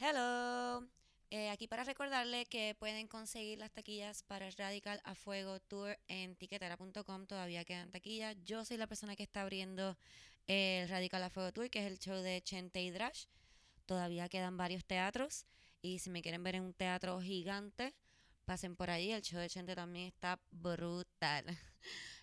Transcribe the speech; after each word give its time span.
Hello. 0.00 0.86
Eh, 1.30 1.50
aquí 1.50 1.66
para 1.66 1.82
recordarle 1.82 2.46
que 2.46 2.76
pueden 2.78 3.08
conseguir 3.08 3.58
las 3.58 3.72
taquillas 3.72 4.22
para 4.22 4.48
Radical 4.50 5.00
a 5.02 5.16
Fuego 5.16 5.58
Tour 5.58 5.98
en 6.06 6.36
tiquetera.com. 6.36 7.26
Todavía 7.26 7.64
quedan 7.64 7.90
taquillas. 7.90 8.36
Yo 8.44 8.64
soy 8.64 8.76
la 8.76 8.86
persona 8.86 9.16
que 9.16 9.24
está 9.24 9.42
abriendo 9.42 9.98
el 10.46 10.88
Radical 10.88 11.24
a 11.24 11.30
Fuego 11.30 11.52
Tour, 11.52 11.68
que 11.68 11.80
es 11.80 11.86
el 11.90 11.98
show 11.98 12.22
de 12.22 12.40
Chente 12.42 12.80
y 12.80 12.92
Drash. 12.92 13.24
Todavía 13.86 14.28
quedan 14.28 14.56
varios 14.56 14.84
teatros. 14.84 15.46
Y 15.82 15.98
si 15.98 16.10
me 16.10 16.22
quieren 16.22 16.44
ver 16.44 16.54
en 16.54 16.62
un 16.62 16.74
teatro 16.74 17.20
gigante, 17.20 17.92
pasen 18.44 18.76
por 18.76 18.90
ahí. 18.90 19.10
El 19.10 19.22
show 19.22 19.40
de 19.40 19.50
Chente 19.50 19.74
también 19.74 20.06
está 20.06 20.40
brutal. 20.52 21.44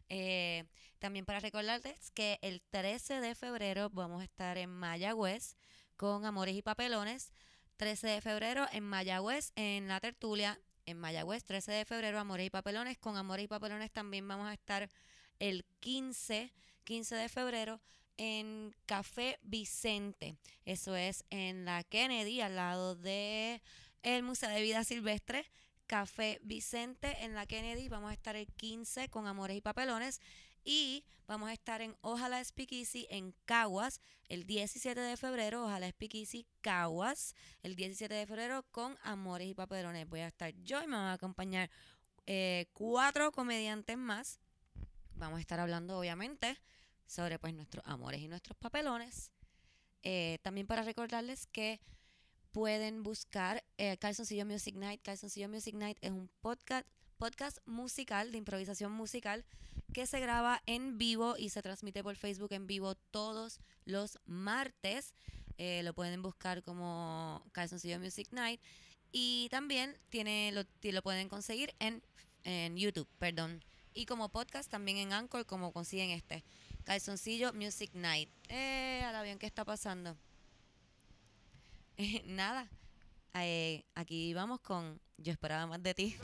Eh, 0.08 0.66
también 1.00 1.26
para 1.26 1.40
recordarles 1.40 2.12
que 2.12 2.38
el 2.44 2.62
13 2.70 3.22
de 3.22 3.34
febrero 3.34 3.90
vamos 3.90 4.22
a 4.22 4.26
estar 4.26 4.56
en 4.60 4.70
Mayagüez 4.70 5.56
con 5.98 6.26
Amores 6.26 6.56
y 6.56 6.62
Papelones. 6.62 7.32
13 7.78 8.08
de 8.08 8.22
febrero 8.22 8.66
en 8.72 8.84
Mayagüez, 8.84 9.52
en 9.56 9.88
la 9.88 10.00
tertulia, 10.00 10.60
en 10.86 10.98
Mayagüez, 10.98 11.44
13 11.44 11.72
de 11.72 11.86
febrero, 11.86 12.20
Amores 12.20 12.48
y 12.48 12.50
Papelones. 12.50 12.98
Con 12.98 13.18
Amores 13.18 13.46
y 13.46 13.48
Papelones 13.48 13.92
también 13.92 14.28
vamos 14.28 14.48
a 14.48 14.54
estar 14.54 14.90
el 15.40 15.66
15, 15.82 16.52
15 16.84 17.16
de 17.16 17.30
febrero 17.30 17.82
en 18.18 18.74
Café 18.86 19.40
Vicente. 19.42 20.38
Eso 20.66 20.96
es 20.96 21.26
en 21.30 21.66
la 21.66 21.84
Kennedy, 21.84 22.42
al 22.42 22.56
lado 22.56 22.96
de 22.96 23.62
el 24.04 24.24
Museo 24.24 24.50
de 24.50 24.62
Vida 24.62 24.84
Silvestre. 24.84 25.46
Café 25.88 26.40
Vicente 26.42 27.24
en 27.24 27.36
la 27.36 27.46
Kennedy. 27.46 27.90
Vamos 27.90 28.10
a 28.10 28.14
estar 28.14 28.36
el 28.36 28.48
15 28.48 29.10
con 29.10 29.28
Amores 29.28 29.58
y 29.58 29.62
Papelones. 29.62 30.20
Y 30.68 31.06
vamos 31.28 31.50
a 31.50 31.54
estar 31.54 31.82
en 31.82 31.96
Ojalá 32.02 32.44
Speakeasy 32.44 33.06
en 33.12 33.36
Caguas 33.46 34.02
el 34.30 34.48
17 34.48 35.00
de 35.00 35.16
febrero. 35.16 35.64
Ojalá 35.64 35.88
Speakeasy 35.88 36.48
Caguas 36.62 37.36
el 37.62 37.76
17 37.76 38.12
de 38.12 38.26
febrero 38.26 38.64
con 38.72 38.98
Amores 39.04 39.48
y 39.48 39.54
Papelones. 39.54 40.10
Voy 40.10 40.22
a 40.22 40.28
estar 40.28 40.52
yo 40.64 40.82
y 40.82 40.88
me 40.88 40.96
van 40.96 41.06
a 41.06 41.14
acompañar 41.14 41.70
eh, 42.26 42.66
cuatro 42.74 43.32
comediantes 43.32 43.96
más. 43.96 44.40
Vamos 45.14 45.38
a 45.38 45.42
estar 45.42 45.60
hablando, 45.60 46.00
obviamente, 46.00 46.58
sobre 47.06 47.38
pues 47.38 47.54
nuestros 47.54 47.86
amores 47.86 48.22
y 48.22 48.28
nuestros 48.28 48.58
papelones. 48.58 49.32
Eh, 50.02 50.40
también 50.42 50.66
para 50.66 50.82
recordarles 50.82 51.46
que 51.46 51.80
pueden 52.52 53.04
buscar 53.04 53.64
eh, 53.78 53.98
Calzoncillo 53.98 54.48
Music 54.48 54.76
Night. 54.76 55.02
Calzoncillo 55.04 55.48
Music 55.48 55.76
Night 55.76 56.00
es 56.02 56.10
un 56.10 56.28
podcast 56.42 56.88
podcast 57.18 57.58
musical 57.66 58.32
de 58.32 58.38
improvisación 58.38 58.92
musical 58.92 59.46
que 59.94 60.06
se 60.06 60.20
graba 60.20 60.62
en 60.66 60.98
vivo 60.98 61.36
y 61.38 61.50
se 61.50 61.62
transmite 61.62 62.04
por 62.04 62.16
Facebook 62.16 62.52
en 62.52 62.68
vivo 62.68 62.96
todos 62.96 63.60
los 63.86 64.20
martes. 64.26 65.14
Eh, 65.58 65.82
lo 65.84 65.94
pueden 65.94 66.22
buscar 66.22 66.64
como 66.64 67.44
Calzoncillo 67.52 68.00
Music 68.00 68.28
Night. 68.32 68.62
Y 69.12 69.48
también 69.50 69.98
tiene, 70.10 70.52
lo, 70.52 70.64
lo 70.92 71.02
pueden 71.02 71.30
conseguir 71.30 71.74
en, 71.80 72.04
en 72.44 72.76
YouTube, 72.76 73.08
perdón. 73.20 73.64
Y 73.94 74.06
como 74.06 74.30
podcast 74.30 74.70
también 74.70 74.98
en 74.98 75.14
Anchor, 75.14 75.46
como 75.46 75.72
consiguen 75.72 76.10
este. 76.10 76.44
Calzoncillo 76.84 77.54
Music 77.54 77.92
Night. 77.94 78.30
Eh, 78.50 79.04
a 79.06 79.12
la 79.14 79.24
bien, 79.24 79.40
¿qué 79.40 79.46
está 79.46 79.64
pasando? 79.64 80.18
nada. 82.26 82.70
Eh, 83.38 83.84
aquí 83.96 84.34
vamos 84.34 84.62
con 84.62 85.02
Yo 85.18 85.34
esperaba 85.34 85.68
más 85.68 85.84
de 85.84 85.94
ti. 85.94 86.18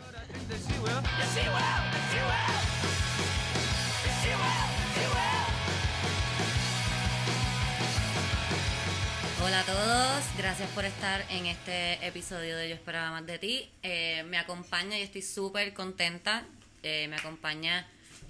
Hola 9.44 9.60
a 9.60 9.64
todos, 9.64 10.24
gracias 10.38 10.70
por 10.70 10.86
estar 10.86 11.26
en 11.30 11.48
este 11.48 12.06
episodio 12.06 12.56
de 12.56 12.70
Yo 12.70 12.76
esperaba 12.76 13.12
más 13.12 13.26
de 13.26 13.40
ti. 13.40 13.70
Eh, 13.84 14.24
me 14.28 14.38
acompaña 14.38 14.98
y 14.98 15.02
estoy 15.02 15.22
súper 15.22 15.74
contenta. 15.74 16.46
Eh, 16.82 17.08
me 17.10 17.18
acompaña 17.18 17.88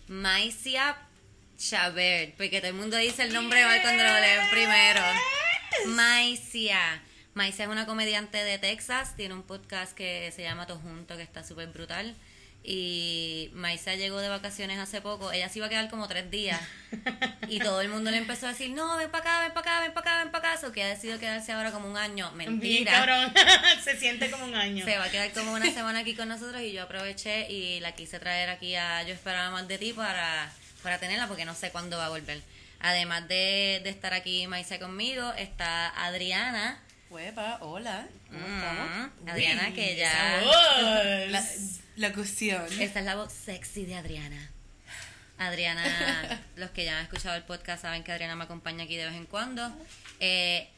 Maicia 0.07 0.97
Chabert, 1.57 2.35
porque 2.35 2.59
todo 2.59 2.69
el 2.69 2.77
mundo 2.77 2.97
dice 2.97 3.23
el 3.23 3.33
nombre 3.33 3.63
mal 3.63 3.79
cuando 3.83 4.03
lo 4.03 4.13
leen 4.13 4.49
primero. 4.49 5.01
Maicia. 5.85 7.03
Maicia 7.33 7.63
es 7.63 7.71
una 7.71 7.85
comediante 7.85 8.43
de 8.43 8.57
Texas, 8.57 9.15
tiene 9.15 9.33
un 9.33 9.43
podcast 9.43 9.93
que 9.93 10.31
se 10.35 10.43
llama 10.43 10.67
Todo 10.67 10.79
Junto, 10.79 11.15
que 11.15 11.23
está 11.23 11.43
súper 11.43 11.69
brutal. 11.69 12.15
Y 12.63 13.49
Maicia 13.53 13.95
llegó 13.95 14.19
de 14.19 14.29
vacaciones 14.29 14.77
hace 14.77 15.01
poco, 15.01 15.31
ella 15.31 15.49
se 15.49 15.59
iba 15.59 15.65
a 15.65 15.69
quedar 15.69 15.89
como 15.89 16.07
tres 16.09 16.29
días. 16.29 16.59
y 17.47 17.59
todo 17.59 17.79
el 17.81 17.87
mundo 17.87 18.11
le 18.11 18.17
empezó 18.17 18.47
a 18.47 18.49
decir, 18.49 18.71
no, 18.71 18.97
ven 18.97 19.09
para 19.09 19.23
acá, 19.23 19.41
ven 19.41 19.53
para 19.53 19.77
acá, 19.77 19.81
ven 19.81 19.93
para 19.93 20.11
acá, 20.11 20.23
ven 20.23 20.31
para 20.31 20.55
acá. 20.55 20.67
O 20.67 20.71
que 20.73 20.83
ha 20.83 20.89
decidido 20.89 21.19
quedarse 21.19 21.53
ahora 21.53 21.71
como 21.71 21.89
un 21.89 21.97
año. 21.97 22.29
Mentira. 22.33 22.91
cabrón. 22.91 23.33
se 23.83 23.97
siente 23.97 24.29
como 24.29 24.45
un 24.45 24.53
año. 24.53 24.83
Se 24.85 24.97
va 24.97 25.05
a 25.05 25.09
quedar 25.09 25.31
como 25.31 25.53
una 25.53 25.71
semana 25.71 25.99
aquí 25.99 26.13
con 26.15 26.27
nosotros 26.27 26.61
y 26.61 26.73
yo 26.73 26.83
aproveché 26.83 27.49
y 27.49 27.79
la 27.79 27.93
quise 27.93 28.19
traer 28.19 28.49
aquí 28.49 28.75
a 28.75 29.01
Yo 29.03 29.13
Esperaba 29.13 29.51
Más 29.51 29.67
de 29.69 29.77
Ti 29.77 29.93
para, 29.93 30.51
para 30.83 30.99
tenerla 30.99 31.27
porque 31.27 31.45
no 31.45 31.55
sé 31.55 31.71
cuándo 31.71 31.97
va 31.97 32.07
a 32.07 32.09
volver. 32.09 32.41
Además 32.81 33.27
de, 33.27 33.79
de 33.83 33.89
estar 33.89 34.13
aquí 34.13 34.45
Maicia 34.47 34.79
conmigo, 34.79 35.33
está 35.37 35.89
Adriana 36.05 36.79
Huepa, 37.11 37.57
hola. 37.61 38.07
¿Cómo 38.29 38.39
Mm, 38.47 38.55
estamos? 38.55 39.09
Adriana, 39.27 39.73
que 39.73 39.95
ya. 39.97 40.41
La, 41.27 41.45
la 41.97 42.13
cuestión. 42.13 42.65
Esta 42.79 42.99
es 42.99 43.05
la 43.05 43.15
voz 43.15 43.33
sexy 43.33 43.85
de 43.85 43.95
Adriana. 43.95 44.49
Adriana, 45.37 45.83
los 46.55 46.69
que 46.71 46.85
ya 46.85 46.97
han 46.99 47.03
escuchado 47.03 47.35
el 47.35 47.43
podcast 47.43 47.81
saben 47.81 48.03
que 48.03 48.11
Adriana 48.13 48.35
me 48.35 48.45
acompaña 48.45 48.85
aquí 48.85 48.95
de 48.95 49.05
vez 49.07 49.15
en 49.15 49.25
cuando. 49.25 49.69
Eh, 50.21 50.69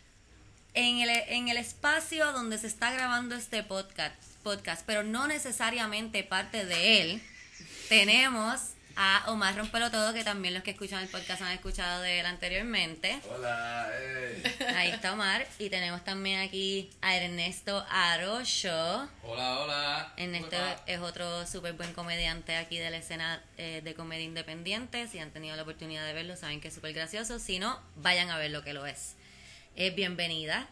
en, 0.74 1.00
el, 1.02 1.10
en 1.10 1.50
el 1.50 1.58
espacio 1.58 2.32
donde 2.32 2.58
se 2.58 2.66
está 2.68 2.92
grabando 2.92 3.36
este 3.36 3.62
podcast, 3.62 4.16
podcast, 4.42 4.84
pero 4.88 5.04
no 5.04 5.28
necesariamente 5.28 6.24
parte 6.24 6.66
de 6.66 7.02
él, 7.02 7.22
tenemos 7.90 8.60
a 8.96 9.24
Omar 9.28 9.56
Rompelo 9.56 9.90
Todo, 9.92 10.14
que 10.14 10.24
también 10.24 10.54
los 10.54 10.64
que 10.64 10.72
escuchan 10.72 11.02
el 11.02 11.10
podcast 11.10 11.42
han 11.42 11.52
escuchado 11.52 12.02
de 12.02 12.20
él 12.20 12.26
anteriormente. 12.26 13.20
Hola, 13.30 13.90
hey. 13.92 14.44
Ahí 14.76 14.90
está 14.90 15.14
Omar. 15.14 15.48
Y 15.60 15.70
tenemos 15.70 16.04
también 16.04 16.40
aquí 16.42 16.90
a 17.02 17.16
Ernesto 17.16 17.86
Arocho. 17.90 19.10
Hola, 19.24 19.60
hola. 19.60 20.14
Ernesto 20.18 20.58
es 20.86 21.00
otro 21.00 21.46
súper 21.48 21.74
buen 21.74 21.94
comediante 21.94 22.56
aquí 22.56 22.78
de 22.78 22.90
la 22.90 22.98
escena 22.98 23.42
eh, 23.58 23.82
de 23.84 23.94
comedia 23.94 24.26
independiente. 24.26 25.08
Si 25.08 25.20
han 25.20 25.32
tenido 25.32 25.56
la 25.56 25.64
oportunidad 25.64 26.06
de 26.06 26.14
verlo, 26.14 26.36
saben 26.36 26.62
que 26.62 26.68
es 26.68 26.74
súper 26.74 26.94
gracioso. 26.94 27.40
Si 27.40 27.60
no, 27.60 27.80
vayan 27.96 28.30
a 28.30 28.38
ver 28.38 28.52
lo 28.52 28.64
que 28.64 28.74
lo 28.74 28.86
es. 28.86 29.16
Eh, 29.76 29.90
bienvenida. 29.92 30.68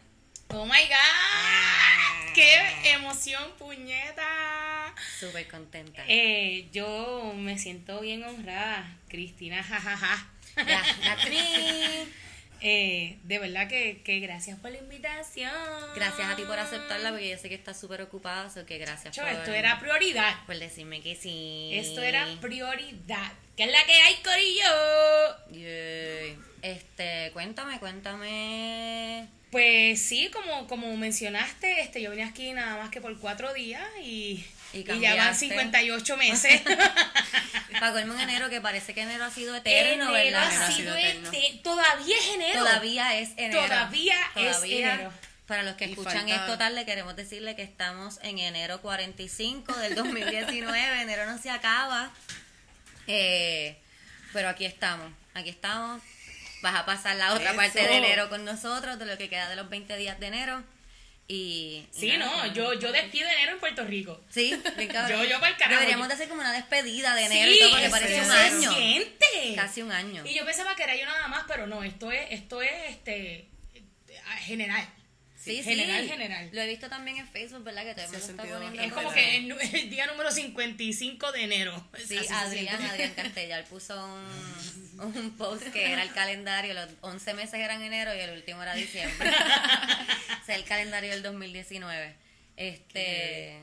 Oh 0.53 0.65
my 0.65 0.71
god. 0.87 2.33
Qué 2.33 2.91
emoción, 2.91 3.43
puñeta. 3.57 4.93
Súper 5.19 5.47
contenta. 5.47 6.03
Eh, 6.07 6.67
yo 6.71 7.33
me 7.35 7.57
siento 7.57 7.99
bien 8.01 8.23
honrada, 8.23 8.97
Cristina, 9.09 9.63
jajaja. 9.63 10.27
Ya, 10.57 10.83
that's 11.03 11.29
me. 11.29 12.05
Eh, 12.63 13.17
de 13.23 13.39
verdad 13.39 13.67
que, 13.67 14.01
que 14.03 14.19
gracias 14.19 14.59
por 14.59 14.71
la 14.71 14.77
invitación. 14.77 15.51
Gracias 15.95 16.29
a 16.29 16.35
ti 16.35 16.43
por 16.43 16.59
aceptarla, 16.59 17.09
porque 17.09 17.29
yo 17.29 17.37
sé 17.37 17.49
que 17.49 17.55
estás 17.55 17.79
súper 17.79 18.01
ocupada. 18.03 18.45
Así 18.45 18.63
que 18.65 18.77
gracias 18.77 19.15
Cho, 19.15 19.23
por, 19.23 19.31
esto 19.31 19.51
era 19.51 19.79
prioridad. 19.79 20.45
por 20.45 20.57
decirme 20.59 21.01
que 21.01 21.15
sí. 21.15 21.71
Esto 21.73 22.01
era 22.01 22.27
prioridad. 22.39 23.31
¿Qué 23.57 23.63
es 23.63 23.71
la 23.71 23.83
que 23.85 23.93
hay, 23.93 24.15
Corillo? 24.23 25.49
Yay. 25.51 26.37
Este, 26.61 27.31
cuéntame, 27.33 27.79
cuéntame. 27.79 29.27
Pues 29.51 30.01
sí, 30.01 30.29
como, 30.31 30.65
como 30.67 30.95
mencionaste, 30.95 31.81
este, 31.81 32.01
yo 32.01 32.11
vine 32.11 32.23
aquí 32.23 32.53
nada 32.53 32.77
más 32.77 32.89
que 32.89 33.01
por 33.01 33.17
cuatro 33.19 33.53
días 33.53 33.83
y, 34.01 34.45
Y 34.73 34.79
y 34.79 34.83
ya 34.83 34.91
van 34.93 35.01
cambiaste. 35.01 35.47
58 35.49 36.17
meses. 36.17 36.61
Para 37.79 37.91
colmo 37.91 38.13
en 38.13 38.21
enero, 38.21 38.49
que 38.49 38.61
parece 38.61 38.93
que 38.93 39.01
enero 39.01 39.25
ha 39.25 39.29
sido 39.31 39.55
eterno, 39.55 40.05
enero 40.05 40.11
¿verdad? 40.11 40.43
ha 40.43 40.67
ha 40.67 40.71
sido 40.71 40.93
sido 40.93 40.95
eterno. 40.95 41.31
ete- 41.31 41.61
Todavía 41.63 42.15
es 42.17 42.27
enero. 42.35 42.59
Todavía 42.59 43.19
es 43.19 43.29
enero. 43.37 43.61
Todavía 43.67 44.15
es 44.35 44.63
enero. 44.63 45.13
Para 45.47 45.63
los 45.63 45.75
que 45.75 45.85
Y 45.87 45.91
escuchan 45.91 46.19
falta- 46.29 46.35
esto 46.35 46.57
tarde, 46.57 46.85
queremos 46.85 47.15
decirle 47.17 47.55
que 47.57 47.63
estamos 47.63 48.19
en 48.23 48.39
enero 48.39 48.81
45 48.81 49.73
del 49.73 49.95
2019. 49.95 51.01
enero 51.01 51.25
no 51.25 51.37
se 51.41 51.49
acaba. 51.49 52.09
Eh, 53.07 53.75
pero 54.31 54.47
aquí 54.47 54.63
estamos, 54.65 55.11
aquí 55.33 55.49
estamos. 55.49 56.01
Vas 56.61 56.75
a 56.75 56.85
pasar 56.85 57.15
la 57.15 57.33
otra 57.33 57.49
Eso. 57.49 57.55
parte 57.55 57.81
de 57.81 57.97
enero 57.97 58.29
con 58.29 58.45
nosotros, 58.45 58.99
de 58.99 59.05
lo 59.05 59.17
que 59.17 59.29
queda 59.29 59.49
de 59.49 59.55
los 59.55 59.69
20 59.69 59.95
días 59.97 60.19
de 60.19 60.27
enero. 60.27 60.63
Y, 61.27 61.85
Sí, 61.91 62.11
no, 62.17 62.47
yo, 62.53 62.73
yo 62.73 62.91
despido 62.91 63.27
enero 63.29 63.53
en 63.53 63.59
Puerto 63.59 63.85
Rico. 63.85 64.21
Sí. 64.29 64.49
Yo- 65.09 65.23
yo 65.23 65.39
pa'l 65.39 65.55
carajo. 65.55 65.75
Deberíamos 65.75 66.07
de 66.09 66.13
hacer 66.15 66.27
como 66.27 66.41
una 66.41 66.51
despedida 66.51 67.15
de 67.15 67.25
enero 67.25 67.51
sí, 67.51 67.57
y 67.57 67.59
todo, 67.61 67.69
porque 67.71 67.89
parece 67.89 68.21
un 68.21 68.31
año. 68.31 68.73
siente. 68.73 69.53
Casi 69.55 69.81
un 69.81 69.91
año. 69.93 70.23
Y 70.25 70.33
yo 70.35 70.43
pensaba 70.45 70.75
que 70.75 70.83
era 70.83 70.95
yo 70.95 71.05
nada 71.05 71.27
más, 71.29 71.45
pero 71.47 71.67
no, 71.67 71.83
esto 71.83 72.11
es, 72.11 72.27
esto 72.31 72.61
es 72.61 72.71
este 72.89 73.47
general. 74.39 74.85
Sí, 75.43 75.63
general, 75.63 76.03
sí. 76.03 76.09
general. 76.09 76.49
Lo 76.53 76.61
he 76.61 76.67
visto 76.67 76.87
también 76.87 77.17
en 77.17 77.27
Facebook, 77.27 77.63
¿verdad? 77.63 77.83
Que 77.83 77.95
todo 77.95 78.05
el 78.05 78.11
mundo 78.11 78.27
está 78.27 78.43
poniendo. 78.43 78.81
Es 78.81 78.93
como 78.93 79.11
que 79.11 79.37
el, 79.37 79.89
día 79.89 80.05
número 80.05 80.29
55 80.29 81.31
de 81.31 81.43
enero. 81.43 81.89
Sí, 82.05 82.17
Así 82.17 82.31
Adrián. 82.31 82.81
Adrián 82.81 83.13
Castellar 83.15 83.65
puso 83.65 83.95
un, 84.05 84.99
un 85.15 85.37
post 85.37 85.67
que 85.69 85.91
era 85.91 86.03
el 86.03 86.11
calendario, 86.13 86.73
los 86.73 86.89
11 87.01 87.33
meses 87.33 87.55
eran 87.55 87.81
enero 87.81 88.13
y 88.13 88.19
el 88.19 88.31
último 88.31 88.61
era 88.61 88.75
diciembre. 88.75 89.29
o 89.29 90.45
sea, 90.45 90.55
el 90.55 90.63
calendario 90.63 91.09
del 91.09 91.23
2019. 91.23 92.15
Este. 92.57 93.61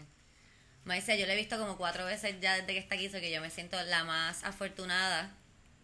Maísa, 0.84 1.14
yo 1.14 1.26
la 1.26 1.34
he 1.34 1.36
visto 1.36 1.58
como 1.58 1.76
cuatro 1.76 2.06
veces 2.06 2.36
ya 2.40 2.54
desde 2.56 2.72
que 2.72 2.78
está 2.78 2.96
aquí, 2.96 3.08
so 3.08 3.20
que 3.20 3.30
yo 3.30 3.40
me 3.40 3.50
siento 3.50 3.80
la 3.84 4.04
más 4.04 4.42
afortunada 4.42 5.37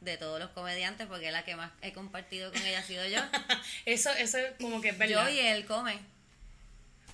de 0.05 0.17
todos 0.19 0.39
los 0.39 0.51
comediantes 0.51 1.07
porque 1.07 1.31
la 1.33 1.45
que 1.45 1.57
más 1.57 1.71
he 1.83 1.93
compartido 1.93 2.53
con 2.53 2.63
ella 2.65 2.81
ha 2.81 2.83
sido 2.83 3.07
yo. 3.07 3.21
Eso, 3.87 4.11
eso 4.13 4.39
es 4.39 4.53
como 4.61 4.81
que 4.81 4.91
es 4.91 4.99
verdad. 4.99 5.29
yo 5.29 5.29
y 5.31 5.39
él 5.41 5.65
come. 5.67 5.99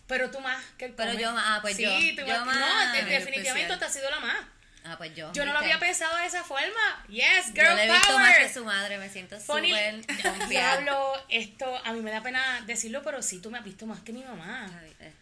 Pero 0.06 0.30
tú 0.30 0.40
más 0.40 0.62
que 0.76 0.88
Pero 0.88 1.10
come. 1.12 1.22
yo 1.22 1.32
más- 1.32 1.44
ah, 1.46 1.58
pues 1.62 1.76
sí, 1.76 1.82
yo. 1.84 1.90
tú 1.90 2.28
Yo 2.28 2.36
más. 2.44 2.46
más. 2.46 2.58
No, 2.86 2.92
de- 2.92 2.98
En 3.00 3.08
definitivamente 3.08 3.76
te 3.76 3.84
has 3.84 3.92
sido 3.92 4.10
la 4.10 4.20
más. 4.20 4.36
Ah, 4.84 4.96
pues 4.96 5.14
yo. 5.14 5.30
Yo 5.34 5.44
no 5.44 5.52
lo 5.52 5.58
había 5.58 5.78
pensado 5.78 6.16
de 6.16 6.24
esa 6.26 6.42
forma. 6.42 7.04
Yes, 7.08 7.52
girl 7.54 7.66
Yo 7.68 7.74
le 7.74 7.84
he 7.84 7.90
visto 7.92 8.06
power. 8.08 8.18
más 8.20 8.38
que 8.38 8.48
su 8.52 8.64
madre, 8.64 8.98
me 8.98 9.08
siento 9.10 9.38
súper 9.38 9.94
confiada. 10.06 10.46
Diablo, 10.48 11.12
esto 11.28 11.80
a 11.84 11.92
mí 11.92 12.00
me 12.00 12.10
da 12.10 12.22
pena 12.22 12.62
decirlo, 12.66 13.02
pero 13.04 13.22
sí 13.22 13.40
tú 13.40 13.50
me 13.50 13.58
has 13.58 13.64
visto 13.64 13.86
más 13.86 14.00
que 14.00 14.12
mi 14.12 14.24
mamá. 14.24 14.70
Ay, 14.82 14.96
eh. 15.00 15.12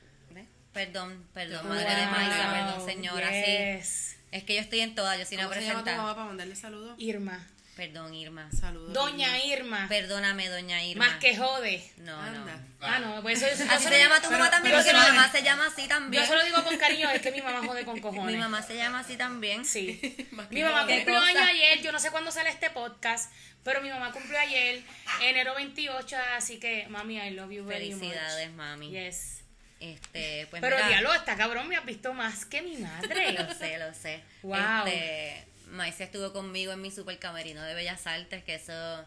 Perdón, 0.73 1.27
perdón, 1.35 1.67
Wow. 1.67 1.75
madre 1.75 1.93
de 1.93 2.07
Maisa, 2.07 2.53
perdón, 2.53 2.87
señora, 2.89 3.29
sí. 3.31 3.35
Yes. 3.47 4.17
Es 4.31 4.45
que 4.45 4.55
yo 4.55 4.61
estoy 4.61 4.81
en 4.81 4.95
todas, 4.95 5.19
yo 5.19 5.25
soy 5.25 5.37
una 5.39 5.45
¿Cómo 5.49 5.55
se 5.55 5.61
llama 5.63 5.79
tu 5.81 5.85
presentada. 5.85 5.97
mamá 6.03 6.15
para 6.15 6.27
mandarle 6.29 6.55
saludos? 6.55 6.95
Irma. 6.99 7.45
Perdón, 7.79 8.13
Irma. 8.13 8.51
Saludos. 8.51 8.93
Doña 8.93 9.39
Irma. 9.45 9.79
Irma. 9.79 9.89
Perdóname, 9.89 10.49
doña 10.49 10.83
Irma. 10.83 11.07
Más 11.07 11.19
que 11.19 11.37
jode. 11.37 11.81
No, 11.99 12.21
Anda. 12.21 12.57
no. 12.57 12.69
Ah, 12.81 12.99
no, 12.99 13.23
pues 13.23 13.41
eso, 13.41 13.47
eso 13.63 13.73
Así 13.73 13.87
se 13.87 13.99
llama 14.01 14.17
tu 14.17 14.23
pero- 14.29 14.39
mamá 14.41 14.51
también, 14.51 14.75
porque 14.75 14.93
mi 14.93 14.99
mamá 14.99 15.31
se 15.31 15.43
llama 15.45 15.67
así 15.67 15.87
también. 15.87 16.23
Yo 16.25 16.29
se 16.29 16.35
lo 16.37 16.45
digo 16.45 16.65
con 16.65 16.77
cariño, 16.77 17.09
es 17.11 17.23
que 17.23 17.31
mi 17.31 17.41
mamá 17.41 17.65
jode 17.65 17.85
con 17.85 18.01
cojones. 18.01 18.35
Mi 18.35 18.37
mamá 18.37 18.63
se 18.63 18.75
llama 18.77 18.99
así 18.99 19.17
también. 19.17 19.65
Sí. 19.65 20.01
Mi 20.51 20.63
mamá 20.65 20.87
cumplió 20.87 21.05
¿Qué 21.21 21.29
año 21.29 21.41
ayer, 21.41 21.81
yo 21.81 21.93
no 21.93 22.01
sé 22.01 22.11
cuándo 22.11 22.33
sale 22.33 22.51
este 22.51 22.69
podcast, 22.71 23.33
pero 23.63 23.81
mi 23.81 23.91
mamá 23.91 24.11
cumplió 24.11 24.39
ayer, 24.41 24.83
enero 25.23 25.55
28, 25.55 26.17
así 26.37 26.59
que 26.59 26.87
mami, 26.89 27.19
I 27.19 27.31
love 27.31 27.53
you 27.53 27.65
very 27.65 27.91
much. 27.91 28.01
Felicidades, 28.01 28.51
mami. 28.55 28.91
Yes. 28.91 29.45
Este, 29.81 30.49
pues 30.51 30.61
pero 30.61 30.75
mira, 30.77 30.89
diablo, 30.89 31.15
está 31.15 31.37
cabrón, 31.37 31.69
me 31.69 31.77
has 31.77 31.85
visto 31.85 32.13
más 32.13 32.45
que 32.45 32.63
mi 32.63 32.77
madre. 32.79 33.33
Lo 33.39 33.55
sé, 33.55 33.79
lo 33.79 33.95
sé. 33.95 34.21
Wow. 34.43 34.57
Este, 34.87 35.47
Maisa 35.71 36.05
estuvo 36.05 36.33
conmigo 36.33 36.73
en 36.73 36.81
mi 36.83 36.91
super 36.91 37.19
camerino 37.19 37.63
de 37.63 37.75
Bellas 37.75 38.07
Artes, 38.07 38.43
que 38.45 38.55
eso... 38.57 39.05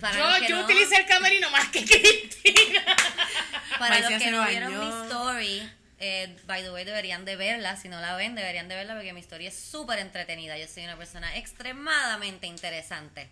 Para 0.00 0.18
yo 0.18 0.28
los 0.28 0.38
que 0.40 0.48
yo 0.48 0.56
no- 0.56 0.64
utilicé 0.64 0.96
el 0.96 1.06
camerino 1.06 1.48
más 1.50 1.68
que 1.68 1.84
Cristina. 1.84 2.84
Para 3.78 3.98
los 4.00 4.22
que 4.22 4.30
no 4.30 4.46
vieron 4.46 4.78
mi 4.78 5.04
story, 5.06 5.70
eh, 6.00 6.36
by 6.46 6.62
the 6.62 6.70
way, 6.70 6.84
deberían 6.84 7.24
de 7.24 7.36
verla. 7.36 7.76
Si 7.76 7.88
no 7.88 7.98
la 8.00 8.14
ven, 8.16 8.34
deberían 8.34 8.68
de 8.68 8.74
verla 8.74 8.94
porque 8.94 9.12
mi 9.14 9.20
story 9.20 9.46
es 9.46 9.58
súper 9.58 9.98
entretenida. 9.98 10.58
Yo 10.58 10.66
soy 10.68 10.84
una 10.84 10.96
persona 10.98 11.34
extremadamente 11.36 12.46
interesante. 12.46 13.28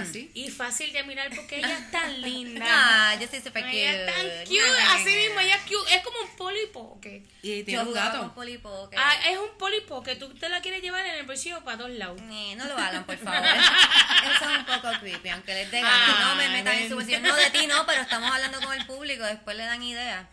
Así. 0.00 0.30
y 0.34 0.50
fácil 0.50 0.92
de 0.92 1.02
mirar 1.04 1.30
porque 1.34 1.58
ella 1.58 1.78
es 1.78 1.90
tan 1.90 2.20
linda. 2.22 2.64
Ah, 2.66 3.14
yo 3.20 3.26
soy 3.28 3.40
súper 3.40 3.64
cute. 3.64 3.80
ella 3.90 4.06
es 4.06 4.14
tan 4.14 4.26
cute, 4.46 4.80
así 4.88 5.04
mismo, 5.16 5.40
ella 5.40 5.56
es 5.56 5.62
cute. 5.62 5.94
Es 5.94 6.02
como 6.02 6.18
un 6.20 6.36
polipoque. 6.36 7.22
Y 7.42 7.62
tiene 7.64 7.82
un 7.82 7.92
gato. 7.92 8.34
Polipo. 8.34 8.88
que- 8.90 8.96
Ah, 8.96 9.14
es 9.30 9.38
un 9.38 9.56
polipoque, 9.58 10.16
tú 10.16 10.32
te 10.34 10.48
la 10.48 10.60
quieres 10.60 10.82
llevar 10.82 11.04
en 11.06 11.14
el 11.16 11.26
bolsillo 11.26 11.62
para 11.64 11.76
dos 11.76 11.90
lados. 11.90 12.20
Eh, 12.30 12.54
no 12.56 12.64
lo 12.66 12.76
hagan, 12.76 13.04
por 13.04 13.16
favor. 13.18 13.40
Eso 14.34 14.50
es 14.50 14.58
un 14.58 14.64
poco 14.66 14.88
creepy, 15.00 15.28
aunque 15.30 15.54
les 15.54 15.70
dé 15.70 15.80
ganas. 15.80 16.20
No 16.20 16.34
me 16.36 16.48
metan 16.48 16.76
en 16.78 16.88
su 16.88 16.94
bolsillo. 16.94 17.20
No, 17.20 17.34
de 17.36 17.50
ti 17.50 17.66
no, 17.66 17.86
pero 17.86 18.02
estamos 18.02 18.30
hablando 18.30 18.60
con 18.60 18.72
el 18.78 18.86
público, 18.86 19.24
después 19.24 19.56
le 19.56 19.64
dan 19.64 19.82
ideas. 19.82 20.26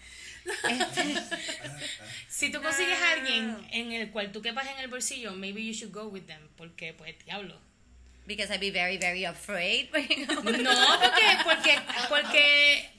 Este, 0.69 1.15
Si 2.27 2.51
tú 2.51 2.61
consigues 2.61 3.01
a 3.01 3.11
alguien 3.13 3.65
en 3.71 3.91
el 3.93 4.11
cual 4.11 4.31
tú 4.31 4.41
quepas 4.41 4.67
en 4.67 4.77
el 4.79 4.87
bolsillo, 4.89 5.31
maybe 5.33 5.63
you 5.65 5.73
should 5.73 5.93
go 5.93 6.03
with 6.09 6.23
them, 6.23 6.41
porque 6.57 6.93
pues 6.93 7.15
diablo. 7.25 7.59
Because 8.25 8.51
I'd 8.53 8.59
be 8.59 8.71
very, 8.71 8.97
very 8.97 9.25
afraid. 9.25 9.89
No, 9.93 10.99
porque, 10.99 11.37
porque, 11.43 11.79
porque 12.09 12.89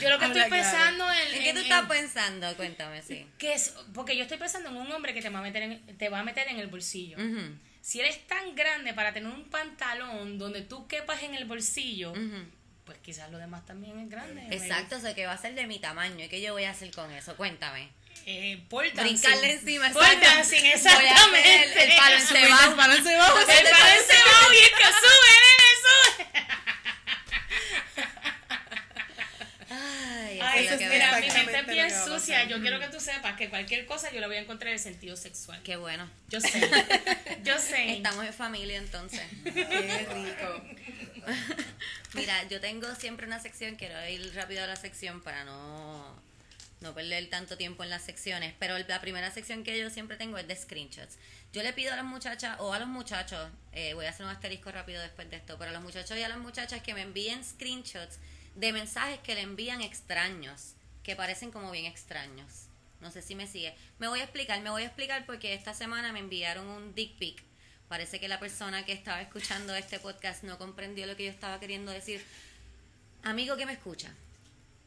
yo 0.00 0.10
lo 0.10 0.18
que 0.18 0.24
Habla 0.24 0.44
estoy 0.44 0.48
claro. 0.48 0.50
pensando 0.50 1.12
en, 1.12 1.34
¿En 1.34 1.42
qué 1.42 1.48
en- 1.50 1.54
tú 1.56 1.62
estás 1.62 1.86
pensando? 1.86 2.56
Cuéntame, 2.56 3.02
sí. 3.02 3.26
que 3.38 3.54
es, 3.54 3.74
porque 3.94 4.16
yo 4.16 4.22
estoy 4.22 4.38
pensando 4.38 4.70
en 4.70 4.76
un 4.76 4.90
hombre 4.92 5.14
que 5.14 5.22
te 5.22 5.28
va 5.28 5.38
a 5.40 5.42
meter 5.42 5.62
en, 5.62 5.80
te 5.98 6.08
va 6.08 6.20
a 6.20 6.24
meter 6.24 6.48
en 6.48 6.58
el 6.58 6.66
bolsillo. 6.68 7.16
Si 7.82 7.98
eres 8.00 8.26
tan 8.26 8.54
grande 8.54 8.92
para 8.92 9.12
tener 9.14 9.32
un 9.32 9.48
pantalón 9.48 10.38
donde 10.38 10.60
tú 10.62 10.86
quepas 10.86 11.22
en 11.22 11.34
el 11.34 11.46
bolsillo, 11.46 12.12
pues 12.84 12.98
quizás 12.98 13.30
lo 13.30 13.38
demás 13.38 13.64
también 13.64 13.98
es 14.00 14.08
grande. 14.10 14.46
Exacto, 14.50 14.96
o 14.96 15.00
sea, 15.00 15.14
que 15.14 15.24
va 15.26 15.32
a 15.32 15.38
ser 15.38 15.54
de 15.54 15.66
mi 15.66 15.78
tamaño. 15.78 16.24
¿Y 16.24 16.28
qué 16.28 16.40
yo 16.42 16.52
voy 16.52 16.64
a 16.64 16.70
hacer 16.70 16.90
con 16.90 17.10
eso? 17.12 17.36
Cuéntame. 17.36 17.88
Eh, 18.26 18.62
pole. 18.68 18.90
Brincarle 18.90 19.52
encima, 19.54 19.90
Pole 19.90 20.16
dancing, 20.20 20.60
Voy 20.60 20.70
a 20.70 20.74
hacer 20.74 20.92
exactamente. 20.94 21.62
el, 21.64 21.90
el 21.90 21.96
palo 21.96 22.16
en 22.16 22.26
Subirte 22.26 22.46
cebado. 22.46 22.70
el 22.70 22.76
palo 22.76 22.94
en 22.94 23.04
cebado. 23.04 23.38
El 23.40 23.46
parece 23.46 24.14
va 24.14 24.48
bien 24.50 24.70
que 24.78 24.84
sube, 24.84 25.32
nene, 25.42 25.70
sube. 25.82 26.26
Ay, 29.72 30.38
eso 30.38 30.44
Ay, 30.44 30.66
es 30.84 30.90
mira, 30.90 31.20
mi 31.20 31.28
mente 31.30 31.58
es 31.58 31.66
bien 31.66 31.90
sucia. 32.04 32.44
Yo 32.44 32.60
quiero 32.60 32.78
que 32.80 32.88
tú 32.88 33.00
sepas 33.00 33.36
que 33.36 33.48
cualquier 33.48 33.86
cosa 33.86 34.10
yo 34.12 34.20
le 34.20 34.26
voy 34.26 34.36
a 34.36 34.40
encontrar 34.40 34.72
el 34.72 34.78
sentido 34.80 35.16
sexual. 35.16 35.60
Qué 35.62 35.76
bueno. 35.76 36.08
Yo 36.28 36.40
sé. 36.40 36.70
Yo 37.44 37.58
sé. 37.58 37.92
Estamos 37.96 38.24
en 38.24 38.34
familia 38.34 38.78
entonces. 38.78 39.22
Qué 39.44 40.06
rico. 40.12 40.64
Mira, 42.14 42.42
yo 42.48 42.60
tengo 42.60 42.92
siempre 42.96 43.26
una 43.26 43.40
sección, 43.40 43.76
quiero 43.76 43.94
ir 44.08 44.32
rápido 44.34 44.64
a 44.64 44.66
la 44.66 44.76
sección 44.76 45.20
para 45.22 45.44
no, 45.44 46.20
no 46.80 46.94
perder 46.94 47.28
tanto 47.28 47.56
tiempo 47.56 47.84
en 47.84 47.90
las 47.90 48.02
secciones, 48.02 48.54
pero 48.58 48.78
la 48.78 49.00
primera 49.00 49.30
sección 49.30 49.64
que 49.64 49.78
yo 49.78 49.90
siempre 49.90 50.16
tengo 50.16 50.38
es 50.38 50.48
de 50.48 50.56
screenshots. 50.56 51.18
Yo 51.52 51.62
le 51.62 51.72
pido 51.72 51.92
a 51.92 51.96
las 51.96 52.04
muchachas 52.04 52.56
o 52.58 52.72
a 52.72 52.78
los 52.78 52.88
muchachos, 52.88 53.50
eh, 53.72 53.94
voy 53.94 54.06
a 54.06 54.10
hacer 54.10 54.24
un 54.24 54.32
asterisco 54.32 54.70
rápido 54.70 55.02
después 55.02 55.28
de 55.30 55.36
esto, 55.36 55.56
pero 55.58 55.70
a 55.70 55.74
los 55.74 55.82
muchachos 55.82 56.16
y 56.16 56.22
a 56.22 56.28
las 56.28 56.38
muchachas 56.38 56.82
que 56.82 56.94
me 56.94 57.02
envíen 57.02 57.44
screenshots 57.44 58.18
de 58.54 58.72
mensajes 58.72 59.18
que 59.20 59.34
le 59.34 59.42
envían 59.42 59.82
extraños, 59.82 60.74
que 61.02 61.16
parecen 61.16 61.50
como 61.50 61.70
bien 61.70 61.86
extraños. 61.86 62.66
No 63.00 63.10
sé 63.10 63.22
si 63.22 63.34
me 63.34 63.46
sigue. 63.46 63.74
Me 63.98 64.08
voy 64.08 64.20
a 64.20 64.24
explicar, 64.24 64.60
me 64.60 64.70
voy 64.70 64.82
a 64.82 64.86
explicar 64.86 65.24
porque 65.24 65.54
esta 65.54 65.74
semana 65.74 66.12
me 66.12 66.18
enviaron 66.18 66.66
un 66.66 66.94
dick 66.94 67.16
pic. 67.16 67.42
Parece 67.88 68.20
que 68.20 68.28
la 68.28 68.38
persona 68.38 68.84
que 68.84 68.92
estaba 68.92 69.20
escuchando 69.20 69.74
este 69.74 69.98
podcast 69.98 70.44
no 70.44 70.58
comprendió 70.58 71.06
lo 71.06 71.16
que 71.16 71.24
yo 71.24 71.30
estaba 71.30 71.58
queriendo 71.58 71.90
decir. 71.90 72.24
Amigo 73.22 73.56
que 73.56 73.66
me 73.66 73.72
escucha, 73.72 74.14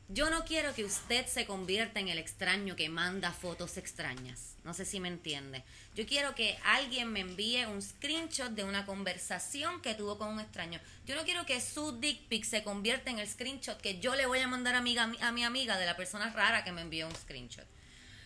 yo 0.10 0.30
no 0.30 0.44
quiero 0.44 0.74
que 0.74 0.84
usted 0.84 1.26
se 1.28 1.46
convierta 1.46 2.00
en 2.00 2.10
el 2.10 2.18
extraño 2.18 2.76
que 2.76 2.90
manda 2.90 3.32
fotos 3.32 3.78
extrañas. 3.78 4.56
No 4.64 4.74
sé 4.74 4.86
si 4.86 5.00
me 5.00 5.08
entiende. 5.08 5.64
Yo 5.96 6.06
quiero 6.06 6.36
que 6.36 6.58
alguien 6.64 7.12
me 7.12 7.22
envíe 7.22 7.66
un 7.66 7.82
screenshot 7.82 8.52
de 8.52 8.64
una 8.64 8.86
conversación 8.86 9.82
que 9.82 9.96
tuvo 9.96 10.18
con 10.18 10.30
un 10.30 10.40
extraño. 10.40 10.80
Yo 11.06 11.16
no 11.16 11.24
quiero 11.24 11.46
que 11.46 11.60
su 11.62 12.00
dick 12.00 12.28
pic 12.28 12.44
se 12.44 12.64
convierta 12.64 13.12
en 13.12 13.20
el 13.20 13.28
screenshot 13.28 13.80
que 13.80 14.00
yo 14.00 14.16
le 14.16 14.26
voy 14.26 14.40
a 14.40 14.48
mandar 14.48 14.76
a 14.76 14.82
mi, 14.82 14.98
a 14.98 15.32
mi 15.32 15.44
amiga 15.44 15.78
de 15.78 15.86
la 15.86 15.96
persona 15.96 16.32
rara 16.32 16.64
que 16.64 16.72
me 16.72 16.82
envió 16.82 17.08
un 17.08 17.16
screenshot. 17.16 17.66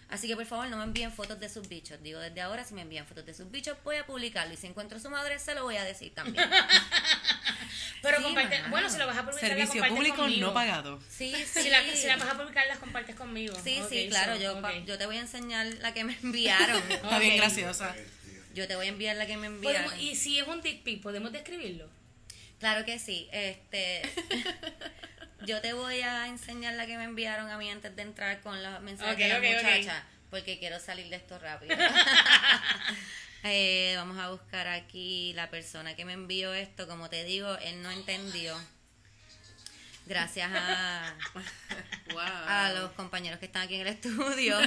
Así 0.09 0.27
que 0.27 0.35
por 0.37 0.45
favor 0.45 0.67
no 0.69 0.77
me 0.77 0.83
envíen 0.85 1.11
fotos 1.11 1.37
de 1.39 1.49
sus 1.49 1.67
bichos. 1.67 2.01
Digo, 2.01 2.19
desde 2.19 2.39
ahora 2.41 2.63
si 2.63 2.73
me 2.73 2.81
envían 2.81 3.05
fotos 3.05 3.25
de 3.25 3.33
sus 3.33 3.51
bichos 3.51 3.77
voy 3.83 3.97
a 3.97 4.05
publicarlo. 4.05 4.53
Y 4.53 4.57
si 4.57 4.67
encuentro 4.67 4.97
a 4.97 5.01
su 5.01 5.09
madre 5.09 5.37
se 5.39 5.53
lo 5.53 5.63
voy 5.63 5.75
a 5.75 5.83
decir 5.83 6.13
también. 6.15 6.49
Pero 8.01 8.17
Sí, 8.17 8.23
comparte, 8.23 8.57
mamá. 8.59 8.69
bueno, 8.69 8.89
si 8.89 8.97
lo 8.99 9.07
vas 9.07 9.17
a 9.17 9.23
publicar, 9.25 9.43
la 9.43 9.49
Servicio 9.49 9.73
compartes 9.81 9.97
público 9.97 10.15
conmigo. 10.17 10.47
no 10.47 10.53
pagado. 10.53 10.99
Sí, 11.09 11.33
sí. 11.51 11.61
Si 11.63 11.69
la, 11.69 11.81
si 11.83 12.07
la 12.07 12.15
vas 12.17 12.29
a 12.29 12.37
publicar, 12.37 12.67
las 12.67 12.77
compartes 12.77 13.15
conmigo. 13.15 13.55
Sí, 13.63 13.81
sí, 13.89 14.07
claro, 14.09 14.35
so, 14.35 14.41
yo, 14.41 14.61
yo 14.85 14.97
te 14.97 15.05
voy 15.07 15.17
a 15.17 15.21
enseñar 15.21 15.65
la 15.81 15.93
que 15.93 16.03
me 16.03 16.15
enviaron. 16.23 16.81
Está 16.91 17.19
bien 17.19 17.37
graciosa. 17.37 17.93
Yo 18.53 18.67
te 18.67 18.75
voy 18.75 18.85
a 18.85 18.89
enviar 18.89 19.17
la 19.17 19.25
que 19.25 19.35
me 19.37 19.47
enviaron. 19.47 19.99
Y 19.99 20.15
si 20.15 20.39
es 20.39 20.47
un 20.47 20.61
dick 20.61 20.83
pic, 20.83 21.01
¿podemos 21.01 21.31
describirlo? 21.31 21.89
Claro 22.59 22.85
que 22.85 22.97
sí. 22.97 23.27
Este, 23.31 24.01
yo 25.45 25.61
te 25.61 25.73
voy 25.73 26.01
a 26.01 26.27
enseñar 26.27 26.73
la 26.75 26.85
que 26.85 26.97
me 26.97 27.03
enviaron 27.03 27.49
a 27.49 27.57
mí 27.57 27.69
antes 27.69 27.95
de 27.95 28.01
entrar 28.01 28.41
con 28.41 28.61
los 28.61 28.81
mensajes 28.81 29.17
de 29.17 29.27
la 29.27 29.37
ok, 29.37 29.43
ok. 29.43 29.63
muchacha, 29.63 30.03
porque 30.29 30.59
quiero 30.59 30.79
salir 30.79 31.09
de 31.09 31.15
esto 31.17 31.37
rápido. 31.39 31.75
Eh, 33.43 33.93
vamos 33.95 34.17
a 34.17 34.31
buscar 34.31 34.67
aquí 34.67 35.31
la 35.33 35.49
persona 35.49 35.95
que 35.95 36.03
me 36.03 36.13
envió 36.13 36.53
esto. 36.53 36.87
Como 36.87 37.07
te 37.09 37.23
digo, 37.23 37.55
él 37.59 37.81
no 37.81 37.91
entendió. 37.91 38.59
Gracias 40.07 40.49
a, 40.53 41.13
Wow. 42.11 42.19
a 42.19 42.71
los 42.73 42.91
compañeros 42.93 43.39
que 43.39 43.45
están 43.45 43.61
aquí 43.61 43.75
en 43.75 43.81
el 43.81 43.87
estudio. 43.87 44.59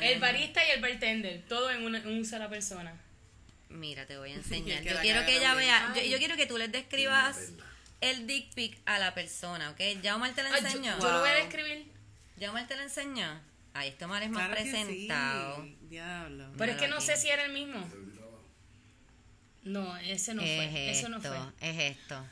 El 0.00 0.18
barista 0.20 0.66
y 0.66 0.70
el 0.70 0.80
bartender, 0.80 1.42
todo 1.48 1.70
en 1.70 1.84
una, 1.84 1.98
en 1.98 2.08
una 2.08 2.24
sola 2.24 2.48
persona. 2.48 2.94
Mira, 3.68 4.06
te 4.06 4.16
voy 4.16 4.30
a 4.30 4.34
enseñar. 4.36 4.82
Yo 4.82 4.98
quiero 5.00 5.26
que 5.26 5.36
ella 5.36 5.54
vea, 5.54 5.92
yo, 5.94 6.02
yo 6.02 6.18
quiero 6.18 6.36
que 6.36 6.46
tú 6.46 6.56
les 6.56 6.72
describas 6.72 7.50
el 8.00 8.26
dick 8.26 8.52
pic 8.54 8.78
a 8.86 8.98
la 8.98 9.14
persona, 9.14 9.70
¿ok? 9.70 9.80
¿Ya 10.02 10.16
Omar 10.16 10.32
te 10.34 10.42
lo 10.42 10.48
Ay, 10.52 10.60
yo, 10.60 10.66
enseñó? 10.68 10.98
yo 11.00 11.10
lo 11.12 11.20
voy 11.20 11.28
a 11.30 11.34
describir. 11.34 11.86
¿Ya 12.36 12.50
Omar 12.50 12.66
te 12.68 12.76
lo 12.76 12.82
enseñó? 12.82 13.40
Ay, 13.74 13.88
este 13.90 14.04
Omar 14.04 14.22
es 14.22 14.30
más 14.30 14.46
Claro 14.48 14.54
que 14.64 14.70
presentado. 14.70 15.62
sí. 15.64 15.76
Diablo. 15.82 16.52
Pero 16.58 16.72
es 16.72 16.78
que 16.78 16.88
no 16.88 16.96
aquí. 16.96 17.06
sé 17.06 17.16
si 17.16 17.28
era 17.28 17.44
el 17.44 17.52
mismo. 17.52 17.86
No, 19.64 19.96
ese 19.98 20.34
no 20.34 20.42
es 20.42 20.56
fue. 20.70 20.90
Eso 20.90 21.08
no 21.08 21.16
esto, 21.18 21.28
fue. 21.28 21.68
es 21.68 21.96
esto. 21.96 22.24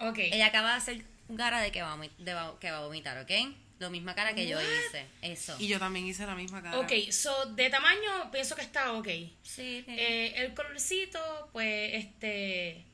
Ok. 0.00 0.18
Ella 0.18 0.46
acaba 0.46 0.70
de 0.72 0.76
hacer 0.76 1.02
cara 1.36 1.60
de 1.60 1.70
que 1.70 1.82
va 1.82 1.92
a, 1.92 1.96
vomi- 1.96 2.10
de 2.18 2.34
va- 2.34 2.58
que 2.58 2.70
va 2.70 2.78
a 2.78 2.80
vomitar, 2.80 3.18
¿ok? 3.18 3.30
Lo 3.78 3.90
misma 3.90 4.14
cara 4.14 4.34
que 4.34 4.48
yo 4.48 4.58
hice. 4.60 5.06
Eso. 5.22 5.54
Y 5.60 5.68
yo 5.68 5.78
también 5.78 6.04
hice 6.06 6.26
la 6.26 6.34
misma 6.34 6.60
cara. 6.62 6.78
Ok, 6.80 6.92
so 7.12 7.46
de 7.54 7.70
tamaño 7.70 8.30
pienso 8.32 8.56
que 8.56 8.62
está 8.62 8.92
ok. 8.94 9.06
Sí, 9.06 9.30
sí. 9.42 9.84
Eh, 9.86 10.32
el 10.36 10.54
colorcito, 10.54 11.48
pues, 11.52 11.94
este. 11.94 12.84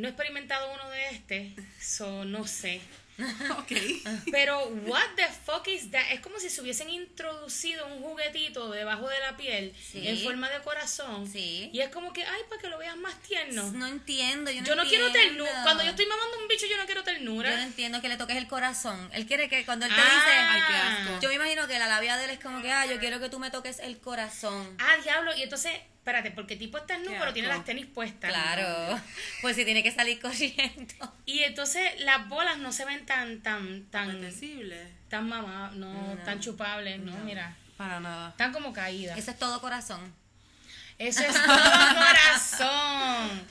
No 0.00 0.08
he 0.08 0.10
experimentado 0.10 0.72
uno 0.72 0.88
de 0.90 1.10
este, 1.10 1.52
so 1.80 2.24
no 2.24 2.46
sé. 2.46 2.80
Ok. 3.58 3.72
Pero, 4.32 4.66
what 4.86 5.04
the 5.14 5.26
fuck 5.44 5.68
is 5.68 5.90
that? 5.90 6.00
Es 6.10 6.20
como 6.20 6.38
si 6.40 6.48
se 6.48 6.62
hubiesen 6.62 6.88
introducido 6.88 7.86
un 7.88 8.00
juguetito 8.02 8.70
debajo 8.70 9.06
de 9.10 9.18
la 9.20 9.36
piel 9.36 9.74
Sí. 9.92 10.08
en 10.08 10.18
forma 10.20 10.48
de 10.48 10.58
corazón. 10.62 11.30
Sí. 11.30 11.68
Y 11.70 11.80
es 11.80 11.90
como 11.90 12.14
que, 12.14 12.24
ay, 12.24 12.40
para 12.48 12.62
que 12.62 12.68
lo 12.68 12.78
veas 12.78 12.96
más 12.96 13.14
tierno. 13.20 13.70
No 13.72 13.86
entiendo, 13.86 14.50
yo 14.50 14.62
no 14.62 14.66
yo 14.68 14.74
no 14.76 14.84
quiero 14.88 15.08
entiendo. 15.08 15.44
ternura. 15.44 15.62
Cuando 15.64 15.82
yo 15.84 15.90
estoy 15.90 16.06
mamando 16.06 16.38
un 16.38 16.48
bicho, 16.48 16.64
yo 16.64 16.78
no 16.78 16.86
quiero 16.86 17.04
ternura. 17.04 17.50
Yo 17.50 17.56
no 17.58 17.62
entiendo 17.64 18.00
que 18.00 18.08
le 18.08 18.16
toques 18.16 18.36
el 18.38 18.46
corazón. 18.48 19.10
Él 19.12 19.26
quiere 19.26 19.50
que 19.50 19.66
cuando 19.66 19.84
él 19.84 19.92
te 19.94 20.00
Ah. 20.00 20.04
dice... 20.04 20.38
Ay, 20.38 20.60
qué 20.66 20.74
asco. 20.76 21.20
Yo 21.20 21.28
me 21.28 21.34
imagino 21.34 21.66
que 21.68 21.78
la 21.78 21.88
labia 21.88 22.16
de 22.16 22.24
él 22.24 22.30
es 22.30 22.38
como 22.40 22.62
que, 22.62 22.72
ah, 22.72 22.86
yo 22.86 22.98
quiero 23.00 23.20
que 23.20 23.28
tú 23.28 23.38
me 23.38 23.50
toques 23.50 23.80
el 23.80 23.98
corazón. 23.98 24.76
Ah, 24.78 24.96
diablo. 25.04 25.36
Y 25.36 25.42
entonces, 25.42 25.72
espérate, 26.00 26.30
porque 26.32 26.56
tipo 26.56 26.78
está 26.78 26.98
nu, 26.98 27.10
Qué 27.10 27.16
pero 27.18 27.32
tiene 27.32 27.48
las 27.48 27.64
tenis 27.64 27.86
puestas. 27.86 28.30
Claro, 28.30 29.00
pues 29.42 29.54
si 29.56 29.64
tiene 29.64 29.82
que 29.82 29.92
salir 29.92 30.18
corriendo. 30.20 30.94
Y 31.26 31.44
entonces 31.44 31.82
las 32.00 32.28
bolas 32.28 32.58
no 32.58 32.72
se 32.72 32.84
ven 32.84 33.06
tan, 33.06 33.42
tan, 33.42 33.84
tan, 33.90 34.10
Apetecible. 34.10 34.88
tan 35.08 35.28
mamadas, 35.28 35.74
no, 35.74 36.18
tan 36.24 36.40
chupables, 36.40 36.98
no, 37.00 37.12
mira. 37.24 37.56
Para 37.76 38.00
nada. 38.00 38.30
Están 38.30 38.52
como 38.52 38.72
caídas. 38.72 39.16
Eso 39.18 39.30
es 39.30 39.38
todo 39.38 39.60
corazón. 39.60 40.12
Eso 40.98 41.22
es 41.22 41.32
todo 41.32 41.44
corazón. 41.94 43.46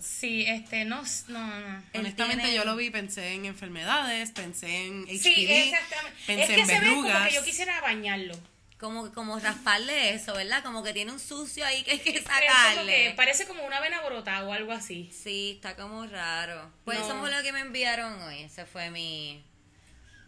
Sí, 0.00 0.44
este, 0.46 0.84
no, 0.86 1.02
no, 1.28 1.60
no. 1.60 1.82
Honestamente 1.94 2.44
tiene- 2.44 2.56
yo 2.56 2.64
lo 2.64 2.74
vi, 2.76 2.90
pensé 2.90 3.34
en 3.34 3.44
enfermedades, 3.44 4.30
pensé 4.32 4.86
en 4.86 5.02
HPV, 5.04 5.18
Sí, 5.22 5.46
exactamente. 5.50 6.18
pensé 6.26 6.42
Es 6.42 6.48
que 6.48 6.60
en 6.60 6.66
se 6.66 6.72
ve 6.80 6.86
como 6.88 7.02
verrugas. 7.02 7.28
que 7.28 7.34
yo 7.34 7.44
quisiera 7.44 7.80
bañarlo. 7.80 8.34
Como, 8.80 9.12
como 9.12 9.38
rasparle 9.38 10.14
eso, 10.14 10.32
¿verdad? 10.34 10.62
Como 10.64 10.82
que 10.82 10.92
tiene 10.94 11.12
un 11.12 11.20
sucio 11.20 11.66
ahí 11.66 11.82
que 11.84 11.90
hay 11.92 11.98
que 12.00 12.16
Es 12.16 12.22
como 12.24 12.40
que 12.40 12.46
sacarle. 12.48 13.12
parece 13.14 13.46
como 13.46 13.64
una 13.66 13.78
vena 13.78 14.00
brotada 14.00 14.42
o 14.44 14.52
algo 14.54 14.72
así. 14.72 15.10
Sí, 15.12 15.52
está 15.56 15.76
como 15.76 16.06
raro. 16.06 16.72
Pues 16.86 16.98
No. 16.98 17.04
eso 17.04 17.18
fue 17.20 17.30
lo 17.30 17.42
que 17.42 17.52
me 17.52 17.60
enviaron 17.60 18.20
hoy. 18.22 18.40
Ese 18.44 18.64
fue 18.64 18.88
mi... 18.90 19.44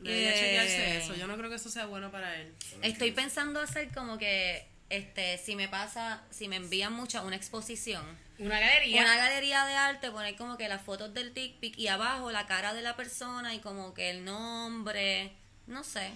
Debería 0.00 0.30
Eh, 0.30 0.34
chequearse 0.38 0.96
eso. 0.98 1.14
Yo 1.14 1.26
no 1.26 1.36
creo 1.38 1.48
que 1.48 1.56
eso 1.56 1.70
sea 1.70 1.86
bueno 1.86 2.10
para 2.10 2.36
él. 2.36 2.52
Estoy 2.82 3.12
pensando 3.12 3.58
hacer 3.60 3.88
como 3.94 4.18
que, 4.18 4.66
este, 4.90 5.38
si 5.38 5.56
me 5.56 5.68
pasa, 5.68 6.22
si 6.30 6.48
me 6.48 6.56
envían 6.56 6.92
mucha, 6.92 7.22
una 7.22 7.36
exposición. 7.36 8.04
Una 8.38 8.58
galería. 8.60 9.00
Una 9.02 9.16
galería 9.16 9.64
de 9.64 9.74
arte, 9.74 10.10
poner 10.10 10.34
como 10.36 10.58
que 10.58 10.68
las 10.68 10.82
fotos 10.82 11.14
del 11.14 11.32
dick 11.32 11.58
pic 11.60 11.78
y 11.78 11.86
abajo 11.88 12.30
la 12.32 12.46
cara 12.46 12.74
de 12.74 12.82
la 12.82 12.96
persona 12.96 13.54
y 13.54 13.60
como 13.60 13.94
que 13.94 14.10
el 14.10 14.24
nombre, 14.24 15.32
no 15.68 15.84
sé. 15.84 16.10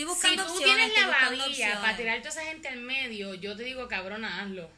Estoy 0.00 0.04
si 0.04 0.08
buscando 0.08 0.46
tú 0.46 0.52
opciones. 0.54 0.92
tienes 0.92 1.06
la 1.06 1.28
babilla 1.28 1.80
para 1.80 1.96
tirar 1.96 2.18
toda 2.18 2.30
esa 2.30 2.42
gente 2.44 2.68
al 2.68 2.76
medio, 2.78 3.34
yo 3.34 3.56
te 3.56 3.62
digo, 3.64 3.88
cabrona, 3.88 4.42
hazlo. 4.42 4.68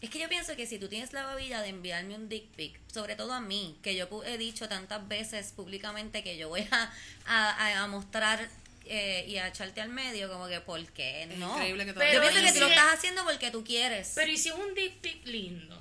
Es 0.00 0.10
que 0.10 0.18
yo 0.18 0.28
pienso 0.28 0.56
que 0.56 0.66
si 0.66 0.78
tú 0.78 0.88
tienes 0.88 1.12
la 1.12 1.24
babilla 1.24 1.62
de 1.62 1.68
enviarme 1.68 2.14
un 2.16 2.28
dick 2.28 2.46
pic, 2.56 2.76
sobre 2.92 3.14
todo 3.14 3.32
a 3.34 3.40
mí, 3.40 3.78
que 3.82 3.94
yo 3.94 4.08
pu- 4.10 4.24
he 4.26 4.36
dicho 4.38 4.68
tantas 4.68 5.06
veces 5.06 5.52
públicamente 5.54 6.24
que 6.24 6.36
yo 6.36 6.48
voy 6.48 6.66
a, 6.72 6.92
a, 7.26 7.82
a 7.82 7.86
mostrar 7.86 8.48
eh, 8.86 9.24
y 9.28 9.36
a 9.36 9.46
echarte 9.46 9.80
al 9.80 9.90
medio, 9.90 10.28
como 10.28 10.48
que, 10.48 10.60
¿por 10.60 10.84
qué? 10.92 11.22
Es 11.22 11.38
No. 11.38 11.54
increíble 11.54 11.84
que 11.84 11.92
yo 11.92 11.98
Pero 12.00 12.20
pienso 12.20 12.40
¿y 12.40 12.44
que 12.46 12.52
tú 12.52 12.60
lo 12.60 12.66
si- 12.66 12.72
estás 12.72 12.94
haciendo 12.94 13.24
porque 13.24 13.50
tú 13.52 13.62
quieres. 13.62 14.12
Pero 14.16 14.32
¿y 14.32 14.36
si 14.38 14.48
es 14.48 14.54
un 14.56 14.74
dick 14.74 14.94
pic 15.00 15.24
lindo? 15.26 15.80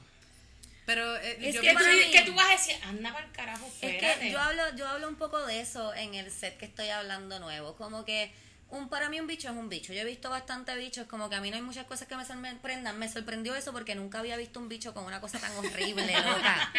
Pero 0.86 1.16
eh, 1.18 1.38
Es 1.42 1.56
yo 1.56 1.62
que 1.62 1.68
Que 1.70 1.74
tú, 1.74 1.80
mí- 1.86 2.12
que 2.12 2.22
tú 2.24 2.34
vas 2.36 2.48
a 2.48 2.52
decir, 2.52 2.76
anda 2.84 3.14
para 3.14 3.26
el 3.26 3.32
carajo, 3.32 3.66
Es 3.82 3.92
espérate. 3.94 4.20
que 4.26 4.32
yo 4.32 4.40
hablo, 4.40 4.76
yo 4.76 4.88
hablo 4.88 5.08
un 5.08 5.16
poco 5.16 5.44
de 5.48 5.62
eso 5.62 5.94
en 5.96 6.14
el 6.14 6.30
set 6.32 6.58
que 6.58 6.66
estoy 6.66 6.90
hablando 6.90 7.40
nuevo. 7.40 7.76
Como 7.76 8.06
que 8.06 8.32
un 8.72 8.90
para 8.90 9.10
mí 9.10 9.20
un 9.20 9.28
bicho 9.28 9.50
es 9.50 9.56
un 9.56 9.70
bicho. 9.70 9.94
Yo 9.94 10.02
he 10.02 10.06
visto 10.06 10.30
bastante 10.30 10.76
bichos, 10.76 11.06
como 11.08 11.30
que 11.30 11.36
a 11.36 11.42
mí 11.42 11.50
no 11.50 11.58
hay 11.58 11.62
muchas 11.62 11.86
cosas 11.86 12.08
que 12.08 12.16
me 12.16 12.26
sorprendan. 12.26 12.98
Me 12.98 13.10
sorprendió 13.10 13.56
eso 13.56 13.72
porque 13.74 13.96
nunca 13.96 14.20
había 14.20 14.38
visto 14.38 14.60
un 14.60 14.70
bicho 14.70 14.94
con 14.94 15.04
una 15.04 15.20
cosa 15.20 15.40
tan 15.40 15.52
horrible, 15.58 16.14
loca. 16.26 16.72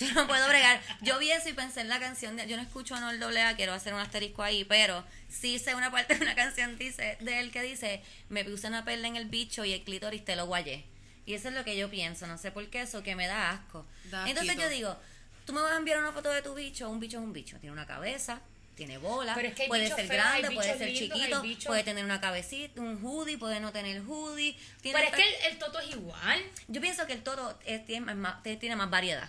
Yo 0.00 0.12
no 0.14 0.26
puedo 0.26 0.48
bregar. 0.48 0.80
Yo 1.02 1.18
vi 1.18 1.30
eso 1.30 1.48
y 1.48 1.52
pensé 1.52 1.82
en 1.82 1.88
la 1.88 2.00
canción 2.00 2.36
de, 2.36 2.46
yo 2.46 2.56
no 2.56 2.62
escucho 2.62 2.94
a 2.94 3.00
Noel 3.00 3.22
AA, 3.22 3.54
quiero 3.54 3.74
hacer 3.74 3.92
un 3.92 4.00
asterisco 4.00 4.42
ahí, 4.42 4.64
pero 4.64 5.04
sí 5.28 5.58
sé 5.58 5.74
una 5.74 5.90
parte 5.90 6.14
de 6.14 6.22
una 6.22 6.34
canción 6.34 6.78
dice, 6.78 7.18
de 7.20 7.40
él 7.40 7.50
que 7.50 7.62
dice, 7.62 8.02
me 8.28 8.44
puse 8.44 8.66
una 8.66 8.84
perla 8.84 9.08
en 9.08 9.16
el 9.16 9.26
bicho 9.26 9.64
y 9.64 9.72
el 9.72 9.82
clítoris 9.82 10.24
te 10.24 10.36
lo 10.36 10.46
guayé. 10.46 10.86
Y 11.26 11.34
eso 11.34 11.48
es 11.48 11.54
lo 11.54 11.64
que 11.64 11.76
yo 11.76 11.90
pienso, 11.90 12.26
no 12.26 12.38
sé 12.38 12.50
por 12.50 12.68
qué 12.70 12.82
eso, 12.82 13.02
que 13.02 13.14
me 13.14 13.26
da 13.26 13.50
asco. 13.50 13.86
Da 14.10 14.28
Entonces 14.28 14.56
yo 14.56 14.68
digo, 14.68 14.96
tú 15.44 15.52
me 15.52 15.60
vas 15.60 15.72
a 15.72 15.76
enviar 15.76 15.98
una 15.98 16.12
foto 16.12 16.30
de 16.30 16.42
tu 16.42 16.54
bicho, 16.54 16.88
un 16.88 16.98
bicho 16.98 17.18
es 17.18 17.24
un 17.24 17.32
bicho, 17.32 17.58
tiene 17.58 17.72
una 17.72 17.86
cabeza, 17.86 18.40
tiene 18.86 18.96
bola, 18.96 19.34
Pero 19.34 19.48
es 19.48 19.54
que 19.54 19.62
hay 19.64 19.68
puede 19.68 19.88
ser 19.94 20.06
grande, 20.08 20.50
puede 20.52 20.78
ser 20.78 20.88
lindos, 20.88 21.42
chiquito, 21.42 21.66
puede 21.66 21.84
tener 21.84 22.02
una 22.02 22.18
cabecita, 22.18 22.80
un 22.80 22.98
hoodie, 23.04 23.36
puede 23.36 23.60
no 23.60 23.72
tener 23.72 24.00
hoodie. 24.06 24.56
tiene 24.80 24.98
Pero 24.98 25.10
es 25.10 25.14
que 25.22 25.28
el, 25.46 25.52
el 25.52 25.58
toto 25.58 25.78
es 25.80 25.90
igual. 25.90 26.40
Yo 26.68 26.80
pienso 26.80 27.06
que 27.06 27.12
el 27.12 27.22
toro 27.22 27.58
es- 27.66 27.84
tiene, 27.84 28.14
más, 28.14 28.42
tiene 28.42 28.76
más 28.76 28.88
variedad. 28.88 29.28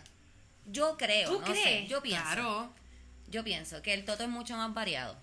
Yo 0.68 0.96
creo, 0.98 1.30
¿Tú 1.30 1.42
no 1.42 1.48
sé, 1.48 1.62
crees? 1.62 1.90
yo 1.90 2.02
pienso. 2.02 2.24
Claro. 2.24 2.74
Yo 3.28 3.44
pienso 3.44 3.82
que 3.82 3.94
el 3.94 4.06
toto 4.06 4.24
es 4.24 4.30
mucho 4.30 4.56
más 4.56 4.74
variado. 4.74 5.18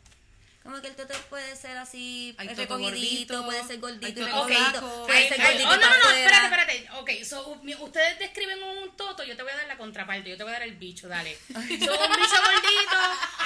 Como 0.62 0.82
que 0.82 0.88
el 0.88 0.96
toto 0.96 1.14
puede 1.30 1.56
ser 1.56 1.76
así 1.78 2.34
Hay 2.36 2.48
eh, 2.48 2.54
recogidito, 2.54 3.42
gordito, 3.42 3.44
puede 3.46 3.64
ser 3.64 3.78
gordito 3.78 4.06
hay 4.06 4.12
y 4.12 4.14
toto 4.14 4.26
recogidito, 4.26 4.70
flaco. 4.70 5.06
puede 5.06 5.28
ser 5.28 5.40
gordito 5.40 5.68
oh, 5.68 5.76
no, 5.76 5.80
no, 5.80 5.98
no, 5.98 6.10
espérate, 6.10 6.44
espérate. 6.44 6.88
Ok, 6.98 7.10
so, 7.24 7.60
ustedes 7.80 8.18
describen 8.18 8.62
un 8.62 8.96
toto, 8.96 9.24
yo 9.24 9.34
te 9.36 9.42
voy 9.42 9.52
a 9.52 9.56
dar 9.56 9.66
la 9.66 9.78
contraparte, 9.78 10.28
yo 10.28 10.36
te 10.36 10.42
voy 10.42 10.50
a 10.50 10.58
dar 10.58 10.68
el 10.68 10.74
bicho, 10.76 11.08
dale. 11.08 11.38
So, 11.48 11.54
un 11.54 11.68
bicho 11.78 11.88
gordito, 11.88 12.96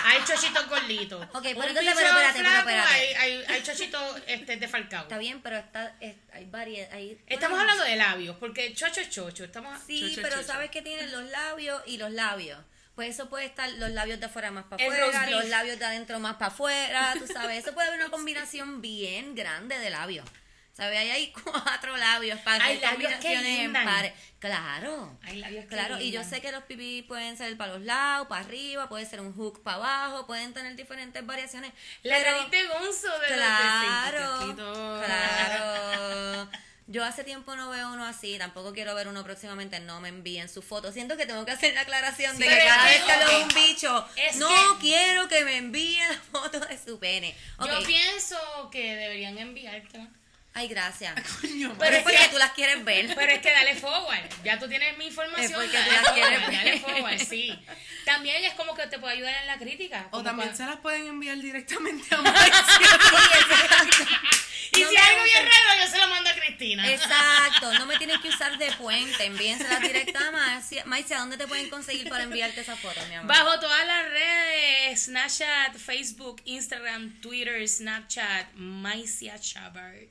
hay 0.05 0.25
chochitos 0.27 0.69
gorditos. 0.69 1.25
Ok, 1.33 1.43
pero 1.43 1.59
un 1.61 1.69
entonces, 1.69 1.83
bicho 1.83 1.97
pero 1.97 2.09
espérate, 2.09 2.39
pero 2.39 2.59
espérate. 2.59 2.93
Hay, 2.93 3.15
hay, 3.15 3.45
hay 3.49 3.63
chochitos 3.63 4.17
este, 4.27 4.57
defalcados. 4.57 5.05
Está 5.05 5.19
bien, 5.19 5.43
pero 5.43 5.59
está, 5.59 5.95
es- 6.01 6.17
hay 6.33 6.47
variedad. 6.47 6.93
Hay, 6.93 7.21
Estamos 7.27 7.61
hablando 7.61 7.85
de 7.85 7.97
labios, 7.97 8.37
porque 8.39 8.75
chocho 8.75 9.01
es 9.01 9.11
chocho. 9.11 9.45
Estamos... 9.45 9.79
Sí, 9.87 10.19
pero 10.21 10.43
sabes 10.43 10.71
que 10.71 10.83
tienen 10.83 11.13
los 11.13 11.25
labios 11.31 11.83
y 11.87 11.99
los 11.99 12.11
labios. 12.11 12.59
Pues 12.95 13.09
eso 13.15 13.29
puede 13.31 13.47
estar 13.47 13.71
los 13.73 13.91
labios 13.91 14.21
de 14.21 14.27
afuera 14.27 14.51
más 14.51 14.65
para 14.65 14.85
afuera, 14.85 15.31
los 15.31 15.47
labios 15.49 15.79
de 15.79 15.85
adentro 15.87 16.21
más 16.21 16.35
para 16.35 16.49
afuera, 16.49 17.15
tú 17.19 17.27
sabes. 17.27 17.65
Eso 17.65 17.73
puede 17.75 17.89
haber 17.89 18.01
una 18.01 18.11
combinación 18.17 18.81
bien 18.83 19.35
grande 19.35 19.79
de 19.79 19.91
labios. 19.91 20.27
¿Sabes? 20.75 20.99
Ahí 20.99 21.11
hay 21.11 21.33
cuatro 21.45 21.95
labios 21.99 22.41
para 22.41 22.65
hacer 22.65 22.81
combinaciones 22.81 23.59
en 23.61 23.73
pares. 23.75 24.13
Claro. 24.39 25.19
Hay 25.23 25.37
labios 25.39 25.65
que 25.65 25.69
Claro, 25.69 26.01
y 26.01 26.11
yo 26.11 26.25
sé 26.25 26.41
que 26.41 26.51
los 26.51 26.65
pipí 26.65 27.03
pueden 27.03 27.37
ser 27.37 27.55
para 27.59 27.75
los 27.75 27.83
lados, 27.83 28.27
para 28.29 28.43
arriba, 28.45 28.89
puede 28.89 29.05
ser 29.05 29.21
un 29.21 29.35
hook 29.35 29.63
para 29.63 29.77
abajo, 29.77 30.27
pueden 30.27 30.55
tener 30.55 30.75
diferentes 30.75 31.25
variaciones. 31.27 31.73
La 32.03 32.17
pero- 32.17 32.31
nariz 32.39 32.51
de 32.51 32.67
gonzo 32.69 33.19
de 33.21 33.27
Claro, 33.35 34.39
Taquito. 34.39 35.03
claro. 35.05 36.49
Yo 36.89 37.05
hace 37.05 37.23
tiempo 37.25 37.55
no 37.57 37.71
veo 37.71 37.93
uno 37.93 38.05
así, 38.05 38.37
tampoco 38.39 38.73
quiero 38.73 38.95
ver 38.95 39.07
uno 39.09 39.23
próximamente, 39.25 39.79
no 39.81 40.01
me 40.01 40.09
envíen 40.09 40.49
su 40.49 40.63
foto. 40.63 40.93
Siento 40.93 41.17
que 41.17 41.27
tengo 41.27 41.45
que 41.47 41.53
hacer 41.53 41.75
la 41.75 41.83
aclaración 41.83 42.37
de 42.39 42.47
que 42.49 42.59
cada 42.59 42.85
vez 42.85 43.03
que- 43.03 43.37
un 43.37 43.49
bicho, 43.49 44.09
Es 44.17 44.37
no 44.37 44.49
que- 44.49 44.81
quiero 44.81 45.29
que 45.29 45.45
me 45.45 45.57
envíen 45.59 46.09
la 46.09 46.21
foto 46.41 46.61
de 46.61 46.77
su 46.79 46.99
pene. 46.99 47.35
Yo 47.65 47.83
pienso 47.85 48.37
que 48.71 48.97
deberían 48.97 49.39
enviártela. 49.39 50.09
ay, 50.55 50.69
gracias. 50.69 51.15
Coño, 51.41 51.75
Pero 51.79 51.97
es 51.97 52.03
porque 52.03 52.19
que- 52.19 52.29
tú 52.29 52.37
las 52.39 52.51
quieres 52.53 52.85
ver. 52.85 53.07
Pero 53.15 53.33
es 53.33 53.39
que 53.41 53.53
dale 53.53 53.75
forward. 53.77 54.29
Ya 54.45 54.59
tú 54.59 54.69
tienes 54.69 54.99
mi 54.99 55.07
información. 55.07 55.45
Es 55.51 55.53
porque 55.53 55.73
dale 55.79 55.89
tú 55.89 55.93
las 55.95 56.03
forward, 56.05 56.15
quieres 56.21 56.47
ver. 56.47 56.57
Dale 56.57 56.81
forward, 56.81 57.19
sí. 57.21 57.65
También 58.05 58.45
es 58.45 58.53
como 58.55 58.75
que 58.75 58.87
te 58.89 58.99
puede 58.99 59.15
ayudar 59.15 59.35
en 59.41 59.47
la 59.47 59.57
crítica. 59.57 60.09
O 60.11 60.23
también 60.23 60.55
se 60.55 60.67
las 60.67 60.77
pueden 60.79 61.07
enviar 61.07 61.39
directamente 61.39 62.13
a 62.15 62.19
Marcia. 62.23 62.89
Y 64.75 64.81
No 64.81 64.89
si 64.89 64.97
algo 64.97 65.23
bien 65.25 65.45
raro, 65.45 65.81
yo 65.85 65.91
se 65.91 65.99
lo 65.99 66.09
mando 66.09 66.31
a 66.31 66.35
Cristina. 66.35 66.91
Exacto, 66.91 67.73
no 67.75 67.85
me 67.87 67.99
tienes 67.99 68.19
que 68.21 68.29
usar 68.29 68.57
de 68.57 68.73
puente, 68.73 69.25
envíensela 69.25 69.79
directa 69.81 70.29
a 70.29 70.31
Marcia. 70.31 70.85
Marcia, 70.87 71.19
¿dónde 71.19 71.37
te 71.37 71.47
pueden 71.47 71.69
conseguir 71.69 72.09
para 72.09 72.25
enviarte 72.25 72.63
esa 72.63 72.75
foto, 72.77 72.99
mi 73.09 73.15
amor? 73.17 73.29
Bajo 73.29 73.61
todas 73.61 73.87
las 73.87 74.09
redes, 74.11 75.05
Snapchat, 75.05 75.77
Facebook, 75.77 76.41
Instagram, 76.47 77.21
Twitter, 77.21 77.69
Snapchat, 77.69 78.55
Maicia 78.55 79.39
Chabert. 79.39 80.11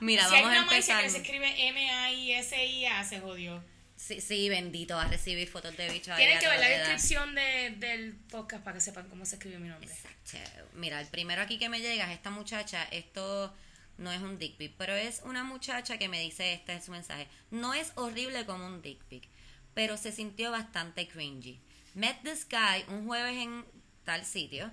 Mira, 0.00 0.28
si 0.28 0.34
hay 0.34 0.42
vamos 0.42 0.56
a 0.56 0.60
una 0.60 0.66
Maicia 0.66 1.00
empezar. 1.00 1.02
que 1.02 1.10
se 1.10 1.16
escribe 1.18 1.68
M-A-I-S-I-A, 1.68 3.04
se 3.04 3.20
jodió. 3.20 3.64
Sí, 4.06 4.20
sí, 4.20 4.48
bendito, 4.50 4.96
va 4.96 5.04
a 5.04 5.08
recibir 5.08 5.48
fotos 5.48 5.74
de 5.78 5.88
bicho 5.90 6.12
ahí 6.12 6.18
Tienen 6.18 6.38
que 6.38 6.46
ver 6.48 6.60
la 6.60 6.68
descripción 6.68 7.34
de, 7.34 7.70
del 7.78 8.12
podcast 8.30 8.62
para 8.62 8.74
que 8.74 8.80
sepan 8.82 9.08
cómo 9.08 9.24
se 9.24 9.36
escribe 9.36 9.58
mi 9.58 9.68
nombre. 9.68 9.88
Exacto. 9.90 10.68
Mira, 10.74 11.00
el 11.00 11.06
primero 11.06 11.40
aquí 11.40 11.58
que 11.58 11.68
me 11.70 11.80
llega 11.80 12.04
es 12.10 12.16
esta 12.16 12.28
muchacha, 12.30 12.84
esto 12.90 13.54
no 13.96 14.12
es 14.12 14.20
un 14.20 14.38
dick 14.38 14.56
pic, 14.56 14.74
pero 14.76 14.92
es 14.94 15.22
una 15.24 15.42
muchacha 15.44 15.96
que 15.96 16.08
me 16.08 16.20
dice, 16.20 16.52
este 16.52 16.74
es 16.74 16.84
su 16.84 16.90
mensaje, 16.90 17.28
no 17.50 17.72
es 17.72 17.92
horrible 17.94 18.44
como 18.44 18.66
un 18.66 18.82
dick 18.82 19.02
pic, 19.04 19.26
pero 19.72 19.96
se 19.96 20.12
sintió 20.12 20.50
bastante 20.50 21.08
cringy. 21.08 21.58
Met 21.94 22.20
this 22.22 22.46
guy 22.50 22.84
un 22.88 23.06
jueves 23.06 23.36
en 23.36 23.64
tal 24.04 24.24
sitio, 24.26 24.70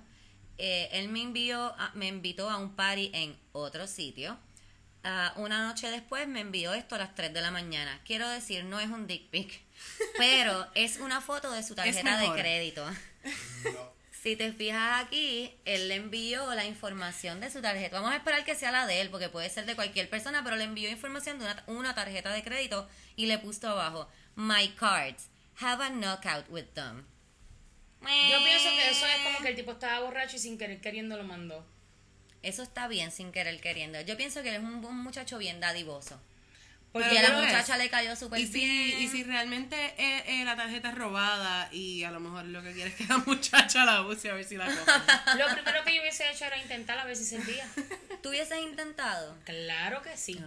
eh, 0.58 0.88
él 0.92 1.08
me 1.08 1.22
envió, 1.22 1.74
a- 1.78 1.92
me 1.94 2.08
invitó 2.08 2.50
a 2.50 2.58
un 2.58 2.74
party 2.76 3.10
en 3.14 3.34
otro 3.52 3.86
sitio, 3.86 4.38
Ah, 5.04 5.32
una 5.36 5.66
noche 5.66 5.90
después 5.90 6.28
me 6.28 6.40
envió 6.40 6.74
esto 6.74 6.94
a 6.94 6.98
las 6.98 7.14
3 7.14 7.32
de 7.32 7.40
la 7.40 7.50
mañana. 7.50 8.00
Quiero 8.04 8.28
decir, 8.28 8.64
no 8.64 8.78
es 8.78 8.88
un 8.88 9.06
dick 9.06 9.28
pic, 9.30 9.60
pero 10.18 10.66
es 10.74 10.98
una 10.98 11.20
foto 11.20 11.50
de 11.50 11.62
su 11.62 11.74
tarjeta 11.74 12.18
de 12.18 12.30
crédito. 12.40 12.86
Si 14.22 14.36
te 14.36 14.52
fijas 14.52 15.04
aquí, 15.04 15.52
él 15.64 15.88
le 15.88 15.96
envió 15.96 16.54
la 16.54 16.64
información 16.64 17.40
de 17.40 17.50
su 17.50 17.60
tarjeta. 17.60 17.96
Vamos 17.96 18.12
a 18.12 18.16
esperar 18.18 18.44
que 18.44 18.54
sea 18.54 18.70
la 18.70 18.86
de 18.86 19.00
él, 19.00 19.10
porque 19.10 19.28
puede 19.28 19.50
ser 19.50 19.66
de 19.66 19.74
cualquier 19.74 20.08
persona, 20.08 20.44
pero 20.44 20.54
le 20.54 20.62
envió 20.62 20.88
información 20.88 21.40
de 21.40 21.46
una, 21.46 21.64
una 21.66 21.94
tarjeta 21.96 22.32
de 22.32 22.44
crédito 22.44 22.88
y 23.16 23.26
le 23.26 23.38
puso 23.38 23.68
abajo, 23.68 24.08
My 24.36 24.68
cards, 24.78 25.28
have 25.60 25.82
a 25.82 25.90
knockout 25.90 26.48
with 26.50 26.66
them. 26.74 27.04
Yo 28.02 28.38
pienso 28.44 28.68
que 28.70 28.90
eso 28.90 29.06
es 29.06 29.24
como 29.24 29.38
que 29.40 29.48
el 29.48 29.56
tipo 29.56 29.72
estaba 29.72 30.00
borracho 30.00 30.36
y 30.36 30.38
sin 30.38 30.58
querer 30.58 30.80
queriendo 30.80 31.16
lo 31.16 31.24
mandó. 31.24 31.66
Eso 32.42 32.62
está 32.62 32.88
bien 32.88 33.10
sin 33.12 33.32
querer 33.32 33.60
queriendo. 33.60 34.00
Yo 34.00 34.16
pienso 34.16 34.42
que 34.42 34.48
él 34.50 34.56
es 34.56 34.62
un, 34.62 34.84
un 34.84 34.98
muchacho 35.02 35.38
bien 35.38 35.60
dadivoso. 35.60 36.20
Pero 36.92 37.10
y 37.10 37.16
a 37.16 37.22
la 37.22 37.28
es. 37.40 37.46
muchacha 37.46 37.78
le 37.78 37.88
cayó 37.88 38.14
súper 38.16 38.38
Y 38.38 38.46
si, 38.46 38.52
bien. 38.66 39.00
y 39.02 39.08
si 39.08 39.22
realmente 39.24 39.76
eh, 39.96 40.24
eh, 40.26 40.44
la 40.44 40.56
tarjeta 40.56 40.90
es 40.90 40.94
robada 40.94 41.72
y 41.72 42.04
a 42.04 42.10
lo 42.10 42.20
mejor 42.20 42.44
lo 42.44 42.62
que 42.62 42.72
quiere 42.74 42.90
es 42.90 42.96
que 42.96 43.06
la 43.06 43.16
muchacha 43.26 43.86
la 43.86 44.02
use 44.02 44.28
a 44.30 44.34
ver 44.34 44.44
si 44.44 44.56
la 44.58 44.66
coge. 44.66 44.76
Lo 45.38 45.46
primero 45.54 45.82
que 45.84 45.94
yo 45.94 46.02
hubiese 46.02 46.30
hecho 46.30 46.44
era 46.44 46.58
intentar 46.58 46.98
a 46.98 47.04
ver 47.04 47.16
si 47.16 47.24
servía. 47.24 47.66
¿Tú 48.22 48.28
hubieses 48.28 48.58
intentado? 48.60 49.34
Claro 49.46 50.02
que 50.02 50.18
sí. 50.18 50.38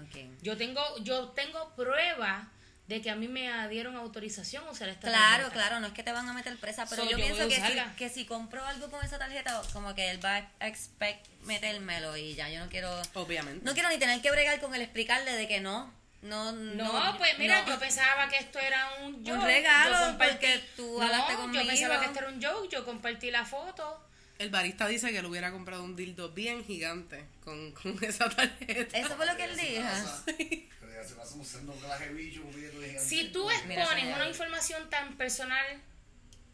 Yo 0.44 0.56
tengo 0.56 0.82
yo 1.02 1.30
tengo 1.30 1.74
prueba 1.76 2.48
de 2.88 3.02
que 3.02 3.10
a 3.10 3.16
mí 3.16 3.28
me 3.28 3.68
dieron 3.70 3.96
autorización 3.96 4.68
a 4.68 4.72
usar 4.72 4.90
esta 4.90 5.08
Claro, 5.08 5.46
tarjeta. 5.46 5.54
claro, 5.54 5.80
no 5.80 5.88
es 5.88 5.94
que 5.94 6.04
te 6.04 6.12
van 6.12 6.28
a 6.30 6.34
meter 6.34 6.56
presa, 6.58 6.86
pero 6.88 7.04
So, 7.04 7.10
yo, 7.10 7.18
yo 7.18 7.26
pienso 7.26 7.48
que 7.48 7.56
si, 7.56 7.96
que 7.98 8.10
si 8.10 8.26
compro 8.26 8.64
algo 8.66 8.90
con 8.92 9.04
esa 9.04 9.18
tarjeta, 9.18 9.60
como 9.74 9.96
que 9.96 10.12
él 10.12 10.24
va 10.24 10.36
a 10.60 10.68
expect 10.68 11.26
metérmelo 11.46 12.16
y 12.18 12.36
ya, 12.36 12.50
yo 12.50 12.60
no 12.60 12.70
quiero... 12.70 12.92
Obviamente. 13.16 13.66
No 13.66 13.74
quiero 13.74 13.90
ni 13.90 13.98
tener 13.98 14.22
que 14.22 14.30
bregar 14.32 14.60
con 14.60 14.76
él, 14.76 14.82
explicarle 14.82 15.32
de 15.34 15.48
que 15.48 15.60
no, 15.62 15.92
no, 16.22 16.52
no. 16.52 16.94
No, 17.12 17.18
pues 17.18 17.38
mira, 17.40 17.62
no. 17.64 17.70
yo 17.70 17.80
pensaba 17.80 18.28
que 18.30 18.38
esto 18.38 18.60
era 18.60 18.88
un 19.04 19.26
joke. 19.26 19.44
regalo, 19.44 19.92
Yo 19.92 20.18
compartí- 20.18 20.30
porque 20.32 20.64
tú 20.76 20.96
no, 21.00 21.04
hablaste 21.06 21.34
yo 21.34 21.40
conmigo. 21.40 21.66
pensaba 21.68 22.00
que 22.00 22.06
esto 22.06 22.20
era 22.20 22.30
un 22.30 22.42
joke, 22.44 22.70
yo 22.72 22.86
compartí 22.86 23.32
la 23.32 23.46
foto. 23.46 24.02
El 24.38 24.50
barista 24.50 24.86
dice 24.88 25.12
que 25.14 25.22
le 25.22 25.28
hubiera 25.30 25.50
comprado 25.52 25.84
un 25.84 25.96
dildo 25.96 26.30
bien 26.34 26.64
gigante 26.66 27.26
con, 27.44 27.72
con 27.72 27.98
esa 28.04 28.30
tarjeta. 28.30 28.98
Eso 28.98 29.16
fue 29.16 29.26
lo 29.26 29.36
que 29.38 29.44
él 29.46 29.56
dijo. 29.58 29.84
Pero 30.26 30.85
se 31.04 31.16
pasa 31.16 31.36
usando 31.36 31.74
un 31.74 32.16
bicho, 32.16 32.42
gigante. 32.54 33.00
Si 33.00 33.30
tú 33.30 33.50
expones 33.50 34.04
una 34.04 34.28
información 34.28 34.90
tan 34.90 35.18
personal, 35.18 35.66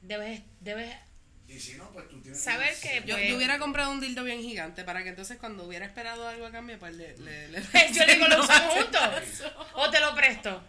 debes, 0.01 0.41
debes 0.59 0.95
Y 1.47 1.59
si 1.59 1.73
no, 1.75 1.91
pues 1.91 2.07
tú 2.09 2.21
tienes 2.21 2.41
saber 2.41 2.73
que 2.81 3.03
Yo, 3.05 3.15
pues, 3.15 3.29
yo 3.29 3.37
hubiera 3.37 3.59
comprado 3.59 3.91
un 3.91 3.99
dildo 3.99 4.23
bien 4.23 4.41
gigante 4.41 4.83
para 4.83 5.03
que 5.03 5.09
entonces 5.09 5.37
cuando 5.37 5.65
hubiera 5.65 5.85
esperado 5.85 6.27
algo 6.27 6.45
a 6.45 6.51
cambio, 6.51 6.79
pues 6.79 6.95
le... 6.95 7.17
le, 7.17 7.49
le- 7.49 7.61
yo 7.93 8.05
le 8.05 8.13
digo, 8.15 8.27
lo 8.27 8.41
usamos 8.43 8.73
juntos. 8.73 9.01
O 9.73 9.89
te 9.89 9.99
lo 9.99 10.15
presto. 10.15 10.63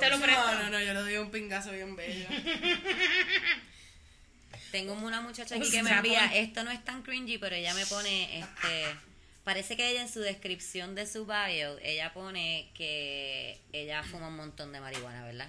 Te 0.00 0.10
lo 0.10 0.20
presto. 0.20 0.52
No, 0.52 0.62
no, 0.62 0.70
no, 0.70 0.80
yo 0.80 0.94
le 0.94 1.00
doy 1.00 1.16
un 1.18 1.30
pingazo 1.30 1.72
bien 1.72 1.96
bello. 1.96 2.28
Tengo 4.70 4.92
una 4.94 5.20
muchacha 5.20 5.56
aquí 5.56 5.70
que 5.70 5.82
me 5.82 5.90
envía, 5.90 6.26
esto 6.34 6.64
no 6.64 6.70
es 6.70 6.84
tan 6.84 7.02
cringy, 7.02 7.38
pero 7.38 7.54
ella 7.56 7.72
me 7.74 7.86
pone, 7.86 8.40
este, 8.40 8.84
parece 9.46 9.76
que 9.76 9.88
ella 9.88 10.02
en 10.02 10.08
su 10.08 10.18
descripción 10.20 10.96
de 10.96 11.06
su 11.06 11.24
bio, 11.24 11.78
ella 11.78 12.12
pone 12.12 12.68
que 12.74 13.56
ella 13.72 14.02
fuma 14.02 14.26
un 14.26 14.36
montón 14.36 14.72
de 14.72 14.80
marihuana, 14.80 15.24
¿verdad? 15.24 15.48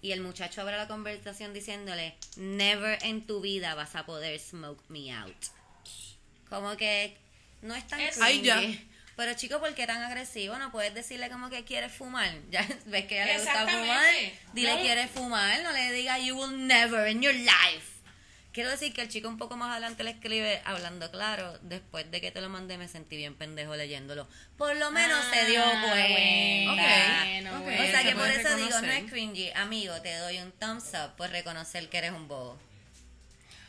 Y 0.00 0.12
el 0.12 0.22
muchacho 0.22 0.62
abre 0.62 0.76
la 0.78 0.88
conversación 0.88 1.52
diciéndole, 1.52 2.14
never 2.36 2.98
en 3.02 3.26
tu 3.26 3.42
vida 3.42 3.74
vas 3.74 3.94
a 3.94 4.06
poder 4.06 4.40
smoke 4.40 4.82
me 4.88 5.12
out. 5.12 5.36
Como 6.48 6.76
que 6.78 7.14
no 7.60 7.74
es 7.74 7.86
tan 7.86 8.00
Es- 8.00 8.16
ya. 8.42 8.62
Pero 9.16 9.34
chico, 9.34 9.58
¿por 9.60 9.74
qué 9.74 9.86
tan 9.86 10.02
agresivo? 10.02 10.56
No 10.58 10.70
puedes 10.72 10.94
decirle 10.94 11.28
como 11.30 11.50
que 11.50 11.64
quieres 11.64 11.92
fumar. 11.92 12.30
Ya 12.50 12.66
ves 12.86 13.06
que 13.06 13.20
a 13.20 13.24
ella 13.24 13.32
le 13.34 13.44
gusta 13.44 13.66
fumar. 13.68 14.14
Dile 14.54 14.74
No. 14.76 14.80
quieres 14.80 15.10
fumar, 15.10 15.62
no 15.62 15.72
le 15.72 15.92
diga 15.92 16.18
you 16.18 16.36
will 16.36 16.66
never 16.66 17.06
in 17.08 17.20
your 17.22 17.34
life. 17.34 17.95
Quiero 18.56 18.70
decir 18.70 18.94
que 18.94 19.02
el 19.02 19.10
chico 19.10 19.28
un 19.28 19.36
poco 19.36 19.58
más 19.58 19.70
adelante 19.70 20.02
le 20.02 20.12
escribe 20.12 20.62
hablando 20.64 21.10
claro. 21.10 21.58
Después 21.60 22.10
de 22.10 22.22
que 22.22 22.30
te 22.30 22.40
lo 22.40 22.48
mandé 22.48 22.78
me 22.78 22.88
sentí 22.88 23.14
bien 23.14 23.34
pendejo 23.34 23.76
leyéndolo. 23.76 24.26
Por 24.56 24.74
lo 24.76 24.90
menos 24.90 25.22
se 25.26 25.44
dio 25.44 25.62
Ah, 25.62 25.82
cuenta. 25.82 26.08
bueno, 26.08 27.50
Ok, 27.52 27.58
o 27.58 27.62
bueno. 27.64 27.82
sea 27.84 28.00
se 28.00 28.08
que 28.08 28.14
por 28.16 28.28
eso 28.28 28.56
digo, 28.56 28.80
no 28.80 28.90
es 28.90 29.10
cringy. 29.10 29.50
Amigo, 29.50 30.00
te 30.00 30.16
doy 30.16 30.38
un 30.38 30.52
thumbs 30.52 30.90
up 30.94 31.16
por 31.18 31.28
reconocer 31.28 31.90
que 31.90 31.98
eres 31.98 32.12
un 32.12 32.28
bobo. 32.28 32.58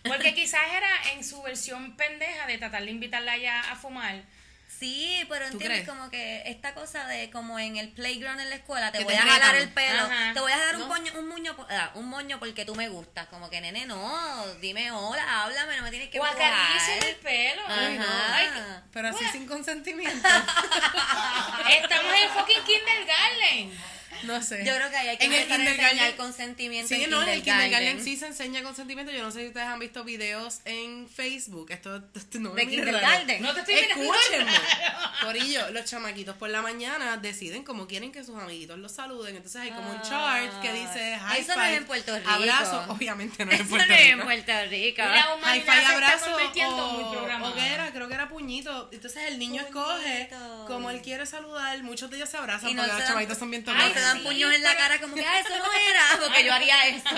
Porque 0.03 0.33
quizás 0.35 0.61
era 0.73 1.11
en 1.11 1.21
su 1.25 1.41
versión 1.41 1.97
pendeja 1.97 2.47
de 2.47 2.57
tratar 2.57 2.85
de 2.85 2.91
invitarla 2.91 3.35
ya 3.35 3.59
a 3.69 3.75
fumar. 3.75 4.23
Sí, 4.67 5.25
pero 5.29 5.45
¿Tú 5.47 5.53
entiendes 5.53 5.83
crees? 5.83 5.89
como 5.89 6.09
que 6.11 6.43
esta 6.45 6.73
cosa 6.75 7.07
de 7.07 7.31
como 7.31 7.57
en 7.57 7.77
el 7.77 7.89
playground 7.89 8.39
en 8.41 8.49
la 8.49 8.57
escuela, 8.57 8.91
te 8.91 8.99
Que 8.99 9.05
voy 9.05 9.13
te 9.13 9.19
a 9.19 9.25
jalar 9.25 9.55
el 9.55 9.69
pelo, 9.69 10.03
Ajá. 10.03 10.33
te 10.33 10.39
voy 10.39 10.51
a 10.51 10.57
dar 10.57 10.75
un, 10.75 10.81
¿No? 10.81 10.87
coño, 10.89 11.13
un, 11.17 11.29
muño, 11.29 11.55
ah, 11.69 11.91
un 11.95 12.07
moño 12.07 12.37
porque 12.37 12.65
tú 12.65 12.75
me 12.75 12.89
gustas. 12.89 13.27
Como 13.27 13.49
que, 13.49 13.59
nene, 13.61 13.85
no, 13.85 14.45
dime 14.61 14.91
hola, 14.91 15.43
háblame, 15.43 15.77
no 15.77 15.83
me 15.83 15.89
tienes 15.89 16.09
que 16.09 16.19
acariciar 16.19 17.03
el 17.05 17.15
pelo. 17.15 17.61
Ay, 17.67 17.97
no. 17.97 18.05
Ay. 18.31 18.47
Pero 18.91 19.07
así 19.07 19.25
sin 19.31 19.47
consentimiento. 19.47 20.27
estamos 21.69 22.13
en 22.13 22.29
fucking 22.31 22.63
kindergarten. 22.63 23.96
No 24.23 24.41
sé. 24.41 24.63
Yo 24.65 24.75
creo 24.75 24.89
que 24.89 24.97
ahí 24.97 25.07
hay 25.09 25.17
que 25.17 25.25
En 25.25 25.33
el 25.33 25.51
a 25.51 25.55
enseñar 25.55 26.15
consentimiento 26.15 26.87
Sí, 26.87 27.03
en 27.03 27.09
no, 27.09 27.21
en 27.23 27.29
el 27.29 27.43
kindergarten 27.43 28.03
sí 28.03 28.17
se 28.17 28.27
enseña 28.27 28.63
consentimiento. 28.63 29.11
Yo 29.11 29.23
no 29.23 29.31
sé 29.31 29.41
si 29.41 29.47
ustedes 29.47 29.67
han 29.67 29.79
visto 29.79 30.03
videos 30.03 30.61
en 30.65 31.07
Facebook. 31.09 31.71
Esto, 31.71 32.03
esto 32.15 32.39
no 32.39 32.51
me 32.53 32.65
¿De 32.65 32.69
kindergarten? 32.69 33.41
raro. 33.41 33.41
No 33.41 33.53
te 33.53 33.59
estoy 33.61 33.75
mirando 33.75 34.03
Escúchenme. 34.03 34.51
Corillo, 35.21 35.69
los 35.71 35.85
chamaquitos 35.85 36.35
por 36.37 36.49
la 36.49 36.61
mañana 36.61 37.17
deciden 37.17 37.63
cómo 37.63 37.87
quieren 37.87 38.11
que 38.11 38.23
sus 38.23 38.35
amiguitos 38.35 38.77
los 38.77 38.91
saluden. 38.91 39.35
Entonces 39.35 39.61
hay 39.61 39.71
como 39.71 39.91
un 39.91 40.01
chart 40.01 40.61
que 40.61 40.73
dice 40.73 41.17
high 41.19 41.41
Eso 41.41 41.55
no 41.55 41.63
es 41.63 41.77
en 41.77 41.85
Puerto 41.85 42.17
Rico. 42.17 42.29
abrazo. 42.29 42.85
Obviamente 42.89 43.45
no 43.45 43.51
es 43.51 43.59
en 43.59 43.65
Eso 43.65 43.69
Puerto 43.69 43.87
no 43.87 43.93
es 43.93 44.01
en 44.01 44.13
Rico. 44.13 44.25
Puerto 44.25 44.51
Rico. 44.69 45.01
High 45.43 45.61
five, 45.61 45.85
abrazo 45.85 46.35
o, 46.35 47.53
qué 47.53 47.73
era, 47.73 47.91
creo 47.91 48.07
que 48.07 48.13
era 48.13 48.27
puñito. 48.27 48.89
Entonces 48.91 49.23
el 49.27 49.39
niño 49.39 49.61
escoge 49.61 50.29
como 50.67 50.89
él 50.89 51.01
quiere 51.01 51.25
saludar. 51.25 51.81
Muchos 51.83 52.09
de 52.09 52.17
ellos 52.17 52.29
se 52.29 52.37
abrazan 52.37 52.69
Y 52.69 52.73
no 52.73 52.81
porque 52.81 52.93
se 52.93 52.99
los 52.99 53.07
chamaquitos 53.07 53.37
son 53.37 53.51
bien 53.51 53.63
tomados. 53.63 53.91
Dan 54.07 54.23
puños 54.23 54.53
en 54.53 54.63
la 54.63 54.69
pero- 54.69 54.81
cara 54.81 54.99
como 55.01 55.15
que, 55.15 55.25
ah, 55.25 55.39
eso 55.39 55.57
no 55.57 55.71
era, 55.73 56.03
porque 56.23 56.43
yo 56.45 56.53
haría 56.53 56.87
eso. 56.87 57.09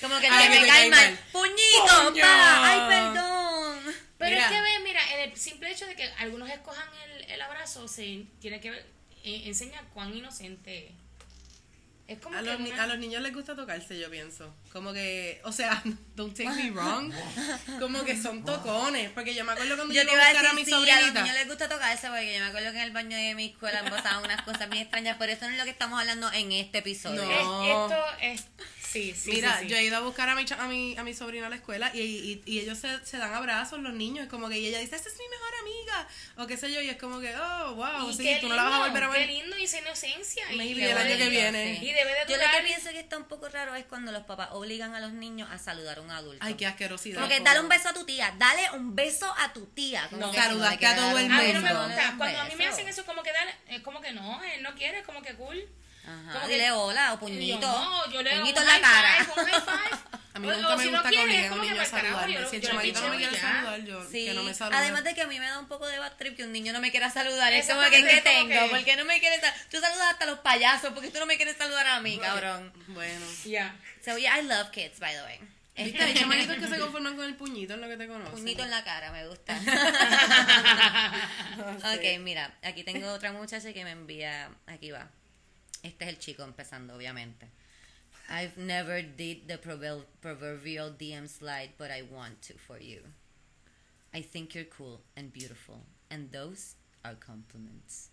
Como 0.00 0.18
que 0.20 0.26
el 0.26 0.32
Ay, 0.32 0.48
que 0.48 0.60
me 0.60 0.66
cae 0.66 0.88
mal. 0.90 1.10
mal. 1.10 1.18
Puñito, 1.32 2.14
pa. 2.20 2.64
Ay, 2.70 2.80
perdón. 2.88 3.94
Pero 4.18 4.30
Mira. 4.30 4.44
es 4.46 4.50
que 4.52 4.60
ve, 4.62 4.78
mira, 4.80 5.00
el 5.22 5.36
simple 5.36 5.70
hecho 5.70 5.86
de 5.86 5.94
que 5.94 6.04
algunos 6.18 6.48
escojan 6.48 6.88
el, 7.04 7.30
el 7.30 7.42
abrazo 7.42 7.86
se 7.86 8.24
tiene 8.40 8.60
que 8.60 8.70
ver, 8.70 8.86
eh, 9.24 9.42
enseña 9.46 9.82
cuán 9.92 10.14
inocente 10.16 10.94
es. 12.08 12.16
Es 12.16 12.22
como 12.22 12.36
A 12.36 12.40
que 12.40 12.46
los, 12.46 12.60
ni- 12.60 12.70
una- 12.70 12.82
a 12.82 12.86
los 12.86 12.98
niños 12.98 13.22
les 13.22 13.34
gusta 13.34 13.54
tocarse, 13.56 13.98
yo 13.98 14.10
pienso. 14.10 14.54
Como 14.72 14.92
que, 14.92 15.40
o 15.44 15.52
sea, 15.52 15.82
don't 16.14 16.36
take 16.36 16.48
me 16.50 16.70
wrong. 16.74 17.12
Como 17.80 18.04
que 18.04 18.20
son 18.20 18.44
tocones. 18.44 19.10
Porque 19.10 19.34
yo 19.34 19.44
me 19.44 19.52
acuerdo 19.52 19.76
cuando 19.76 19.92
yo, 19.94 20.02
Yo 20.02 20.08
te 20.08 20.14
iba 20.14 20.22
a 20.22 20.26
a 20.26 20.32
buscar 20.32 20.46
a 20.50 20.52
mi 20.54 20.64
sí, 20.64 20.72
a 20.72 21.00
los 21.00 21.14
niños 21.14 21.34
les 21.34 21.48
gusta 21.48 21.68
tocarse 21.68 22.08
porque 22.08 22.32
yo 22.34 22.40
me 22.40 22.46
acuerdo 22.46 22.70
que 22.72 22.78
en 22.78 22.84
el 22.84 22.92
baño 22.92 23.16
de 23.16 23.34
mi 23.34 23.46
escuela 23.46 23.80
han 23.80 23.90
pasado 23.90 24.22
unas 24.24 24.42
cosas 24.42 24.68
bien 24.70 24.82
extrañas, 24.82 25.16
pero 25.18 25.32
eso 25.32 25.46
no 25.46 25.52
es 25.52 25.58
lo 25.58 25.64
que 25.64 25.70
estamos 25.70 25.98
hablando 26.00 26.32
en 26.32 26.52
este 26.52 26.78
episodio. 26.78 27.22
No. 27.24 27.62
es- 27.64 27.92
esto 27.92 28.04
es, 28.22 28.46
sí, 28.86 29.14
sí, 29.16 29.30
Mira, 29.32 29.58
sí, 29.58 29.64
sí. 29.64 29.70
yo 29.70 29.76
he 29.76 29.84
ido 29.84 29.96
a 29.96 30.00
buscar 30.00 30.28
a 30.28 30.34
mi, 30.34 30.44
cha- 30.44 30.62
a 30.62 30.68
mi, 30.68 30.96
a 30.96 31.02
mi 31.04 31.12
sobrino 31.12 31.46
a 31.46 31.48
la 31.50 31.56
escuela 31.56 31.90
y, 31.94 32.00
y, 32.00 32.42
y 32.46 32.60
ellos 32.60 32.78
se, 32.78 33.04
se 33.04 33.18
dan 33.18 33.34
abrazos, 33.34 33.80
los 33.80 33.92
niños. 33.92 34.24
Es 34.24 34.30
como 34.30 34.48
que 34.48 34.58
y 34.58 34.66
ella 34.66 34.78
dice, 34.78 34.96
esta 34.96 35.08
es 35.08 35.16
mi 35.18 35.28
mejor 35.28 35.50
amiga. 35.90 36.08
O 36.36 36.46
qué 36.46 36.56
sé 36.56 36.72
yo, 36.72 36.80
y 36.80 36.88
es 36.88 36.96
como 36.96 37.20
que, 37.20 37.34
oh, 37.36 37.74
wow, 37.74 38.10
Y 38.10 38.14
sí, 38.14 38.22
qué 38.22 38.38
tú 38.40 38.48
no 38.48 38.56
la 38.56 38.64
vas 38.64 38.72
a 38.72 38.76
lindo, 38.76 38.88
volver 38.88 39.04
a 39.04 39.12
Qué 39.12 39.18
ver. 39.20 39.28
lindo 39.28 39.58
y 39.58 39.64
esa 39.64 39.78
inocencia. 39.78 40.52
y 40.52 40.74
debe 40.74 40.90
el 40.90 40.98
año 40.98 41.10
de- 41.10 41.18
que 41.18 41.28
viene. 41.28 41.74
Y 41.82 41.92
debe 41.92 42.10
de 42.12 42.18
Yo 42.28 42.36
lo 42.36 42.42
durar. 42.42 42.56
que 42.58 42.62
pienso 42.64 42.90
que 42.90 43.00
está 43.00 43.16
un 43.16 43.24
poco 43.24 43.48
raro 43.48 43.74
es 43.74 43.84
cuando 43.86 44.12
los 44.12 44.24
papás 44.24 44.48
obligan 44.52 44.94
a 44.94 45.00
los 45.00 45.12
niños 45.12 45.48
a 45.50 45.58
saludar 45.58 45.98
a 45.98 46.00
un 46.02 46.10
adulto. 46.10 46.44
Ay, 46.44 46.54
qué 46.54 46.66
asquerosidad. 46.66 47.16
Como 47.16 47.28
que 47.28 47.40
dale 47.40 47.60
un 47.60 47.68
beso 47.68 47.88
a 47.88 47.92
tu 47.94 48.04
tía, 48.04 48.34
dale 48.38 48.70
un 48.72 48.94
beso 48.94 49.32
a 49.38 49.52
tu 49.52 49.66
tía. 49.66 50.06
Como 50.10 50.26
No. 50.26 50.32
que 50.32 50.38
Saludaste 50.38 50.78
quieres 50.78 50.98
a 50.98 51.00
todo 51.00 51.18
el 51.18 51.24
un 51.26 51.32
A 51.32 51.38
mí 51.42 51.52
no 51.52 51.60
me 51.62 51.74
gusta. 51.74 52.14
Cuando 52.18 52.40
a 52.40 52.44
mí 52.44 52.54
me 52.56 52.66
hacen 52.66 52.88
eso, 52.88 53.04
como 53.04 53.22
que 53.22 53.32
dale, 53.32 53.54
es 53.68 53.80
como 53.82 54.00
que 54.00 54.12
no, 54.12 54.42
él 54.42 54.62
no 54.62 54.74
quiere, 54.74 55.02
como 55.02 55.22
que 55.22 55.34
cool. 55.34 55.66
Ajá, 56.04 56.32
Como 56.34 56.48
dile 56.48 56.64
que- 56.64 56.70
hola 56.70 57.12
o 57.12 57.16
Y 57.16 57.18
puñito. 57.18 57.60
yo, 57.60 57.66
no, 57.84 58.12
yo 58.12 58.22
le 58.22 58.30
doy 58.30 58.38
puñito 58.40 58.60
en 58.60 58.66
la 58.68 58.80
cara. 58.80 59.24
five, 59.24 59.32
un 59.42 59.48
high 59.50 59.60
five. 59.60 59.98
A 60.36 60.38
mí 60.38 60.48
O- 60.48 60.52
nunca 60.54 60.74
o 60.74 60.76
me 60.76 60.84
si 60.84 60.90
gusta 60.90 61.04
no 61.04 61.10
que 61.10 61.18
obliguen 61.22 61.50
a 61.50 61.54
un 61.54 61.86
saludarme. 61.86 62.46
Si 62.50 62.56
el 62.56 62.62
chamaquito 62.62 63.00
no 63.00 63.08
me 63.08 63.16
quiere 63.16 63.38
saludar, 63.40 63.80
yo 63.80 64.04
Sí, 64.10 64.26
que 64.26 64.34
no 64.34 64.42
me 64.42 64.52
salude. 64.52 64.76
además 64.76 65.04
de 65.04 65.14
que 65.14 65.22
a 65.22 65.26
mí 65.26 65.40
me 65.40 65.46
da 65.48 65.58
un 65.58 65.66
poco 65.68 65.86
de 65.86 65.98
bad 65.98 66.12
trip 66.18 66.36
que 66.36 66.44
un 66.44 66.52
niño 66.52 66.74
no 66.74 66.80
me 66.80 66.90
quiera 66.90 67.10
saludar. 67.10 67.54
Es 67.54 67.66
como 67.66 67.80
que, 67.88 68.04
¿qué 68.04 68.20
tengo? 68.20 68.48
que- 68.50 68.68
¿Por 68.68 68.84
qué 68.84 68.96
no 68.96 69.06
me 69.06 69.18
quieres 69.18 69.40
saludar? 69.40 69.58
Tú 69.70 69.80
saludas 69.80 70.08
hasta 70.12 70.26
los 70.26 70.40
payasos, 70.40 70.92
porque 70.92 71.08
tú 71.10 71.18
no 71.20 71.24
me 71.26 71.36
quieres 71.38 71.56
saludar 71.56 71.86
a 71.86 72.00
mí, 72.00 72.18
cabrón. 72.18 72.70
Bueno. 72.88 73.24
Ya. 73.46 73.74
So, 74.04 74.18
yeah, 74.18 74.38
I 74.38 74.42
love 74.42 74.70
kids, 74.72 75.00
by 75.00 75.14
the 75.14 75.22
way. 75.22 75.40
¿Viste? 75.84 76.02
Hay 76.02 76.14
chamaquitos 76.14 76.56
que 76.56 76.68
se 76.68 76.78
conforman 76.78 77.16
con 77.16 77.24
el 77.24 77.34
puñito 77.34 77.74
en 77.74 77.80
lo 77.80 77.88
que 77.88 77.96
te 77.96 78.06
conocen. 78.06 78.32
Puñito 78.34 78.62
en 78.62 78.70
la 78.70 78.84
cara, 78.84 79.10
me 79.12 79.26
gusta. 79.26 79.58
Ok, 81.94 82.18
mira, 82.20 82.52
aquí 82.62 82.84
tengo 82.84 83.10
otra 83.12 83.32
muchacha 83.32 83.72
que 83.72 83.84
me 83.84 83.92
envía. 83.92 84.50
Aquí 84.66 84.90
va. 84.90 85.08
Este 85.82 86.04
es 86.04 86.10
el 86.10 86.18
chico 86.18 86.42
empezando, 86.42 86.94
obviamente. 86.96 87.48
I've 88.28 88.58
never 88.58 89.02
did 89.02 89.46
the 89.46 89.56
proverbial 89.56 90.90
DM 90.90 91.28
slide, 91.28 91.70
but 91.78 91.90
I 91.90 92.02
want 92.02 92.42
to 92.42 92.54
for 92.54 92.78
you. 92.80 93.00
I 94.12 94.20
think 94.20 94.54
you're 94.54 94.64
cool 94.64 95.02
and 95.16 95.32
beautiful, 95.32 95.82
and 96.10 96.32
those 96.32 96.74
are 97.04 97.14
compliments. 97.14 98.10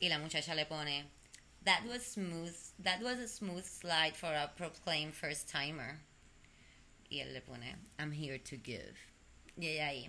Y 0.00 0.08
la 0.08 0.18
muchacha 0.18 0.54
le 0.54 0.64
pone, 0.66 1.04
that 1.64 1.82
was 1.88 2.04
smooth, 2.04 2.54
that 2.78 3.02
was 3.02 3.18
a 3.18 3.28
smooth 3.28 3.64
slide 3.64 4.16
for 4.16 4.26
a 4.26 4.50
proclaimed 4.56 5.14
first 5.14 5.48
timer. 5.48 6.00
Y 7.10 7.18
él 7.24 7.32
le 7.32 7.40
pone, 7.40 7.74
I'm 7.98 8.12
here 8.12 8.38
to 8.38 8.56
give. 8.56 8.98
Y 9.56 9.66
ella 9.66 9.90
ahí, 9.90 10.08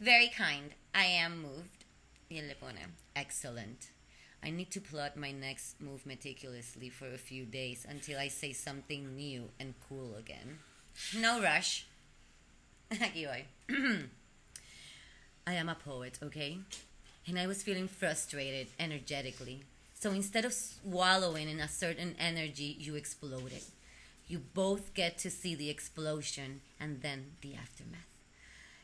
very 0.00 0.28
kind, 0.28 0.72
I 0.94 1.04
am 1.04 1.42
moved. 1.42 1.84
Y 2.30 2.38
él 2.38 2.48
le 2.48 2.54
pone, 2.54 2.94
excellent. 3.14 3.90
I 4.44 4.50
need 4.50 4.70
to 4.72 4.80
plot 4.80 5.16
my 5.16 5.30
next 5.30 5.80
move 5.80 6.04
meticulously 6.04 6.88
for 6.88 7.06
a 7.06 7.18
few 7.18 7.44
days 7.44 7.86
until 7.88 8.18
I 8.18 8.28
say 8.28 8.52
something 8.52 9.14
new 9.14 9.50
and 9.60 9.74
cool 9.88 10.16
again. 10.16 10.58
No 11.16 11.40
rush. 11.40 11.86
I 15.46 15.54
am 15.54 15.68
a 15.68 15.74
poet, 15.76 16.18
okay? 16.22 16.58
And 17.26 17.38
I 17.38 17.46
was 17.46 17.62
feeling 17.62 17.86
frustrated 17.86 18.66
energetically. 18.80 19.62
So 19.94 20.10
instead 20.10 20.44
of 20.44 20.52
swallowing 20.52 21.48
in 21.48 21.60
a 21.60 21.68
certain 21.68 22.16
energy, 22.18 22.76
you 22.78 22.96
exploded. 22.96 23.62
You 24.26 24.40
both 24.54 24.94
get 24.94 25.18
to 25.18 25.30
see 25.30 25.54
the 25.54 25.70
explosion 25.70 26.62
and 26.80 27.02
then 27.02 27.32
the 27.40 27.54
aftermath. 27.54 28.08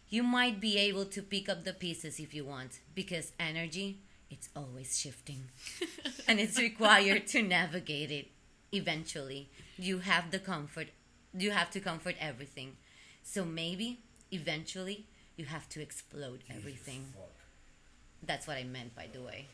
You 0.08 0.22
might 0.22 0.60
be 0.60 0.78
able 0.78 1.04
to 1.06 1.22
pick 1.22 1.48
up 1.48 1.64
the 1.64 1.72
pieces 1.72 2.20
if 2.20 2.32
you 2.32 2.44
want, 2.44 2.78
because 2.94 3.32
energy, 3.38 3.98
it's 4.30 4.48
always 4.54 4.98
shifting. 4.98 5.44
and 6.28 6.38
it's 6.40 6.58
required 6.58 7.26
to 7.28 7.42
navigate 7.42 8.10
it. 8.10 8.28
Eventually, 8.72 9.48
you 9.78 10.00
have 10.00 10.30
the 10.30 10.38
comfort, 10.38 10.88
you 11.32 11.50
have 11.50 11.70
to 11.70 11.80
comfort 11.80 12.16
everything. 12.20 12.76
So 13.22 13.44
maybe, 13.44 14.00
eventually, 14.30 15.06
you 15.36 15.46
have 15.46 15.68
to 15.70 15.80
explode 15.80 16.42
everything. 16.50 17.12
That's 18.22 18.46
what 18.46 18.56
I 18.56 18.64
meant, 18.64 18.94
by 18.94 19.08
the 19.12 19.22
way. 19.22 19.46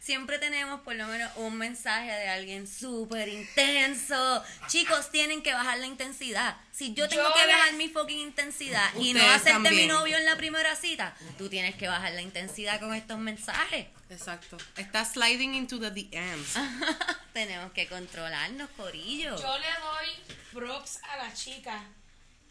Siempre 0.00 0.38
tenemos 0.38 0.80
por 0.80 0.94
lo 0.94 1.06
menos 1.06 1.30
un 1.36 1.58
mensaje 1.58 2.10
de 2.10 2.28
alguien 2.30 2.66
súper 2.66 3.28
intenso. 3.28 4.42
Chicos, 4.66 5.10
tienen 5.10 5.42
que 5.42 5.52
bajar 5.52 5.78
la 5.78 5.86
intensidad. 5.86 6.56
Si 6.72 6.94
yo 6.94 7.06
tengo 7.06 7.22
Yo 7.22 7.34
que 7.34 7.46
bajar 7.46 7.74
mi 7.74 7.88
fucking 7.90 8.18
intensidad 8.18 8.94
y 8.96 9.12
no 9.12 9.22
hacerte 9.30 9.70
mi 9.70 9.86
novio 9.86 10.16
en 10.16 10.24
la 10.24 10.36
primera 10.36 10.74
cita, 10.74 11.14
tú 11.36 11.50
tienes 11.50 11.74
que 11.74 11.86
bajar 11.86 12.12
la 12.12 12.22
intensidad 12.22 12.80
con 12.80 12.94
estos 12.94 13.18
mensajes. 13.18 13.88
Exacto. 14.08 14.56
Está 14.78 15.04
sliding 15.04 15.54
into 15.54 15.78
the 15.78 15.90
DMs. 15.90 16.54
tenemos 17.34 17.70
que 17.72 17.86
controlarnos, 17.86 18.70
corillo. 18.70 19.36
Yo 19.36 19.58
le 19.58 19.66
doy 19.66 20.36
props 20.54 20.98
a 21.02 21.18
la 21.18 21.34
chica 21.34 21.84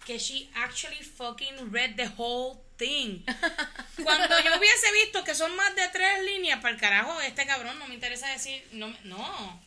que 0.05 0.19
she 0.19 0.49
actually 0.55 1.01
fucking 1.01 1.71
read 1.71 1.95
the 1.95 2.09
whole 2.15 2.61
Cuando 4.03 4.39
yo 4.43 4.57
hubiese 4.57 4.91
visto 5.03 5.23
que 5.23 5.35
son 5.35 5.55
más 5.55 5.75
de 5.75 5.87
tres 5.89 6.23
líneas, 6.23 6.59
para 6.61 6.73
el 6.73 6.79
carajo, 6.79 7.19
este 7.21 7.45
cabrón 7.45 7.77
no 7.79 7.87
me 7.87 7.95
interesa 7.95 8.27
decir, 8.27 8.65
no, 8.71 8.95
no. 9.03 9.61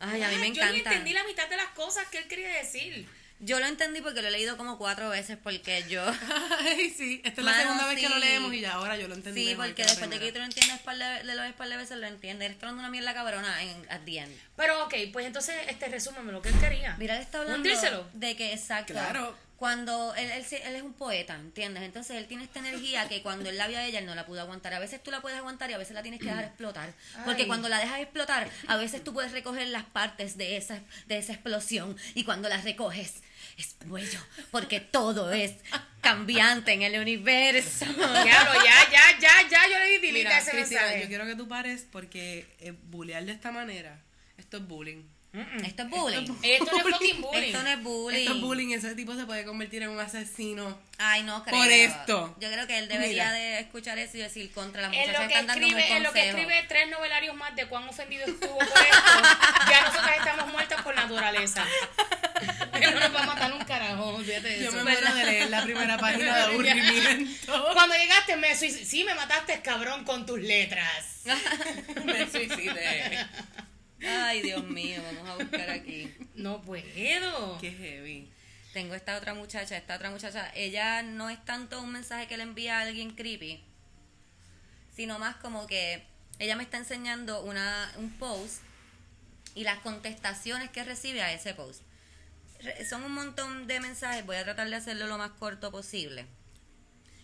Ay, 0.00 0.22
a 0.22 0.28
mí 0.28 0.36
me 0.36 0.52
Yo 0.52 0.64
ni 0.64 0.78
encanta. 0.78 0.90
entendí 0.90 1.12
la 1.12 1.24
mitad 1.24 1.48
de 1.48 1.56
las 1.56 1.68
cosas 1.68 2.06
que 2.08 2.18
él 2.18 2.28
quería 2.28 2.48
decir. 2.48 3.08
Yo 3.40 3.60
lo 3.60 3.66
entendí 3.66 4.00
porque 4.00 4.20
lo 4.20 4.28
he 4.28 4.30
leído 4.32 4.56
como 4.56 4.78
cuatro 4.78 5.08
veces 5.10 5.38
porque 5.40 5.84
yo... 5.88 6.04
Ay, 6.60 6.90
sí. 6.90 7.20
Esta 7.24 7.40
es 7.40 7.44
la 7.44 7.52
Mano, 7.52 7.62
segunda 7.62 7.86
vez 7.86 8.00
que 8.00 8.08
lo 8.08 8.18
leemos 8.18 8.52
y 8.52 8.60
ya 8.60 8.72
ahora 8.72 8.96
yo 8.96 9.06
lo 9.06 9.14
entendí. 9.14 9.46
Sí, 9.48 9.54
porque 9.54 9.84
después 9.84 10.10
de 10.10 10.18
que 10.18 10.32
tú 10.32 10.38
lo 10.40 10.44
entiendes 10.44 10.78
par 10.80 10.96
de, 10.96 11.22
le 11.22 11.36
lo 11.36 11.42
ves 11.42 11.52
par 11.52 11.68
de 11.68 11.76
veces, 11.76 11.98
lo 11.98 12.06
entiendes. 12.08 12.50
Eres 12.50 12.72
una 12.72 12.90
mierda 12.90 13.14
cabrona 13.14 13.62
en, 13.62 13.86
at 13.90 14.00
the 14.04 14.18
end. 14.18 14.36
Pero 14.56 14.84
ok, 14.86 14.94
pues 15.12 15.26
entonces 15.26 15.54
este 15.68 15.86
resúmeme 15.86 16.32
lo 16.32 16.42
que 16.42 16.48
él 16.48 16.58
quería. 16.58 16.96
Mira, 16.98 17.14
él 17.14 17.22
está 17.22 17.40
hablando 17.40 17.68
de 18.14 18.36
que, 18.36 18.52
exacto, 18.52 18.92
Claro. 18.94 19.36
Cuando 19.58 20.14
él, 20.14 20.30
él, 20.30 20.44
se- 20.44 20.62
él 20.68 20.76
es 20.76 20.82
un 20.82 20.92
poeta, 20.94 21.34
¿entiendes? 21.34 21.82
Entonces 21.82 22.16
él 22.16 22.26
tiene 22.28 22.44
esta 22.44 22.60
energía 22.60 23.08
que 23.08 23.22
cuando 23.22 23.50
él 23.50 23.58
la 23.58 23.66
vio 23.66 23.76
a 23.78 23.84
ella, 23.84 23.98
él 23.98 24.06
no 24.06 24.14
la 24.14 24.24
pudo 24.24 24.40
aguantar. 24.40 24.72
A 24.72 24.78
veces 24.78 25.02
tú 25.02 25.10
la 25.10 25.20
puedes 25.20 25.36
aguantar 25.36 25.68
y 25.68 25.72
a 25.74 25.78
veces 25.78 25.94
la 25.94 26.02
tienes 26.02 26.20
que 26.20 26.26
dejar 26.26 26.44
explotar. 26.44 26.92
Porque 27.24 27.42
Ay. 27.42 27.48
cuando 27.48 27.68
la 27.68 27.78
dejas 27.80 27.98
explotar, 28.00 28.48
a 28.68 28.76
veces 28.76 29.02
tú 29.02 29.12
puedes 29.12 29.32
recoger 29.32 29.66
las 29.66 29.82
partes 29.84 30.36
de 30.36 30.56
esa, 30.56 30.80
de 31.06 31.18
esa 31.18 31.32
explosión 31.32 31.96
y 32.14 32.22
cuando 32.22 32.48
las 32.48 32.62
recoges, 32.62 33.14
es 33.56 33.74
bello, 33.86 34.20
porque 34.52 34.78
todo 34.78 35.32
es 35.32 35.54
cambiante 36.00 36.72
en 36.72 36.82
el 36.82 37.00
universo. 37.00 37.84
Diablo, 37.94 38.60
ya, 38.64 38.90
ya, 38.92 39.18
ya, 39.20 39.48
ya, 39.50 39.68
yo 39.68 39.78
le 39.80 39.86
di 39.86 39.98
delete 39.98 40.12
Mira, 40.12 40.36
a 40.36 40.38
ese 40.38 40.50
Cristina, 40.52 40.80
mensaje. 40.82 41.02
yo 41.02 41.08
quiero 41.08 41.26
que 41.26 41.34
tú 41.34 41.48
pares 41.48 41.84
porque 41.90 42.46
eh, 42.60 42.72
bullear 42.84 43.24
de 43.24 43.32
esta 43.32 43.50
manera, 43.50 44.00
esto 44.36 44.58
es 44.58 44.66
bullying. 44.68 45.02
Esto 45.64 45.82
es 45.82 45.90
bullying. 45.90 46.34
Esto 46.42 46.64
no 46.70 46.76
es 46.76 46.82
fucking 46.94 47.20
bullying. 47.22 47.42
Esto 47.42 47.62
no 47.62 47.68
es 47.68 47.82
bullying. 47.82 48.18
Esto 48.20 48.34
es 48.34 48.40
bullying, 48.40 48.70
ese 48.72 48.94
tipo 48.94 49.14
se 49.14 49.24
puede 49.26 49.44
convertir 49.44 49.82
en 49.82 49.90
un 49.90 50.00
asesino. 50.00 50.78
Ay, 50.98 51.22
no 51.22 51.44
creo. 51.44 51.56
Por 51.56 51.70
esto. 51.70 52.36
Yo 52.40 52.50
creo 52.50 52.66
que 52.66 52.78
él 52.78 52.88
debería 52.88 53.24
Mira. 53.26 53.32
de 53.32 53.60
escuchar 53.60 53.98
eso 53.98 54.16
y 54.16 54.20
decir 54.20 54.50
contra 54.52 54.82
la 54.82 54.88
En 54.88 54.98
muchacha 55.00 55.12
lo, 55.12 55.28
que 55.28 55.34
están 55.34 55.46
dando 55.46 55.66
un 55.66 55.78
en 55.78 56.02
lo 56.02 56.12
que 56.12 56.28
escribe 56.28 56.64
tres 56.68 56.90
novelarios 56.90 57.36
más 57.36 57.54
de 57.54 57.66
cuán 57.66 57.88
ofendido 57.88 58.26
estuvo 58.26 58.58
por 58.58 58.66
esto, 58.66 59.68
ya 59.70 59.82
nosotras 59.86 60.16
estamos 60.18 60.52
muertas 60.52 60.82
por 60.82 60.94
naturaleza. 60.96 61.64
Él 62.74 62.94
no 62.94 63.00
nos 63.00 63.14
va 63.14 63.22
a 63.22 63.26
matar 63.26 63.52
un 63.52 63.64
carajo, 63.64 64.18
de 64.22 64.60
Yo 64.60 64.68
eso. 64.68 64.72
me 64.78 64.82
muero 64.84 65.14
de 65.14 65.24
leer 65.24 65.50
la 65.50 65.62
primera 65.62 65.98
página 66.00 66.36
de 66.36 66.42
aburrimiento. 66.42 67.70
Cuando 67.72 67.96
llegaste 67.96 68.36
me 68.36 68.56
suicidé. 68.56 68.84
Sí, 68.84 69.04
me 69.04 69.14
mataste, 69.14 69.60
cabrón, 69.62 70.04
con 70.04 70.26
tus 70.26 70.40
letras. 70.40 71.22
me 72.04 72.30
suicidé. 72.30 73.26
Ay, 74.06 74.42
Dios 74.42 74.64
mío, 74.64 75.00
vamos 75.02 75.28
a 75.28 75.34
buscar 75.42 75.70
aquí. 75.70 76.14
No 76.34 76.62
puedo. 76.62 77.58
Qué 77.60 77.72
heavy. 77.72 78.30
Tengo 78.72 78.94
esta 78.94 79.16
otra 79.16 79.34
muchacha, 79.34 79.76
esta 79.76 79.96
otra 79.96 80.10
muchacha, 80.10 80.52
ella 80.54 81.02
no 81.02 81.30
es 81.30 81.42
tanto 81.44 81.80
un 81.82 81.90
mensaje 81.92 82.28
que 82.28 82.36
le 82.36 82.42
envía 82.44 82.78
a 82.78 82.82
alguien 82.82 83.10
creepy, 83.14 83.64
sino 84.94 85.18
más 85.18 85.36
como 85.36 85.66
que 85.66 86.04
ella 86.38 86.54
me 86.54 86.62
está 86.62 86.76
enseñando 86.76 87.42
una, 87.42 87.90
un 87.96 88.10
post 88.18 88.62
y 89.54 89.64
las 89.64 89.78
contestaciones 89.80 90.70
que 90.70 90.84
recibe 90.84 91.22
a 91.22 91.32
ese 91.32 91.54
post. 91.54 91.82
Re- 92.60 92.84
Son 92.84 93.02
un 93.02 93.12
montón 93.12 93.66
de 93.66 93.80
mensajes, 93.80 94.24
voy 94.26 94.36
a 94.36 94.44
tratar 94.44 94.68
de 94.68 94.76
hacerlo 94.76 95.06
lo 95.06 95.18
más 95.18 95.30
corto 95.32 95.72
posible. 95.72 96.26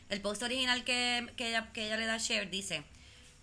El 0.09 0.21
post 0.23 0.43
original 0.43 0.83
que, 0.83 1.31
que, 1.37 1.49
ella, 1.51 1.71
que 1.73 1.87
ella 1.87 1.97
le 1.99 2.07
da 2.07 2.15
a 2.15 2.19
share 2.19 2.51
dice 2.51 2.83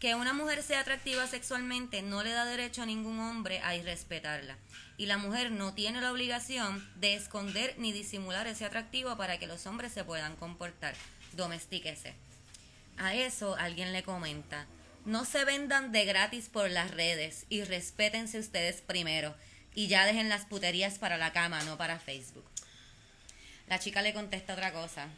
que 0.02 0.16
una 0.16 0.34
mujer 0.34 0.64
sea 0.64 0.80
atractiva 0.80 1.28
sexualmente 1.28 2.02
no 2.02 2.24
le 2.24 2.32
da 2.32 2.44
derecho 2.44 2.82
a 2.82 2.88
ningún 2.88 3.20
hombre 3.20 3.60
a 3.60 3.76
irrespetarla. 3.76 4.58
Y 4.98 5.06
la 5.06 5.20
mujer 5.20 5.52
no 5.52 5.76
tiene 5.76 6.02
la 6.02 6.12
obligación 6.12 6.84
de 6.96 7.14
esconder 7.14 7.76
ni 7.78 7.92
disimular 7.92 8.48
ese 8.48 8.66
atractivo 8.66 9.16
para 9.16 9.38
que 9.38 9.46
los 9.46 9.68
hombres 9.68 9.94
se 9.94 10.04
puedan 10.04 10.36
comportar. 10.38 10.96
Domestíquese. 11.34 12.16
A 12.98 13.14
eso 13.14 13.56
alguien 13.56 13.94
le 13.94 14.02
comenta, 14.02 14.66
no 15.06 15.24
se 15.24 15.46
vendan 15.46 15.92
de 15.92 16.04
gratis 16.06 16.50
por 16.50 16.68
las 16.72 16.90
redes 16.90 17.46
y 17.48 17.64
respétense 17.64 18.40
ustedes 18.40 18.82
primero 18.82 19.36
y 19.76 19.88
ya 19.88 20.08
dejen 20.08 20.30
las 20.30 20.46
puterías 20.46 20.98
para 20.98 21.18
la 21.18 21.32
cama, 21.32 21.62
no 21.64 21.78
para 21.78 22.00
Facebook. 22.00 22.46
La 23.68 23.78
chica 23.78 24.02
le 24.02 24.16
contesta 24.16 24.54
otra 24.54 24.74
cosa 24.74 25.10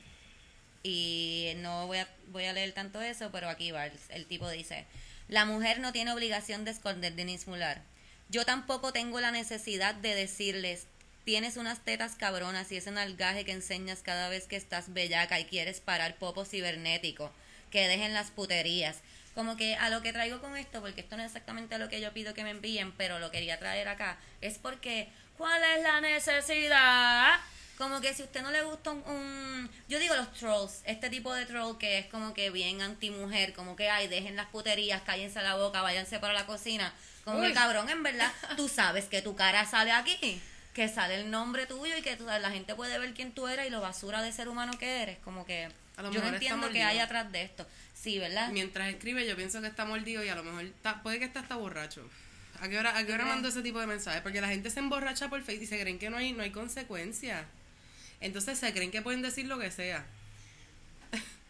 y 0.84 1.54
no 1.58 1.88
voy 1.88 2.00
a, 2.00 2.08
voy 2.28 2.44
a 2.46 2.54
leer 2.54 2.74
tanto 2.74 3.02
eso, 3.02 3.32
pero 3.32 3.50
aquí 3.50 3.72
va, 3.72 3.86
el, 3.86 4.26
tipo 4.26 4.50
dice, 4.50 4.86
la 5.30 5.46
mujer 5.46 5.80
no 5.80 5.94
tiene 5.94 6.12
obligación 6.12 6.66
de 6.66 6.72
esconder 6.72 7.14
de 7.14 7.24
disimular. 7.26 7.82
Yo 8.30 8.46
tampoco 8.46 8.92
tengo 8.92 9.22
la 9.22 9.32
necesidad 9.32 9.96
de 9.96 10.14
decirles, 10.14 10.88
tienes 11.24 11.56
unas 11.56 11.80
tetas 11.80 12.16
cabronas 12.16 12.72
y 12.72 12.78
ese 12.78 12.92
nalgaje 12.92 13.46
que 13.46 13.54
enseñas 13.54 14.02
cada 14.02 14.28
vez 14.28 14.46
que 14.48 14.58
estás 14.58 14.92
bellaca 14.94 15.40
y 15.40 15.46
quieres 15.46 15.80
parar 15.80 16.18
popo 16.18 16.44
cibernético, 16.44 17.32
que 17.72 17.88
dejen 17.88 18.14
las 18.14 18.32
puterías. 18.32 19.00
Como 19.36 19.56
que 19.56 19.76
a 19.76 19.90
lo 19.90 20.02
que 20.02 20.14
traigo 20.14 20.42
con 20.42 20.58
esto, 20.58 20.82
porque 20.82 21.02
esto 21.02 21.16
no 21.16 21.24
es 21.24 21.28
exactamente 21.28 21.78
lo 21.78 21.90
que 21.90 22.02
yo 22.02 22.14
pido 22.14 22.34
que 22.34 22.44
me 22.44 22.52
envíen, 22.52 22.92
pero 22.92 23.20
lo 23.20 23.32
quería 23.32 23.58
traer 23.58 23.88
acá, 23.88 24.20
es 24.42 24.58
porque, 24.58 25.08
¿cuál 25.38 25.62
es 25.76 25.82
la 25.82 26.02
necesidad? 26.02 27.40
Como 27.78 28.00
que 28.02 28.14
si 28.14 28.22
a 28.22 28.26
usted 28.26 28.42
no 28.44 28.52
le 28.52 28.62
gusta 28.64 28.92
un, 28.92 29.00
un- 29.08 29.70
Yo 29.90 29.98
digo 30.00 30.16
los 30.16 30.32
trolls, 30.34 30.82
este 30.86 31.10
tipo 31.10 31.34
de 31.34 31.46
troll 31.46 31.78
que 31.78 31.98
es 32.00 32.06
como 32.06 32.34
que 32.34 32.50
bien 32.52 32.82
anti-mujer, 32.82 33.54
como 33.54 33.76
que, 33.76 33.90
ay, 33.90 34.08
dejen 34.08 34.36
las 34.36 34.48
puterías, 34.48 35.02
cállense 35.02 35.42
la 35.42 35.56
boca, 35.56 35.82
váyanse 35.82 36.20
para 36.20 36.34
la 36.34 36.46
cocina. 36.46 36.94
Como 37.26 37.40
Uy. 37.40 37.48
que, 37.48 37.54
cabrón, 37.54 37.90
en 37.90 38.04
verdad, 38.04 38.32
tú 38.58 38.70
sabes 38.70 39.06
que 39.06 39.22
tu 39.22 39.36
cara 39.36 39.66
sale 39.66 39.92
aquí, 39.92 40.42
que 40.74 40.88
sale 40.88 41.16
el 41.16 41.32
nombre 41.32 41.66
tuyo 41.66 41.98
y 41.98 42.02
que 42.02 42.16
tú- 42.16 42.26
la 42.26 42.52
gente 42.52 42.76
puede 42.76 42.98
ver 43.00 43.14
quién 43.14 43.32
tú 43.34 43.48
eres 43.48 43.68
y 43.68 43.70
lo 43.72 43.82
basura 43.82 44.22
de 44.22 44.32
ser 44.32 44.50
humano 44.50 44.78
que 44.78 45.02
eres. 45.02 45.18
Como 45.20 45.46
que 45.46 45.70
yo 46.12 46.22
no 46.22 46.28
entiendo 46.28 46.70
qué 46.70 46.84
hay 46.84 47.00
atrás 47.00 47.32
de 47.32 47.42
esto. 47.44 47.66
Sí, 47.94 48.20
¿verdad? 48.20 48.50
Mientras 48.52 48.90
escribe, 48.90 49.26
yo 49.28 49.36
pienso 49.36 49.62
que 49.62 49.68
está 49.68 49.86
mordido 49.86 50.24
y 50.24 50.30
a 50.30 50.36
lo 50.36 50.44
mejor 50.44 50.66
está- 50.66 51.02
puede 51.02 51.20
que 51.20 51.26
está 51.26 51.40
hasta 51.40 51.56
borracho. 51.56 52.08
¿A 52.60 52.70
qué 52.70 52.78
hora, 52.80 52.98
a 52.98 53.06
qué 53.06 53.14
hora 53.14 53.26
mando 53.26 53.50
ese 53.50 53.62
tipo 53.62 53.80
de 53.80 53.88
mensajes? 53.88 54.22
Porque 54.22 54.40
la 54.42 54.48
gente 54.48 54.70
se 54.70 54.80
emborracha 54.80 55.28
por 55.30 55.42
Facebook 55.44 55.64
y 55.64 55.68
se 55.68 55.80
creen 55.82 56.00
que 56.00 56.10
no 56.10 56.18
hay, 56.18 56.34
no 56.34 56.44
hay 56.44 56.52
consecuencias. 56.52 57.46
Entonces 58.24 58.58
se 58.58 58.74
creen 58.74 58.90
que 58.92 59.02
pueden 59.02 59.22
decir 59.22 59.46
lo 59.46 59.60
que 59.60 59.70
sea. 59.72 60.06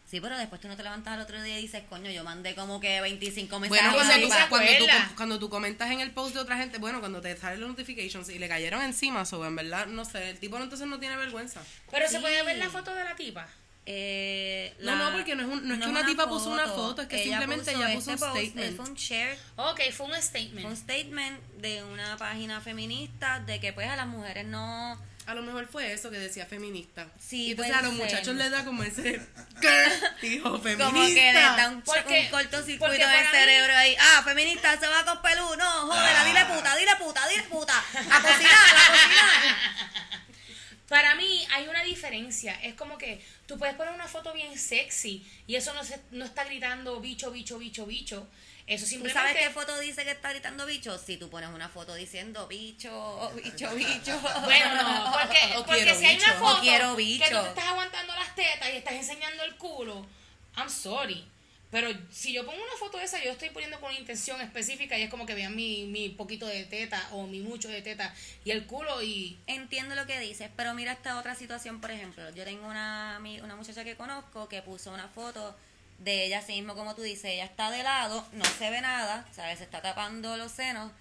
Sí, 0.10 0.22
pero 0.22 0.38
después 0.38 0.62
tú 0.62 0.68
no 0.68 0.78
te 0.78 0.84
levantas 0.84 1.14
al 1.16 1.22
otro 1.22 1.42
día 1.42 1.58
y 1.58 1.64
dices, 1.64 1.82
coño, 1.90 2.12
yo 2.12 2.24
mandé 2.24 2.54
como 2.54 2.80
que 2.80 3.02
25 3.02 3.60
mensajes. 3.60 3.84
Bueno, 3.84 3.98
cuando 3.98 4.14
tú, 4.28 4.30
cuando, 4.30 4.68
tú, 4.78 4.84
acuerda. 4.84 5.12
cuando 5.16 5.40
tú 5.40 5.50
comentas 5.50 5.90
en 5.90 6.02
el 6.02 6.12
post 6.12 6.36
de 6.36 6.42
otra 6.42 6.56
gente, 6.58 6.78
bueno, 6.78 7.00
cuando 7.00 7.20
te 7.20 7.36
salen 7.36 7.60
los 7.62 7.70
notifications 7.70 8.30
y 8.30 8.38
le 8.38 8.48
cayeron 8.48 8.84
encima, 8.84 9.26
so, 9.26 9.44
en 9.44 9.56
verdad, 9.56 9.88
no 9.88 10.06
sé, 10.06 10.30
el 10.30 10.38
tipo 10.38 10.60
no, 10.60 10.66
entonces 10.66 10.88
no 10.88 11.00
tiene 11.00 11.18
vergüenza. 11.18 11.62
Pero 11.90 12.06
Sí. 12.08 12.14
se 12.16 12.20
puede 12.22 12.44
ver 12.44 12.58
la 12.58 12.70
foto 12.70 12.94
de 12.94 13.04
la 13.04 13.16
tipa. 13.16 13.48
Eh, 13.88 14.76
No, 14.82 14.96
no, 14.96 15.12
porque 15.18 15.36
no 15.36 15.42
es 15.42 15.48
un- 15.48 15.68
no 15.68 15.74
es 15.74 15.80
que 15.82 15.88
una 15.88 16.06
tipa 16.06 16.30
puso 16.30 16.52
una 16.52 16.68
foto, 16.68 17.02
es 17.02 17.08
que 17.08 17.24
simplemente 17.24 17.72
ella 17.74 17.94
puso 17.96 18.12
un 18.12 18.18
post, 18.20 18.32
statement. 18.38 18.76
Fue 18.78 18.86
un 18.86 18.94
share, 18.94 19.38
Ok, 19.56 19.82
fue 19.82 19.88
un 19.88 19.94
fue 19.94 20.06
un 20.18 20.22
statement. 20.22 20.78
statement 20.78 21.40
de 21.58 21.84
una 21.86 22.18
página 22.18 22.62
feminista 22.62 23.40
de 23.40 23.60
que 23.60 23.74
pues 23.74 23.88
a 23.90 23.96
las 23.96 24.06
mujeres 24.08 24.46
no... 24.46 25.02
A 25.26 25.34
lo 25.36 25.42
mejor 25.42 25.68
fue 25.68 25.94
eso 25.94 26.12
que 26.12 26.18
decía 26.20 26.46
feminista. 26.46 27.08
Sí, 27.18 27.48
y 27.48 27.52
entonces 27.52 27.74
a 27.76 27.82
los 27.82 27.96
ser. 27.96 28.04
muchachos 28.04 28.36
les 28.36 28.52
da 28.52 28.66
como 28.66 28.84
ese... 28.84 29.22
Dijo 30.22 30.60
feminista. 30.60 30.86
Como 30.92 31.06
que 31.08 31.14
le 31.14 31.34
da 31.34 31.70
un, 31.70 31.82
Porque- 31.82 32.22
un 32.26 32.28
cortocircuito 32.28 32.94
en 32.94 33.02
el 33.02 33.08
para 33.08 33.22
mí- 33.22 33.28
cerebro 33.32 33.74
ahí. 33.76 33.96
Ah, 34.00 34.22
feminista, 34.26 34.78
se 34.80 34.88
va 34.88 35.06
con 35.06 35.22
pelú. 35.22 35.56
No, 35.58 35.72
jódela, 35.88 36.26
dile 36.26 36.46
puta, 36.46 36.76
dile 36.76 36.96
puta, 36.98 37.28
dile 37.30 37.44
puta. 37.44 37.74
A 37.80 38.22
cocinar, 38.22 38.52
a 38.52 38.92
cocinar. 38.92 39.56
Para 40.90 41.16
mí 41.16 41.48
hay 41.54 41.68
una 41.68 41.82
diferencia. 41.84 42.54
Es 42.62 42.76
como 42.76 42.98
que 42.98 43.24
tú 43.48 43.58
puedes 43.58 43.76
poner 43.76 43.94
una 43.94 44.08
foto 44.08 44.34
bien 44.34 44.60
sexy 44.60 45.26
y 45.48 45.56
eso 45.56 45.74
no, 45.74 45.84
se, 45.84 46.00
no 46.12 46.26
está 46.26 46.44
gritando 46.44 47.00
bicho, 47.00 47.32
bicho, 47.32 47.58
bicho, 47.58 47.86
bicho. 47.86 48.28
Eso 48.66 48.86
¿Tú 48.86 48.90
simplemente... 48.92 49.20
sabes 49.20 49.48
qué 49.48 49.54
foto 49.54 49.78
dice 49.80 50.04
que 50.06 50.12
está 50.12 50.30
gritando 50.32 50.66
bicho? 50.66 50.98
Si 50.98 51.18
tú 51.18 51.30
pones 51.30 51.50
una 51.50 51.68
foto 51.68 51.94
diciendo 51.96 52.48
bicho, 52.48 53.32
bicho, 53.36 53.70
bicho. 53.76 54.20
Bueno, 54.44 54.84
no, 54.84 55.12
porque, 55.12 55.38
O 55.58 55.66
porque 55.66 55.84
quiero 55.84 56.00
si 56.00 56.06
hay 56.06 56.18
una 56.18 56.34
foto 56.34 56.62
quiero 56.62 56.96
que 56.96 57.04
bicho. 57.04 57.26
tú 57.30 57.44
te 57.44 57.50
estás 57.50 57.66
aguantando 57.66 58.14
las 58.16 58.36
tetas 58.36 58.70
y 58.74 58.78
estás 58.78 58.94
enseñando 58.94 59.44
el 59.44 59.56
culo, 59.58 60.06
I'm 60.56 60.70
sorry. 60.70 61.28
Pero 61.72 61.90
si 62.12 62.32
yo 62.32 62.46
pongo 62.46 62.62
una 62.64 62.78
foto 62.78 63.00
de 63.00 63.06
esa, 63.06 63.22
yo 63.24 63.32
estoy 63.32 63.50
poniendo 63.50 63.80
con 63.80 63.90
una 63.90 64.00
intención 64.00 64.40
específica 64.42 64.96
y 64.96 65.02
es 65.02 65.10
como 65.10 65.26
que 65.26 65.34
vean 65.34 65.56
mi, 65.56 65.86
mi 65.86 66.08
poquito 66.10 66.46
de 66.46 66.66
teta 66.66 67.10
o 67.14 67.26
mi 67.26 67.40
mucho 67.40 67.68
de 67.68 67.82
teta 67.82 68.14
y 68.46 68.52
el 68.52 68.68
culo 68.68 69.02
y... 69.02 69.40
Entiendo 69.48 69.96
lo 69.96 70.06
que 70.06 70.20
dices, 70.20 70.52
pero 70.56 70.76
mira 70.76 70.92
esta 70.92 71.18
otra 71.18 71.34
situación, 71.34 71.82
por 71.82 71.90
ejemplo. 71.90 72.30
Yo 72.36 72.44
tengo 72.44 72.68
una, 72.68 73.20
una 73.44 73.56
muchacha 73.56 73.84
que 73.84 73.96
conozco 73.96 74.48
que 74.48 74.62
puso 74.62 74.92
una 74.94 75.08
foto 75.08 75.56
de 76.04 76.26
ella 76.26 76.40
así 76.40 76.54
mismo, 76.54 76.76
como 76.76 76.96
tú 76.96 77.02
dices. 77.02 77.26
Ella 77.26 77.46
está 77.46 77.72
de 77.72 77.84
lado, 77.84 78.26
no 78.34 78.46
se 78.46 78.70
ve 78.70 78.82
nada, 78.82 79.26
¿sabes? 79.36 79.58
Se 79.60 79.64
está 79.64 79.82
tapando 79.82 80.36
los 80.38 80.52
senos 80.52 80.92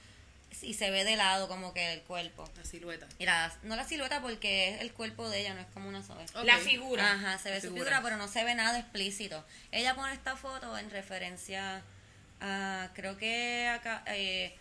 y 0.61 0.75
se 0.75 0.91
ve 0.91 1.03
de 1.05 1.17
lado 1.17 1.49
como 1.49 1.73
que 1.75 1.93
el 1.93 2.03
cuerpo. 2.03 2.49
La 2.57 2.65
silueta. 2.65 3.07
Mira, 3.19 3.53
no 3.65 3.75
la 3.75 3.85
silueta 3.85 4.21
porque 4.21 4.69
es 4.75 4.81
el 4.83 4.93
cuerpo 4.93 5.29
de 5.29 5.41
ella, 5.41 5.55
no 5.55 5.61
es 5.61 5.67
como 5.75 5.89
una 5.89 6.03
sola. 6.05 6.23
Ok. 6.35 6.45
La 6.45 6.59
figura. 6.59 7.13
Ajá, 7.13 7.39
se 7.39 7.51
ve 7.51 7.57
su 7.61 7.69
Figura. 7.69 7.85
figura, 7.85 8.03
pero 8.03 8.17
no 8.17 8.29
se 8.29 8.45
ve 8.45 8.55
nada 8.55 8.79
explícito. 8.79 9.45
Ella 9.73 9.95
pone 9.95 10.13
esta 10.13 10.37
foto 10.37 10.77
en 10.79 10.89
referencia 10.91 11.83
a, 12.41 12.91
creo 12.95 13.17
que 13.17 13.69
acá, 13.69 14.03
eh, 14.07 14.57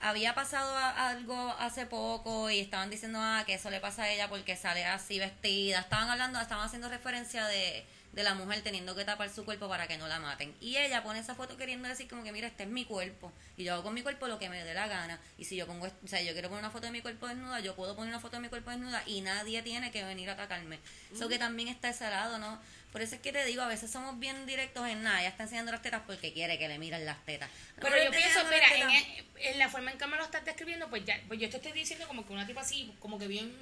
había 0.00 0.34
pasado 0.34 0.76
a- 0.76 1.08
algo 1.10 1.54
hace 1.60 1.86
poco 1.86 2.50
y 2.50 2.60
estaban 2.60 2.90
diciendo 2.90 3.18
ah, 3.22 3.44
que 3.46 3.54
eso 3.54 3.70
le 3.70 3.80
pasa 3.80 4.02
a 4.04 4.10
ella 4.10 4.28
porque 4.28 4.56
sale 4.56 4.84
así 4.84 5.18
vestida. 5.18 5.80
Estaban 5.80 6.10
hablando, 6.10 6.40
estaban 6.40 6.66
haciendo 6.66 6.88
referencia 6.88 7.46
de, 7.46 7.84
de 8.14 8.22
la 8.22 8.34
mujer 8.34 8.62
teniendo 8.62 8.94
que 8.94 9.04
tapar 9.04 9.28
su 9.28 9.44
cuerpo 9.44 9.68
para 9.68 9.86
que 9.88 9.98
no 9.98 10.06
la 10.06 10.20
maten. 10.20 10.54
Y 10.60 10.76
ella 10.76 11.02
pone 11.02 11.18
esa 11.18 11.34
foto 11.34 11.56
queriendo 11.56 11.88
decir 11.88 12.08
como 12.08 12.22
que 12.22 12.32
mira, 12.32 12.46
este 12.46 12.62
es 12.62 12.68
mi 12.68 12.84
cuerpo 12.84 13.32
y 13.56 13.64
yo 13.64 13.74
hago 13.74 13.82
con 13.82 13.94
mi 13.94 14.02
cuerpo 14.02 14.28
lo 14.28 14.38
que 14.38 14.48
me 14.48 14.62
dé 14.64 14.74
la 14.74 14.86
gana. 14.86 15.20
Y 15.36 15.44
si 15.44 15.56
yo 15.56 15.66
pongo, 15.66 15.86
o 15.86 16.08
sea, 16.08 16.22
yo 16.22 16.32
quiero 16.32 16.48
poner 16.48 16.62
una 16.64 16.70
foto 16.70 16.86
de 16.86 16.92
mi 16.92 17.00
cuerpo 17.00 17.26
desnuda, 17.26 17.60
yo 17.60 17.74
puedo 17.74 17.96
poner 17.96 18.10
una 18.10 18.20
foto 18.20 18.36
de 18.36 18.42
mi 18.42 18.48
cuerpo 18.48 18.70
desnuda 18.70 19.02
y 19.06 19.20
nadie 19.20 19.62
tiene 19.62 19.90
que 19.90 20.04
venir 20.04 20.30
a 20.30 20.34
atacarme. 20.34 20.78
Eso 21.12 21.28
que 21.28 21.38
también 21.38 21.68
está 21.68 21.88
ese 21.90 22.08
lado, 22.08 22.38
¿no? 22.38 22.58
Por 22.94 23.02
eso 23.02 23.16
es 23.16 23.20
que 23.20 23.32
te 23.32 23.44
digo, 23.44 23.60
a 23.60 23.66
veces 23.66 23.90
somos 23.90 24.20
bien 24.20 24.46
directos 24.46 24.86
en 24.88 25.02
nada. 25.02 25.18
Ella 25.18 25.30
está 25.30 25.42
enseñando 25.42 25.72
las 25.72 25.82
tetas 25.82 26.02
porque 26.06 26.32
quiere 26.32 26.58
que 26.60 26.68
le 26.68 26.78
miren 26.78 27.04
las 27.04 27.18
tetas. 27.26 27.50
No, 27.50 27.82
Pero 27.82 27.96
yo 28.04 28.10
pienso, 28.12 28.44
mira, 28.44 28.68
en, 28.76 28.90
e- 28.90 29.24
en 29.50 29.58
la 29.58 29.68
forma 29.68 29.90
en 29.90 29.98
que 29.98 30.06
me 30.06 30.16
lo 30.16 30.22
estás 30.22 30.44
describiendo, 30.44 30.88
pues 30.88 31.04
ya, 31.04 31.20
pues 31.26 31.40
yo 31.40 31.50
te 31.50 31.56
estoy 31.56 31.72
diciendo 31.72 32.06
como 32.06 32.24
que 32.24 32.32
una 32.32 32.46
tipa 32.46 32.60
así, 32.60 32.94
como 33.00 33.18
que 33.18 33.26
bien... 33.26 33.52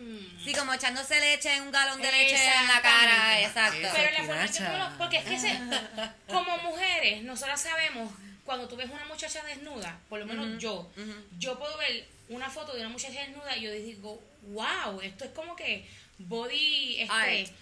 Sí, 0.45 0.53
como 0.55 0.75
echándose 0.75 1.19
leche 1.19 1.51
en 1.57 1.63
un 1.63 1.73
galón 1.73 2.03
de 2.03 2.13
leche 2.13 2.35
en 2.61 2.69
la 2.69 2.83
cara, 2.83 3.41
exacto. 3.41 3.79
Eso. 3.79 3.95
Pero 3.97 4.11
la 4.11 4.19
forma 4.27 4.45
en 4.45 4.53
que 4.53 4.61
me 4.61 4.79
lo- 4.79 4.99
Porque 4.99 5.17
es 5.17 5.25
que 5.25 5.39
se- 5.41 5.59
como 6.29 6.59
mujeres, 6.59 7.23
nosotras 7.23 7.59
sabemos, 7.63 8.13
cuando 8.45 8.69
tú 8.69 8.77
ves 8.77 8.91
una 8.91 9.07
muchacha 9.07 9.43
desnuda, 9.45 9.99
por 10.11 10.19
lo 10.21 10.27
menos 10.27 10.61
yo, 10.61 10.93
yo 11.39 11.59
puedo 11.59 11.75
ver 11.79 12.07
una 12.29 12.51
foto 12.51 12.75
de 12.75 12.81
una 12.81 12.91
muchacha 12.91 13.19
desnuda 13.21 13.57
y 13.57 13.63
yo 13.63 13.73
digo, 13.73 14.23
wow, 14.49 15.01
esto 15.01 15.25
es 15.25 15.31
como 15.31 15.57
que 15.57 15.89
body, 16.19 17.01
este, 17.01 17.13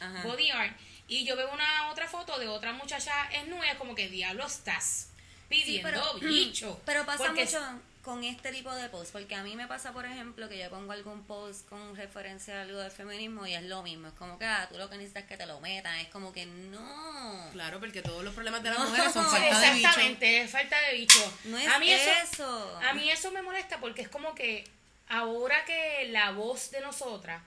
Art, 0.00 0.24
body 0.24 0.50
art. 0.50 0.76
Y 1.10 1.24
yo 1.24 1.36
veo 1.36 1.52
una 1.52 1.90
otra 1.90 2.06
foto 2.08 2.38
de 2.38 2.48
otra 2.48 2.72
muchacha 2.72 3.12
desnuda, 3.32 3.68
es 3.70 3.76
como 3.76 3.94
que 3.94 4.08
diablo 4.08 4.46
estás 4.46 5.08
Sí, 5.50 5.62
pidiendo 5.64 5.90
pero, 5.90 6.14
bicho. 6.20 6.80
pero 6.86 7.04
pasa 7.04 7.24
Porque 7.24 7.44
mucho 7.44 7.58
con 8.02 8.22
este 8.24 8.50
tipo 8.52 8.72
de 8.74 8.88
post, 8.88 9.12
porque 9.12 9.34
a 9.34 9.42
mí 9.42 9.56
me 9.56 9.66
pasa, 9.66 9.92
por 9.92 10.06
ejemplo, 10.06 10.48
que 10.48 10.56
yo 10.56 10.70
pongo 10.70 10.92
algún 10.92 11.24
post 11.24 11.68
con 11.68 11.94
referencia 11.96 12.58
a 12.58 12.62
algo 12.62 12.78
de 12.78 12.88
feminismo 12.90 13.46
y 13.46 13.52
es 13.54 13.64
lo 13.64 13.82
mismo, 13.82 14.06
es 14.08 14.14
como 14.14 14.38
que 14.38 14.44
ah, 14.46 14.66
tú 14.70 14.78
lo 14.78 14.88
que 14.88 14.96
necesitas 14.96 15.24
es 15.24 15.28
que 15.28 15.36
te 15.36 15.44
lo 15.46 15.60
metan, 15.60 15.98
es 15.98 16.08
como 16.08 16.32
que 16.32 16.46
no. 16.46 17.48
Claro, 17.52 17.80
porque 17.80 18.00
todos 18.02 18.22
los 18.24 18.32
problemas 18.32 18.62
de 18.62 18.70
las 18.70 18.78
No, 18.78 18.86
mujeres 18.88 19.12
son 19.12 19.26
falta 19.26 19.58
de 19.60 19.74
bicho. 19.74 19.88
Exactamente, 19.88 20.40
es 20.42 20.50
falta 20.50 20.80
de 20.80 20.94
bicho. 20.94 21.32
No 21.44 21.58
es 21.58 21.66
a 21.68 21.78
mí 21.80 21.90
eso, 21.90 22.10
eso. 22.32 22.80
A 22.88 22.94
mí 22.94 23.10
eso 23.10 23.32
me 23.32 23.42
molesta 23.42 23.78
porque 23.80 24.02
es 24.02 24.08
como 24.08 24.34
que 24.34 24.64
ahora 25.08 25.64
que 25.66 26.08
la 26.10 26.30
voz 26.30 26.70
de 26.70 26.80
nosotras 26.80 27.42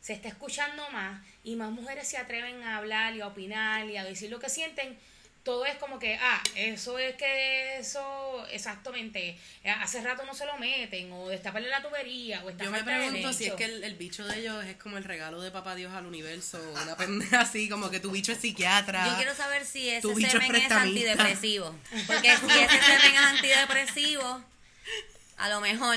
se 0.00 0.12
está 0.12 0.28
escuchando 0.28 0.88
más 0.90 1.20
y 1.44 1.56
más 1.56 1.70
mujeres 1.70 2.08
se 2.08 2.16
atreven 2.18 2.62
a 2.62 2.76
hablar 2.78 3.14
y 3.14 3.20
a 3.20 3.26
opinar 3.26 3.86
y 3.86 3.96
a 3.96 4.04
decir 4.04 4.30
lo 4.30 4.38
que 4.38 4.48
sienten, 4.48 4.98
todo 5.48 5.64
es 5.64 5.76
como 5.76 5.98
que, 5.98 6.18
ah, 6.20 6.42
eso 6.56 6.98
es 6.98 7.14
que 7.14 7.78
eso, 7.78 8.46
exactamente, 8.50 9.38
eh, 9.64 9.70
hace 9.70 10.02
rato 10.02 10.22
no 10.26 10.34
se 10.34 10.44
lo 10.44 10.58
meten, 10.58 11.10
o 11.10 11.28
destaparle 11.28 11.70
la 11.70 11.82
tubería, 11.82 12.44
o 12.44 12.50
está 12.50 12.64
Yo 12.64 12.70
me 12.70 12.78
de 12.78 12.84
pregunto 12.84 13.32
si 13.32 13.46
es 13.46 13.54
que 13.54 13.64
el, 13.64 13.82
el 13.82 13.94
bicho 13.94 14.26
de 14.26 14.40
ellos 14.40 14.62
es 14.66 14.76
como 14.76 14.98
el 14.98 15.04
regalo 15.04 15.40
de 15.40 15.50
papá 15.50 15.74
Dios 15.74 15.92
al 15.94 16.04
universo, 16.04 16.60
una 16.82 16.96
pendeja 16.98 17.40
así, 17.40 17.68
como 17.70 17.88
que 17.88 17.98
tu 17.98 18.10
bicho 18.10 18.32
es 18.32 18.38
psiquiatra. 18.38 19.08
Yo 19.08 19.16
quiero 19.16 19.34
saber 19.34 19.64
si 19.64 19.88
ese 19.88 20.02
Tu 20.02 20.14
bicho 20.14 20.26
es 20.26 20.32
semen 20.32 20.54
es, 20.56 20.66
prestamista. 20.66 21.12
antidepresivo. 21.12 21.74
Porque 22.06 22.36
si 22.36 22.58
ese 22.60 22.80
semen 22.82 23.14
es 23.14 23.20
antidepresivo, 23.20 24.44
a 25.38 25.48
lo 25.48 25.60
mejor. 25.60 25.96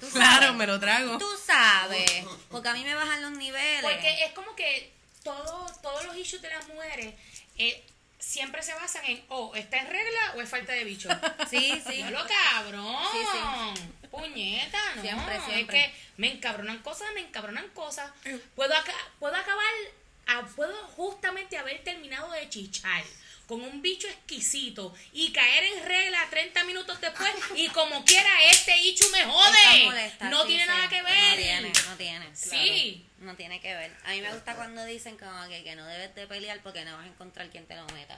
Tú 0.00 0.08
Claro, 0.12 0.54
me 0.54 0.66
lo 0.66 0.78
trago. 0.80 1.18
Tú 1.18 1.28
sabes. 1.44 2.24
Porque 2.50 2.68
a 2.68 2.74
mí 2.74 2.84
me 2.84 2.94
bajan 2.94 3.22
los 3.22 3.32
niveles. 3.32 3.82
Porque 3.82 4.24
es 4.24 4.32
como 4.32 4.54
que 4.56 4.92
todo, 5.22 5.66
todos 5.82 6.04
los 6.04 6.16
issues 6.16 6.42
de 6.42 6.50
las 6.50 6.66
mujeres 6.68 7.14
eh, 7.58 7.84
siempre 8.18 8.62
se 8.62 8.74
basan 8.74 9.04
en, 9.06 9.24
oh, 9.28 9.54
¿está 9.54 9.78
en 9.78 9.86
regla 9.88 10.34
o 10.36 10.40
es 10.40 10.48
falta 10.48 10.72
de 10.72 10.84
bicho? 10.84 11.08
Sí, 11.50 11.80
sí. 11.86 11.92
Diablo, 11.94 12.24
cabrón. 12.28 12.96
Sí, 13.12 14.08
Puñeta, 14.10 14.78
¿no? 14.96 15.02
Siempre, 15.02 15.40
siempre. 15.46 15.84
Es 15.84 15.86
que 15.92 15.94
me 16.16 16.32
encabronan 16.32 16.78
cosas, 16.78 17.08
me 17.14 17.20
encabronan 17.20 17.68
cosas. 17.68 18.10
Puedo, 18.56 18.74
aca- 18.74 18.92
puedo 19.18 19.34
acabar, 19.36 19.64
a- 20.26 20.42
puedo 20.56 20.74
justamente 20.88 21.56
haber 21.58 21.82
terminado 21.84 22.30
de 22.32 22.48
chichar 22.48 23.04
con 23.50 23.62
un 23.64 23.82
bicho 23.82 24.06
exquisito 24.06 24.94
y 25.12 25.32
caer 25.32 25.64
en 25.64 25.84
regla 25.84 26.24
30 26.30 26.62
minutos 26.62 27.00
después 27.00 27.32
y 27.56 27.66
como 27.70 28.04
quiera 28.04 28.30
este 28.44 28.76
bicho 28.76 29.04
me 29.10 29.24
jode. 29.24 29.84
molesta, 29.86 30.30
no 30.30 30.42
sí, 30.42 30.46
tiene 30.46 30.62
sí. 30.62 30.68
nada 30.68 30.88
que 30.88 30.98
No 30.98 31.08
ver. 31.08 31.36
tiene, 31.36 31.72
no 31.88 31.96
tiene. 31.96 32.36
Sí. 32.36 33.06
No 33.18 33.34
tiene 33.34 33.60
que 33.60 33.74
ver. 33.74 33.92
A 34.04 34.10
mí 34.12 34.20
me 34.20 34.32
gusta 34.32 34.54
cuando 34.54 34.84
dicen 34.84 35.18
como 35.18 35.48
que, 35.48 35.64
que 35.64 35.74
no 35.74 35.84
debes 35.84 36.14
de 36.14 36.28
pelear 36.28 36.60
porque 36.62 36.84
no 36.84 36.96
vas 36.96 37.04
a 37.06 37.08
encontrar 37.08 37.50
quien 37.50 37.66
te 37.66 37.74
lo 37.74 37.84
meta. 37.88 38.16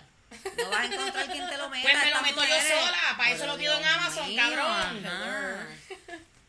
No 0.59 0.69
vas 0.69 0.81
a 0.81 0.85
encontrar 0.85 1.27
quien 1.31 1.49
te 1.49 1.57
lo 1.57 1.71
meta. 1.71 1.89
Pues 1.91 2.05
me 2.05 2.11
lo 2.11 2.21
meto 2.21 2.45
yo 2.45 2.61
sola, 2.61 3.15
para 3.17 3.31
eso 3.31 3.47
lo 3.47 3.57
pido 3.57 3.79
en 3.79 3.85
Amazon, 3.87 4.29
mío, 4.29 4.37
cabrón. 4.43 5.07
ajá. 5.07 5.67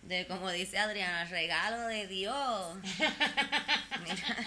De 0.01 0.27
como 0.27 0.51
dice 0.51 0.77
Adriana, 0.77 1.23
regalo 1.23 1.87
de 1.87 2.05
Dios. 2.07 2.75
Mira, 4.03 4.37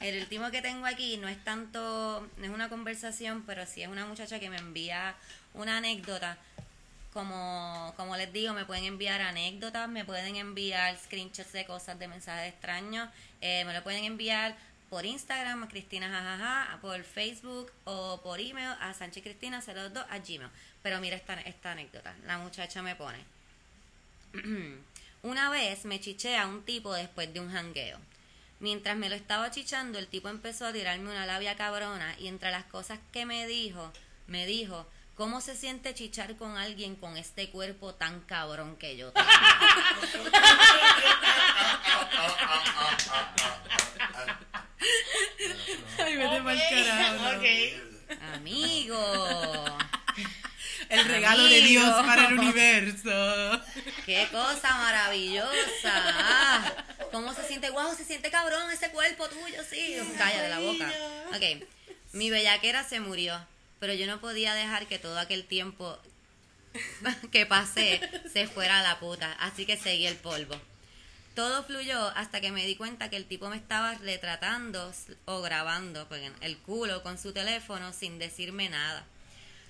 el 0.00 0.20
último 0.20 0.50
que 0.50 0.62
tengo 0.62 0.86
aquí 0.86 1.16
no 1.16 1.28
es 1.28 1.42
tanto, 1.44 2.28
no 2.36 2.44
es 2.44 2.50
una 2.50 2.68
conversación, 2.68 3.42
pero 3.46 3.66
sí 3.66 3.82
es 3.82 3.88
una 3.88 4.06
muchacha 4.06 4.38
que 4.38 4.50
me 4.50 4.58
envía 4.58 5.14
una 5.54 5.78
anécdota. 5.78 6.38
Como, 7.12 7.94
como 7.96 8.16
les 8.16 8.32
digo, 8.32 8.52
me 8.52 8.64
pueden 8.64 8.84
enviar 8.84 9.20
anécdotas, 9.20 9.88
me 9.88 10.04
pueden 10.04 10.36
enviar 10.36 10.96
screenshots 10.96 11.52
de 11.52 11.64
cosas, 11.64 11.98
de 11.98 12.06
mensajes 12.06 12.52
extraños, 12.52 13.08
eh, 13.40 13.64
me 13.64 13.72
lo 13.72 13.82
pueden 13.82 14.04
enviar 14.04 14.54
por 14.90 15.04
Instagram 15.04 15.64
a 15.64 15.68
Cristina 15.68 16.78
por 16.80 17.02
Facebook 17.02 17.72
o 17.84 18.20
por 18.22 18.40
email 18.40 18.74
a 18.80 18.94
Sánchez 18.94 19.22
Cristina 19.22 19.60
02 19.60 20.04
a 20.08 20.18
Gmail. 20.18 20.50
Pero 20.82 21.00
mira 21.00 21.16
esta, 21.16 21.34
esta 21.40 21.72
anécdota, 21.72 22.14
la 22.26 22.38
muchacha 22.38 22.82
me 22.82 22.94
pone. 22.94 23.18
Una 25.22 25.50
vez 25.50 25.84
me 25.84 26.00
chiché 26.00 26.36
a 26.36 26.46
un 26.46 26.62
tipo 26.62 26.94
después 26.94 27.32
de 27.32 27.40
un 27.40 27.50
jangueo. 27.50 27.98
Mientras 28.60 28.96
me 28.96 29.08
lo 29.08 29.14
estaba 29.14 29.50
chichando, 29.50 29.98
el 29.98 30.08
tipo 30.08 30.28
empezó 30.28 30.66
a 30.66 30.72
tirarme 30.72 31.10
una 31.10 31.26
labia 31.26 31.56
cabrona 31.56 32.14
y 32.18 32.28
entre 32.28 32.50
las 32.50 32.64
cosas 32.64 32.98
que 33.12 33.24
me 33.24 33.46
dijo, 33.46 33.92
me 34.26 34.46
dijo, 34.46 34.86
¿cómo 35.14 35.40
se 35.40 35.56
siente 35.56 35.94
chichar 35.94 36.36
con 36.36 36.56
alguien 36.56 36.96
con 36.96 37.16
este 37.16 37.50
cuerpo 37.50 37.94
tan 37.94 38.20
cabrón 38.22 38.76
que 38.76 38.96
yo 38.96 39.12
tengo? 39.12 39.28
Ay, 45.98 46.16
vete 46.16 46.40
pa'l 46.42 46.60
carajo. 46.70 47.22
no. 47.22 47.30
Ok. 47.38 47.44
Amigo, 48.34 49.78
El 50.88 51.04
regalo 51.04 51.44
de 51.44 51.60
Dios 51.62 51.94
para 52.06 52.28
el 52.28 52.38
universo. 52.38 53.60
qué 54.06 54.28
cosa 54.32 54.76
maravillosa. 54.78 56.74
¿Cómo 57.12 57.32
se 57.34 57.46
siente? 57.46 57.70
Wow, 57.70 57.94
se 57.96 58.04
siente 58.04 58.30
cabrón 58.30 58.70
ese 58.70 58.90
cuerpo 58.90 59.28
tuyo, 59.28 59.62
sí. 59.68 59.96
Cállate 60.16 60.48
la 60.48 60.58
boca. 60.60 60.92
Ok, 61.34 61.64
mi 62.12 62.30
bellaquera 62.30 62.84
se 62.88 63.00
murió, 63.00 63.38
pero 63.80 63.92
yo 63.94 64.06
no 64.06 64.20
podía 64.20 64.54
dejar 64.54 64.86
que 64.86 64.98
todo 64.98 65.18
aquel 65.18 65.44
tiempo 65.44 65.98
que 67.32 67.46
pasé 67.46 68.00
se 68.32 68.46
fuera 68.46 68.80
a 68.80 68.82
la 68.82 68.98
puta, 69.00 69.32
así 69.40 69.66
que 69.66 69.76
seguí 69.76 70.06
el 70.06 70.16
polvo. 70.16 70.54
Todo 71.34 71.62
fluyó 71.62 72.08
hasta 72.16 72.40
que 72.40 72.50
me 72.50 72.66
di 72.66 72.74
cuenta 72.74 73.10
que 73.10 73.16
el 73.16 73.24
tipo 73.24 73.48
me 73.48 73.56
estaba 73.56 73.94
retratando 73.94 74.92
o 75.26 75.40
grabando 75.40 76.08
pues, 76.08 76.22
el 76.40 76.58
culo 76.58 77.02
con 77.04 77.16
su 77.16 77.32
teléfono 77.32 77.92
sin 77.92 78.18
decirme 78.18 78.68
nada. 78.68 79.04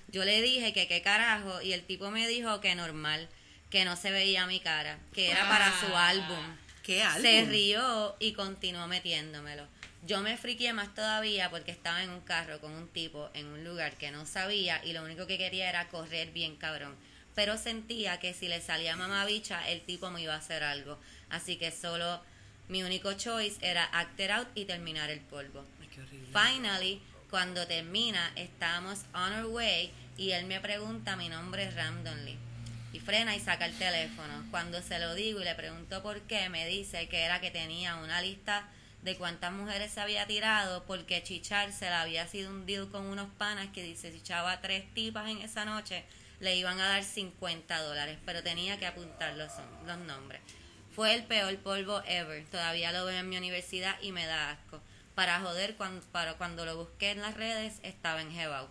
Yo 0.07 0.25
le 0.25 0.41
dije 0.41 0.73
que 0.73 0.87
qué 0.87 1.03
carajo 1.03 1.61
y 1.61 1.73
el 1.73 1.83
tipo 1.83 2.09
me 2.09 2.27
dijo 2.27 2.59
que 2.59 2.73
normal, 2.73 3.29
que 3.69 3.85
no 3.85 3.95
se 3.95 4.09
veía 4.09 4.47
mi 4.47 4.59
cara, 4.59 4.97
que 5.13 5.29
era 5.29 5.47
para 5.47 5.67
su 5.79 5.95
Ah, 5.95 6.07
álbum. 6.07 6.57
¿Qué 6.89 7.03
álbum? 7.03 7.21
se 7.21 7.45
rió 7.45 8.15
y 8.17 8.33
continuó 8.33 8.87
metiéndomelo. 8.87 9.67
Yo 10.07 10.21
me 10.21 10.37
friqué 10.37 10.73
más 10.73 10.95
todavía 10.95 11.51
porque 11.51 11.69
estaba 11.69 12.01
en 12.01 12.09
un 12.09 12.21
carro 12.21 12.59
con 12.59 12.71
un 12.71 12.87
tipo 12.87 13.29
en 13.35 13.45
un 13.45 13.63
lugar 13.63 13.95
que 13.95 14.09
no 14.09 14.25
sabía 14.25 14.83
y 14.83 14.93
lo 14.93 15.03
único 15.03 15.27
que 15.27 15.37
quería 15.37 15.69
era 15.69 15.87
correr 15.89 16.31
bien 16.31 16.55
cabrón. 16.55 16.95
Pero 17.35 17.59
sentía 17.59 18.19
que 18.19 18.33
si 18.33 18.47
le 18.47 18.59
salía 18.59 18.95
mamabicha, 18.95 19.69
el 19.69 19.81
tipo 19.81 20.09
me 20.09 20.23
iba 20.23 20.33
a 20.33 20.37
hacer 20.37 20.63
algo. 20.63 20.97
Así 21.29 21.57
que 21.57 21.69
solo 21.69 22.23
mi 22.69 22.81
único 22.81 23.13
choice 23.13 23.57
era 23.61 23.83
act 23.83 24.19
it 24.19 24.31
out 24.31 24.47
y 24.55 24.65
terminar 24.65 25.11
el 25.11 25.19
polvo. 25.19 25.63
Ay. 25.79 25.89
Finally, 26.33 27.03
cuando 27.29 27.67
termina, 27.67 28.31
estábamos 28.35 29.01
on 29.13 29.33
our 29.33 29.45
way 29.45 29.91
y 30.17 30.31
él 30.31 30.47
me 30.47 30.59
pregunta 30.59 31.15
mi 31.15 31.29
nombre 31.29 31.69
randomly. 31.69 32.48
Y 32.91 32.99
frena 32.99 33.35
y 33.35 33.39
saca 33.39 33.65
el 33.65 33.77
teléfono. 33.77 34.45
Cuando 34.51 34.81
se 34.81 34.99
lo 34.99 35.13
digo 35.15 35.41
y 35.41 35.43
le 35.43 35.55
pregunto 35.55 36.01
por 36.01 36.21
qué, 36.21 36.49
me 36.49 36.67
dice 36.67 37.07
que 37.07 37.21
era 37.21 37.39
que 37.39 37.51
tenía 37.51 37.95
una 37.97 38.21
lista 38.21 38.67
de 39.03 39.15
cuántas 39.15 39.51
mujeres 39.51 39.91
se 39.91 40.01
había 40.01 40.25
tirado 40.27 40.83
porque 40.85 41.23
chichar 41.23 41.71
se 41.71 41.85
le 41.85 41.93
había 41.93 42.27
sido 42.27 42.49
un 42.49 42.65
deal 42.65 42.89
con 42.89 43.05
unos 43.05 43.29
panas 43.37 43.67
que 43.73 43.83
dice 43.83 44.11
si 44.11 44.17
echaba 44.17 44.59
tres 44.59 44.83
tipas 44.93 45.29
en 45.29 45.37
esa 45.37 45.63
noche 45.63 46.03
le 46.39 46.55
iban 46.55 46.79
a 46.79 46.87
dar 46.87 47.03
50 47.03 47.81
dólares, 47.81 48.17
pero 48.25 48.43
tenía 48.43 48.77
que 48.77 48.87
apuntar 48.87 49.35
los, 49.35 49.51
los 49.85 49.97
nombres. 49.99 50.41
Fue 50.95 51.13
el 51.13 51.23
peor 51.23 51.55
polvo 51.57 52.01
ever. 52.07 52.45
Todavía 52.45 52.91
lo 52.91 53.05
veo 53.05 53.19
en 53.19 53.29
mi 53.29 53.37
universidad 53.37 53.95
y 54.01 54.11
me 54.11 54.25
da 54.25 54.51
asco. 54.51 54.81
Para 55.15 55.41
joder, 55.41 55.75
cuando, 55.75 56.05
para 56.07 56.35
cuando 56.35 56.65
lo 56.65 56.77
busqué 56.77 57.11
en 57.11 57.21
las 57.21 57.35
redes, 57.35 57.79
estaba 57.83 58.21
en 58.21 58.31
Jebau. 58.31 58.67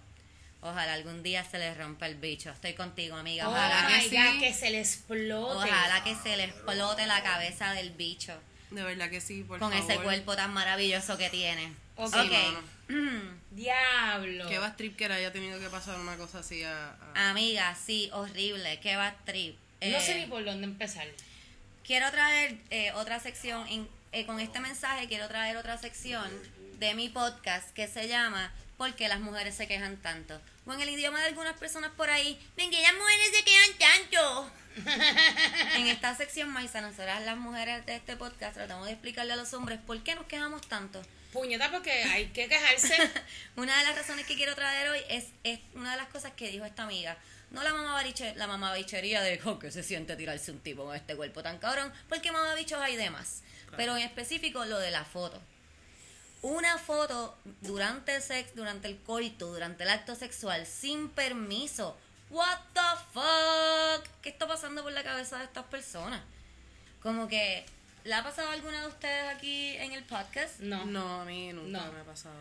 Ojalá 0.61 0.95
algún 0.95 1.23
día 1.23 1.45
se 1.45 1.59
le 1.59 1.73
rompa 1.75 2.07
el 2.07 2.17
bicho. 2.17 2.51
Estoy 2.51 2.75
contigo, 2.75 3.17
amiga. 3.17 3.49
Oh 3.49 3.53
Ojalá, 3.53 3.87
que 3.89 3.95
my 3.97 4.09
sí. 4.09 4.17
God, 4.17 4.41
que 4.41 4.53
se 4.55 4.71
le 4.71 4.81
explote. 4.81 5.57
ojalá 5.71 6.03
que 6.05 6.15
se 6.17 6.37
le 6.37 6.45
explote 6.45 7.07
la 7.07 7.23
cabeza 7.23 7.73
del 7.75 7.91
bicho 7.91 8.33
De 8.71 8.83
verdad 8.83 9.09
que 9.09 9.21
sí, 9.21 9.45
por 9.45 9.59
con 9.61 9.73
favor. 9.73 9.91
ese 9.93 10.03
cuerpo 10.03 10.35
tan 10.37 10.53
maravilloso 10.53 11.17
que 11.17 11.31
tiene. 11.31 11.73
Ok. 11.97 12.15
Ok. 12.15 12.33
Diablo. 13.51 14.49
Qué 14.49 14.59
trip 14.77 14.97
que 14.97 15.05
era 15.05 15.17
haya 15.17 15.33
tenido 15.33 15.59
que 15.61 15.69
pasar 15.69 15.99
una 15.99 16.17
cosa 16.17 16.41
así 16.41 16.63
a... 16.65 16.97
a- 17.15 17.31
Amiga, 17.31 17.75
sí, 17.75 18.11
horrible. 18.13 18.79
Qué 18.81 18.97
bad 18.97 19.15
trip. 19.25 19.57
No 19.81 19.87
Eh, 19.97 20.01
sé 20.01 20.15
ni 20.17 20.27
por 20.27 20.45
dónde 20.45 20.65
empezar. 20.65 21.07
Quiero 21.85 22.11
traer 22.11 22.57
eh, 22.71 22.93
otra 22.93 23.21
sección, 23.21 23.67
en- 23.69 23.89
eh, 24.13 24.27
con 24.27 24.41
este 24.41 24.61
mensaje 24.61 25.07
quiero 25.09 25.29
traer 25.29 25.57
otra 25.57 25.79
sección 25.79 26.29
de 26.79 26.95
mi 26.95 27.09
podcast 27.09 27.71
que 27.75 27.89
se 27.89 28.09
llama 28.09 28.53
¿Por 28.79 28.95
qué 28.95 29.09
las 29.09 29.21
mujeres 29.21 29.55
se 29.57 29.67
quejan 29.69 29.97
tanto? 29.99 30.41
O 30.65 30.73
en 30.73 30.81
el 30.81 30.89
idioma 30.89 31.21
de 31.21 31.27
algunas 31.27 31.59
personas 31.59 31.91
por 31.97 32.09
ahí, 32.09 32.39
ven 32.57 32.71
que 32.71 32.81
las 32.81 32.95
mujeres 32.95 33.31
se 33.37 33.45
quejan 33.45 33.71
tanto. 33.79 34.51
en 35.77 35.87
esta 35.89 36.17
sección, 36.17 36.49
Maisa, 36.51 36.81
nosotras 36.81 37.23
las 37.25 37.37
mujeres 37.37 37.85
de 37.87 37.97
este 37.97 38.17
podcast 38.17 38.55
tratamos 38.55 38.87
de 38.87 38.93
explicarle 38.93 39.33
a 39.33 39.37
los 39.37 39.53
hombres 39.53 39.79
por 39.85 40.03
qué 40.05 40.15
nos 40.15 40.27
quejamos 40.27 40.67
tanto. 40.69 41.03
Puñeta, 41.33 41.71
porque 41.71 41.91
hay 42.05 42.27
que 42.29 42.49
quejarse. 42.49 42.95
Una 43.57 43.77
de 43.79 43.85
las 43.85 43.97
razones 43.97 44.27
que 44.27 44.37
quiero 44.37 44.55
traer 44.55 44.89
hoy 44.89 45.01
es, 45.11 45.27
es 45.45 45.59
una 45.75 45.91
de 45.93 45.97
las 45.99 46.09
cosas 46.09 46.33
que 46.33 46.49
dijo 46.51 46.65
esta 46.65 46.85
amiga. 46.85 47.19
No 47.51 47.63
la 47.63 47.73
mamabiche, 47.75 48.35
la 48.37 48.47
mamabichería 48.47 49.21
de 49.23 49.41
"Oh, 49.45 49.59
que 49.59 49.71
se 49.71 49.83
siente 49.83 50.17
tirarse 50.17 50.53
un 50.53 50.61
tipo 50.61 50.85
con 50.85 50.95
este 50.95 51.17
cuerpo 51.17 51.43
tan 51.43 51.59
cabrón, 51.59 51.93
porque 52.09 52.31
mamabichos 52.33 52.81
hay 52.81 52.97
demás. 52.97 53.43
Pero 53.77 53.97
en 53.97 54.03
específico 54.05 54.65
lo 54.65 54.79
de 54.79 54.91
la 54.91 55.05
foto. 55.05 55.41
Una 56.43 56.79
foto 56.79 57.37
durante 57.63 58.15
el 58.15 58.23
sex, 58.23 58.55
durante 58.55 58.87
el 58.89 58.97
coito, 58.99 59.47
durante 59.53 59.83
el 59.85 59.91
acto 59.91 60.15
sexual, 60.15 60.67
sin 60.67 61.09
permiso. 61.09 61.97
What 62.31 62.59
the 62.75 62.81
fuck? 63.13 64.07
¿Qué 64.23 64.29
está 64.29 64.47
pasando 64.47 64.83
por 64.83 64.93
la 64.93 65.03
cabeza 65.03 65.39
de 65.39 65.45
estas 65.45 65.65
personas? 65.65 66.21
Como 67.03 67.27
que, 67.27 67.65
¿le 68.05 68.15
ha 68.15 68.23
pasado 68.23 68.51
alguna 68.51 68.83
de 68.83 68.87
ustedes 68.89 69.35
aquí 69.35 69.77
en 69.79 69.93
el 69.93 70.05
podcast? 70.05 70.61
No, 70.61 70.85
no, 70.85 70.87
No, 70.87 71.21
a 71.23 71.25
mí 71.25 71.53
nunca 71.53 71.87
No. 71.87 71.93
me 71.93 72.01
ha 72.01 72.05
pasado. 72.05 72.35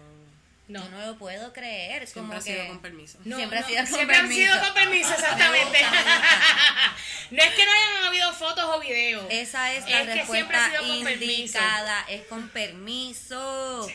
No. 0.67 0.83
Yo 0.83 0.89
no 0.89 1.05
lo 1.05 1.17
puedo 1.17 1.53
creer. 1.53 2.07
Siempre 2.07 2.21
como 2.21 2.33
ha 2.33 2.41
sido 2.41 2.67
con 2.67 2.79
permiso. 2.79 3.17
No, 3.25 3.37
Siempre 3.37 3.59
ha 3.59 3.63
sido 3.63 3.77
con 3.79 3.87
siempre 3.87 4.15
han 4.17 4.21
permiso. 4.27 4.53
sido 4.53 4.63
con 4.65 4.73
permiso, 4.73 5.13
exactamente. 5.13 5.79
no 7.31 7.43
es 7.43 7.49
que 7.55 7.65
no 7.65 7.71
hayan 7.71 8.05
habido 8.07 8.33
fotos 8.33 8.65
o 8.65 8.79
videos. 8.79 9.25
Esa 9.29 9.73
es 9.73 9.83
la 9.89 10.01
Es 10.01 10.07
que 10.07 10.25
siempre 10.25 10.57
respuesta 10.57 10.65
ha 10.65 10.69
sido 10.71 10.93
con 10.93 11.03
permiso. 11.03 11.31
indicada. 11.33 12.05
Es 12.09 12.21
con 12.27 12.49
permiso. 12.49 13.87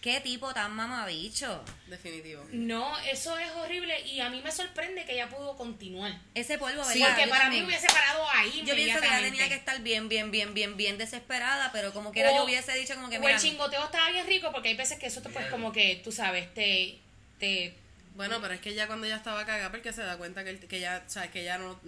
¿Qué 0.00 0.18
tipo 0.20 0.54
tan 0.54 0.74
mamabicho? 0.74 1.62
Definitivo. 1.86 2.42
No, 2.52 2.98
eso 3.00 3.36
es 3.38 3.50
horrible 3.50 4.00
y 4.06 4.20
a 4.20 4.30
mí 4.30 4.40
me 4.42 4.50
sorprende 4.50 5.04
que 5.04 5.12
ella 5.12 5.28
pudo 5.28 5.56
continuar. 5.58 6.18
Ese 6.34 6.56
polvo, 6.56 6.78
¿verdad? 6.78 6.92
Sí, 6.94 7.02
Porque 7.06 7.24
Yo 7.24 7.28
para 7.28 7.42
también. 7.42 7.64
mí 7.64 7.68
hubiese 7.68 7.86
parado 7.88 8.26
ahí 8.32 8.62
Yo 8.64 8.74
pienso 8.74 9.00
que 9.00 9.06
ella 9.06 9.20
tenía 9.20 9.48
que 9.48 9.54
estar 9.56 9.78
bien, 9.82 10.08
bien, 10.08 10.30
bien, 10.30 10.54
bien, 10.54 10.76
bien 10.78 10.96
desesperada, 10.96 11.70
pero 11.72 11.92
como 11.92 12.12
quiera 12.12 12.30
O- 12.30 12.36
yo 12.36 12.44
hubiese 12.44 12.72
dicho 12.74 12.94
como 12.94 13.10
que 13.10 13.18
O 13.18 13.20
mira, 13.20 13.34
el 13.34 13.40
chingoteo 13.40 13.84
estaba 13.84 14.10
bien 14.10 14.26
rico 14.26 14.50
porque 14.52 14.68
hay 14.70 14.76
veces 14.76 14.98
que 14.98 15.06
eso 15.06 15.20
te 15.20 15.28
pues 15.28 15.46
como 15.48 15.70
que, 15.70 16.00
tú 16.02 16.12
sabes, 16.12 16.52
te... 16.54 16.98
te 17.38 17.74
Bueno, 18.14 18.38
pero 18.40 18.54
es 18.54 18.60
que 18.62 18.72
ya 18.74 18.86
cuando 18.86 19.06
ella 19.06 19.16
estaba 19.16 19.44
cagada, 19.44 19.70
porque 19.70 19.92
se 19.92 20.02
da 20.02 20.16
cuenta 20.16 20.44
que, 20.44 20.50
el- 20.50 20.60
que 20.66 20.80
ya, 20.80 21.04
o 21.06 21.10
sea, 21.10 21.30
que 21.30 21.42
ella 21.42 21.58
no 21.58 21.78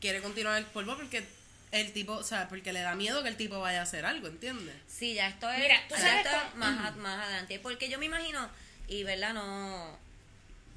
quiere 0.00 0.22
continuar 0.22 0.56
el 0.56 0.64
polvo 0.64 0.96
porque 0.96 1.22
el 1.70 1.92
tipo, 1.92 2.12
o 2.14 2.22
sea, 2.24 2.48
porque 2.48 2.72
le 2.72 2.80
da 2.80 2.94
miedo 2.94 3.22
que 3.22 3.28
el 3.28 3.36
tipo 3.36 3.60
vaya 3.60 3.80
a 3.80 3.82
hacer 3.82 4.06
algo, 4.06 4.26
¿entiendes? 4.28 4.74
Sí, 4.86 5.14
ya 5.14 5.28
esto 5.28 5.50
es, 5.50 5.58
Mira, 5.58 5.76
tú 5.88 5.94
ya 5.94 6.00
sabes 6.00 6.26
esto 6.26 6.36
es 6.36 6.42
cómo- 6.52 6.56
más, 6.56 6.96
más 6.96 7.24
adelante. 7.26 7.58
Porque 7.58 7.88
yo 7.88 7.98
me 7.98 8.06
imagino, 8.06 8.48
y 8.88 9.04
verdad, 9.04 9.34
no. 9.34 9.98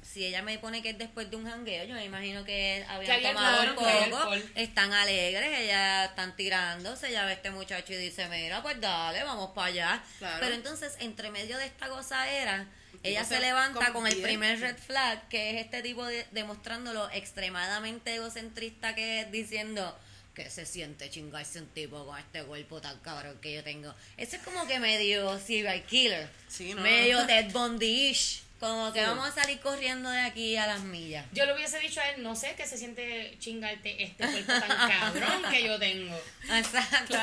Si 0.02 0.26
ella 0.26 0.42
me 0.42 0.58
pone 0.58 0.82
que 0.82 0.90
es 0.90 0.98
después 0.98 1.30
de 1.30 1.36
un 1.36 1.46
jangueo, 1.46 1.84
yo 1.84 1.94
me 1.94 2.04
imagino 2.04 2.44
que 2.44 2.84
habían 2.88 3.12
había 3.16 3.32
tomado 3.32 3.60
había 3.60 3.74
poco, 4.10 4.34
están 4.56 4.92
alegres, 4.92 5.60
ellas 5.60 6.10
están 6.10 6.36
tirándose, 6.36 7.10
ya 7.12 7.24
ve 7.24 7.34
este 7.34 7.50
muchacho 7.50 7.92
y 7.94 7.96
dice, 7.96 8.28
mira, 8.28 8.62
pues 8.62 8.78
dale, 8.80 9.22
vamos 9.24 9.52
para 9.54 9.68
allá. 9.68 10.02
Claro. 10.18 10.36
Pero 10.40 10.54
entonces, 10.54 10.96
entre 10.98 11.30
medio 11.30 11.56
de 11.56 11.64
esta 11.66 11.88
gozadera, 11.88 12.66
ella 13.04 13.24
se 13.24 13.36
se 13.36 13.40
levanta 13.40 13.92
con 13.94 14.06
el 14.06 14.20
primer 14.20 14.60
red 14.60 14.76
flag, 14.76 15.28
que 15.28 15.50
es 15.58 15.64
este 15.64 15.80
tipo 15.82 16.04
de, 16.04 16.26
demostrando 16.32 16.92
lo 16.92 17.08
extremadamente 17.10 18.14
egocentrista 18.16 18.94
que 18.94 19.20
es, 19.20 19.30
diciendo 19.32 19.96
que 20.34 20.48
se 20.50 20.64
siente 20.66 21.10
chingarse 21.10 21.60
un 21.60 21.66
tipo 21.68 22.06
con 22.06 22.18
este 22.18 22.42
cuerpo 22.44 22.80
tan 22.80 22.98
cabrón 23.00 23.38
que 23.40 23.54
yo 23.54 23.62
tengo. 23.62 23.94
Eso 24.16 24.36
es 24.36 24.42
como 24.42 24.66
que 24.66 24.78
medio 24.80 25.38
serial 25.38 25.82
killer. 25.84 26.28
Sí, 26.48 26.74
¿no? 26.74 26.82
Medio 26.82 27.26
Ted 27.26 27.50
Bundy-ish. 27.52 28.42
Como 28.58 28.92
que 28.92 29.00
Sí. 29.00 29.06
vamos 29.06 29.26
a 29.28 29.32
salir 29.32 29.58
corriendo 29.58 30.08
de 30.08 30.20
aquí 30.20 30.56
a 30.56 30.68
las 30.68 30.82
millas. 30.82 31.26
Yo 31.32 31.44
le 31.46 31.52
hubiese 31.54 31.80
dicho 31.80 32.00
a 32.00 32.10
él, 32.10 32.22
no 32.22 32.36
sé, 32.36 32.54
que 32.54 32.64
se 32.64 32.78
siente 32.78 33.36
chingarte 33.40 34.04
este 34.04 34.24
cuerpo 34.24 34.52
tan 34.52 34.88
cabrón 34.88 35.42
que 35.50 35.64
yo 35.64 35.78
tengo. 35.80 36.16
Exacto. 36.48 37.16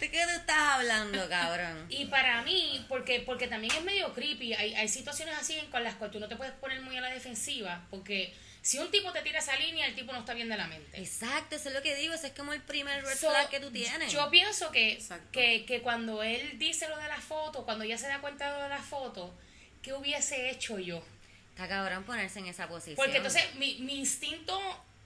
¿De 0.00 0.10
qué 0.10 0.24
tú 0.24 0.30
estás 0.30 0.58
hablando, 0.58 1.28
cabrón? 1.28 1.86
Y 1.88 2.06
para 2.06 2.42
mí, 2.42 2.84
porque 2.88 3.20
porque 3.20 3.46
también 3.46 3.72
es 3.76 3.84
medio 3.84 4.12
creepy, 4.12 4.54
hay, 4.54 4.74
hay 4.74 4.88
situaciones 4.88 5.36
así 5.38 5.54
en 5.56 5.70
las 5.84 5.94
cuales 5.94 6.12
tú 6.12 6.18
no 6.18 6.26
te 6.28 6.34
puedes 6.34 6.52
poner 6.54 6.80
muy 6.80 6.96
a 6.96 7.00
la 7.00 7.10
defensiva, 7.10 7.86
porque 7.88 8.34
si 8.62 8.78
un 8.78 8.90
tipo 8.92 9.12
te 9.12 9.22
tira 9.22 9.40
esa 9.40 9.56
línea, 9.56 9.86
el 9.86 9.94
tipo 9.96 10.12
no 10.12 10.20
está 10.20 10.34
bien 10.34 10.48
de 10.48 10.56
la 10.56 10.68
mente. 10.68 10.96
Exacto, 10.96 11.56
eso 11.56 11.68
es 11.68 11.74
lo 11.74 11.82
que 11.82 11.96
digo. 11.96 12.14
Ese 12.14 12.28
es 12.28 12.32
como 12.32 12.52
el 12.52 12.62
primer 12.62 13.04
red 13.04 13.16
So, 13.16 13.28
flag 13.30 13.50
que 13.50 13.58
tú 13.58 13.72
tienes. 13.72 14.12
Yo 14.12 14.30
pienso 14.30 14.70
que, 14.70 15.02
que, 15.32 15.64
que 15.66 15.82
cuando 15.82 16.22
él 16.22 16.58
dice 16.58 16.88
lo 16.88 16.96
de 16.96 17.08
la 17.08 17.20
foto, 17.20 17.64
cuando 17.64 17.84
ella 17.84 17.98
se 17.98 18.06
da 18.06 18.20
cuenta 18.20 18.52
de 18.52 18.56
lo 18.58 18.62
de 18.62 18.68
la 18.68 18.82
foto, 18.82 19.34
¿qué 19.82 19.92
hubiese 19.92 20.50
hecho 20.50 20.78
yo? 20.78 21.02
Está 21.50 21.68
cabrón 21.68 22.04
ponerse 22.04 22.38
en 22.38 22.46
esa 22.46 22.68
posición. 22.68 22.96
Porque 22.96 23.16
entonces 23.16 23.42
mi, 23.56 23.74
mi 23.80 23.98
instinto, 23.98 24.58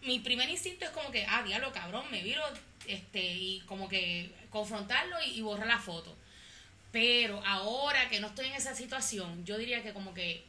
mi 0.03 0.21
primer 0.21 0.51
instinto 0.51 0.85
es 0.85 0.91
como 0.91 1.11
que, 1.11 1.25
ah, 1.27 1.43
diablo, 1.43 1.73
cabrón, 1.73 2.05
me 2.11 2.23
viro, 2.23 2.43
este, 2.87 3.21
y 3.21 3.61
como 3.61 3.89
que 3.89 4.31
confrontarlo 4.51 5.17
y, 5.23 5.39
y 5.39 5.41
borrar 5.41 5.67
la 5.67 5.79
foto. 5.79 6.15
Pero 6.93 7.43
ahora 7.45 8.09
que 8.11 8.21
no 8.21 8.29
estoy 8.29 8.47
en 8.47 8.55
esa 8.55 8.75
situación, 8.75 9.45
yo 9.45 9.57
diría 9.57 9.83
que 9.83 9.93
como 9.93 10.13
que, 10.15 10.45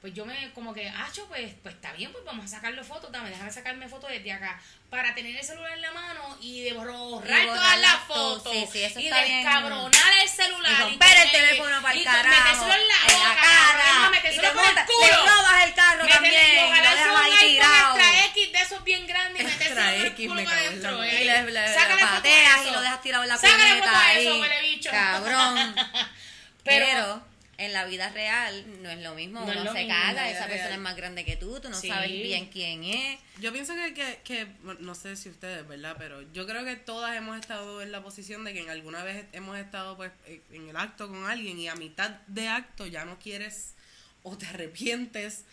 pues 0.00 0.14
yo 0.14 0.24
me, 0.24 0.50
como 0.52 0.72
que, 0.72 0.88
ah, 0.88 1.08
pues, 1.28 1.52
pues 1.62 1.74
está 1.74 1.92
bien, 1.92 2.10
pues 2.12 2.24
vamos 2.24 2.46
a 2.46 2.48
sacarle 2.48 2.82
fotos, 2.82 3.12
dame, 3.12 3.28
déjame 3.30 3.52
sacarme 3.52 3.86
fotos 3.88 4.08
desde 4.10 4.32
acá, 4.32 4.58
para 4.88 5.14
tener 5.14 5.36
el 5.36 5.44
celular 5.44 5.72
en 5.74 5.82
la 5.82 5.92
mano 5.92 6.38
y 6.40 6.62
de 6.62 6.72
borrar, 6.72 7.42
Y 7.42 7.46
todas 7.46 7.78
las 7.80 7.96
fotos, 8.06 8.50
sí, 8.52 8.66
sí, 8.72 8.82
eso 8.84 8.98
y 8.98 9.10
descabronar 9.10 10.12
el 10.22 10.28
celular. 10.28 10.72
Y 10.72 10.82
romper 10.84 11.16
el 11.18 11.30
teléfono 11.30 11.82
para 11.82 11.94
el 11.98 12.04
carajo. 12.04 12.28
metérselo 12.66 12.72
en 12.72 12.88
la 12.88 13.12
en 13.12 13.20
la 13.22 13.28
boca, 13.28 13.40
cara. 13.42 14.10
metérselo 14.10 14.48
te 14.48 14.54
por 14.54 14.64
el 14.64 14.86
culo. 14.86 15.06
le 15.06 15.16
robas 15.30 15.64
el 15.64 15.74
carro 15.74 16.04
Métele- 16.04 16.12
también. 16.14 16.54
y 16.54 16.58
ojalá 16.64 16.92
sea 16.94 17.12
un 17.12 17.20
iPhone 17.20 17.38
tirado. 17.48 17.96
extra 17.98 18.24
X 18.26 18.52
de 18.52 18.58
esos 18.58 18.84
bien 18.84 19.06
grandes 19.06 19.42
y 19.42 19.44
metérselo 19.44 19.80
en 19.82 20.00
el 20.00 20.14
culo 20.14 20.44
para 20.44 20.60
en 20.62 20.66
adentro. 20.68 20.98
la 20.98 21.06
eh, 21.08 21.20
Y 21.20 21.24
le, 21.24 21.42
le- 21.52 22.00
pateas 22.00 22.66
y 22.66 22.70
lo 22.70 22.80
dejas 22.80 23.02
tirado 23.02 23.22
en 23.24 23.28
la 23.28 23.36
Sácale 23.36 23.80
foto 23.82 23.90
a 23.96 24.12
eso, 24.14 24.40
huele 24.40 24.62
bicho. 24.62 24.90
Cabrón. 24.90 25.74
Pero, 26.64 27.29
en 27.60 27.72
la 27.72 27.84
vida 27.84 28.08
real 28.10 28.82
no 28.82 28.90
es 28.90 28.98
lo 29.00 29.14
mismo. 29.14 29.40
No 29.40 29.46
Uno 29.52 29.64
lo 29.64 29.72
se 29.72 29.80
mismo 29.84 29.94
caga, 29.94 30.30
esa 30.30 30.46
persona 30.46 30.68
real. 30.68 30.72
es 30.72 30.78
más 30.80 30.96
grande 30.96 31.24
que 31.24 31.36
tú, 31.36 31.60
tú 31.60 31.68
no 31.68 31.76
Sí. 31.80 31.88
sabes 31.88 32.10
bien 32.10 32.46
quién 32.48 32.82
es. 32.84 33.18
Yo 33.40 33.52
pienso 33.52 33.74
que, 33.74 33.92
que, 33.94 34.18
que, 34.24 34.46
no 34.80 34.94
sé 34.94 35.14
si 35.16 35.28
ustedes, 35.28 35.66
¿verdad? 35.68 35.94
Pero 35.98 36.22
yo 36.32 36.46
creo 36.46 36.64
que 36.64 36.76
todas 36.76 37.16
hemos 37.16 37.38
estado 37.38 37.82
en 37.82 37.92
la 37.92 38.02
posición 38.02 38.44
de 38.44 38.52
que 38.54 38.60
en 38.60 38.70
alguna 38.70 39.04
vez 39.04 39.26
hemos 39.32 39.58
estado 39.58 39.96
pues 39.96 40.10
en 40.50 40.68
el 40.68 40.76
acto 40.76 41.08
con 41.08 41.24
alguien 41.26 41.58
y 41.58 41.68
a 41.68 41.74
mitad 41.74 42.10
de 42.26 42.48
acto 42.48 42.86
ya 42.86 43.04
no 43.04 43.18
quieres 43.18 43.74
o 44.22 44.36
te 44.38 44.46
arrepientes 44.46 45.44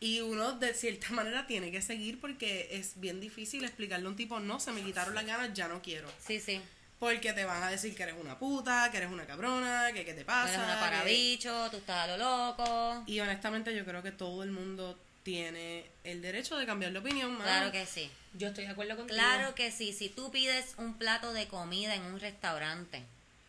y 0.00 0.20
uno 0.20 0.52
de 0.58 0.74
cierta 0.74 1.10
manera 1.10 1.46
tiene 1.46 1.70
que 1.70 1.80
seguir 1.80 2.20
porque 2.20 2.68
es 2.72 2.98
bien 3.00 3.20
difícil 3.20 3.62
explicarle 3.64 4.06
a 4.06 4.08
un 4.10 4.16
tipo, 4.16 4.40
no, 4.40 4.58
se 4.58 4.72
me 4.72 4.82
quitaron 4.82 5.14
las 5.14 5.24
ganas, 5.26 5.52
ya 5.54 5.68
no 5.68 5.80
quiero. 5.80 6.12
Sí, 6.26 6.40
sí. 6.40 6.60
Porque 7.02 7.32
te 7.32 7.44
van 7.44 7.60
a 7.64 7.68
decir 7.68 7.96
que 7.96 8.04
eres 8.04 8.14
una 8.16 8.38
puta, 8.38 8.88
que 8.92 8.98
eres 8.98 9.10
una 9.10 9.26
cabrona, 9.26 9.90
que 9.92 10.04
qué 10.04 10.14
te 10.14 10.24
pasa. 10.24 10.54
eres 10.54 10.64
una 10.64 10.74
que- 10.74 10.80
parabicho, 10.80 11.68
tú 11.72 11.78
estás 11.78 12.08
a 12.08 12.16
lo 12.16 12.16
loco. 12.16 13.02
Y 13.08 13.18
honestamente 13.18 13.74
yo 13.74 13.84
creo 13.84 14.04
que 14.04 14.12
todo 14.12 14.44
el 14.44 14.52
mundo 14.52 14.96
tiene 15.24 15.84
el 16.04 16.22
derecho 16.22 16.56
de 16.56 16.64
cambiar 16.64 16.92
de 16.92 17.00
opinión, 17.00 17.32
mano. 17.32 17.42
Claro 17.42 17.72
que 17.72 17.86
sí. 17.86 18.08
Yo 18.34 18.46
estoy 18.46 18.66
de 18.66 18.70
acuerdo 18.70 18.94
contigo. 18.94 19.18
Claro 19.18 19.52
que 19.56 19.72
sí. 19.72 19.92
Si 19.92 20.10
tú 20.10 20.30
pides 20.30 20.74
un 20.76 20.94
plato 20.96 21.32
de 21.32 21.48
comida 21.48 21.96
en 21.96 22.02
un 22.02 22.20
restaurante 22.20 23.02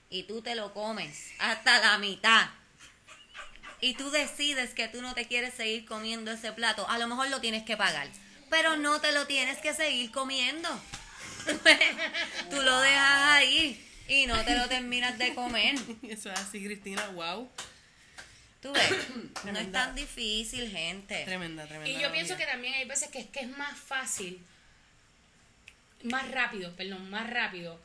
y 0.10 0.24
tú 0.24 0.42
te 0.42 0.56
lo 0.56 0.74
comes 0.74 1.30
hasta 1.38 1.78
la 1.80 2.00
mitad 2.00 2.48
y 3.82 3.94
tú 3.94 4.10
decides 4.10 4.74
que 4.74 4.88
tú 4.88 5.04
no 5.04 5.14
te 5.14 5.28
quieres 5.28 5.54
seguir 5.54 5.86
comiendo 5.86 6.32
ese 6.32 6.54
plato, 6.54 6.90
a 6.90 6.98
lo 6.98 7.08
mejor 7.08 7.30
lo 7.30 7.40
tienes 7.40 7.62
que 7.62 7.78
pagar, 7.78 8.08
pero 8.50 8.78
no 8.78 9.00
te 9.00 9.12
lo 9.12 9.28
tienes 9.28 9.60
que 9.60 9.76
seguir 9.76 10.10
comiendo. 10.10 10.70
tú 12.50 12.62
lo 12.62 12.80
dejas 12.80 13.22
ahí 13.32 13.84
y 14.08 14.26
no 14.28 14.44
te 14.44 14.58
lo 14.58 14.68
terminas 14.68 15.18
de 15.18 15.34
comer. 15.34 15.76
Eso 16.04 16.32
es 16.32 16.40
así, 16.40 16.64
Cristina, 16.64 17.08
wow. 17.10 17.50
Tú 18.62 18.72
ves, 18.72 18.92
no 19.46 19.60
es 19.60 19.72
tan 19.72 19.96
difícil, 19.96 20.70
gente. 20.70 21.24
Tremenda, 21.26 21.66
tremenda. 21.66 21.90
Y 21.90 22.02
yo 22.02 22.12
pienso 22.12 22.38
que 22.38 22.46
también 22.46 22.74
hay 22.76 22.86
veces 22.86 23.10
que 23.10 23.20
es 23.20 23.28
que 23.28 23.42
es 23.42 23.58
más 23.58 23.78
fácil, 23.78 24.40
más 26.04 26.30
rápido, 26.32 26.76
perdón, 26.76 27.10
más 27.10 27.30
rápido, 27.30 27.80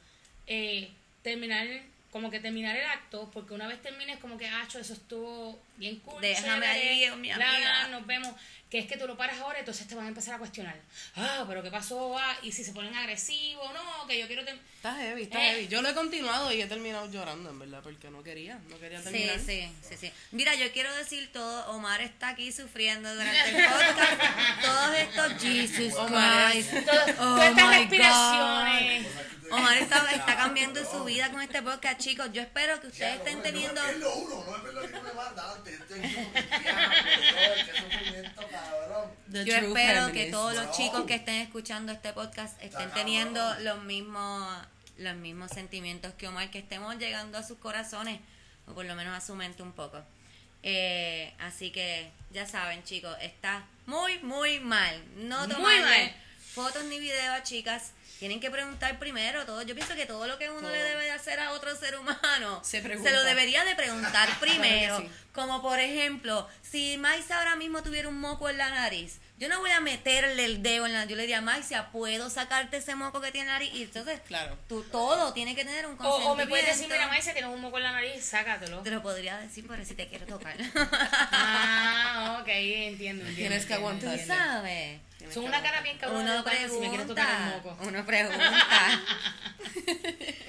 eh, 0.47 0.91
terminar, 1.23 1.67
como 2.11 2.31
que 2.31 2.41
terminar 2.41 2.75
el 2.77 2.87
acto, 2.87 3.31
porque 3.33 3.53
una 3.55 3.67
vez 3.69 3.81
termines 3.83 4.19
como 4.19 4.39
que, 4.39 4.49
hacho, 4.49 4.79
eso 4.79 4.95
estuvo 4.95 5.61
bien 5.77 6.01
cool, 6.01 6.21
Déjame 6.21 6.67
ahí 6.67 7.09
con 7.11 7.21
mi 7.21 7.29
bla, 7.29 7.37
bla, 7.37 7.55
amiga". 7.55 7.89
nos 7.89 8.07
vemos, 8.07 8.35
que 8.71 8.79
es 8.81 8.87
que 8.87 8.97
tú 8.97 9.07
lo 9.07 9.17
paras 9.17 9.39
ahora, 9.41 9.59
entonces 9.61 9.87
te 9.87 9.95
van 9.95 10.07
a 10.07 10.09
empezar 10.09 10.35
a 10.35 10.39
cuestionar, 10.39 10.75
ah, 11.17 11.45
pero 11.47 11.63
¿qué 11.63 11.71
pasó? 11.71 12.19
Ah, 12.19 12.37
y 12.43 12.51
si 12.53 12.65
se 12.65 12.73
ponen 12.73 12.95
agresivos, 12.97 13.73
no, 13.73 14.07
que 14.07 14.19
yo 14.19 14.27
quiero... 14.27 14.43
tem- 14.43 14.59
Está 14.77 14.95
heavy, 14.97 15.23
está 15.23 15.39
Eh. 15.39 15.51
heavy. 15.55 15.69
Yo 15.69 15.83
lo 15.83 15.89
he 15.91 15.95
continuado 15.95 16.53
y 16.53 16.63
he 16.63 16.67
terminado 16.67 17.11
llorando, 17.11 17.51
en 17.51 17.59
verdad, 17.59 17.81
porque 17.83 18.11
no 18.11 18.23
quería, 18.23 18.59
no 18.69 18.79
quería 18.79 18.99
Sí, 18.99 19.05
terminar. 19.05 19.39
sí, 19.41 19.69
sí, 19.89 19.97
sí. 19.99 20.13
Mira, 20.33 20.55
yo 20.55 20.71
quiero 20.73 20.95
decir 20.97 21.31
todo, 21.33 21.71
Omar 21.73 22.01
está 22.01 22.29
aquí 22.31 22.51
sufriendo 22.53 23.13
durante 23.15 23.51
el 23.51 23.65
podcast. 23.67 24.23
Todos 24.63 24.95
estos 24.99 25.43
Jesus 25.43 25.95
Omar 25.95 26.53
Christ. 26.53 26.73
Todas, 26.87 27.11
Oh 27.11 27.15
todas 27.25 27.49
estas 27.51 27.69
respiraciones. 27.77 29.07
Omar 29.51 29.77
está, 29.79 30.11
está 30.13 30.37
cambiando 30.37 30.85
su 30.85 31.05
vida 31.05 31.31
con 31.31 31.41
este 31.41 31.63
podcast, 31.63 31.98
chicos. 31.99 32.31
Yo 32.33 32.43
espero 32.43 32.81
que 32.81 32.87
ustedes 32.89 33.15
Ya, 33.15 33.17
estén 33.17 33.39
no, 33.39 33.43
teniendo... 33.43 33.75
No 33.75 33.89
es 33.89 33.95
verlo 33.95 34.15
uno, 34.17 34.45
no 34.45 34.57
es 34.57 35.39
antes. 35.39 35.81
Es 39.29 39.47
yo, 39.47 39.55
espero 39.55 40.13
que 40.13 40.31
todos 40.31 40.55
los 40.55 40.77
chicos 40.77 41.05
que 41.05 41.15
estén 41.15 41.37
escuchando 41.37 41.93
este 41.93 42.13
podcast 42.13 42.61
estén 42.63 42.91
teniendo 42.93 43.41
los 43.61 43.83
mismos 43.85 44.49
los 44.99 45.15
mismos 45.15 45.51
sentimientos 45.53 46.13
que 46.15 46.27
Omar, 46.27 46.51
que 46.51 46.59
estemos 46.59 46.97
llegando 46.99 47.39
a 47.39 47.43
sus 47.43 47.59
corazones, 47.59 48.21
o 48.67 48.73
por 48.73 48.85
lo 48.85 48.95
menos 48.97 49.17
a 49.17 49.25
su 49.25 49.35
mente 49.35 49.63
un 49.63 49.73
poco. 49.73 50.03
Eh, 50.63 51.33
así 51.39 51.71
que 51.71 52.11
ya 52.33 52.47
saben, 52.47 52.83
chicos, 52.83 53.17
está 53.21 53.65
muy, 53.87 54.19
muy 54.21 54.61
mal. 54.61 55.01
No 55.17 55.47
mal. 55.47 56.15
fotos 56.53 56.85
ni 56.85 56.99
videos, 56.99 57.43
chicas. 57.45 57.93
Tienen 58.19 58.41
que 58.41 58.51
preguntar 58.51 58.99
primero 58.99 59.47
todo. 59.47 59.63
Yo 59.63 59.75
pienso 59.75 59.95
que 59.95 60.07
todo 60.07 60.27
lo 60.27 60.39
que 60.39 60.51
uno 60.51 60.61
Todo. 60.61 60.71
le 60.73 60.83
debe 60.83 61.05
de 61.05 61.13
hacer 61.13 61.39
a 61.39 61.53
otro 61.53 61.75
ser 61.77 61.97
humano 61.97 62.61
Se 62.65 62.83
lo 62.83 63.23
debería 63.23 63.65
de 63.65 63.77
preguntar 63.77 64.29
primero. 64.41 64.97
Claro 64.99 65.03
que 65.03 65.09
sí. 65.09 65.25
Como 65.33 65.63
por 65.63 65.79
ejemplo, 65.79 66.49
si 66.63 66.97
Maisa 66.99 67.39
ahora 67.39 67.55
mismo 67.55 67.83
tuviera 67.83 68.09
un 68.09 68.19
moco 68.19 68.49
en 68.49 68.59
la 68.59 68.71
nariz, 68.71 69.21
yo 69.39 69.49
no 69.49 69.61
voy 69.61 69.71
a 69.71 69.81
meterle 69.81 70.45
el 70.45 70.63
dedo 70.63 70.87
en 70.87 70.93
la 70.93 71.05
Yo 71.05 71.15
le 71.17 71.23
diría, 71.23 71.41
Maisa, 71.41 71.91
¿puedo 71.91 72.29
sacarte 72.31 72.79
ese 72.79 72.95
moco 72.95 73.21
que 73.21 73.31
tiene 73.33 73.43
en 73.43 73.47
la 73.49 73.53
nariz? 73.55 73.71
Y 73.75 73.83
entonces, 73.85 74.21
Claro. 74.27 74.59
tú 74.69 74.83
todo 74.85 75.33
tiene 75.33 75.55
que 75.55 75.65
tener 75.65 75.87
un 75.87 75.97
consentimiento. 75.97 76.33
o 76.33 76.37
me 76.37 76.47
puedes 76.47 76.67
decir, 76.67 76.89
mira, 76.91 77.07
Maisa, 77.09 77.33
tienes 77.33 77.51
un 77.51 77.61
moco 77.61 77.77
en 77.79 77.85
la 77.85 77.93
nariz, 77.93 78.25
sácatelo. 78.25 78.81
Te 78.83 78.91
lo 78.91 79.03
podría 79.03 79.39
decir, 79.39 79.65
pero 79.69 79.85
si 79.85 79.95
te 79.95 80.09
quiero 80.09 80.27
tocar. 80.27 80.57
Ah, 81.31 82.39
ok, 82.43 82.49
entiendo, 82.49 83.23
entiendo. 83.25 83.35
Tienes 83.37 83.63
que 83.65 83.75
Tú 83.75 83.79
aguantar. 83.81 84.11
entiendo. 84.19 84.35
sabes. 84.35 85.01
Son 85.33 85.45
una 85.45 85.63
cara 85.63 85.81
bien 85.83 85.99
cabrona 85.99 86.23
Uno 86.25 86.37
de 86.37 86.43
cuenta 86.43 86.69
si 86.69 86.79
me 86.81 86.89
quieres 86.89 87.07
tocar 87.07 87.29
el 87.29 87.37
pregunta. 87.61 87.69
moco. 87.71 87.89
Uno 87.89 88.07
pregunta. 88.07 89.01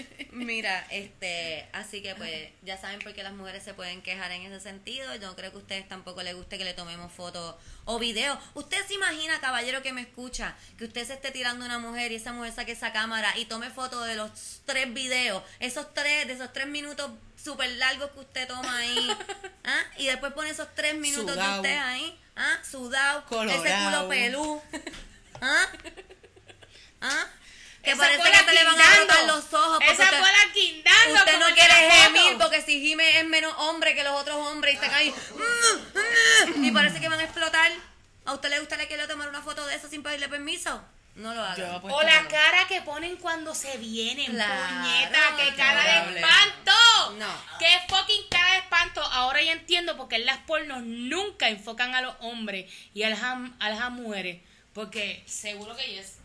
Mira, 0.45 0.85
este, 0.89 1.67
así 1.73 2.01
que 2.01 2.15
pues 2.15 2.49
ya 2.61 2.77
saben 2.77 2.99
por 2.99 3.13
qué 3.13 3.23
las 3.23 3.33
mujeres 3.33 3.63
se 3.63 3.73
pueden 3.73 4.01
quejar 4.01 4.31
en 4.31 4.43
ese 4.43 4.59
sentido. 4.59 5.13
Yo 5.15 5.35
creo 5.35 5.51
que 5.51 5.57
a 5.57 5.59
ustedes 5.59 5.87
tampoco 5.87 6.23
les 6.23 6.35
guste 6.35 6.57
que 6.57 6.63
le 6.63 6.73
tomemos 6.73 7.11
fotos 7.11 7.55
o 7.85 7.99
videos. 7.99 8.37
Usted 8.53 8.77
se 8.87 8.93
imagina, 8.93 9.39
caballero 9.41 9.81
que 9.81 9.91
me 9.93 10.01
escucha, 10.01 10.55
que 10.77 10.85
usted 10.85 11.05
se 11.05 11.13
esté 11.13 11.31
tirando 11.31 11.65
una 11.65 11.79
mujer 11.79 12.11
y 12.11 12.15
esa 12.15 12.33
mujer 12.33 12.53
saque 12.53 12.71
esa 12.71 12.93
cámara 12.93 13.37
y 13.37 13.45
tome 13.45 13.69
fotos 13.69 14.07
de 14.07 14.15
los 14.15 14.61
tres 14.65 14.93
videos, 14.93 15.43
esos 15.59 15.93
tres, 15.93 16.27
de 16.27 16.33
esos 16.33 16.53
tres 16.53 16.67
minutos 16.67 17.11
súper 17.41 17.69
largos 17.71 18.11
que 18.11 18.19
usted 18.19 18.47
toma 18.47 18.77
ahí, 18.77 19.09
¿ah? 19.63 19.83
y 19.97 20.07
después 20.07 20.33
pone 20.33 20.49
esos 20.49 20.67
tres 20.75 20.95
minutos 20.95 21.33
Sudao. 21.33 21.53
de 21.53 21.57
usted 21.59 21.77
ahí, 21.77 22.19
¿ah? 22.35 22.57
sudado, 22.69 23.19
ese 23.19 23.27
Colorado. 23.29 23.97
culo 23.97 24.09
pelú, 24.09 24.61
¿ah? 25.41 25.65
¿Ah? 27.01 27.27
Que 27.83 27.91
Esa 27.91 28.01
parece 28.01 28.17
cola 28.17 28.31
que 28.39 28.45
se 28.45 28.53
le 28.53 28.63
van 28.65 28.81
a 28.81 28.95
brotar 28.95 29.23
los 29.25 29.53
ojos. 29.53 29.79
Esa 29.81 30.03
usted- 30.03 30.19
cola 30.19 30.37
guindando. 30.53 31.13
Usted 31.15 31.39
no 31.39 31.45
quiere 31.55 31.91
gemir 31.91 32.37
porque 32.37 32.61
si 32.61 32.81
gime 32.81 33.19
es 33.19 33.25
menos 33.25 33.53
hombre 33.57 33.95
que 33.95 34.03
los 34.03 34.19
otros 34.19 34.35
hombres 34.35 34.73
y 34.73 34.75
está 34.83 34.95
ahí. 34.95 35.13
"Mm, 36.55 36.63
Y 36.65 36.71
parece 36.71 36.99
que 36.99 37.07
van 37.09 37.19
a 37.19 37.23
explotar. 37.23 37.71
¿A 38.25 38.33
usted 38.33 38.49
le 38.49 38.59
gustaría 38.59 38.87
que 38.87 38.97
le 38.97 39.07
tomara 39.07 39.29
una 39.29 39.41
foto 39.41 39.65
de 39.65 39.75
eso 39.75 39.87
sin 39.89 40.03
pedirle 40.03 40.27
permiso? 40.27 40.83
No 41.15 41.33
lo 41.33 41.43
haga. 41.43 41.77
O 41.83 42.01
la 42.03 42.21
no. 42.21 42.29
cara 42.29 42.67
que 42.67 42.81
ponen 42.81 43.17
cuando 43.17 43.53
se 43.55 43.75
vienen, 43.77 44.31
Claro, 44.31 44.53
puñeta, 44.83 45.19
qué 45.37 45.55
cara 45.55 45.83
de 46.05 46.19
espanto. 46.19 46.71
No. 47.17 47.27
Qué 47.59 47.77
fucking 47.89 48.27
cara 48.29 48.51
de 48.53 48.57
espanto. 48.59 49.01
Ahora 49.01 49.41
ya 49.41 49.51
entiendo 49.53 49.97
porque 49.97 50.15
en 50.17 50.25
las 50.25 50.37
pornos 50.39 50.83
nunca 50.83 51.49
enfocan 51.49 51.95
a 51.95 52.01
los 52.01 52.15
hombres 52.19 52.71
y 52.93 53.03
a 53.03 53.09
las, 53.09 53.21
am- 53.23 53.55
a 53.59 53.69
las 53.69 53.89
mujeres. 53.91 54.41
Porque 54.73 55.23
seguro 55.25 55.75
que 55.75 55.87
yes. 55.95 56.18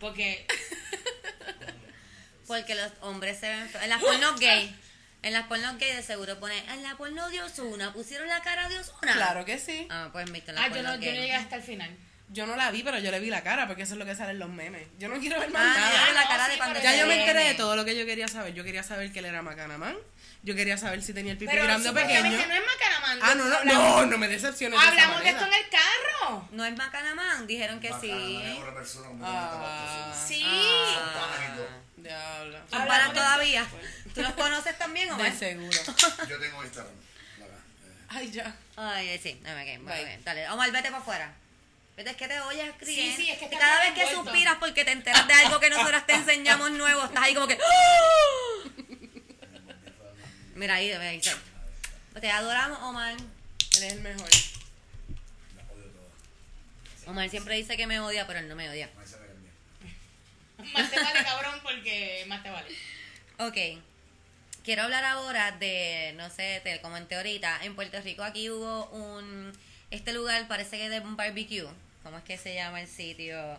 Porque 0.00 0.46
Porque 2.46 2.74
los 2.74 2.90
hombres 3.02 3.38
se 3.38 3.48
ven 3.48 3.68
feos. 3.68 3.84
En 3.84 3.90
las 3.90 4.00
pornos 4.00 4.40
gay. 4.40 4.74
En 5.22 5.32
las 5.34 5.46
pornos 5.46 5.78
gay 5.78 5.94
de 5.94 6.02
seguro 6.02 6.40
pone. 6.40 6.58
En 6.72 6.82
la 6.82 6.96
porno 6.96 7.28
de 7.30 7.42
Osuna. 7.42 7.92
¿Pusieron 7.92 8.26
la 8.28 8.40
cara 8.42 8.68
de 8.68 8.78
Osuna? 8.78 9.12
Claro 9.12 9.44
que 9.44 9.58
sí. 9.58 9.86
Ah, 9.90 10.08
pues 10.12 10.30
viste, 10.32 10.50
en 10.50 10.56
las 10.56 10.64
ah, 10.64 10.68
yo 10.68 10.82
no, 10.82 10.96
yo 10.96 11.10
no 11.12 11.16
llegué 11.20 11.34
hasta 11.34 11.56
el 11.56 11.62
final. 11.62 11.96
Yo 12.32 12.46
no 12.46 12.54
la 12.56 12.70
vi, 12.70 12.82
pero 12.84 12.98
yo 13.00 13.10
le 13.10 13.18
vi 13.18 13.28
la 13.28 13.42
cara, 13.42 13.66
porque 13.66 13.82
eso 13.82 13.94
es 13.94 13.98
lo 13.98 14.06
que 14.06 14.14
sale 14.14 14.30
en 14.30 14.38
los 14.38 14.48
memes. 14.48 14.86
Yo 14.98 15.08
no 15.08 15.18
quiero 15.18 15.40
ver 15.40 15.50
más 15.50 15.62
Ah, 15.76 15.80
nada. 15.80 15.90
yo 15.98 16.04
veo 16.04 16.14
la 16.14 16.22
no, 16.22 16.28
cara 16.28 16.44
sí, 16.46 16.50
de 16.52 16.56
cuando 16.58 16.80
Ya 16.80 16.96
yo 16.96 17.06
me 17.06 17.20
enteré 17.20 17.44
de 17.48 17.54
todo 17.54 17.74
lo 17.76 17.84
que 17.84 17.96
yo 17.98 18.06
quería 18.06 18.28
saber. 18.28 18.54
Yo 18.54 18.62
quería 18.64 18.82
saber 18.84 19.12
que 19.12 19.18
él 19.18 19.24
era 19.26 19.42
macanamán. 19.42 19.96
Yo 20.42 20.54
quería 20.54 20.78
saber 20.78 21.02
si 21.02 21.12
tenía 21.12 21.32
el 21.32 21.38
pipi 21.38 21.50
Pero 21.52 21.64
grande 21.64 21.88
o 21.90 21.92
pequeño. 21.94 22.22
no 22.22 22.28
es 22.54 22.62
Macanamán. 22.66 23.18
Ah, 23.22 23.34
no, 23.34 23.44
no, 23.44 23.56
Hablamos- 23.56 24.00
no, 24.00 24.06
no 24.06 24.18
me 24.18 24.26
decepciones 24.28 24.78
de 24.80 24.86
esa 24.86 24.92
Hablamos 24.94 25.22
de 25.22 25.28
esto 25.30 25.44
en 25.46 25.52
el 25.52 25.68
carro. 25.68 26.48
No 26.52 26.64
es 26.64 26.76
Macanamán. 26.76 27.46
Dijeron 27.46 27.78
que 27.80 27.88
sí. 28.00 28.10
Bacana, 28.10 28.52
es 28.52 28.58
una 28.58 28.74
persona 28.74 29.08
muy 29.10 29.26
Ah. 29.28 30.14
Sí. 30.26 30.42
Todo. 30.42 31.68
Diablo. 31.98 32.58
¿Son 32.70 32.80
Hablamos 32.80 33.08
de- 33.14 33.20
todavía? 33.20 33.66
¿Tú 34.14 34.22
los 34.22 34.32
conoces 34.32 34.78
también, 34.78 35.10
Omar? 35.10 35.30
De 35.30 35.38
seguro. 35.38 35.78
Yo 36.28 36.40
tengo 36.40 36.64
Instagram. 36.64 36.92
eh. 36.94 37.44
Ay, 38.08 38.30
ya. 38.30 38.56
Ay, 38.76 39.20
sí, 39.22 39.38
no 39.44 39.54
me 39.54 39.64
bien, 39.64 39.84
dale. 40.24 40.48
Omar, 40.48 40.70
vete 40.72 40.88
para 40.90 41.02
afuera. 41.02 41.32
Vete, 41.98 42.10
es 42.10 42.16
que 42.16 42.28
te 42.28 42.40
oyes 42.40 42.66
escribiendo. 42.66 43.16
Sí, 43.16 43.22
sí, 43.24 43.30
es 43.30 43.38
que 43.38 43.44
y 43.44 43.58
cada 43.58 43.80
vez 43.82 43.92
que 43.92 44.00
envuelto. 44.04 44.22
suspiras 44.24 44.56
porque 44.58 44.86
te 44.86 44.92
enteras 44.92 45.26
de 45.28 45.34
algo 45.34 45.60
que 45.60 45.68
nosotras 45.68 46.06
te 46.06 46.14
enseñamos 46.14 46.70
nuevo, 46.70 47.04
estás 47.04 47.22
ahí 47.24 47.34
como 47.34 47.46
que. 47.46 47.58
Mira 50.60 50.74
ahí, 50.74 50.88
ve 50.90 51.08
ahí. 51.08 51.22
Te 52.20 52.30
adoramos, 52.30 52.78
Omar. 52.82 53.14
Él 53.14 53.82
es 53.82 53.92
el 53.94 54.00
mejor. 54.02 54.28
La 55.56 55.62
odio. 55.72 55.90
Omar 57.06 57.30
siempre 57.30 57.56
dice 57.56 57.78
que 57.78 57.86
me 57.86 57.98
odia, 57.98 58.26
pero 58.26 58.40
él 58.40 58.48
no 58.48 58.54
me 58.56 58.68
odia. 58.68 58.90
Más 60.74 60.90
te 60.90 61.00
vale, 61.00 61.24
cabrón, 61.24 61.60
porque 61.62 62.26
más 62.28 62.42
te 62.42 62.50
vale. 62.50 62.68
Ok. 63.38 63.82
Quiero 64.62 64.82
hablar 64.82 65.02
ahora 65.02 65.52
de, 65.52 66.12
no 66.18 66.28
sé, 66.28 66.60
te 66.62 66.78
comenté 66.82 67.16
ahorita, 67.16 67.64
en 67.64 67.74
Puerto 67.74 67.98
Rico 68.02 68.22
aquí 68.22 68.50
hubo 68.50 68.84
un, 68.90 69.58
este 69.90 70.12
lugar 70.12 70.46
parece 70.46 70.76
que 70.76 70.84
es 70.84 70.90
de 70.90 71.00
un 71.00 71.16
barbecue, 71.16 71.66
¿cómo 72.02 72.18
es 72.18 72.24
que 72.24 72.36
se 72.36 72.54
llama 72.54 72.82
el 72.82 72.86
sitio? 72.86 73.58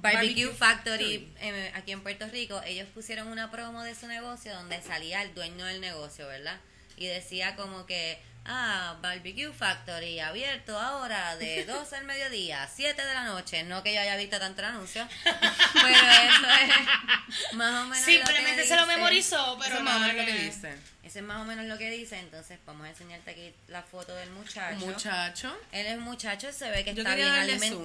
Barbecue, 0.00 0.48
Factory, 0.48 1.32
eh, 1.40 1.72
aquí 1.74 1.92
en 1.92 2.02
Puerto 2.02 2.26
Rico, 2.28 2.60
ellos 2.64 2.88
pusieron 2.94 3.28
una 3.28 3.50
promo 3.50 3.82
de 3.82 3.94
su 3.94 4.06
negocio 4.06 4.54
donde 4.54 4.80
salía 4.82 5.22
el 5.22 5.34
dueño 5.34 5.64
del 5.66 5.80
negocio, 5.80 6.26
¿verdad? 6.26 6.58
Y 6.96 7.06
decía 7.06 7.56
como 7.56 7.86
que, 7.86 8.20
ah, 8.44 8.98
Barbecue 9.02 9.52
Factory 9.52 10.20
abierto 10.20 10.78
ahora 10.78 11.36
de 11.36 11.64
12 11.66 11.96
al 11.96 12.04
mediodía, 12.04 12.68
7 12.74 13.04
de 13.04 13.14
la 13.14 13.24
noche, 13.24 13.62
no 13.64 13.82
que 13.82 13.94
yo 13.94 14.00
haya 14.00 14.16
visto 14.16 14.38
tanto 14.38 14.60
el 14.62 14.68
anuncio, 14.68 15.06
pero 15.24 15.88
eso 15.88 16.46
es 16.62 17.54
más 17.54 17.84
o 17.84 17.86
menos 17.86 18.00
lo 18.00 18.06
que 18.06 18.12
Simplemente 18.12 18.66
se 18.66 18.76
lo 18.76 18.86
memorizó, 18.86 19.58
pero 19.58 19.74
Eso 19.74 19.78
es 19.78 19.82
más 19.82 19.96
o 19.96 20.00
menos 20.00 20.16
lo 20.16 20.24
que 20.24 20.32
dice. 20.44 20.74
Eso 21.02 21.18
es 21.18 21.24
más 21.24 21.40
o 21.40 21.44
menos 21.44 21.66
lo 21.66 21.76
que 21.78 21.90
dice, 21.90 22.18
entonces 22.18 22.58
vamos 22.64 22.86
a 22.86 22.90
enseñarte 22.90 23.30
aquí 23.32 23.54
la 23.68 23.82
foto 23.82 24.14
del 24.14 24.30
muchacho. 24.30 24.86
Muchacho. 24.86 25.58
Él 25.72 25.86
es 25.86 25.98
muchacho, 25.98 26.52
se 26.52 26.70
ve 26.70 26.84
que 26.84 26.94
Yo 26.94 27.02
está 27.02 27.14
bien 27.14 27.60
zoom. 27.60 27.82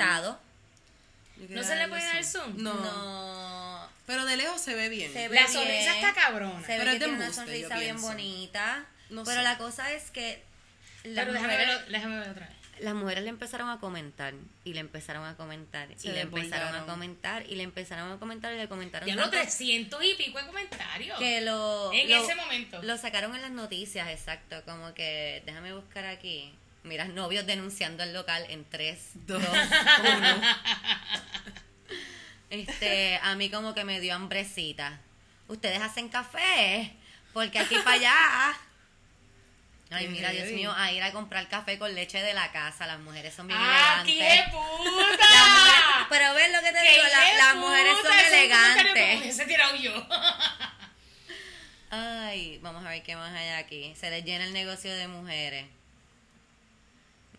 ¿No 1.50 1.64
se 1.64 1.76
le 1.76 1.88
puede 1.88 2.04
dar 2.06 2.24
zoom? 2.24 2.62
No. 2.62 2.74
No. 2.74 3.90
Pero 4.06 4.26
de 4.26 4.38
lejos 4.38 4.62
se 4.62 4.76
ve 4.76 4.90
bien. 4.90 5.12
Se 5.12 5.28
ve 5.28 5.36
La 5.36 5.42
bien, 5.42 5.54
sonrisa 5.54 5.96
está 5.96 6.14
cabrona. 6.14 6.62
Se 6.66 6.74
ve 6.74 6.78
Pero 6.80 6.84
que 6.84 6.88
es 6.96 7.00
de 7.00 7.00
tiene 7.00 7.14
una 7.16 7.26
embuste, 7.26 7.42
sonrisa 7.46 7.80
bien 7.80 8.02
bonita. 8.02 8.86
No 9.10 9.24
pero 9.24 9.38
sé. 9.38 9.44
la 9.44 9.58
cosa 9.58 9.92
es 9.94 10.12
que 10.12 10.44
las 11.04 11.26
Pero 11.26 11.34
déjame 11.34 11.54
mujeres, 11.54 11.68
verlo, 11.80 11.92
déjame 11.92 12.18
verlo 12.18 12.32
otra 12.34 12.48
vez. 12.48 12.56
las 12.80 12.94
mujeres 12.96 13.24
le 13.24 13.30
empezaron 13.30 13.70
a 13.70 13.80
comentar 13.80 14.34
y 14.64 14.74
le 14.74 14.80
empezaron 14.80 15.26
a 15.26 15.36
comentar 15.38 15.88
Se 15.98 16.08
y 16.08 16.12
le 16.12 16.22
empezaron 16.22 16.74
a 16.76 16.86
comentar 16.86 17.46
y 17.48 17.56
le 17.56 17.64
empezaron 17.64 18.12
a 18.12 18.18
comentar 18.20 18.54
y 18.54 18.58
le 18.58 18.68
comentaron 18.68 19.08
Ya 19.08 19.16
los 19.16 19.26
tanto 19.26 19.38
300 19.38 20.04
y 20.04 20.14
pico 20.16 20.40
de 20.40 20.46
comentarios. 20.48 21.18
que 21.20 21.42
lo 21.42 21.92
En 21.94 22.10
lo- 22.10 22.24
ese 22.24 22.36
momento. 22.36 22.82
lo 22.82 22.98
sacaron 22.98 23.36
en 23.36 23.42
las 23.44 23.52
noticias 23.52 24.08
exacto 24.10 24.62
como 24.66 24.94
que 24.94 25.44
déjame 25.46 25.74
buscar 25.74 26.06
aquí 26.06 26.54
mira 26.86 27.06
novios 27.06 27.46
denunciando 27.46 28.04
el 28.04 28.14
local 28.14 28.46
en 28.50 28.64
3 28.70 28.98
2 29.28 29.42
Dos, 29.42 29.50
1 29.52 30.42
este 32.50 33.20
a 33.24 33.36
mí 33.36 33.50
como 33.50 33.74
que 33.74 33.84
me 33.84 34.00
dio 34.00 34.14
hambrecita 34.16 35.00
ustedes 35.48 35.82
hacen 35.82 36.10
café 36.10 36.94
porque 37.34 37.60
aquí 37.60 37.76
para 37.80 37.92
allá 37.96 38.58
Ay, 39.92 40.06
Qué 40.06 40.12
mira, 40.12 40.32
Dios 40.32 40.50
mío, 40.50 40.74
a 40.76 40.92
ir 40.92 41.04
a 41.04 41.12
comprar 41.12 41.48
café 41.48 41.78
con 41.78 41.94
leche 41.94 42.20
de 42.20 42.34
la 42.34 42.52
casa. 42.52 42.88
Las 42.88 42.98
mujeres 43.00 43.36
son 43.36 43.46
bien 43.46 43.58
¡Ah, 43.62 44.02
qué 44.04 44.14
elegantes. 44.14 44.52
puta! 44.52 45.28
Las 45.30 45.48
mujeres- 45.48 46.08
pero 46.10 46.34
ves 46.34 46.52
lo 46.52 46.60
que 46.62 46.72
te 46.72 46.80
¡Qué 46.82 46.92
digo, 46.92 47.04
la- 47.04 47.34
las 47.46 47.56
mujeres 47.56 47.94
son 48.02 48.18
es 48.20 48.28
elegantes. 48.34 49.22
hubiese 49.22 49.46
tirado 49.46 49.76
yo. 49.76 50.08
Ay, 51.92 52.58
vamos 52.64 52.84
a 52.84 52.90
ver 52.90 53.04
qué 53.04 53.16
más 53.16 53.32
hay 53.36 53.50
aquí. 53.50 53.94
Se 53.96 54.10
les 54.10 54.26
llena 54.26 54.46
el 54.46 54.54
negocio 54.54 54.92
de 54.94 55.08
mujeres. 55.08 55.68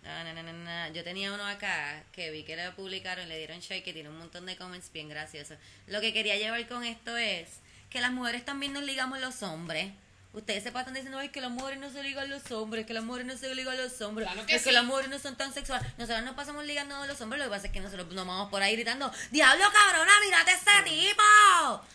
Na, 0.07 0.33
na, 0.33 0.43
na. 0.43 0.89
Yo 0.91 1.03
tenía 1.05 1.33
uno 1.33 1.45
acá 1.47 2.03
que 2.13 2.31
vi 2.31 2.45
que 2.45 2.57
lo 2.57 2.75
publicaron, 2.75 3.29
le 3.29 3.39
dieron 3.39 3.61
share, 3.61 3.83
que 3.83 3.93
tiene 3.93 4.09
un 4.09 4.19
montón 4.19 4.47
de 4.47 4.57
comments 4.57 4.91
bien 4.93 5.09
graciosos. 5.09 5.59
Lo 5.87 6.01
que 6.01 6.13
quería 6.13 6.37
llevar 6.37 6.67
con 6.69 6.85
esto 6.85 7.17
es 7.17 7.49
que 7.91 8.01
las 8.01 8.13
mujeres 8.13 8.45
también 8.45 8.73
nos 8.73 8.83
ligamos 8.85 9.19
los 9.21 9.43
hombres. 9.43 9.93
Ustedes 10.33 10.63
se 10.63 10.71
pasan 10.71 10.93
diciendo, 10.93 11.19
ay, 11.19 11.31
que 11.31 11.41
las 11.41 11.51
mujeres 11.51 11.79
no 11.81 11.91
se 11.91 12.03
ligan 12.03 12.29
los 12.29 12.51
hombres, 12.53 12.85
que 12.85 12.93
las 12.93 13.03
mujeres 13.03 13.27
no 13.27 13.37
se 13.39 13.55
ligan 13.55 13.75
los 13.79 13.99
hombres, 14.03 14.29
Claro 14.31 14.47
que 14.47 14.57
es 14.57 14.63
sí. 14.63 14.69
que 14.69 14.73
las 14.75 14.85
mujeres 14.85 15.09
no 15.09 15.19
son 15.19 15.35
tan 15.35 15.55
sexuales. 15.55 15.89
Nosotros 15.97 16.25
nos 16.25 16.35
pasamos 16.35 16.67
ligando 16.67 16.95
a 16.95 17.07
los 17.07 17.19
hombres, 17.23 17.39
lo 17.41 17.47
que 17.49 17.55
pasa 17.57 17.67
es 17.69 17.73
que 17.73 17.81
nosotros 17.81 18.07
nos 18.13 18.27
vamos 18.27 18.51
por 18.51 18.61
ahí 18.63 18.75
gritando, 18.77 19.11
diablo 19.31 19.65
cabrona, 19.73 20.13
mírate 20.23 20.53
ese 20.53 20.83
tipo. 20.85 21.23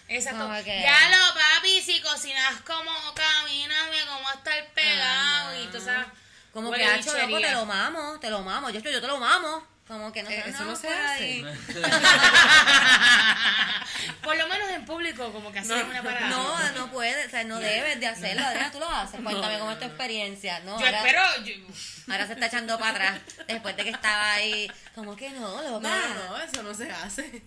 Exacto. 0.08 0.40
Como 0.48 0.56
que- 0.64 0.82
Ya 0.82 1.10
lo, 1.10 1.34
papi, 1.36 1.82
si 1.84 2.02
cocinas 2.02 2.60
como 2.62 2.92
camíname, 3.14 3.98
como 4.08 4.28
estar 4.32 4.68
pegado 4.74 5.50
Ajá. 5.52 5.60
y 5.60 5.68
tú 5.68 5.80
sabes. 5.80 6.08
Como 6.54 6.70
huele 6.70 6.84
que, 6.84 6.90
hacho, 6.92 7.18
loco, 7.18 7.40
te 7.40 7.52
lo 7.52 7.66
mamo, 7.66 8.20
te 8.20 8.30
lo 8.30 8.42
mamo, 8.42 8.70
yo, 8.70 8.80
yo 8.82 9.02
te 9.02 9.08
lo 9.08 9.18
mamo. 9.20 9.66
Como 9.88 10.12
que 10.14 10.24
no 10.24 10.30
Eh, 10.30 10.44
eso 10.48 10.64
no 10.64 10.76
se 10.76 10.88
por 10.88 10.96
hace. 10.96 11.24
ahí. 11.24 11.42
Por 14.24 14.38
lo 14.38 14.48
menos 14.48 14.70
en 14.70 14.86
público, 14.86 15.32
como 15.34 15.52
que 15.52 15.60
hacen 15.60 15.86
una 15.86 16.02
parada. 16.02 16.30
No, 16.30 16.72
no 16.74 16.92
puedes, 16.92 17.28
o 17.28 17.30
sea, 17.30 17.44
no 17.44 17.60
debes 17.60 18.00
de 18.00 18.08
hacerlo. 18.08 18.46
Adriana, 18.46 18.72
tú 18.72 18.80
lo 18.80 18.90
haces. 18.90 19.20
Cuéntame 19.22 19.60
cómo 19.60 19.72
es 19.72 19.80
tu 19.80 19.86
experiencia. 19.86 20.60
No, 20.62 20.80
Yo 20.80 20.86
ahora, 20.86 20.98
espero. 21.00 21.22
yo- 21.44 21.54
ahora 22.14 22.28
se 22.28 22.34
está 22.34 22.46
echando 22.48 22.78
para 22.80 22.92
atrás. 22.92 23.20
Después 23.48 23.76
de 23.76 23.84
que 23.84 23.90
estaba 23.90 24.34
ahí, 24.34 24.72
como 24.96 25.16
que 25.16 25.30
no, 25.32 25.62
loca. 25.62 25.90
No, 25.90 26.30
no, 26.30 26.38
eso 26.42 26.64
no 26.64 26.74
se 26.74 26.90
hace. 26.92 27.42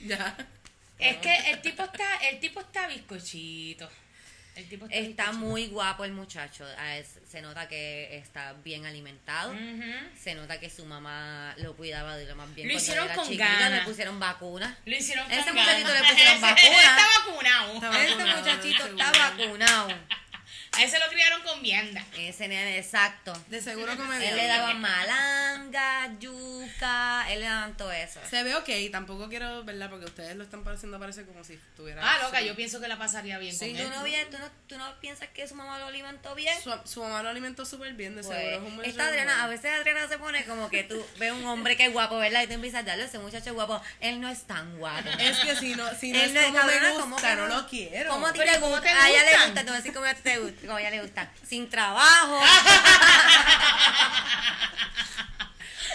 Ya. 0.00 0.36
es 0.98 1.16
que 1.18 1.50
el 1.50 1.60
tipo 1.62 1.82
está, 1.82 2.16
el 2.30 2.40
tipo 2.40 2.60
está 2.60 2.86
bizcochito. 2.86 3.90
El 4.58 4.68
tipo 4.68 4.84
está, 4.86 4.96
Está 4.98 5.32
muy 5.32 5.68
guapo 5.68 6.04
el 6.04 6.12
muchacho. 6.12 6.66
Ah, 6.78 6.96
Se 7.26 7.40
nota 7.40 7.68
que 7.68 8.16
está 8.18 8.54
bien 8.64 8.86
alimentado. 8.86 9.52
Ujú. 9.52 9.82
Se 10.20 10.34
nota 10.34 10.58
que 10.58 10.68
su 10.68 10.84
mamá 10.84 11.54
lo 11.58 11.76
cuidaba 11.76 12.16
de 12.16 12.26
lo 12.26 12.34
más 12.36 12.52
bien. 12.54 12.68
Lo 12.68 12.74
hicieron 12.74 13.04
era 13.06 13.14
con 13.14 13.36
ganas. 13.36 13.70
Le 13.80 13.80
pusieron 13.82 14.18
vacunas. 14.18 14.76
Lo 14.84 14.96
hicieron 14.96 15.30
Ese 15.30 15.44
con 15.44 15.54
muchachito 15.54 15.88
ganas. 15.88 16.02
le 16.02 16.08
pusieron 16.08 16.34
Ese- 16.36 16.42
vacuna. 16.42 16.82
Está 16.82 17.06
vacunado. 17.20 17.98
Este 18.02 18.24
muchachito 18.24 18.86
está 18.86 19.12
vacunado. 19.12 19.88
A 20.72 20.82
ese 20.84 20.98
lo 20.98 21.08
criaron 21.08 21.42
con 21.42 21.60
vianda. 21.62 22.04
Ese 22.16 22.46
nene, 22.46 22.78
exacto. 22.78 23.32
De 23.48 23.60
seguro 23.60 23.92
Él 23.92 23.98
comediante. 23.98 24.36
le 24.36 24.46
daban 24.46 24.80
malanga, 24.80 26.10
yuca, 26.20 27.26
él 27.30 27.40
le 27.40 27.46
daban 27.46 27.76
todo 27.76 27.90
eso. 27.90 28.20
Se 28.28 28.42
ve 28.42 28.54
ok, 28.54 28.68
tampoco 28.92 29.28
quiero, 29.28 29.64
¿verdad? 29.64 29.90
Porque 29.90 30.04
ustedes 30.04 30.36
lo 30.36 30.44
están 30.44 30.64
pareciendo 30.64 30.98
parece 30.98 31.24
como 31.24 31.42
si 31.42 31.54
estuviera... 31.54 32.02
Ah, 32.04 32.18
loca, 32.22 32.40
su- 32.40 32.44
yo 32.46 32.54
pienso 32.54 32.80
que 32.80 32.88
la 32.88 32.98
pasaría 32.98 33.38
bien 33.38 33.54
Sí. 33.56 33.70
con 33.70 33.76
¿Tú 33.78 33.82
él. 33.84 33.90
no, 33.90 34.02
vi- 34.04 34.14
tú, 34.30 34.38
no, 34.38 34.48
¿Tú 34.68 34.78
no 34.78 35.00
piensas 35.00 35.28
que 35.28 35.48
su 35.48 35.54
mamá 35.54 35.78
lo 35.78 35.86
alimentó 35.86 36.34
bien? 36.34 36.54
Su, 36.62 36.72
su 36.84 37.02
mamá 37.02 37.22
lo 37.22 37.30
alimentó 37.30 37.64
súper 37.64 37.94
bien, 37.94 38.14
de 38.14 38.22
Pues, 38.22 38.36
seguro. 38.38 38.56
Es 38.56 38.62
un 38.62 38.76
buen 38.76 38.88
esta 38.88 39.06
Adriana, 39.06 39.44
a 39.44 39.48
veces 39.48 39.72
Adriana 39.72 40.06
se 40.08 40.18
pone 40.18 40.44
como 40.44 40.68
que 40.68 40.84
tú 40.84 41.04
ves 41.18 41.32
un 41.32 41.46
hombre 41.46 41.76
que 41.76 41.86
es 41.86 41.92
guapo, 41.92 42.18
¿verdad? 42.18 42.42
Y 42.42 42.46
tú 42.46 42.52
empiezas 42.52 42.80
a 42.80 42.82
darle 42.84 43.04
ese 43.04 43.18
muchacho 43.18 43.46
es 43.50 43.54
guapo. 43.54 43.80
Él 44.00 44.20
no 44.20 44.28
es 44.28 44.42
tan 44.46 44.78
guapo. 44.78 45.08
Es 45.18 45.38
que 45.38 45.56
si 45.56 45.74
no, 45.74 45.88
si 45.98 46.12
no 46.12 46.20
Él 46.20 46.36
es 46.36 46.46
como 46.46 46.62
me 46.64 46.72
gusta, 46.74 47.00
¿cómo 47.00 47.16
que 47.16 47.34
no 47.34 47.46
lo 47.46 47.66
quiero. 47.66 48.10
¿Cómo 48.10 48.26
a 48.26 48.32
ti 48.32 48.38
Pero 48.38 48.52
te 48.52 48.60
¿cómo 48.60 48.70
gusta? 48.72 48.82
te 48.86 48.90
A 48.90 49.08
ella 49.10 49.22
le 49.24 49.44
gusta, 49.46 49.54
te 49.54 49.64
voy 49.64 49.72
a 49.72 49.76
decir 49.76 49.92
cómo 49.94 50.06
a 50.06 50.14
ti 50.14 50.20
te 50.22 50.38
gusta, 50.38 50.57
cómo 50.66 50.76
a 50.76 50.80
ella 50.80 50.90
le 50.90 51.02
gusta. 51.02 51.28
Sin 51.48 51.68
trabajo, 51.70 52.40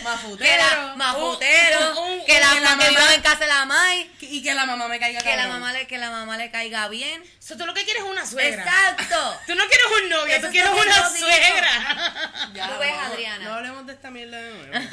Mafutero. 0.04 0.38
que 0.52 0.58
la, 0.58 0.96
mafutero, 0.98 1.94
que 2.26 2.40
la, 2.40 2.50
que 2.54 2.60
la 2.60 2.70
mamá- 2.76 2.90
viva 2.90 3.14
en 3.14 3.22
casa 3.22 3.38
de 3.40 3.48
la 3.48 3.66
mai, 3.66 4.12
Y 4.20 4.44
que 4.44 4.54
la 4.54 4.66
mamá 4.66 4.88
me 4.90 5.00
caiga 5.00 5.22
que 5.22 5.36
la 5.38 5.48
mamá 5.48 5.72
le, 5.72 5.88
que 5.88 5.98
la 5.98 6.10
mamá 6.10 6.36
le 6.36 6.52
caiga 6.52 6.90
bien. 6.90 7.24
So, 7.40 7.56
tú 7.56 7.66
lo 7.66 7.74
que 7.74 7.86
quieres 7.86 8.04
es 8.04 8.10
una 8.10 8.26
suegra. 8.26 8.64
Exacto. 8.64 9.40
Tú 9.48 9.56
no 9.56 9.64
quieres 9.68 9.86
un 10.04 10.10
novio, 10.10 10.34
Eso 10.34 10.42
tú 10.42 10.46
es 10.48 10.52
quieres 10.52 10.72
una 10.72 11.10
suegra. 11.10 12.50
Ya, 12.54 12.68
Tú 12.68 12.80
ves, 12.80 12.94
Adriana. 13.06 13.46
No 13.46 13.54
hablemos 13.54 13.86
de 13.86 13.94
esta 13.94 14.10
mierda 14.12 14.38
de 14.42 14.54
nuevo. 14.54 14.74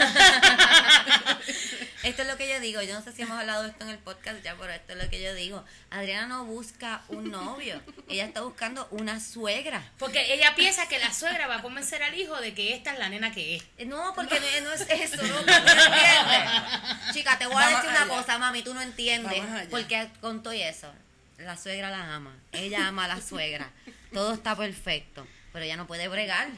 Esto 2.02 2.22
es 2.22 2.28
lo 2.28 2.36
que 2.36 2.48
yo 2.48 2.60
digo. 2.60 2.80
Yo 2.82 2.94
no 2.94 3.02
sé 3.02 3.12
si 3.12 3.22
hemos 3.22 3.38
hablado 3.38 3.62
de 3.64 3.70
esto 3.70 3.84
en 3.84 3.90
el 3.90 3.98
podcast 3.98 4.42
ya, 4.42 4.54
pero 4.56 4.72
esto 4.72 4.92
es 4.94 5.02
lo 5.04 5.10
que 5.10 5.22
yo 5.22 5.34
digo. 5.34 5.64
Adriana 5.90 6.26
no 6.26 6.44
busca 6.46 7.02
un 7.08 7.30
novio. 7.30 7.80
Ella 8.08 8.24
está 8.24 8.40
buscando 8.40 8.88
una 8.90 9.20
suegra. 9.20 9.82
Porque 9.98 10.32
ella 10.32 10.54
piensa 10.54 10.88
que 10.88 10.98
la 10.98 11.12
suegra 11.12 11.46
va 11.46 11.56
a 11.56 11.62
convencer 11.62 12.02
al 12.02 12.14
hijo 12.18 12.40
de 12.40 12.54
que 12.54 12.74
esta 12.74 12.92
es 12.94 12.98
la 12.98 13.08
nena 13.10 13.32
que 13.32 13.56
es. 13.56 13.86
No, 13.86 14.12
porque 14.14 14.40
no, 14.40 14.68
no 14.68 14.72
es 14.72 14.80
eso, 14.88 15.16
no, 15.16 15.28
no 15.28 15.38
entiendes. 15.40 17.12
Chica, 17.12 17.38
te 17.38 17.46
voy 17.46 17.56
a 17.56 17.66
Vamos 17.66 17.82
decir 17.82 17.90
una 17.90 18.02
allá. 18.02 18.14
cosa, 18.14 18.38
mami, 18.38 18.62
tú 18.62 18.72
no 18.72 18.80
entiendes. 18.80 19.42
Porque 19.70 20.08
con 20.20 20.42
todo 20.42 20.54
eso, 20.54 20.90
la 21.38 21.56
suegra 21.58 21.90
la 21.90 22.14
ama. 22.14 22.34
Ella 22.52 22.86
ama 22.88 23.04
a 23.04 23.08
la 23.08 23.20
suegra. 23.20 23.70
Todo 24.12 24.32
está 24.34 24.56
perfecto. 24.56 25.26
Pero 25.52 25.64
ella 25.64 25.76
no 25.76 25.86
puede 25.86 26.08
bregar. 26.08 26.48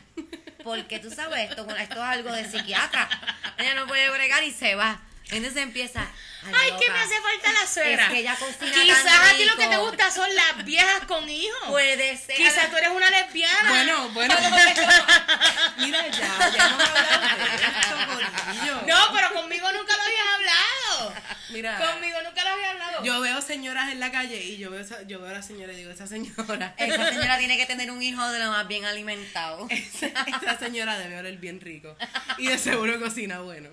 Porque 0.62 0.98
tú 1.00 1.10
sabes, 1.10 1.50
esto, 1.50 1.68
esto 1.76 1.94
es 1.94 2.00
algo 2.00 2.30
de 2.32 2.48
psiquiatra. 2.48 3.08
Ella 3.58 3.74
no 3.74 3.86
puede 3.88 4.08
bregar 4.10 4.44
y 4.44 4.52
se 4.52 4.74
va. 4.76 5.00
Entonces 5.30 5.56
empieza. 5.62 6.10
Ay, 6.44 6.70
que 6.78 6.86
loca, 6.88 6.92
me 6.92 6.98
hace 7.00 7.20
falta 7.20 7.52
la 7.52 7.66
suegra. 7.66 8.04
Es 8.06 8.10
que 8.10 8.18
ella 8.18 8.36
cocina 8.36 8.72
Quizás 8.82 9.04
tan 9.04 9.22
a 9.28 9.36
ti 9.36 9.44
lo 9.44 9.56
que 9.56 9.66
te 9.68 9.76
gusta 9.76 10.10
son 10.10 10.28
las 10.34 10.64
viejas 10.64 11.04
con 11.06 11.28
hijos. 11.28 11.68
Puede 11.68 12.16
ser. 12.16 12.36
Quizás 12.36 12.70
tú 12.70 12.76
eres 12.76 12.90
una 12.90 13.10
lesbiana. 13.10 13.68
bueno, 13.68 14.08
bueno. 14.10 14.34
Mira, 15.78 16.06
ya, 16.08 16.50
ya 16.54 16.66
hemos 16.66 16.84
hablado 16.84 17.20
de 17.20 17.54
esto. 17.54 18.86
No, 18.86 19.12
pero 19.14 19.32
conmigo 19.34 19.72
nunca 19.72 19.96
lo 19.96 20.02
habías 20.02 20.26
hablado. 20.34 21.14
Mira, 21.50 21.78
Conmigo 21.78 22.18
nunca 22.24 22.42
lo 22.44 22.50
habías 22.50 22.70
hablado. 22.70 23.04
yo 23.04 23.20
veo 23.20 23.40
señoras 23.42 23.90
en 23.92 24.00
la 24.00 24.10
calle 24.10 24.42
y 24.42 24.56
yo 24.58 24.70
veo, 24.70 24.80
esa- 24.80 25.02
yo 25.02 25.20
veo 25.20 25.30
a 25.30 25.34
la 25.34 25.42
señora 25.42 25.72
y 25.72 25.76
digo, 25.76 25.90
esa 25.90 26.06
señora, 26.06 26.74
Esa 26.78 27.08
señora 27.10 27.38
tiene 27.38 27.56
que 27.56 27.66
tener 27.66 27.90
un 27.90 28.02
hijo 28.02 28.26
de 28.30 28.38
lo 28.38 28.50
más 28.50 28.66
bien 28.68 28.84
alimentado. 28.84 29.68
esa 29.70 30.58
señora 30.58 30.98
debe 30.98 31.18
oler 31.18 31.36
bien 31.36 31.60
rico. 31.60 31.94
Y 32.38 32.46
de 32.48 32.58
seguro 32.58 32.98
cocina 33.00 33.40
bueno. 33.40 33.68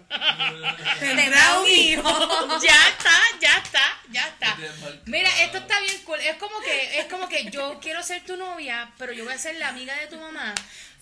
Tendrá 0.99 1.59
un 1.59 1.67
hijo. 1.69 2.58
ya 2.67 2.87
está, 2.89 3.21
ya 3.39 3.57
está, 3.57 3.97
ya 4.11 4.27
está. 4.27 4.57
Mira, 5.05 5.29
esto 5.41 5.57
está 5.57 5.79
bien 5.81 6.01
cool. 6.03 6.19
Es 6.19 6.35
como 6.37 6.59
que, 6.61 6.99
es 6.99 7.05
como 7.05 7.27
que 7.27 7.49
yo 7.49 7.79
quiero 7.79 8.03
ser 8.03 8.23
tu 8.25 8.35
novia, 8.37 8.91
pero 8.97 9.13
yo 9.13 9.23
voy 9.23 9.33
a 9.33 9.37
ser 9.37 9.55
la 9.55 9.69
amiga 9.69 9.95
de 9.95 10.07
tu 10.07 10.17
mamá. 10.17 10.53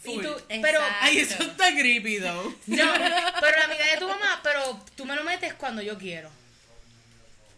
Y 0.03 0.21
tú, 0.21 0.35
pero. 0.61 0.79
Ay, 1.01 1.19
eso 1.19 1.43
está 1.43 1.71
creepy, 1.71 2.19
though. 2.19 2.55
no, 2.67 2.93
pero 3.41 3.57
la 3.57 3.65
amiga 3.65 3.85
de 3.85 3.97
tu 3.97 4.07
mamá, 4.07 4.39
pero 4.43 4.85
tú 4.95 5.05
me 5.05 5.15
lo 5.15 5.23
metes 5.23 5.53
cuando 5.55 5.81
yo 5.81 5.97
quiero. 5.97 6.29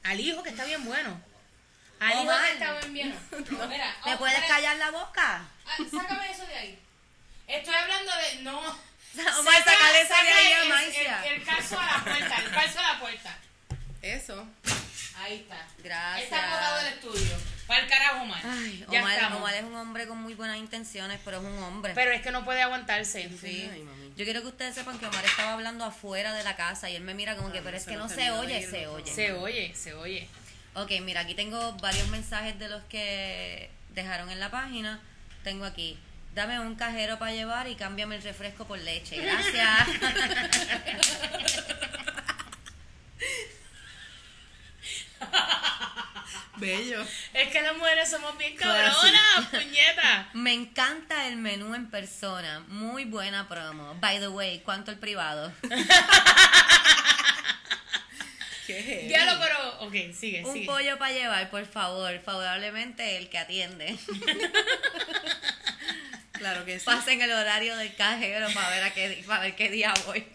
Al 0.04 0.20
hijo 0.20 0.42
que 0.42 0.50
está 0.50 0.66
bien 0.66 0.84
bueno. 0.86 1.22
Al 2.00 2.12
hijo 2.12 2.22
Omar. 2.22 2.46
que 2.46 2.54
está 2.54 2.74
bien 2.88 3.20
bueno. 3.32 3.68
Mira, 3.70 3.96
¿Me 4.06 4.14
oh, 4.16 4.18
puedes 4.18 4.36
espera. 4.36 4.56
callar 4.56 4.78
la 4.78 4.92
boca? 4.92 5.46
Ah, 5.66 5.78
sácame 5.92 6.32
eso 6.32 6.46
de 6.46 6.56
ahí. 6.56 6.80
Estoy 7.48 7.76
hablando 7.76 8.12
de. 8.16 8.42
No. 8.44 8.62
Vamos 9.14 9.54
a 9.54 9.58
sacarle 9.58 10.02
eso 10.02 10.14
de 10.14 10.16
saca 10.16 10.38
ahí 10.38 10.54
a 10.54 10.62
el-. 10.62 10.96
El, 10.96 11.34
el 11.34 11.44
calzo 11.44 11.80
a 11.80 11.86
la 11.86 12.04
puerta, 12.04 12.36
el 12.38 12.52
calzo 12.52 12.80
a 12.80 12.94
la 12.94 13.00
puerta. 13.00 13.38
Eso. 14.02 14.48
Ahí 15.18 15.36
está. 15.36 15.68
Gracias. 15.84 16.24
Está 16.24 16.50
botado 16.50 16.78
del 16.84 16.94
estudio. 16.94 17.38
Para 17.68 17.82
el 17.82 17.90
carajo, 17.90 18.24
Omar. 18.24 18.42
Ay, 18.44 18.86
ya 18.90 19.02
Omar. 19.02 19.34
Omar 19.34 19.56
es 19.56 19.64
un 19.64 19.76
hombre 19.76 20.08
con 20.08 20.18
muy 20.18 20.34
buenas 20.34 20.58
intenciones, 20.58 21.20
pero 21.26 21.38
es 21.38 21.44
un 21.44 21.62
hombre. 21.64 21.92
Pero 21.94 22.12
es 22.12 22.22
que 22.22 22.32
no 22.32 22.46
puede 22.46 22.62
aguantarse. 22.62 23.30
sí. 23.40 23.70
Ay, 23.72 23.82
mami. 23.84 24.14
Yo 24.16 24.26
quiero 24.26 24.42
que 24.42 24.48
ustedes 24.48 24.76
sepan 24.76 24.98
que 25.00 25.06
Omar 25.06 25.26
estaba 25.26 25.54
hablando 25.54 25.84
afuera 25.86 26.34
de 26.34 26.44
la 26.44 26.56
casa 26.56 26.90
y 26.90 26.96
él 26.96 27.04
me 27.04 27.14
mira 27.14 27.36
como 27.36 27.52
que, 27.52 27.62
pero 27.62 27.76
es 27.78 27.86
que 27.86 27.96
no 27.96 28.10
se 28.10 28.32
oye, 28.32 28.66
se 28.68 28.88
oye. 28.88 29.12
Se 29.12 29.34
oye, 29.34 29.74
se 29.76 29.94
oye. 29.94 30.28
Ok, 30.76 30.92
mira, 31.02 31.22
aquí 31.22 31.36
tengo 31.36 31.74
varios 31.74 32.08
mensajes 32.10 32.58
de 32.60 32.70
los 32.70 32.84
que 32.86 33.70
dejaron 33.94 34.30
en 34.30 34.40
la 34.40 34.52
página. 34.52 35.02
Tengo 35.44 35.66
aquí, 35.66 35.98
dame 36.36 36.60
un 36.60 36.76
cajero 36.76 37.20
para 37.20 37.32
llevar 37.34 37.68
y 37.68 37.76
cámbiame 37.76 38.16
el 38.16 38.24
refresco 38.24 38.66
por 38.66 38.80
leche. 38.80 39.18
Gracias. 39.18 39.88
Bello. 46.60 47.06
Es 47.34 47.48
que 47.50 47.62
las 47.62 47.76
mujeres 47.78 48.10
somos 48.10 48.38
bien 48.38 48.56
cabronas, 48.56 48.96
puñeta. 49.52 50.30
Me 50.34 50.54
encanta 50.54 51.28
el 51.28 51.38
menú 51.38 51.74
en 51.76 51.90
persona. 51.90 52.60
Muy 52.68 53.06
buena 53.06 53.48
promo. 53.48 53.96
By 53.96 54.20
the 54.20 54.28
way, 54.28 54.60
¿cuánto 54.60 54.92
el 54.92 54.98
privado? 55.00 55.52
Diablo, 58.68 59.40
pero. 59.42 59.80
Ok, 59.88 59.94
sigue, 60.14 60.44
Un 60.46 60.54
sigue. 60.54 60.66
pollo 60.68 60.98
para 61.00 61.12
llevar, 61.12 61.50
por 61.50 61.66
favor. 61.66 62.20
Favorablemente 62.20 63.18
el 63.18 63.30
que 63.30 63.38
atiende. 63.40 63.98
Claro 66.34 66.64
que 66.64 66.80
sí. 66.80 66.86
Pasen 66.86 67.22
el 67.22 67.34
horario 67.34 67.76
del 67.76 67.94
cajero 67.96 68.48
para 68.54 68.70
ver 68.70 68.84
a 68.84 68.94
qué, 68.94 69.26
para 69.28 69.42
ver 69.42 69.56
qué 69.58 69.70
día 69.70 69.94
voy. 70.06 70.26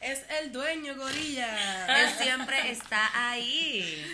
Es 0.00 0.20
el 0.40 0.50
dueño, 0.52 0.94
gorilla. 0.96 2.02
Él 2.02 2.10
siempre 2.22 2.70
está 2.70 3.30
ahí. 3.30 4.04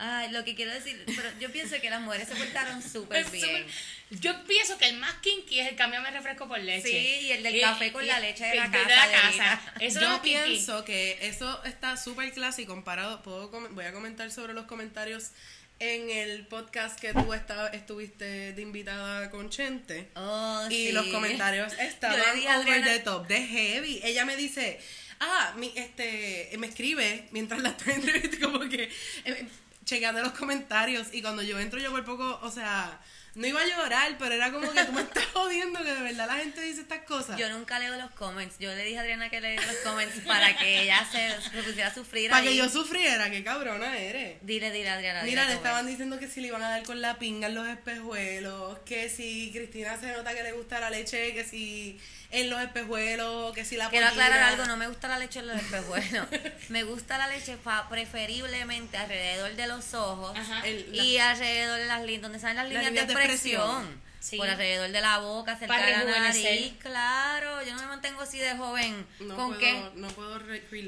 Ay, 0.00 0.30
lo 0.30 0.44
que 0.44 0.54
quiero 0.54 0.72
decir, 0.72 1.02
pero 1.06 1.28
yo 1.40 1.50
pienso 1.50 1.80
que 1.80 1.90
las 1.90 2.00
mujeres 2.00 2.28
se 2.28 2.36
portaron 2.36 2.80
súper 2.82 3.28
bien. 3.30 3.66
Yo 4.10 4.44
pienso 4.44 4.78
que 4.78 4.88
el 4.88 4.96
más 4.96 5.12
kinky 5.14 5.58
es 5.58 5.66
el 5.68 5.74
cambiarme 5.76 6.10
refresco 6.12 6.46
por 6.46 6.60
leche. 6.60 6.86
Sí, 6.88 7.26
y 7.26 7.32
el 7.32 7.42
del 7.42 7.60
café 7.60 7.90
con 7.90 8.06
la 8.06 8.20
leche 8.20 8.44
de 8.46 8.54
la 8.54 8.70
casa, 8.70 8.84
De 8.88 8.94
la 8.94 9.10
casa. 9.10 9.60
Eso 9.80 10.00
Yo 10.00 10.22
kinky. 10.22 10.36
pienso 10.44 10.84
que 10.84 11.18
eso 11.26 11.64
está 11.64 11.96
súper 11.96 12.32
clase 12.32 12.62
y 12.62 12.66
comparado. 12.66 13.22
Puedo 13.24 13.50
com- 13.50 13.74
voy 13.74 13.86
a 13.86 13.92
comentar 13.92 14.30
sobre 14.30 14.54
los 14.54 14.66
comentarios 14.66 15.32
en 15.80 16.10
el 16.10 16.46
podcast 16.46 16.98
que 16.98 17.12
tú 17.12 17.32
estaba, 17.32 17.68
estuviste 17.68 18.52
de 18.52 18.62
invitada 18.62 19.30
con 19.30 19.48
Chente. 19.48 20.10
Oh, 20.16 20.66
Y 20.70 20.86
sí. 20.88 20.92
los 20.92 21.06
comentarios 21.08 21.72
estaban 21.78 22.20
over 22.20 22.84
the 22.84 22.98
top, 23.00 23.26
de 23.28 23.46
heavy. 23.46 24.00
Ella 24.02 24.24
me 24.24 24.36
dice, 24.36 24.80
ah, 25.20 25.54
mi, 25.56 25.72
este, 25.76 26.50
me 26.58 26.66
escribe 26.66 27.28
mientras 27.30 27.60
la 27.62 27.70
estoy 27.70 27.92
entrevistando, 27.94 28.58
como 28.58 28.68
que 28.68 28.90
eh, 29.24 29.48
checando 29.84 30.20
los 30.22 30.32
comentarios. 30.32 31.08
Y 31.12 31.22
cuando 31.22 31.42
yo 31.42 31.58
entro, 31.60 31.78
yo 31.80 31.90
por 31.90 32.04
poco, 32.04 32.40
o 32.42 32.50
sea, 32.50 33.00
no 33.38 33.46
iba 33.46 33.62
a 33.62 33.66
llorar, 33.66 34.16
pero 34.18 34.34
era 34.34 34.50
como 34.50 34.70
que 34.72 34.84
tú 34.84 34.92
me 34.92 35.00
estás 35.02 35.24
jodiendo 35.26 35.78
que 35.84 35.94
de 35.94 36.02
verdad 36.02 36.26
la 36.26 36.34
gente 36.38 36.60
dice 36.60 36.80
estas 36.80 37.02
cosas. 37.02 37.38
Yo 37.38 37.48
nunca 37.50 37.78
leo 37.78 37.96
los 37.96 38.10
comments. 38.10 38.56
Yo 38.58 38.74
le 38.74 38.84
dije 38.84 38.98
a 38.98 39.02
Adriana 39.02 39.30
que 39.30 39.40
leyera 39.40 39.64
los 39.64 39.76
comments 39.76 40.20
para 40.26 40.56
que 40.56 40.82
ella 40.82 41.06
se, 41.10 41.40
se 41.40 41.62
pusiera 41.62 41.88
a 41.88 41.94
sufrir. 41.94 42.30
Para 42.30 42.42
ahí. 42.42 42.48
que 42.48 42.56
yo 42.56 42.68
sufriera, 42.68 43.30
qué 43.30 43.44
cabrona 43.44 43.96
eres. 43.96 44.38
Dile, 44.42 44.72
dile, 44.72 44.90
Adriana. 44.90 45.22
Mira, 45.22 45.46
le 45.46 45.54
estaban 45.54 45.84
es. 45.84 45.92
diciendo 45.92 46.18
que 46.18 46.26
si 46.26 46.40
le 46.40 46.48
iban 46.48 46.62
a 46.62 46.70
dar 46.70 46.82
con 46.82 47.00
la 47.00 47.18
pinga 47.20 47.46
en 47.46 47.54
los 47.54 47.68
espejuelos, 47.68 48.80
que 48.80 49.08
si 49.08 49.52
Cristina 49.52 49.96
se 49.98 50.12
nota 50.12 50.34
que 50.34 50.42
le 50.42 50.52
gusta 50.52 50.80
la 50.80 50.90
leche, 50.90 51.32
que 51.32 51.44
si 51.44 52.00
en 52.30 52.50
los 52.50 52.60
espejuelos, 52.60 53.54
que 53.54 53.64
si 53.64 53.76
la 53.76 53.88
Quiero 53.88 54.06
aclarar 54.06 54.42
algo, 54.42 54.66
no 54.66 54.76
me 54.76 54.86
gusta 54.86 55.08
la 55.08 55.18
leche 55.18 55.38
en 55.40 55.46
los 55.46 55.56
espejuelos. 55.56 56.26
me 56.68 56.82
gusta 56.84 57.16
la 57.18 57.28
leche 57.28 57.56
preferiblemente 57.88 58.96
alrededor 58.98 59.54
de 59.54 59.66
los 59.66 59.94
ojos 59.94 60.36
Ajá. 60.36 60.60
El- 60.66 60.94
y 60.94 61.18
alrededor 61.18 61.78
de 61.78 61.86
las 61.86 62.02
líneas, 62.02 62.22
donde 62.22 62.38
salen 62.38 62.56
las 62.56 62.68
líneas, 62.68 62.92
de 62.92 63.00
expresión. 63.00 64.07
Sí. 64.20 64.36
Por 64.36 64.48
alrededor 64.50 64.90
de 64.90 65.00
la 65.00 65.18
boca, 65.20 65.56
cerca 65.56 65.76
de 65.80 65.92
la 65.92 66.04
nariz, 66.04 66.72
claro. 66.80 67.62
Yo 67.62 67.72
no 67.74 67.82
me 67.82 67.86
mantengo 67.86 68.20
así 68.20 68.38
de 68.38 68.56
joven. 68.56 69.06
No 69.20 69.36
¿Con 69.36 69.46
puedo, 69.54 69.58
qué? 69.60 69.90
No 69.94 70.08
puedo. 70.08 70.38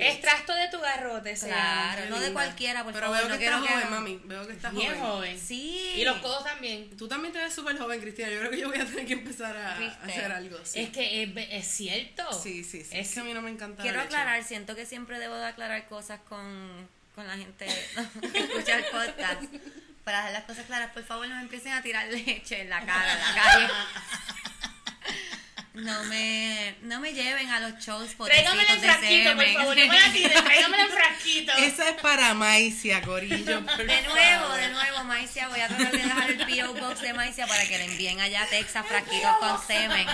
Extracto 0.01 0.53
de 0.55 0.68
tu 0.68 0.81
garrote. 0.81 1.35
Claro, 1.35 2.07
no 2.11 2.18
de 2.18 2.33
cualquiera, 2.33 2.83
por 2.83 2.93
Pero 2.93 3.07
favor. 3.07 3.18
veo 3.20 3.28
no 3.28 3.35
que 3.35 3.39
quiero 3.39 3.57
estás 3.59 3.68
que- 3.68 3.74
joven, 3.74 3.91
mami. 3.91 4.20
Veo 4.24 4.47
que 4.47 4.53
estás 4.53 4.72
Bien 4.74 4.95
joven. 4.99 5.03
joven. 5.12 5.41
Sí. 5.41 5.93
Y 5.97 6.05
los 6.05 6.18
codos 6.18 6.43
también. 6.45 6.97
Tú 6.97 7.07
también 7.07 7.33
te 7.33 7.39
ves 7.39 7.55
súper 7.55 7.78
joven, 7.78 8.01
Cristina. 8.01 8.28
Yo 8.31 8.39
creo 8.41 8.51
que 8.51 8.59
yo 8.59 8.68
voy 8.68 8.81
a 8.81 8.85
tener 8.85 9.07
que 9.07 9.12
empezar 9.12 9.57
a, 9.57 9.76
a 9.76 10.05
hacer 10.07 10.33
algo. 10.33 10.59
Sí, 10.64 10.81
Es 10.81 10.91
que 10.91 11.22
es, 11.22 11.31
es 11.37 11.66
cierto. 11.66 12.33
sí, 12.33 12.64
sí. 12.64 12.83
sí. 12.85 12.89
Es- 12.99 13.09
Es 13.11 13.14
que 13.14 13.20
a 13.20 13.24
mí 13.24 13.33
no 13.33 13.43
me 13.43 13.51
encanta 13.51 13.83
Quiero 13.83 14.01
aclarar, 14.01 14.43
siento 14.43 14.74
que 14.74 14.87
siempre 14.87 15.18
debo 15.20 15.37
de 15.37 15.47
aclarar 15.47 15.87
cosas 15.89 16.20
con, 16.28 16.89
con 17.14 17.26
la 17.28 17.37
gente 17.37 17.66
que 18.33 18.39
escucha 18.39 18.76
el 18.78 18.85
podcast. 18.87 19.43
Para 20.05 20.19
dejar 20.19 20.33
las 20.33 20.45
cosas 20.45 20.65
claras, 20.67 20.91
por 20.93 21.05
favor 21.05 21.29
no 21.29 21.37
me 21.37 21.43
empiecen 21.43 21.73
a 21.73 21.83
tirar 21.83 22.07
leche 22.09 22.63
en 22.63 22.71
la 22.71 22.81
cara, 22.85 23.13
en 23.13 23.19
la 23.21 23.43
calle. 23.43 23.69
No 25.73 26.03
me, 26.05 26.75
no 26.83 26.99
me 26.99 27.15
lleven 27.15 27.49
a 27.49 27.61
los 27.61 27.79
shows 27.79 28.11
en 28.11 28.17
potecitos 28.17 28.59
de 28.59 28.79
frasquito, 28.81 29.37
por 29.37 29.47
favor. 29.47 29.77
No 29.77 30.69
me 30.69 30.81
en 30.83 30.91
frasquito. 30.91 31.53
Esa 31.59 31.89
es 31.91 32.01
para 32.03 32.35
Maicia, 32.35 33.01
Corillo. 33.03 33.65
por 33.65 33.77
De 33.87 34.03
nuevo, 34.03 34.43
favor. 34.47 34.61
de 34.61 34.69
nuevo, 34.71 35.05
Maicia, 35.05 35.49
voy 35.49 35.61
a 35.61 35.69
tratar 35.69 35.93
de 35.93 35.99
dejar 35.99 36.31
el 36.33 36.45
P.O. 36.45 36.75
Box 36.75 37.01
de 37.01 37.15
Maicia 37.15 37.47
para 37.47 37.65
que 37.67 37.79
le 37.79 37.85
envíen 37.85 38.21
allá 38.21 38.43
a 38.43 38.47
Texas 38.47 38.85
frasquitos 38.85 39.37
con 39.39 39.65
semen 39.65 40.07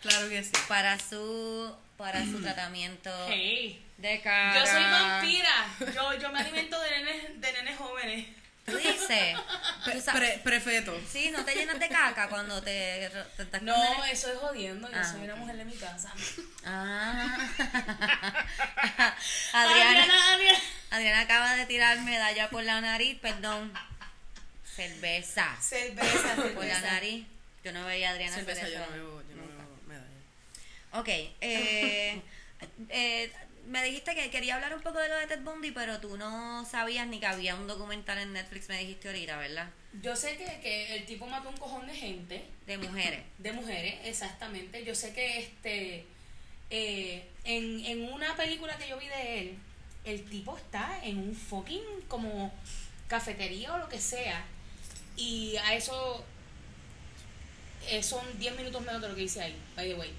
Claro 0.00 0.28
que 0.30 0.42
sí. 0.42 0.50
para 0.66 0.98
su, 0.98 1.76
para 1.98 2.24
su 2.24 2.40
tratamiento 2.42 3.10
Hey. 3.28 3.84
de 3.98 4.20
cara. 4.22 4.58
Yo 4.60 4.66
soy 4.66 4.82
vampira. 4.82 5.92
Yo, 5.94 6.14
yo 6.14 6.32
me 6.32 6.38
alimento 6.40 6.80
de 6.80 6.90
nenes, 6.90 7.40
de 7.40 7.52
nenes 7.52 7.76
jóvenes. 7.76 8.26
¿Tú 8.64 8.76
dices? 8.76 9.36
Pre- 9.84 9.94
¿Tú 9.94 10.00
sa- 10.02 10.12
pre- 10.12 10.40
prefeto. 10.44 10.98
Sí, 11.10 11.30
no 11.30 11.42
te 11.42 11.54
llenas 11.54 11.78
de 11.80 11.88
caca 11.88 12.28
cuando 12.28 12.62
te, 12.62 13.10
te 13.50 13.60
No, 13.62 14.04
eso 14.04 14.30
es 14.30 14.38
jodiendo. 14.38 14.90
Yo 14.90 14.98
Ah, 14.98 15.04
soy 15.04 15.22
una 15.22 15.36
mujer 15.36 15.56
de 15.56 15.64
mi 15.64 15.74
casa. 15.74 16.12
Ah. 16.66 17.38
Adriana, 19.54 19.90
Adriana, 20.04 20.34
Adriana. 20.34 20.58
Adriana 20.90 21.20
acaba 21.22 21.54
de 21.56 21.64
tirar 21.66 21.98
medalla 22.02 22.50
por 22.50 22.62
la 22.62 22.80
nariz, 22.82 23.18
perdón. 23.20 23.72
Cerveza. 24.76 25.56
Cerveza, 25.60 26.34
Por 26.36 26.44
la 26.46 26.74
cerveza. 26.74 26.80
nariz. 26.92 27.26
Yo 27.64 27.72
no 27.72 27.84
veía 27.86 28.10
a 28.10 28.12
Adriana 28.12 28.36
hacer 28.36 28.44
Cerveza 28.54 28.68
yo 28.68 28.78
no 28.86 28.92
bebo, 28.92 29.22
yo 29.30 29.36
no. 29.36 29.47
Ok, 30.92 31.08
eh, 31.08 32.20
eh, 32.88 33.32
me 33.66 33.84
dijiste 33.84 34.14
que 34.14 34.30
quería 34.30 34.54
hablar 34.56 34.74
un 34.74 34.82
poco 34.82 34.98
de 34.98 35.08
lo 35.08 35.16
de 35.16 35.26
Ted 35.26 35.40
Bundy, 35.42 35.70
pero 35.70 36.00
tú 36.00 36.16
no 36.16 36.64
sabías 36.64 37.06
ni 37.06 37.20
que 37.20 37.26
había 37.26 37.54
un 37.54 37.66
documental 37.66 38.18
en 38.18 38.32
Netflix, 38.32 38.68
me 38.68 38.78
dijiste 38.78 39.08
ahorita, 39.08 39.36
¿verdad? 39.36 39.70
Yo 40.02 40.16
sé 40.16 40.36
que, 40.36 40.60
que 40.60 40.96
el 40.96 41.06
tipo 41.06 41.26
mató 41.26 41.48
un 41.48 41.56
cojón 41.56 41.86
de 41.86 41.94
gente, 41.94 42.44
De 42.66 42.78
mujeres. 42.78 43.20
de 43.38 43.52
mujeres, 43.52 43.94
exactamente. 44.04 44.84
Yo 44.84 44.94
sé 44.94 45.12
que 45.12 45.38
este 45.38 46.06
eh, 46.70 47.24
en, 47.44 47.84
en 47.84 48.12
una 48.12 48.36
película 48.36 48.76
que 48.76 48.88
yo 48.88 48.98
vi 48.98 49.06
de 49.08 49.40
él, 49.40 49.58
el 50.04 50.24
tipo 50.28 50.56
está 50.56 51.00
en 51.02 51.18
un 51.18 51.34
fucking 51.34 52.02
como 52.08 52.52
cafetería 53.08 53.74
o 53.74 53.78
lo 53.78 53.88
que 53.88 54.00
sea. 54.00 54.44
Y 55.16 55.56
a 55.56 55.74
eso 55.74 56.24
eh, 57.88 58.02
son 58.02 58.24
10 58.38 58.56
minutos 58.56 58.82
menos 58.82 59.00
de 59.00 59.08
lo 59.08 59.14
que 59.14 59.22
dice 59.22 59.42
ahí, 59.42 59.56
by 59.76 59.88
the 59.88 59.94
way. 59.94 60.12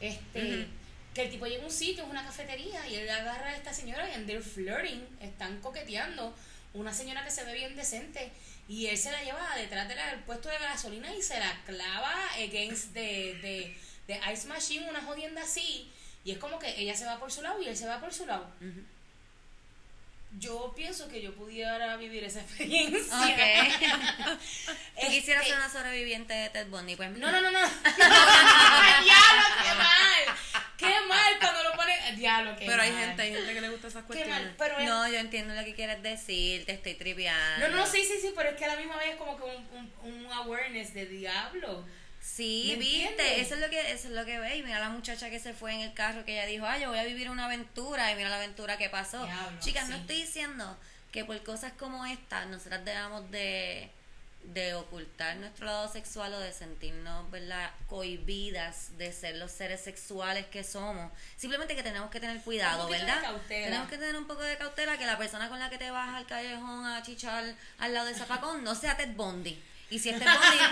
Este, 0.00 0.66
que 1.14 1.22
el 1.22 1.30
tipo 1.30 1.46
llega 1.46 1.62
a 1.62 1.66
un 1.66 1.72
sitio, 1.72 2.04
es 2.04 2.10
una 2.10 2.24
cafetería, 2.24 2.86
y 2.86 2.96
él 2.96 3.08
agarra 3.08 3.48
a 3.48 3.56
esta 3.56 3.72
señora 3.72 4.08
y 4.08 4.14
and 4.14 4.26
they're 4.26 4.42
flirting, 4.42 5.06
están 5.20 5.60
coqueteando. 5.60 6.34
Una 6.74 6.92
señora 6.92 7.24
que 7.24 7.30
se 7.30 7.44
ve 7.44 7.54
bien 7.54 7.74
decente, 7.74 8.30
y 8.68 8.86
él 8.86 8.98
se 8.98 9.10
la 9.10 9.22
lleva 9.22 9.56
detrás 9.56 9.88
del 9.88 10.20
puesto 10.26 10.50
de 10.50 10.58
gasolina 10.58 11.14
y 11.14 11.22
se 11.22 11.40
la 11.40 11.62
clava 11.64 12.14
against 12.34 12.92
de, 12.92 13.38
de, 13.40 13.76
de 14.06 14.32
Ice 14.32 14.46
Machine, 14.46 14.88
una 14.90 15.00
jodienda 15.02 15.42
así. 15.42 15.90
Y 16.24 16.32
es 16.32 16.38
como 16.38 16.58
que 16.58 16.78
ella 16.78 16.94
se 16.94 17.06
va 17.06 17.18
por 17.18 17.32
su 17.32 17.40
lado 17.40 17.60
y 17.62 17.66
él 17.66 17.76
se 17.76 17.86
va 17.86 17.98
por 18.00 18.12
su 18.12 18.26
lado. 18.26 18.46
Yo 20.32 20.72
pienso 20.76 21.08
que 21.08 21.20
yo 21.22 21.34
pudiera 21.34 21.96
vivir 21.96 22.22
esa 22.22 22.40
experiencia. 22.42 23.16
Ok. 23.18 24.38
¿Tú 25.00 25.06
quisieras 25.08 25.42
Este, 25.44 25.54
ser 25.54 25.56
una 25.56 25.70
sobreviviente 25.70 26.34
de 26.34 26.50
Ted 26.50 26.66
Bundy? 26.68 26.96
Pues, 26.96 27.10
No, 27.12 27.30
no, 27.32 27.40
no, 27.40 27.50
no. 27.50 27.58
Diablo, 29.02 29.42
qué 29.62 29.74
mal. 29.74 30.36
Qué 30.76 31.00
mal 31.08 31.38
cuando 31.40 31.62
lo 31.64 31.72
pone. 31.72 31.94
Diablo, 32.16 32.54
qué 32.58 32.66
Pero 32.66 32.82
hay 32.82 32.92
mal. 32.92 33.04
gente, 33.06 33.22
hay 33.22 33.32
gente 33.34 33.54
que 33.54 33.60
le 33.60 33.68
gusta 33.70 33.88
esas 33.88 34.02
Qué 34.02 34.06
cuestiones. 34.08 34.42
mal. 34.44 34.54
Pero 34.58 34.78
es- 34.78 34.84
No, 34.86 35.08
yo 35.08 35.18
entiendo 35.18 35.54
lo 35.54 35.64
que 35.64 35.74
quieres 35.74 36.02
decir, 36.02 36.64
te 36.66 36.72
estoy 36.72 36.94
triviando. 36.94 37.68
No, 37.68 37.76
no, 37.76 37.86
sí, 37.86 38.04
sí, 38.04 38.18
sí, 38.20 38.32
pero 38.36 38.50
es 38.50 38.56
que 38.56 38.64
a 38.64 38.68
la 38.68 38.76
misma 38.76 38.96
vez 38.96 39.10
es 39.10 39.16
como 39.16 39.36
que 39.36 39.44
un, 39.44 39.68
un, 40.04 40.14
un 40.26 40.32
awareness 40.32 40.94
de 40.94 41.06
diablo. 41.06 41.84
Sí, 42.34 42.66
¿Me 42.68 42.76
viste, 42.76 43.40
eso 43.40 43.54
es 43.54 43.60
lo 43.60 43.70
que 43.70 43.80
eso 43.92 44.08
es 44.08 44.14
lo 44.14 44.24
que 44.24 44.38
ve 44.38 44.58
y 44.58 44.62
mira 44.62 44.78
la 44.78 44.90
muchacha 44.90 45.30
que 45.30 45.40
se 45.40 45.54
fue 45.54 45.74
en 45.74 45.80
el 45.80 45.94
carro 45.94 46.24
que 46.24 46.34
ella 46.34 46.46
dijo, 46.46 46.66
"Ah, 46.66 46.78
yo 46.78 46.90
voy 46.90 46.98
a 46.98 47.04
vivir 47.04 47.30
una 47.30 47.46
aventura" 47.46 48.12
y 48.12 48.16
mira 48.16 48.28
la 48.28 48.36
aventura 48.36 48.76
que 48.76 48.88
pasó. 48.88 49.24
Diablo, 49.24 49.58
Chicas, 49.60 49.88
no 49.88 49.96
estoy 49.96 50.16
diciendo 50.16 50.76
que 51.10 51.24
por 51.24 51.42
cosas 51.42 51.72
como 51.72 52.04
esta 52.06 52.44
nosotras 52.44 52.84
debamos 52.84 53.30
de 53.30 53.90
de 54.44 54.74
ocultar 54.74 55.36
nuestro 55.36 55.66
lado 55.66 55.92
sexual 55.92 56.32
o 56.32 56.38
de 56.38 56.52
sentirnos, 56.52 57.30
¿verdad?, 57.30 57.70
cohibidas 57.86 58.96
de 58.96 59.12
ser 59.12 59.36
los 59.36 59.50
seres 59.52 59.80
sexuales 59.80 60.46
que 60.46 60.64
somos. 60.64 61.12
Simplemente 61.36 61.76
que 61.76 61.82
tenemos 61.82 62.10
que 62.10 62.20
tener 62.20 62.40
cuidado, 62.40 62.88
¿verdad? 62.88 63.20
Tenemos 63.48 63.88
que 63.88 63.98
tener 63.98 64.16
un 64.16 64.26
poco 64.26 64.42
de 64.42 64.56
cautela 64.56 64.96
que 64.96 65.04
la 65.06 65.18
persona 65.18 65.48
con 65.48 65.58
la 65.58 65.68
que 65.68 65.76
te 65.76 65.90
vas 65.90 66.14
al 66.14 66.26
callejón 66.26 66.86
a 66.86 67.02
chichar 67.02 67.44
al 67.78 67.92
lado 67.92 68.06
de 68.06 68.14
Zafacón 68.14 68.64
no 68.64 68.74
sea 68.74 68.96
Ted 68.96 69.10
Bundy. 69.14 69.62
Y 69.90 69.98
si 69.98 70.10
es 70.10 70.18
Ted 70.18 70.26
Bundy, 70.26 70.64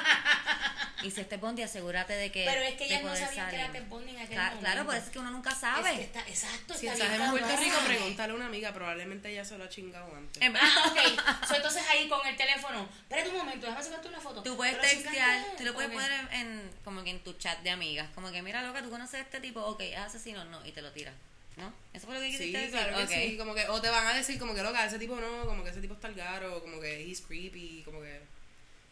y 1.03 1.11
si 1.11 1.21
es 1.23 1.29
Ted 1.29 1.39
Bundy, 1.41 1.63
asegúrate 1.63 2.13
de 2.13 2.31
que 2.31 2.45
Pero 2.45 2.61
es 2.63 2.75
que 2.75 2.85
ellas 2.85 3.03
no 3.03 3.17
sabían 3.17 3.49
que 3.51 3.57
era. 3.57 3.73
Ted 3.73 3.85
Bundy 3.89 4.11
en 4.11 4.19
aquel 4.19 4.37
Cla- 4.37 4.45
momento. 4.45 4.61
Claro, 4.61 4.85
por 4.85 4.95
eso 4.95 5.05
es 5.07 5.11
que 5.11 5.19
uno 5.19 5.31
nunca 5.31 5.55
sabe. 5.55 5.91
Es 5.91 5.97
que 5.97 6.03
está, 6.05 6.21
exacto, 6.21 6.75
Si 6.75 6.87
está 6.87 7.05
estás 7.05 7.19
bien 7.19 7.23
en 7.23 7.31
Puerto. 7.31 7.57
Rico, 7.63 7.77
pregúntale 7.87 8.33
a 8.33 8.37
una 8.37 8.47
amiga, 8.47 8.73
probablemente 8.75 9.31
ella 9.31 9.45
se 9.45 9.57
lo 9.57 9.65
ha 9.65 9.69
chingado 9.69 10.15
antes. 10.15 10.43
Ah, 10.61 10.85
ok. 10.91 11.47
So, 11.49 11.57
entonces 11.57 11.83
ahí 11.91 12.09
con 12.09 12.27
el 12.27 12.37
teléfono, 12.37 12.89
espérate 13.03 13.29
un 13.31 13.37
momento, 13.39 13.67
déjame 13.67 13.85
sacarte 13.85 14.09
una 14.09 14.21
foto. 14.21 14.43
Tú 14.43 14.57
puedes 14.57 14.79
textear, 14.81 15.45
tú 15.57 15.65
lo 15.65 15.73
puedes 15.75 15.89
Ok. 15.91 15.95
poner 15.95 16.13
en, 16.13 16.33
en- 16.33 16.71
como 16.85 17.03
que 17.03 17.11
en 17.11 17.21
tu 17.25 17.33
chat 17.35 17.59
de 17.63 17.71
amigas, 17.71 18.09
como 18.15 18.31
que 18.31 18.43
mira 18.43 18.63
loca, 18.63 18.83
tú 18.83 18.91
conoces 18.91 19.15
a 19.15 19.21
este 19.23 19.41
tipo, 19.41 19.61
ok, 19.61 19.81
es 19.81 19.97
asesino, 19.99 20.45
no, 20.47 20.65
y 20.67 20.73
te 20.73 20.83
lo 20.83 20.93
tiras. 20.93 21.15
¿No? 21.57 21.73
¿Eso 21.95 22.05
fue 22.07 22.17
lo 22.17 22.21
que 22.21 22.27
Sí, 22.33 22.37
quisiste 22.37 22.59
decir? 22.59 22.73
claro 22.73 22.97
que 22.99 23.03
Ok. 23.05 23.11
sí, 23.11 23.37
como 23.39 23.55
que, 23.55 23.67
o 23.69 23.81
te 23.81 23.89
van 23.89 24.07
a 24.07 24.13
decir 24.13 24.39
como 24.39 24.55
que 24.55 24.63
loca, 24.63 24.85
ese 24.85 24.99
tipo 24.99 25.17
no, 25.17 25.47
como 25.47 25.65
que 25.65 25.71
ese 25.71 25.81
tipo 25.81 25.95
está 25.95 26.09
al 26.09 26.15
garo, 26.15 26.61
como 26.61 26.79
que 26.79 27.01
he's 27.03 27.23
creepy, 27.23 27.81
como 27.83 28.03
que, 28.03 28.21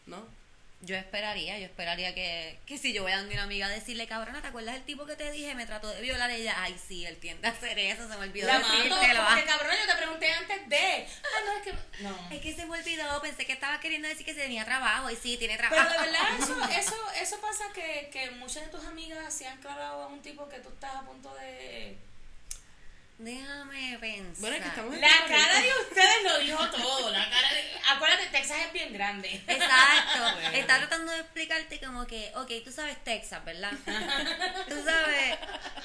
¿no? 0.05 0.25
Yo 0.81 0.95
esperaría, 0.95 1.57
yo 1.57 1.65
esperaría 1.65 2.13
que, 2.13 2.59
que 2.67 2.77
si 2.77 2.93
yo 2.93 3.01
voy 3.01 3.11
a 3.11 3.17
donde 3.17 3.33
una 3.33 3.43
amiga 3.43 3.65
a 3.65 3.69
decirle, 3.69 4.05
cabrona, 4.07 4.41
¿te 4.41 4.49
acuerdas 4.49 4.75
del 4.75 4.83
tipo 4.83 5.05
que 5.07 5.15
te 5.15 5.31
dije? 5.31 5.55
Me 5.55 5.65
trató 5.65 5.89
de 5.89 5.99
violar 6.01 6.29
ella. 6.29 6.53
Ay, 6.57 6.77
sí, 6.87 7.05
él 7.05 7.17
tiende 7.17 7.47
a 7.47 7.51
hacer 7.51 7.79
eso, 7.79 8.03
se 8.07 8.15
me 8.17 8.25
olvidó 8.25 8.45
La 8.45 8.59
decírtelo. 8.59 9.23
porque 9.25 9.45
cabrón, 9.45 9.75
yo 9.81 9.91
te 9.91 9.97
pregunté 9.97 10.31
antes 10.31 10.69
de. 10.69 11.07
Ah, 11.23 11.39
no, 11.45 11.51
es 11.53 11.63
que. 11.63 12.03
No. 12.03 12.29
Es 12.29 12.41
que 12.41 12.53
se 12.53 12.65
me 12.67 12.77
olvidó, 12.77 13.19
pensé 13.21 13.45
que 13.45 13.53
estaba 13.53 13.79
queriendo 13.79 14.07
decir 14.07 14.25
que 14.25 14.35
se 14.35 14.41
tenía 14.41 14.63
trabajo. 14.63 15.09
Y 15.09 15.15
sí, 15.15 15.37
tiene 15.37 15.57
trabajo. 15.57 15.89
Pero 15.89 16.01
de 16.03 16.11
verdad, 16.11 16.29
eso, 16.39 16.69
eso, 16.79 16.95
eso 17.19 17.41
pasa 17.41 17.63
que, 17.73 18.09
que 18.11 18.29
muchas 18.31 18.65
de 18.65 18.69
tus 18.69 18.85
amigas 18.85 19.33
se 19.33 19.47
han 19.47 19.57
clavado 19.61 20.03
a 20.03 20.07
un 20.07 20.21
tipo 20.21 20.47
que 20.49 20.59
tú 20.59 20.69
estás 20.69 20.93
a 20.97 21.01
punto 21.01 21.33
de. 21.35 21.97
Déjame 23.17 23.97
pensar. 23.99 24.41
Bueno, 24.41 24.55
es 24.57 24.61
que 24.61 24.67
estamos 24.67 24.97
La 24.99 25.07
cara 25.25 25.59
Rico. 25.61 25.73
de 25.77 25.81
ustedes 25.83 26.23
lo 26.23 26.37
dijo 26.39 26.69
todo. 26.69 27.11
La 27.11 27.29
cara 27.29 27.53
de... 27.53 27.71
Acuérdate, 27.87 28.25
Texas 28.27 28.57
es 28.65 28.73
bien 28.73 28.91
grande. 28.93 29.41
Exacto. 29.47 30.19
Bueno. 30.35 30.49
Está 30.53 30.77
tratando 30.79 31.11
de 31.13 31.19
explicarte 31.19 31.79
como 31.79 32.05
que, 32.07 32.31
ok, 32.35 32.51
tú 32.65 32.71
sabes 32.71 33.01
Texas, 33.03 33.43
¿verdad? 33.45 33.71
tú 34.67 34.83
sabes 34.83 35.37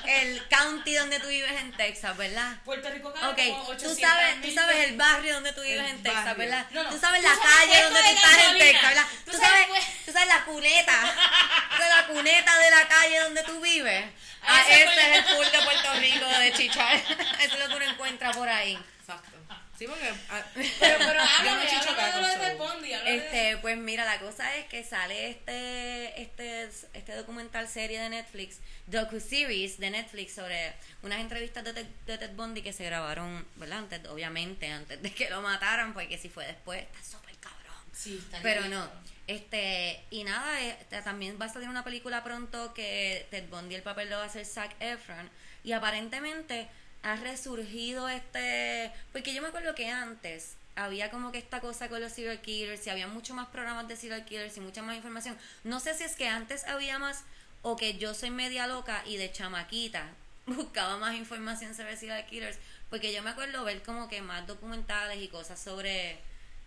el 0.06 0.48
county 0.48 0.94
donde 0.94 1.20
tú 1.20 1.28
vives 1.28 1.52
en 1.60 1.72
Texas, 1.76 2.16
¿verdad? 2.16 2.56
Puerto 2.64 2.90
Rico 2.90 3.12
cabe 3.12 3.26
Ok, 3.28 3.38
como 3.52 3.64
tú 3.66 3.72
800 3.72 4.00
sabes, 4.00 4.42
tú 4.42 4.50
sabes 4.52 4.76
el 4.88 4.96
barrio 4.96 5.34
donde 5.34 5.52
tú 5.52 5.60
vives 5.62 5.80
El 5.84 5.86
en 5.90 6.02
Texas, 6.02 6.24
barrio. 6.24 6.38
¿verdad? 6.38 6.66
No, 6.70 6.82
no. 6.84 6.90
Tú 6.90 6.98
sabes 6.98 7.20
Tú 7.22 7.28
la 7.28 7.34
sabes 7.34 7.50
calle 7.56 7.82
donde 7.84 8.00
de 8.02 8.08
tú 8.08 8.14
estás 8.16 8.44
en. 8.44 8.58
Texas, 8.58 8.82
¿verdad? 8.88 9.06
Tú 9.24 9.30
Tú 9.32 9.36
sabes 9.38 9.66
pues- 9.68 10.04
tú 10.06 10.12
sabes 10.12 10.28
la 10.28 10.44
cuneta, 10.44 11.00
tú 11.70 11.76
sabes 11.82 11.96
la 11.96 12.06
cuneta 12.08 12.58
de 12.58 12.70
la 12.70 12.88
calle 12.88 13.20
donde 13.20 13.42
tú 13.44 13.60
vives. 13.60 14.04
Ah, 14.42 14.62
ese 14.66 14.84
es 14.84 15.16
el 15.18 15.24
pool 15.36 15.50
de 15.52 15.60
Puerto 15.60 15.94
Rico 15.96 16.26
de 16.26 16.52
Chichar. 16.54 16.98
Eso 17.42 17.54
es 17.54 17.60
lo 17.60 17.68
que 17.68 17.74
uno 17.76 17.84
encuentra 17.92 18.32
por 18.32 18.48
ahí. 18.48 18.78
Exacto. 19.00 19.30
Sí, 19.78 19.86
porque... 19.86 20.12
ah, 20.28 20.44
Pero, 20.54 20.98
pero 20.98 21.20
háblame, 21.38 21.66
chicho 21.66 21.88
háblame 21.90 22.16
de 22.16 22.20
lo 22.20 22.28
de 22.28 22.34
Ted 22.36 23.04
de- 23.04 23.16
Este, 23.16 23.56
pues 23.62 23.78
mira, 23.78 24.04
la 24.04 24.18
cosa 24.20 24.54
es 24.56 24.66
que 24.66 24.84
sale 24.84 25.30
este, 25.30 26.20
este, 26.20 26.64
este 26.92 27.14
documental 27.16 27.66
serie 27.66 27.98
de 27.98 28.10
Netflix, 28.10 28.58
docu-series 28.86 29.78
de 29.78 29.90
Netflix 29.90 30.34
sobre 30.34 30.74
unas 31.02 31.20
entrevistas 31.20 31.64
de 31.64 31.72
Ted, 31.72 31.86
de 32.06 32.18
Ted 32.18 32.32
Bundy 32.34 32.60
que 32.62 32.74
se 32.74 32.84
grabaron, 32.84 33.46
¿verdad? 33.56 33.78
Antes, 33.78 34.06
obviamente, 34.08 34.70
antes 34.70 35.00
de 35.02 35.12
que 35.14 35.30
lo 35.30 35.40
mataran, 35.40 35.94
porque 35.94 36.18
si 36.18 36.28
fue 36.28 36.46
después, 36.46 36.82
está 36.82 37.02
súper 37.02 37.34
cabrón. 37.38 37.74
Sí, 37.94 38.18
está 38.22 38.38
Pero 38.42 38.60
bien. 38.60 38.72
no, 38.74 38.86
este, 39.26 40.04
y 40.10 40.24
nada, 40.24 40.60
este, 40.60 41.00
también 41.00 41.38
va 41.40 41.46
a 41.46 41.48
salir 41.48 41.68
una 41.70 41.84
película 41.84 42.22
pronto 42.22 42.74
que 42.74 43.26
Ted 43.30 43.48
Bundy 43.48 43.76
el 43.76 43.82
papel 43.82 44.10
lo 44.10 44.18
va 44.18 44.24
a 44.24 44.26
hacer 44.26 44.44
Zac 44.44 44.74
Efron, 44.80 45.30
y 45.64 45.72
aparentemente 45.72 46.68
ha 47.02 47.16
resurgido 47.16 48.08
este, 48.08 48.92
porque 49.12 49.34
yo 49.34 49.42
me 49.42 49.48
acuerdo 49.48 49.74
que 49.74 49.88
antes 49.88 50.54
había 50.76 51.10
como 51.10 51.32
que 51.32 51.38
esta 51.38 51.60
cosa 51.60 51.88
con 51.88 52.00
los 52.00 52.12
serial 52.12 52.40
killers, 52.40 52.86
y 52.86 52.90
había 52.90 53.08
mucho 53.08 53.34
más 53.34 53.48
programas 53.48 53.88
de 53.88 53.96
serial 53.96 54.24
killers 54.24 54.56
y 54.56 54.60
mucha 54.60 54.82
más 54.82 54.96
información. 54.96 55.36
No 55.64 55.80
sé 55.80 55.94
si 55.94 56.04
es 56.04 56.16
que 56.16 56.28
antes 56.28 56.64
había 56.64 56.98
más 56.98 57.24
o 57.62 57.76
que 57.76 57.98
yo 57.98 58.14
soy 58.14 58.30
media 58.30 58.66
loca 58.66 59.02
y 59.06 59.16
de 59.16 59.30
chamaquita 59.30 60.08
buscaba 60.46 60.96
más 60.98 61.14
información 61.14 61.74
sobre 61.74 61.96
serial 61.96 62.24
killers, 62.26 62.58
porque 62.88 63.12
yo 63.12 63.22
me 63.22 63.30
acuerdo 63.30 63.64
ver 63.64 63.82
como 63.82 64.08
que 64.08 64.22
más 64.22 64.46
documentales 64.46 65.18
y 65.18 65.28
cosas 65.28 65.60
sobre 65.60 66.18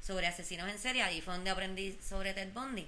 sobre 0.05 0.27
asesinos 0.27 0.69
en 0.69 0.77
serie, 0.77 1.01
ahí 1.01 1.21
fue 1.21 1.33
donde 1.33 1.49
aprendí 1.49 1.97
sobre 2.05 2.33
Ted 2.33 2.51
Bundy. 2.53 2.85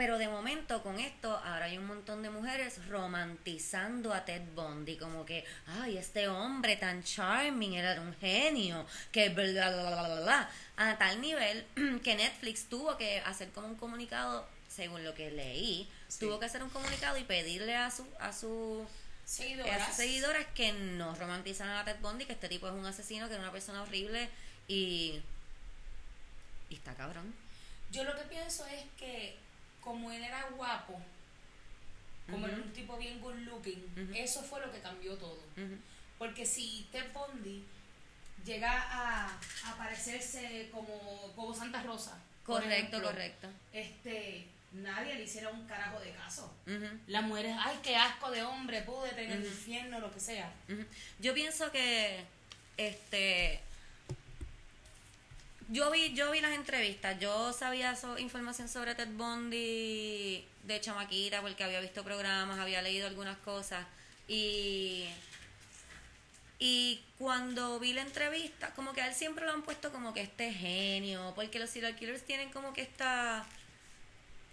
Pero 0.00 0.16
de 0.16 0.28
momento 0.28 0.82
con 0.82 0.98
esto, 0.98 1.30
ahora 1.44 1.66
hay 1.66 1.76
un 1.76 1.86
montón 1.86 2.22
de 2.22 2.30
mujeres 2.30 2.80
romantizando 2.88 4.14
a 4.14 4.24
Ted 4.24 4.40
Bundy, 4.54 4.96
como 4.96 5.26
que, 5.26 5.44
ay, 5.66 5.98
este 5.98 6.26
hombre 6.26 6.76
tan 6.76 7.04
charming, 7.04 7.74
era 7.74 8.00
un 8.00 8.14
genio, 8.14 8.86
que 9.12 9.28
bla, 9.28 9.44
bla, 9.44 9.68
bla, 9.68 9.90
bla, 9.90 10.08
bla, 10.08 10.20
bla", 10.22 10.50
a 10.78 10.96
tal 10.96 11.20
nivel 11.20 11.66
que 12.02 12.14
Netflix 12.14 12.64
tuvo 12.70 12.96
que 12.96 13.20
hacer 13.26 13.50
como 13.50 13.66
un 13.66 13.74
comunicado, 13.74 14.48
según 14.70 15.04
lo 15.04 15.14
que 15.14 15.32
leí, 15.32 15.86
tuvo 16.18 16.40
que 16.40 16.46
hacer 16.46 16.62
un 16.62 16.70
comunicado 16.70 17.18
y 17.18 17.24
pedirle 17.24 17.76
a 17.76 17.90
su, 17.90 18.06
a 18.20 18.32
su 18.32 18.86
a 18.86 19.28
Seguidoras. 19.28 19.86
sus 19.86 19.96
seguidoras 19.96 20.46
que 20.54 20.72
no 20.72 21.14
romantizaran 21.14 21.76
a 21.76 21.84
Ted 21.84 22.00
Bundy, 22.00 22.24
que 22.24 22.32
este 22.32 22.48
tipo 22.48 22.66
es 22.68 22.72
un 22.72 22.86
asesino, 22.86 23.28
que 23.28 23.34
era 23.34 23.42
una 23.42 23.52
persona 23.52 23.82
horrible 23.82 24.30
y. 24.66 25.20
Y 26.70 26.76
está 26.76 26.94
cabrón. 26.94 27.34
Yo 27.92 28.02
lo 28.04 28.16
que 28.16 28.22
pienso 28.22 28.64
es 28.64 28.84
que 28.96 29.49
como 29.80 30.10
él 30.10 30.22
era 30.22 30.48
guapo, 30.56 31.00
como 32.30 32.46
era 32.46 32.56
un 32.56 32.72
tipo 32.72 32.96
bien 32.96 33.20
good 33.20 33.34
looking, 33.40 34.12
eso 34.14 34.42
fue 34.42 34.60
lo 34.60 34.70
que 34.72 34.80
cambió 34.80 35.16
todo. 35.16 35.40
Porque 36.18 36.44
si 36.46 36.86
Ted 36.92 37.06
Bundy 37.12 37.64
llega 38.44 38.70
a, 38.72 39.26
a 39.66 39.76
parecerse 39.76 40.68
como, 40.72 41.32
como 41.34 41.54
Santa 41.54 41.82
Rosa, 41.82 42.18
Correcto, 42.44 42.72
ejemplo, 42.74 43.02
correcto. 43.02 43.48
este 43.72 44.46
nadie 44.72 45.14
le 45.16 45.24
hiciera 45.24 45.48
un 45.48 45.66
carajo 45.66 46.00
de 46.00 46.12
caso. 46.12 46.52
Las 47.06 47.22
mujeres, 47.24 47.56
ay, 47.58 47.78
qué 47.82 47.96
asco 47.96 48.30
de 48.30 48.42
hombre, 48.44 48.82
púdete 48.82 49.24
en 49.24 49.32
el 49.32 49.44
infierno, 49.44 49.98
lo 50.00 50.12
que 50.12 50.20
sea. 50.20 50.52
Yo 51.18 51.34
pienso 51.34 51.70
que. 51.72 52.24
Este. 52.76 53.60
Yo 55.72 55.90
vi, 55.92 56.12
yo 56.14 56.32
vi 56.32 56.40
las 56.40 56.52
entrevistas, 56.52 57.18
yo 57.20 57.52
sabía 57.52 57.94
so- 57.94 58.18
información 58.18 58.68
sobre 58.68 58.94
Ted 58.96 59.08
Bundy 59.12 60.44
de 60.64 60.80
chamaquita 60.80 61.40
porque 61.42 61.62
había 61.62 61.80
visto 61.80 62.02
programas, 62.02 62.58
había 62.58 62.82
leído 62.82 63.06
algunas 63.06 63.38
cosas 63.38 63.86
y 64.26 65.04
y 66.62 67.00
cuando 67.18 67.78
vi 67.80 67.94
la 67.94 68.02
entrevista, 68.02 68.70
como 68.74 68.92
que 68.92 69.00
a 69.00 69.06
él 69.08 69.14
siempre 69.14 69.46
lo 69.46 69.52
han 69.52 69.62
puesto 69.62 69.90
como 69.92 70.12
que 70.12 70.20
este 70.20 70.52
genio, 70.52 71.32
porque 71.34 71.58
los 71.58 71.70
serial 71.70 71.96
killers 71.96 72.22
tienen 72.26 72.50
como 72.50 72.72
que 72.74 72.82
esta 72.82 73.46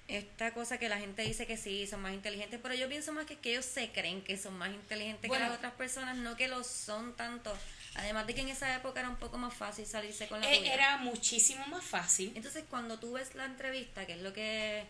esta 0.07 0.53
cosa 0.53 0.77
que 0.77 0.87
la 0.87 0.99
gente 0.99 1.23
dice 1.23 1.45
que 1.47 1.57
sí, 1.57 1.85
son 1.87 2.01
más 2.01 2.13
inteligentes, 2.13 2.59
pero 2.63 2.75
yo 2.75 2.87
pienso 2.87 3.11
más 3.11 3.25
que, 3.25 3.37
que 3.39 3.51
ellos 3.51 3.65
se 3.65 3.91
creen 3.91 4.21
que 4.21 4.37
son 4.37 4.57
más 4.57 4.69
inteligentes 4.69 5.27
Bueno. 5.27 5.43
que 5.45 5.49
las 5.49 5.57
otras 5.57 5.73
personas, 5.73 6.15
no 6.15 6.37
que 6.37 6.47
lo 6.47 6.63
son 6.63 7.13
tanto. 7.17 7.53
Además 7.97 8.27
de 8.27 8.35
que 8.35 8.41
en 8.41 8.49
esa 8.49 8.73
época 8.75 8.99
era 8.99 9.09
un 9.09 9.15
poco 9.17 9.37
más 9.37 9.53
fácil 9.53 9.85
salirse 9.85 10.27
con 10.27 10.39
la 10.39 10.51
Eh, 10.51 10.59
tuya. 10.59 10.73
era 10.73 10.97
muchísimo 10.97 11.65
más 11.67 11.83
fácil. 11.83 12.31
Entonces, 12.35 12.63
cuando 12.69 12.97
tú 12.99 13.13
ves 13.13 13.33
la 13.35 13.45
entrevista, 13.45 14.05
que 14.05 14.13
es 14.13 14.21
lo 14.21 14.33
que 14.33 14.85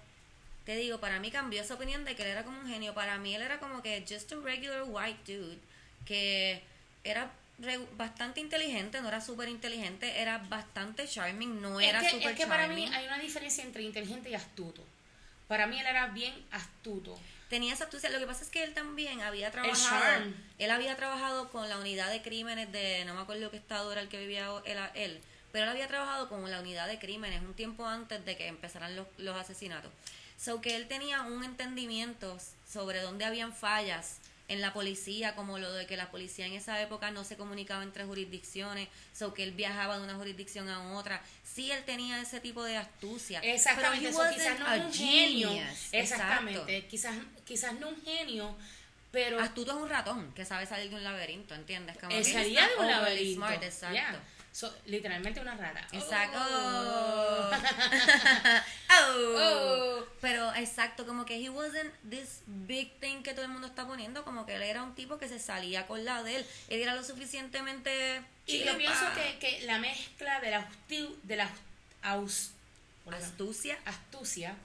te 0.65 0.75
digo, 0.75 0.99
para 0.99 1.19
mí 1.19 1.31
cambió 1.31 1.61
esa 1.61 1.75
opinión 1.75 2.03
de 2.03 2.15
que 2.15 2.23
él 2.23 2.29
era 2.29 2.43
como 2.43 2.59
un 2.59 2.67
genio. 2.67 2.93
Para 2.93 3.17
mí 3.17 3.33
él 3.33 3.41
era 3.41 3.59
como 3.59 3.81
que 3.81 4.03
just 4.07 4.31
a 4.33 4.35
regular 4.35 4.83
white 4.85 5.33
dude, 5.37 5.57
que 6.05 6.61
era 7.05 7.31
bastante 7.93 8.39
inteligente, 8.41 9.01
no 9.01 9.07
era 9.07 9.19
súper 9.21 9.47
inteligente, 9.49 10.19
era 10.21 10.37
bastante 10.37 11.07
charming, 11.07 11.61
no 11.61 11.79
era 11.79 12.01
es 12.01 12.11
súper 12.11 12.31
es 12.33 12.37
que 12.37 12.45
para 12.45 12.67
mí 12.67 12.83
charming. 12.83 12.93
hay 12.93 13.05
una 13.07 13.17
diferencia 13.17 13.63
entre 13.63 13.81
inteligente 13.83 14.29
y 14.29 14.35
astuto. 14.35 14.83
Para 15.47 15.65
mí 15.65 15.79
él 15.79 15.85
era 15.87 16.07
bien 16.07 16.33
astuto. 16.51 17.17
Tenía 17.49 17.73
esa 17.73 17.85
astucia. 17.85 18.09
Lo 18.09 18.19
que 18.19 18.27
pasa 18.27 18.43
es 18.43 18.49
que 18.49 18.63
él 18.63 18.73
también 18.73 19.21
había 19.21 19.51
trabajado. 19.51 20.25
Él 20.57 20.71
había 20.71 20.95
trabajado 20.95 21.49
con 21.49 21.69
la 21.69 21.77
unidad 21.77 22.11
de 22.11 22.21
crímenes 22.21 22.71
de. 22.71 23.03
No 23.05 23.13
me 23.13 23.21
acuerdo 23.21 23.51
qué 23.51 23.57
estado 23.57 23.91
era 23.91 24.01
el 24.01 24.09
que 24.09 24.19
vivía 24.19 24.49
él. 24.65 24.77
él, 24.95 25.21
pero 25.51 25.63
él 25.63 25.69
había 25.69 25.87
trabajado 25.87 26.29
con 26.29 26.49
la 26.51 26.59
unidad 26.59 26.87
de 26.87 26.99
crímenes 26.99 27.41
un 27.41 27.53
tiempo 27.53 27.85
antes 27.85 28.23
de 28.25 28.35
que 28.35 28.47
empezaran 28.47 28.95
los, 28.95 29.07
los 29.17 29.35
asesinatos. 29.35 29.91
So 30.37 30.61
que 30.61 30.75
él 30.75 30.87
tenía 30.87 31.21
un 31.21 31.43
entendimiento 31.43 32.37
sobre 32.67 33.01
dónde 33.01 33.25
habían 33.25 33.53
fallas 33.53 34.19
en 34.47 34.61
la 34.61 34.73
policía, 34.73 35.35
como 35.35 35.59
lo 35.59 35.71
de 35.73 35.85
que 35.85 35.97
la 35.97 36.09
policía 36.09 36.45
en 36.45 36.53
esa 36.53 36.81
época 36.81 37.11
no 37.11 37.23
se 37.23 37.35
comunicaba 37.35 37.83
entre 37.83 38.05
jurisdicciones, 38.05 38.87
so 39.13 39.33
que 39.33 39.43
él 39.43 39.51
viajaba 39.51 39.97
de 39.97 40.03
una 40.03 40.15
jurisdicción 40.15 40.69
a 40.69 40.93
otra. 40.93 41.21
Sí, 41.43 41.71
él 41.71 41.83
tenía 41.83 42.21
ese 42.21 42.39
tipo 42.39 42.63
de 42.63 42.77
astucia. 42.77 43.39
Exactamente, 43.41 44.09
pero 44.15 44.29
quizás 44.33 44.59
no 44.59 44.65
un 44.85 44.93
genio. 44.93 45.49
genius. 45.49 45.89
Exactamente, 45.91 46.77
Exacto. 46.77 46.89
quizás, 46.89 47.15
quizás 47.45 47.73
no 47.79 47.89
un 47.89 48.01
genio, 48.03 48.55
pero 49.11 49.39
Astuto 49.39 49.71
es 49.71 49.77
un 49.77 49.89
ratón 49.89 50.31
que 50.33 50.45
sabe 50.45 50.65
salir 50.65 50.89
de 50.89 50.95
un 50.95 51.03
laberinto, 51.03 51.55
¿entiendes? 51.55 51.97
Como 51.97 52.11
él 52.11 52.23
que 52.23 52.31
salía 52.31 52.67
de 52.67 52.75
un 52.75 52.87
laberinto. 52.87 53.35
smart, 53.35 53.63
exacto. 53.63 53.93
Yeah. 53.93 54.21
So, 54.57 54.73
literalmente 54.87 55.39
una 55.39 55.53
rara. 55.55 55.87
Exacto. 55.91 56.39
Oh. 56.41 57.51
Oh. 58.89 59.35
Oh. 59.37 60.05
Pero 60.21 60.51
exacto, 60.55 61.05
como 61.05 61.25
que 61.25 61.35
he 61.35 61.49
wasn't 61.49 61.93
this 62.09 62.41
big 62.47 62.91
thing 62.99 63.21
que 63.21 63.33
todo 63.33 63.43
el 63.45 63.51
mundo 63.51 63.67
está 63.67 63.85
poniendo, 63.85 64.23
como 64.23 64.47
que 64.47 64.55
él 64.55 64.63
era 64.63 64.81
un 64.81 64.95
tipo 64.95 65.19
que 65.19 65.27
se 65.27 65.37
salía 65.37 65.85
con 65.85 66.03
la 66.05 66.23
de 66.23 66.37
él. 66.37 66.45
Él 66.69 66.81
era 66.81 66.95
lo 66.95 67.03
suficientemente 67.03 68.23
Y 68.47 68.63
yo 68.63 68.75
pienso 68.77 69.05
que, 69.13 69.37
que 69.37 69.65
la 69.67 69.77
mezcla 69.77 70.39
de 70.39 70.49
la, 70.49 70.67
de 71.23 71.35
la 71.35 71.49
aus- 72.03 72.49
astucia. 73.11 73.77
astucia 73.85 74.55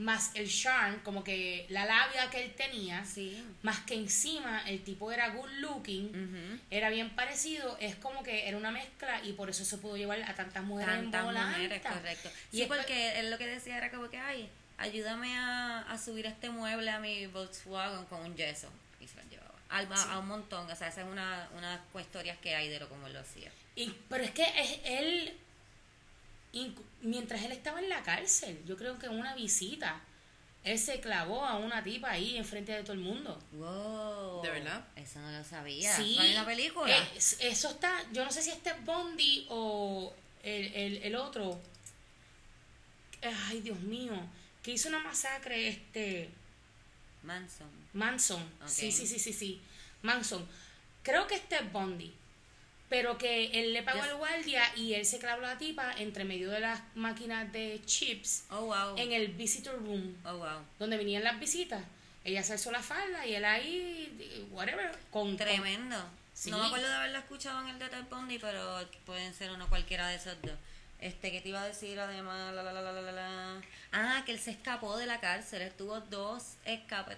más 0.00 0.30
el 0.34 0.48
charm, 0.50 0.98
como 1.00 1.22
que 1.22 1.66
la 1.68 1.84
labia 1.84 2.28
que 2.30 2.42
él 2.42 2.52
tenía, 2.54 3.04
Sí. 3.04 3.44
más 3.62 3.80
que 3.80 3.94
encima 3.94 4.62
el 4.68 4.82
tipo 4.82 5.12
era 5.12 5.28
good 5.28 5.50
looking, 5.60 6.06
Ujú. 6.08 6.60
era 6.70 6.88
bien 6.90 7.10
parecido, 7.10 7.76
es 7.80 7.96
como 7.96 8.22
que 8.22 8.48
era 8.48 8.56
una 8.56 8.70
mezcla 8.70 9.22
y 9.24 9.32
por 9.34 9.50
eso 9.50 9.64
se 9.64 9.76
pudo 9.78 9.96
llevar 9.96 10.22
a 10.22 10.34
tantas 10.34 10.64
mujeres 10.64 10.94
Tantas 10.96 11.20
en 11.20 11.26
bola 11.26 11.46
mujeres, 11.46 11.72
alta. 11.84 11.90
correcto. 11.98 12.28
Y 12.50 12.56
Sí, 12.56 12.58
después- 12.60 12.80
porque 12.80 13.20
él 13.20 13.30
lo 13.30 13.38
que 13.38 13.46
decía 13.46 13.76
era 13.76 13.90
como 13.90 14.08
que, 14.08 14.18
ay, 14.18 14.48
ayúdame 14.78 15.36
a, 15.36 15.80
a 15.82 15.98
subir 15.98 16.24
este 16.26 16.48
mueble 16.50 16.90
a 16.90 16.98
mi 16.98 17.26
Volkswagen 17.26 18.06
con 18.06 18.20
un 18.22 18.34
yeso. 18.36 18.68
Y 19.00 19.06
se 19.06 19.16
lo 19.16 19.22
llevaba. 19.30 19.50
al- 19.68 19.92
a, 19.92 20.14
a 20.14 20.18
un 20.18 20.26
montón. 20.26 20.68
O 20.70 20.74
sea, 20.74 20.88
esa 20.88 21.02
es 21.02 21.06
una, 21.06 21.48
una 21.56 21.80
historias 22.00 22.36
que 22.38 22.56
hay 22.56 22.68
de 22.68 22.80
lo 22.80 22.88
como 22.88 23.06
él 23.06 23.12
lo 23.12 23.20
hacía. 23.20 23.50
Y, 23.76 23.94
pero 24.08 24.24
es 24.24 24.30
que 24.32 24.42
es- 24.42 24.80
él, 24.84 25.38
mientras 27.02 27.42
él 27.42 27.52
estaba 27.52 27.80
en 27.80 27.88
la 27.88 28.02
cárcel, 28.02 28.62
yo 28.66 28.76
creo 28.76 28.98
que 28.98 29.06
en 29.06 29.18
una 29.18 29.34
visita, 29.34 30.00
él 30.64 30.78
se 30.78 31.00
clavó 31.00 31.44
a 31.46 31.56
una 31.56 31.82
tipa 31.82 32.10
ahí 32.10 32.36
enfrente 32.36 32.72
de 32.72 32.82
todo 32.82 32.92
el 32.94 32.98
mundo. 32.98 33.42
Wow. 33.52 34.42
¿De 34.42 34.50
verdad? 34.50 34.84
Eso 34.96 35.18
no 35.20 35.30
lo 35.30 35.42
sabía. 35.44 35.94
Sí. 35.96 36.14
¿Cuál 36.16 36.26
es 36.28 36.34
la 36.34 36.44
película? 36.46 37.08
Es- 37.16 37.38
eso 37.40 37.70
está, 37.70 38.04
yo 38.12 38.24
no 38.24 38.30
sé 38.30 38.42
si 38.42 38.50
este 38.50 38.70
es 38.70 38.84
Bondi 38.84 39.46
o 39.48 40.12
el, 40.42 40.66
el, 40.74 40.96
el 41.04 41.14
otro. 41.16 41.58
Ay, 43.48 43.60
Dios 43.60 43.78
mío. 43.80 44.12
Que 44.62 44.72
hizo 44.72 44.88
una 44.88 44.98
masacre, 44.98 45.68
este. 45.68 46.30
Manson. 47.22 47.68
Manson. 47.92 48.42
Sí, 48.66 48.92
sí, 48.92 49.06
sí, 49.06 49.18
sí, 49.18 49.32
sí. 49.32 49.60
Manson. 50.02 50.46
Creo 51.02 51.26
que 51.26 51.34
este 51.36 51.56
es 51.56 51.72
Bondi. 51.72 52.12
Pero 52.90 53.16
que 53.16 53.46
él 53.58 53.72
le 53.72 53.82
pagó 53.82 54.02
al 54.02 54.16
guardia 54.16 54.62
y 54.76 54.92
él 54.94 55.06
se 55.06 55.18
clavó 55.18 55.42
a 55.44 55.54
la 55.54 55.58
tipa 55.58 55.94
entre 55.96 56.24
medio 56.24 56.50
de 56.50 56.60
las 56.60 56.82
máquinas 56.94 57.50
de 57.52 57.80
chips 57.86 58.44
Oh, 58.50 58.66
wow. 58.66 58.98
en 58.98 59.12
el 59.12 59.28
visitor 59.28 59.78
room 59.82 60.14
Oh, 60.24 60.36
wow. 60.36 60.60
donde 60.78 60.96
venían 60.98 61.24
las 61.24 61.38
visitas. 61.40 61.82
Ella 62.24 62.42
se 62.42 62.52
alzó 62.54 62.70
la 62.70 62.82
falda 62.82 63.24
y 63.26 63.34
él 63.36 63.44
ahí, 63.46 64.46
whatever, 64.50 64.90
con... 65.10 65.36
Tremendo. 65.38 65.96
Sí. 66.34 66.50
No 66.50 66.58
me 66.58 66.66
acuerdo 66.66 66.88
de 66.88 66.94
haberlo 66.94 67.18
escuchado 67.18 67.60
en 67.62 67.68
el 67.68 67.78
de 67.78 67.88
Ted 67.88 68.04
Bundy, 68.10 68.38
pero 68.38 68.86
pueden 69.06 69.32
ser 69.34 69.50
uno 69.52 69.68
cualquiera 69.68 70.08
de 70.08 70.16
esos 70.16 70.36
dos. 70.42 70.52
Este, 70.98 71.30
¿qué 71.32 71.40
te 71.40 71.48
iba 71.48 71.62
a 71.62 71.66
decir 71.66 71.98
además? 71.98 72.52
La, 72.54 72.62
la, 72.62 72.72
la, 72.72 72.82
la, 72.82 72.92
la, 72.92 73.00
la, 73.02 73.12
la. 73.12 73.60
Ah, 73.92 74.22
que 74.26 74.32
él 74.32 74.38
se 74.38 74.50
escapó 74.50 74.98
de 74.98 75.06
la 75.06 75.18
cárcel. 75.20 75.62
Él 75.62 75.72
tuvo 75.78 75.98
dos 76.00 76.56
escapes, 76.66 77.16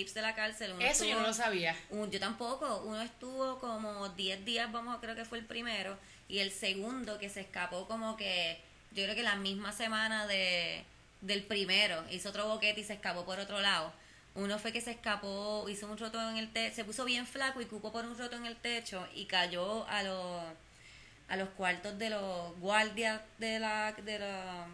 escapes 0.00 0.14
de 0.14 0.22
la 0.22 0.34
cárcel. 0.34 0.72
Uno 0.72 0.80
Eso 0.84 1.04
yo 1.04 1.20
no 1.20 1.26
lo 1.26 1.34
sabía. 1.34 1.76
un- 1.90 2.10
yo 2.10 2.20
tampoco. 2.20 2.82
Uno 2.86 3.00
estuvo 3.02 3.58
como 3.58 4.08
10 4.10 4.44
días, 4.44 4.70
vamos, 4.72 4.98
creo 5.00 5.14
que 5.14 5.24
fue 5.24 5.38
el 5.38 5.44
primero. 5.46 5.96
Y 6.28 6.38
el 6.40 6.50
segundo 6.50 7.18
que 7.18 7.28
se 7.28 7.40
escapó 7.42 7.86
como 7.86 8.16
que, 8.16 8.58
yo 8.92 9.04
creo 9.04 9.14
que 9.14 9.22
la 9.22 9.36
misma 9.36 9.72
semana 9.72 10.26
de, 10.26 10.84
del 11.20 11.42
primero. 11.44 12.04
Hizo 12.10 12.30
otro 12.30 12.48
boquete 12.48 12.80
y 12.80 12.84
se 12.84 12.94
escapó 12.94 13.24
por 13.24 13.38
otro 13.38 13.60
lado. 13.60 13.92
Uno 14.36 14.58
fue 14.58 14.72
que 14.72 14.80
se 14.80 14.90
escapó, 14.90 15.66
hizo 15.68 15.86
un 15.86 15.96
roto 15.96 16.20
en 16.30 16.36
el 16.38 16.52
techo, 16.52 16.74
se 16.74 16.84
puso 16.84 17.04
bien 17.04 17.24
flaco 17.26 17.60
y 17.60 17.66
cupo 17.66 17.92
por 17.92 18.04
un 18.04 18.18
roto 18.18 18.34
en 18.36 18.46
el 18.46 18.56
techo 18.56 19.06
y 19.14 19.26
cayó 19.26 19.86
a 19.88 20.02
los 20.02 20.42
a 21.26 21.36
los 21.36 21.48
cuartos 21.50 21.96
de 21.98 22.10
los 22.10 22.58
guardias 22.58 23.20
de 23.38 23.58
la, 23.58 23.92
de 23.92 24.18
la, 24.18 24.66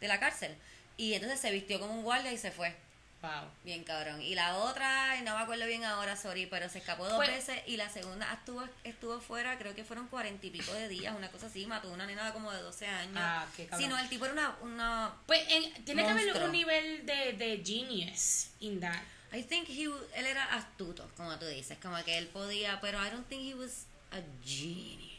de 0.00 0.08
la 0.08 0.18
cárcel. 0.18 0.52
Y 0.96 1.14
entonces 1.14 1.38
se 1.40 1.50
vistió 1.52 1.78
como 1.78 1.94
un 1.94 2.02
guardia 2.02 2.32
y 2.32 2.38
se 2.38 2.50
fue. 2.50 2.74
Wow. 3.22 3.48
Bien 3.64 3.84
cabrón. 3.84 4.20
Y 4.20 4.34
la 4.34 4.56
otra, 4.56 5.14
no 5.22 5.36
me 5.36 5.42
acuerdo 5.42 5.64
bien 5.66 5.84
ahora, 5.84 6.16
sorry, 6.16 6.46
pero 6.46 6.68
se 6.68 6.78
escapó 6.78 7.04
dos 7.04 7.14
Pues- 7.16 7.30
veces 7.30 7.62
y 7.68 7.76
la 7.76 7.88
segunda 7.88 8.30
estuvo, 8.32 8.68
estuvo 8.82 9.20
fuera, 9.20 9.56
creo 9.58 9.76
que 9.76 9.84
fueron 9.84 10.08
cuarenta 10.08 10.44
y 10.44 10.50
pico 10.50 10.72
de 10.74 10.88
días, 10.88 11.14
una 11.16 11.30
cosa 11.30 11.46
así, 11.46 11.64
mató 11.66 11.88
a 11.88 11.92
una 11.92 12.04
nena 12.06 12.32
como 12.32 12.50
de 12.50 12.60
12 12.60 12.86
años. 12.88 13.14
Ah, 13.16 13.46
qué 13.56 13.66
cabrón. 13.66 13.80
Si 13.80 13.88
no, 13.88 13.98
el 13.98 14.08
tipo 14.08 14.24
era 14.24 14.34
una, 14.34 14.56
una 14.62 15.12
Pues 15.26 15.40
en- 15.48 15.84
tiene 15.84 16.02
que 16.04 16.10
haber 16.10 16.42
un 16.42 16.50
nivel 16.52 17.06
de, 17.06 17.32
de 17.34 17.62
genius 17.64 18.48
in 18.58 18.80
that. 18.80 19.02
I 19.32 19.42
think 19.44 19.68
he, 19.70 19.84
él 19.84 20.26
era 20.26 20.44
astuto, 20.56 21.08
como 21.16 21.38
tú 21.38 21.46
dices, 21.46 21.78
como 21.80 22.02
que 22.04 22.18
él 22.18 22.26
podía, 22.26 22.80
pero 22.80 22.98
I 23.06 23.08
don't 23.10 23.26
think 23.28 23.42
he 23.44 23.54
was 23.54 23.86
a 24.10 24.16
genius. 24.44 25.12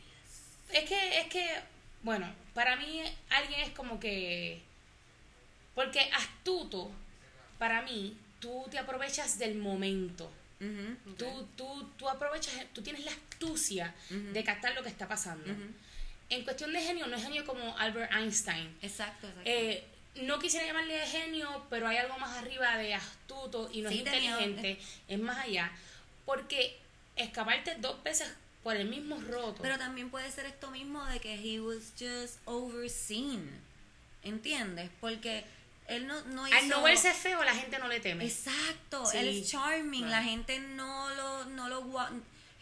Es 0.71 0.87
que, 0.89 1.19
es 1.19 1.27
que, 1.27 1.47
bueno, 2.01 2.29
para 2.53 2.75
mí 2.75 3.01
alguien 3.29 3.61
es 3.61 3.69
como 3.69 3.97
que... 3.99 4.61
Porque 5.73 6.01
astuto, 6.13 6.91
para 7.57 7.81
mí, 7.81 8.17
tú 8.39 8.65
te 8.69 8.77
aprovechas 8.77 9.39
del 9.39 9.55
momento. 9.55 10.31
Ujú. 10.59 11.15
Tú, 11.15 11.47
tú, 11.55 11.89
tú 11.97 12.09
aprovechas, 12.09 12.53
tú 12.73 12.81
tienes 12.81 13.03
la 13.05 13.11
astucia 13.11 13.93
de 14.09 14.43
captar 14.43 14.73
lo 14.75 14.83
que 14.83 14.89
está 14.89 15.07
pasando. 15.07 15.45
En 16.29 16.43
cuestión 16.43 16.73
de 16.73 16.81
genio, 16.81 17.07
no 17.07 17.17
es 17.17 17.23
genio 17.23 17.45
como 17.45 17.77
Albert 17.77 18.11
Einstein. 18.13 18.75
Exacto, 18.81 19.27
exacto. 19.27 19.49
Eh, 19.49 19.83
no 20.21 20.39
quisiera 20.39 20.65
llamarle 20.65 20.95
de 20.95 21.05
genio, 21.05 21.65
pero 21.69 21.87
hay 21.87 21.97
algo 21.97 22.17
más 22.17 22.37
arriba 22.37 22.77
de 22.77 22.93
astuto 22.93 23.69
y 23.71 23.81
no 23.81 23.89
Sí, 23.89 23.95
es 23.95 24.07
inteligente, 24.07 24.79
es 25.07 25.19
más 25.19 25.37
allá. 25.37 25.71
Porque 26.25 26.79
escaparte 27.15 27.75
dos 27.79 28.01
veces 28.03 28.31
por 28.63 28.75
el 28.75 28.87
mismo 28.87 29.19
roto. 29.19 29.61
Pero 29.61 29.77
también 29.77 30.09
puede 30.09 30.31
ser 30.31 30.45
esto 30.45 30.71
mismo 30.71 31.03
de 31.05 31.19
que 31.19 31.35
he 31.35 31.59
was 31.59 31.93
just 31.99 32.39
overseen. 32.45 33.49
¿Entiendes? 34.23 34.89
Porque 35.01 35.43
él 35.87 36.07
no, 36.07 36.21
no 36.25 36.47
hizo... 36.47 36.57
Al 36.57 36.67
no 36.69 36.81
verse 36.83 37.13
feo, 37.13 37.43
la 37.43 37.53
gente 37.53 37.77
no 37.79 37.87
le 37.87 37.99
teme. 37.99 38.25
Exacto, 38.25 39.05
Sí. 39.05 39.17
él 39.17 39.27
es 39.29 39.49
charming, 39.49 40.09
la 40.09 40.23
gente 40.23 40.59
no 40.59 41.09
lo, 41.15 41.45
no 41.45 41.69
lo 41.69 41.83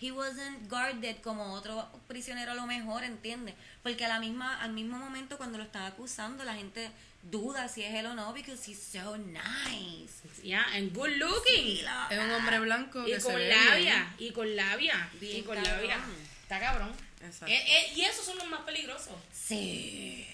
he 0.02 0.12
wasn't 0.12 0.68
guarded 0.68 1.18
como 1.22 1.54
otro 1.54 1.88
prisionero 2.08 2.54
a 2.54 2.56
lo 2.56 2.66
mejor, 2.66 3.04
¿entiendes? 3.04 3.54
Porque 3.84 4.04
a 4.06 4.08
la 4.08 4.20
misma, 4.20 4.60
al 4.62 4.72
mismo 4.72 4.98
momento 4.98 5.38
cuando 5.38 5.60
lo 5.60 5.64
están 5.64 5.84
acusando, 5.84 6.44
la 6.44 6.56
gente 6.56 6.90
duda 7.22 7.68
si 7.68 7.84
es 7.84 7.94
él 7.94 8.08
o 8.08 8.16
no, 8.16 8.34
because 8.34 8.70
he's 8.70 8.82
so 8.82 9.16
nice. 9.18 10.14
Ya, 10.44 10.66
and 10.74 10.92
good 10.92 11.10
looking. 11.18 11.78
Sí, 11.78 11.86
Es 12.10 12.18
un 12.18 12.32
hombre 12.32 12.60
blanco 12.60 13.08
y 13.08 13.12
que 13.12 13.20
se 13.20 13.26
con 13.28 13.36
ve 13.36 13.50
labia, 13.50 14.16
y 14.18 14.32
con 14.32 14.56
labia, 14.56 15.10
Bien 15.20 15.38
y 15.38 15.42
con 15.44 15.56
cabrón. 15.56 15.74
labia. 15.78 16.00
Está 16.42 16.60
cabrón. 16.60 16.92
Exacto. 17.24 17.46
Eh, 17.54 17.64
eh, 17.68 17.94
y 17.96 18.02
esos 18.02 18.26
son 18.26 18.38
los 18.40 18.48
más 18.48 18.62
peligrosos. 18.62 19.14
Sí. 19.32 20.26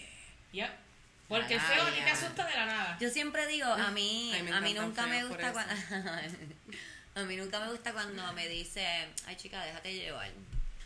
Ya. 0.54 0.74
Porque 1.28 1.56
el 1.56 1.60
feo 1.60 1.86
ti 1.88 2.02
te 2.02 2.10
asusta 2.10 2.46
de 2.46 2.54
la 2.56 2.66
nada. 2.66 2.98
Yo 3.00 3.10
siempre 3.10 3.46
digo, 3.48 3.68
a 3.68 3.92
mí, 3.92 4.32
Ay, 4.34 4.44
me 4.44 4.52
a 4.54 4.62
mí 4.62 4.74
nunca 4.74 5.06
me 5.08 5.26
gusta 5.26 5.52
cuando, 5.52 5.74
a 7.16 7.24
mí 7.24 7.36
nunca 7.36 7.60
me 7.60 7.72
gusta 7.72 7.92
cuando 7.92 8.34
me 8.34 8.48
dice, 8.48 9.08
ay 9.26 9.36
chica, 9.36 9.64
déjate 9.64 9.94
llevar. 9.94 10.30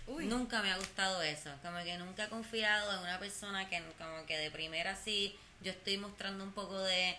Nunca 0.07 0.61
me 0.61 0.71
ha 0.71 0.77
gustado 0.77 1.21
eso, 1.21 1.51
como 1.61 1.77
que 1.83 1.97
nunca 1.97 2.25
he 2.25 2.29
confiado 2.29 2.93
en 2.93 2.99
una 2.99 3.19
persona 3.19 3.69
que 3.69 3.81
como 3.97 4.25
que 4.25 4.37
de 4.37 4.51
primera 4.51 4.95
sí, 4.95 5.37
yo 5.61 5.71
estoy 5.71 5.97
mostrando 5.97 6.43
un 6.43 6.51
poco 6.51 6.79
de 6.79 7.15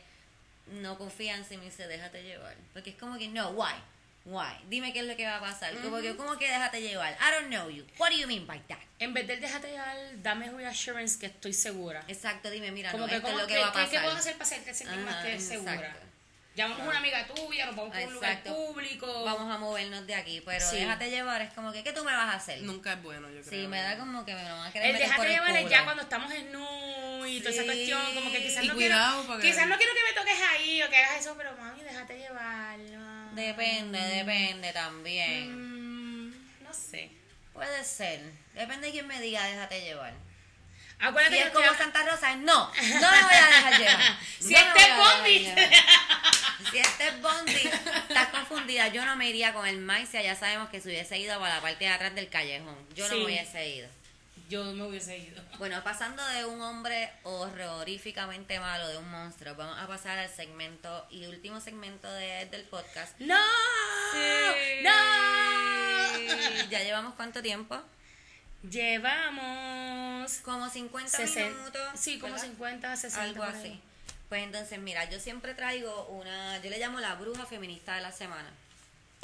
no 0.67 0.99
confianza 0.99 1.55
y 1.55 1.59
me 1.59 1.67
dice, 1.67 1.87
déjate 1.87 2.23
llevar. 2.23 2.57
Porque 2.73 2.91
es 2.91 2.97
como 2.97 3.19
que, 3.19 3.29
no, 3.29 3.51
why? 3.51 3.75
Why? 4.25 4.53
Dime 4.69 4.93
qué 4.93 5.01
es 5.01 5.07
lo 5.07 5.17
que 5.17 5.27
va 5.27 5.37
a 5.39 5.41
pasar. 5.41 5.75
Como 5.79 6.01
que, 6.01 6.15
¿cómo 6.17 6.39
que 6.39 6.47
déjate 6.49 6.81
llevar? 6.81 7.13
I 7.21 7.33
don't 7.35 7.49
know 7.49 7.69
you. 7.69 7.85
What 7.99 8.11
do 8.11 8.17
you 8.17 8.27
mean 8.29 8.47
by 8.47 8.61
that? 8.69 8.79
En 9.01 9.13
vez 9.15 9.27
de 9.27 9.37
déjate 9.39 9.69
llevar, 9.71 9.97
dame 10.23 10.49
reassurance 10.51 11.19
que 11.19 11.27
estoy 11.27 11.53
segura. 11.53 12.05
Exacto, 12.07 12.49
dime, 12.51 12.71
mira, 12.71 12.93
Como 12.93 13.05
no, 13.05 13.11
que, 13.11 13.17
esto 13.17 13.27
es 13.27 13.33
¿cómo 13.33 13.43
lo 13.43 13.49
que 13.49 13.55
que- 13.55 13.61
va 13.61 13.69
a 13.69 13.73
qué- 13.73 13.79
pasar. 13.79 13.91
¿Qué 13.91 13.99
puedo 14.01 14.17
hacer 14.17 14.33
para 14.35 14.45
hacerte 14.45 14.75
sentir 14.75 14.99
más 15.01 15.25
que 15.25 15.41
segura? 15.41 15.75
exacto. 15.75 16.07
Llamamos 16.55 16.83
a 16.85 16.89
una 16.91 16.99
amiga 16.99 17.27
tuya, 17.29 17.65
nos 17.65 17.75
vamos 17.77 17.97
a 17.97 18.01
un 18.01 18.13
lugar 18.13 18.43
público. 18.43 19.25
Vamos 19.25 19.51
a 19.55 19.57
movernos 19.59 20.07
de 20.07 20.15
aquí, 20.15 20.43
pero 20.45 20.61
Sí. 20.69 20.77
déjate 20.77 21.09
llevar, 21.09 21.41
es 21.41 21.51
como 21.55 21.73
que, 21.73 21.83
¿qué 21.83 21.93
tú 21.95 22.05
me 22.05 22.13
vas 22.13 22.29
a 22.29 22.37
hacer? 22.37 22.61
Nunca 22.63 22.93
es 22.93 23.03
bueno, 23.03 23.27
yo 23.31 23.41
creo. 23.41 23.63
Sí, 23.63 23.67
me 23.69 23.81
da 23.81 23.97
como 23.97 24.23
que 24.27 24.35
me 24.35 24.43
lo 24.47 24.57
van 24.59 24.67
a 24.69 24.71
querer 24.73 24.89
El 24.89 24.93
meter 24.93 25.09
por 25.17 25.25
déjate 25.27 25.35
el 25.35 25.47
llevar 25.47 25.65
es 25.65 25.71
ya 25.71 25.85
cuando 25.85 26.03
estamos 26.03 26.31
en 26.31 26.53
nu 26.53 27.25
y 27.27 27.39
toda 27.41 27.51
esa 27.55 27.65
cuestión, 27.65 28.15
como 28.15 28.31
que 28.31 28.43
quizás 28.43 28.65
Y 28.65 28.69
no 28.69 28.75
cuidado, 28.75 29.13
quiero, 29.21 29.27
porque- 29.33 29.47
quizás 29.51 29.67
no 29.67 29.77
quiero 29.79 29.93
que 29.95 30.03
me 30.03 30.13
toques 30.21 30.41
ahí 30.51 30.83
o 30.83 30.91
que 30.91 30.97
hagas 30.99 31.21
eso, 31.21 31.35
pero 31.39 31.57
mami, 31.57 31.83
déjate 31.85 32.19
llevar. 32.19 32.79
Depende, 33.35 33.99
depende 33.99 34.73
también. 34.73 36.29
Mm, 36.29 36.65
no 36.65 36.73
sé. 36.73 37.11
Puede 37.53 37.85
ser. 37.85 38.21
Depende 38.55 38.87
de 38.87 38.93
quién 38.93 39.07
me 39.07 39.21
diga, 39.21 39.45
déjate 39.45 39.81
llevar. 39.81 40.13
Acuérdate 40.99 41.37
Si 41.37 41.43
que 41.43 41.49
es 41.49 41.55
como 41.55 41.75
Santa 41.75 42.05
Rosa, 42.05 42.37
no, 42.37 42.67
no 42.67 43.11
me 43.11 43.23
voy 43.23 43.35
a 43.35 43.47
dejar 43.47 43.79
llevar. 43.79 44.19
Si 44.39 44.53
No 44.53 44.59
este 44.61 44.83
dejar 44.83 44.99
Bondi. 44.99 45.49
Si 46.71 46.79
este 46.79 47.09
es 47.09 47.21
Bondi, 47.21 47.71
estás 48.09 48.29
confundida. 48.29 48.89
Yo 48.89 49.05
no 49.05 49.17
me 49.17 49.29
iría 49.29 49.53
con 49.53 49.67
el 49.67 49.79
maíz, 49.79 50.13
ya 50.13 50.37
sabemos 50.37 50.69
que 50.71 50.81
se 50.81 50.89
hubiese 50.89 51.19
ido 51.19 51.39
para 51.41 51.57
la 51.57 51.61
parte 51.61 51.85
de 51.85 51.91
atrás 51.91 52.15
del 52.15 52.29
callejón. 52.29 52.77
Yo 52.95 53.09
no 53.09 53.17
me 53.17 53.25
hubiese 53.25 53.69
ido. 53.69 53.89
Yo 54.53 54.65
me 54.75 54.85
hubiese 54.85 55.17
ido. 55.17 55.41
Bueno, 55.59 55.83
pasando 55.85 56.23
de 56.27 56.45
un 56.45 56.61
hombre 56.61 57.11
horroríficamente 57.23 58.59
malo, 58.61 58.87
de 58.89 58.99
un 58.99 59.09
monstruo, 59.11 59.55
vamos 59.55 59.79
a 59.79 59.87
pasar 59.87 60.19
al 60.19 60.29
segmento 60.29 61.07
y 61.11 61.25
último 61.27 61.61
segmento 61.61 62.13
de- 62.13 62.47
del 62.51 62.65
podcast. 62.65 63.19
¡No! 63.21 63.39
¡No! 64.83 64.91
¿Ya 66.71 66.83
llevamos 66.83 67.15
cuánto 67.15 67.41
tiempo? 67.43 67.81
Llevamos 68.69 70.33
Como 70.45 70.69
50 70.69 71.17
Sesen- 71.19 71.55
minutos. 71.57 71.83
Sí, 71.95 72.19
como 72.19 72.33
¿verdad? 72.35 72.47
50, 72.49 72.97
60. 72.97 73.23
Algo 73.23 73.43
así. 73.45 73.81
Pues 74.29 74.43
entonces, 74.45 74.79
mira, 74.81 75.09
yo 75.11 75.19
siempre 75.21 75.55
traigo 75.55 76.07
una, 76.07 76.59
yo 76.63 76.71
le 76.71 76.79
llamo 76.79 77.01
la 77.01 77.15
bruja 77.15 77.47
feminista 77.47 77.95
de 77.95 78.01
la 78.03 78.13
semana. 78.13 78.51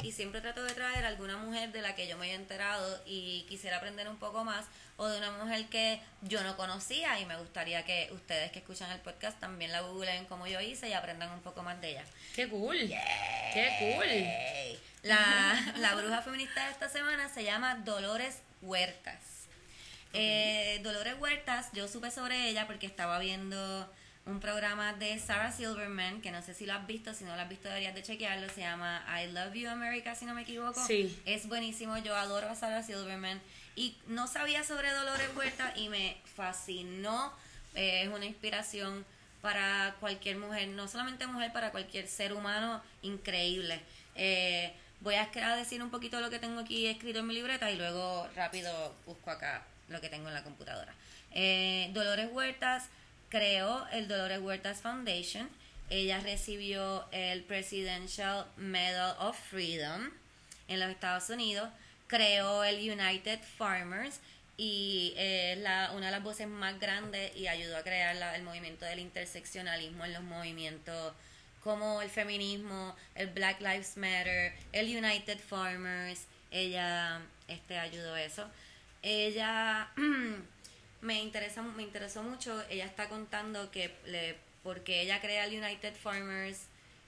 Y 0.01 0.13
siempre 0.13 0.39
trato 0.39 0.63
de 0.63 0.73
traer 0.73 1.05
alguna 1.05 1.35
mujer 1.35 1.73
de 1.73 1.81
la 1.81 1.93
que 1.93 2.07
yo 2.07 2.17
me 2.17 2.27
haya 2.27 2.35
enterado 2.35 3.01
y 3.05 3.45
quisiera 3.49 3.77
aprender 3.77 4.07
un 4.07 4.17
poco 4.17 4.45
más, 4.45 4.65
o 4.95 5.07
de 5.07 5.17
una 5.17 5.31
mujer 5.31 5.65
que 5.67 6.01
yo 6.21 6.41
no 6.43 6.55
conocía 6.55 7.19
y 7.19 7.25
me 7.25 7.35
gustaría 7.35 7.83
que 7.83 8.09
ustedes 8.13 8.51
que 8.51 8.59
escuchan 8.59 8.91
el 8.91 8.99
podcast 8.99 9.39
también 9.39 9.71
la 9.73 9.81
googleen 9.81 10.25
como 10.25 10.47
yo 10.47 10.61
hice 10.61 10.87
y 10.87 10.93
aprendan 10.93 11.31
un 11.31 11.41
poco 11.41 11.63
más 11.63 11.81
de 11.81 11.91
ella. 11.91 12.05
¡Qué 12.33 12.47
cool! 12.47 12.77
¡Qué 13.53 13.75
cool! 13.79 14.79
La, 15.03 15.73
la 15.77 15.95
bruja 15.95 16.21
feminista 16.21 16.65
de 16.65 16.71
esta 16.71 16.87
semana 16.87 17.27
se 17.27 17.43
llama 17.43 17.75
Dolores 17.75 18.39
Huertas. 18.61 19.47
Eh, 20.13 20.79
Dolores 20.81 21.15
Huertas, 21.19 21.71
yo 21.73 21.87
supe 21.87 22.09
sobre 22.09 22.49
ella 22.49 22.67
porque 22.67 22.87
estaba 22.87 23.19
viendo 23.19 23.91
un 24.25 24.39
programa 24.39 24.93
de 24.93 25.17
Sarah 25.19 25.51
Silverman, 25.51 26.21
que 26.21 26.31
no 26.31 26.41
sé 26.41 26.53
si 26.53 26.65
lo 26.65 26.73
has 26.73 26.85
visto, 26.85 27.13
si 27.13 27.23
no 27.23 27.35
lo 27.35 27.41
has 27.41 27.49
visto 27.49 27.67
deberías 27.67 27.95
de 27.95 28.03
chequearlo, 28.03 28.47
se 28.49 28.61
llama 28.61 29.03
I 29.21 29.31
Love 29.31 29.53
You 29.55 29.69
America, 29.69 30.13
si 30.15 30.25
no 30.25 30.33
me 30.33 30.43
equivoco. 30.43 30.85
Sí. 30.85 31.19
Es 31.25 31.47
buenísimo, 31.47 31.97
yo 31.97 32.15
adoro 32.15 32.49
a 32.49 32.55
Sarah 32.55 32.83
Silverman 32.83 33.41
y 33.75 33.97
no 34.07 34.27
sabía 34.27 34.63
sobre 34.63 34.91
Dolores 34.91 35.29
Huerta 35.35 35.73
y 35.75 35.89
me 35.89 36.17
fascinó, 36.35 37.33
Eh, 37.75 38.01
es 38.03 38.09
una 38.09 38.25
inspiración 38.25 39.05
para 39.41 39.95
cualquier 39.99 40.37
mujer, 40.37 40.67
no 40.69 40.87
solamente 40.87 41.27
mujer, 41.27 41.53
para 41.53 41.69
cualquier 41.69 42.07
ser 42.07 42.33
humano, 42.33 42.81
increíble. 43.03 43.79
Eh, 44.15 44.73
voy 45.01 45.15
a, 45.15 45.29
a 45.31 45.55
decir 45.55 45.81
un 45.81 45.91
poquito 45.91 46.19
lo 46.19 46.31
que 46.31 46.39
tengo 46.39 46.59
aquí 46.59 46.87
escrito 46.87 47.19
en 47.19 47.27
mi 47.27 47.35
libreta 47.35 47.69
y 47.69 47.77
luego 47.77 48.27
rápido 48.35 48.95
busco 49.05 49.29
acá 49.29 49.65
lo 49.87 50.01
que 50.01 50.09
tengo 50.09 50.27
en 50.27 50.33
la 50.33 50.43
computadora. 50.43 50.93
Eh, 51.31 51.91
Dolores 51.93 52.29
Huertas 52.31 52.89
creó 53.29 53.87
el 53.91 54.07
Dolores 54.07 54.39
Huertas 54.39 54.81
Foundation. 54.81 55.49
Ella 55.89 56.19
recibió 56.19 57.07
el 57.11 57.43
Presidential 57.43 58.45
Medal 58.57 59.15
of 59.19 59.37
Freedom 59.49 60.09
en 60.67 60.79
los 60.79 60.89
Estados 60.89 61.29
Unidos. 61.29 61.69
Creó 62.07 62.63
el 62.63 62.77
United 62.91 63.39
Farmers 63.57 64.19
y 64.57 65.13
es 65.17 65.57
la, 65.59 65.91
una 65.95 66.07
de 66.07 66.11
las 66.11 66.23
voces 66.23 66.47
más 66.47 66.79
grandes 66.79 67.35
y 67.35 67.47
ayudó 67.47 67.77
a 67.77 67.83
crear 67.83 68.15
la- 68.15 68.35
el 68.35 68.43
movimiento 68.43 68.85
del 68.85 68.99
interseccionalismo 68.99 70.05
en 70.05 70.13
los 70.13 70.23
movimientos 70.23 71.13
como 71.63 72.01
el 72.01 72.09
feminismo, 72.09 72.95
el 73.15 73.27
Black 73.27 73.59
Lives 73.61 73.97
Matter, 73.97 74.53
el 74.71 74.95
United 74.97 75.37
Farmers, 75.39 76.21
ella 76.51 77.21
este 77.47 77.77
ayudó 77.77 78.15
eso. 78.15 78.47
Ella 79.01 79.89
me 81.01 81.21
interesa 81.21 81.61
me 81.61 81.83
interesó 81.83 82.23
mucho, 82.23 82.63
ella 82.69 82.85
está 82.85 83.09
contando 83.09 83.71
que 83.71 83.95
le, 84.05 84.37
porque 84.63 85.01
ella 85.01 85.21
crea 85.21 85.45
el 85.45 85.61
United 85.61 85.95
Farmers, 85.95 86.65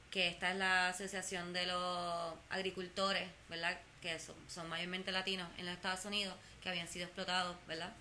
que 0.10 0.28
esta 0.28 0.52
es 0.52 0.58
la 0.58 0.90
asociación 0.90 1.54
de 1.54 1.66
los 1.66 2.34
agricultores, 2.50 3.28
¿verdad? 3.50 3.78
Que 4.02 4.20
son, 4.20 4.36
son 4.48 4.68
mayormente 4.70 5.12
latinos 5.12 5.48
en 5.58 5.66
los 5.66 5.76
Estados 5.76 6.06
Unidos, 6.06 6.36
que 6.62 6.70
habían 6.70 6.88
sido 6.88 7.06
explotados, 7.06 7.56
¿verdad? 7.68 7.94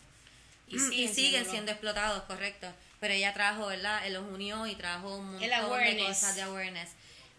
Y 0.66 0.76
Y 0.76 1.08
siguen 1.08 1.44
siendo 1.44 1.72
explotados, 1.72 2.22
correcto. 2.24 2.72
Pero 3.00 3.14
ella 3.14 3.32
trajo, 3.32 3.66
¿verdad? 3.66 4.06
Él 4.06 4.14
los 4.14 4.24
unió 4.24 4.66
y 4.66 4.74
trajo 4.76 5.16
un 5.16 5.32
montón 5.32 5.80
de 5.80 5.98
cosas 6.06 6.36
de 6.36 6.42
awareness. 6.42 6.90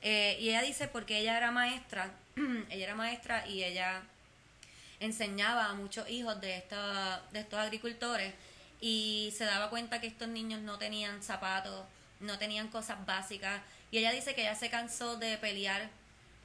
Eh, 0.02 0.38
y 0.40 0.50
ella 0.50 0.64
dice 0.64 0.88
porque 0.88 1.20
ella 1.20 1.38
era 1.38 1.52
maestra, 1.52 2.12
ella 2.70 2.84
era 2.84 2.96
maestra 2.96 3.48
y 3.48 3.64
ella 3.64 4.02
enseñaba 5.02 5.66
a 5.66 5.74
muchos 5.74 6.08
hijos 6.10 6.40
de, 6.40 6.56
esta, 6.56 7.22
de 7.32 7.42
estos 7.42 7.60
agricultores 7.60 8.34
y 8.80 9.34
se 9.36 9.46
daba 9.46 9.70
cuenta 9.70 10.00
que 10.00 10.08
estos 10.08 10.28
niños 10.28 10.62
no 10.62 10.78
tenían 10.78 11.22
zapatos, 11.24 11.86
no 12.20 12.38
tenían 12.38 12.70
cosas 12.70 13.04
básicas. 13.06 13.62
Y 13.90 13.98
ella 13.98 14.12
dice 14.12 14.36
que 14.36 14.42
ella 14.42 14.56
se 14.56 14.70
cansó 14.70 15.18
de 15.18 15.38
pelear 15.38 15.90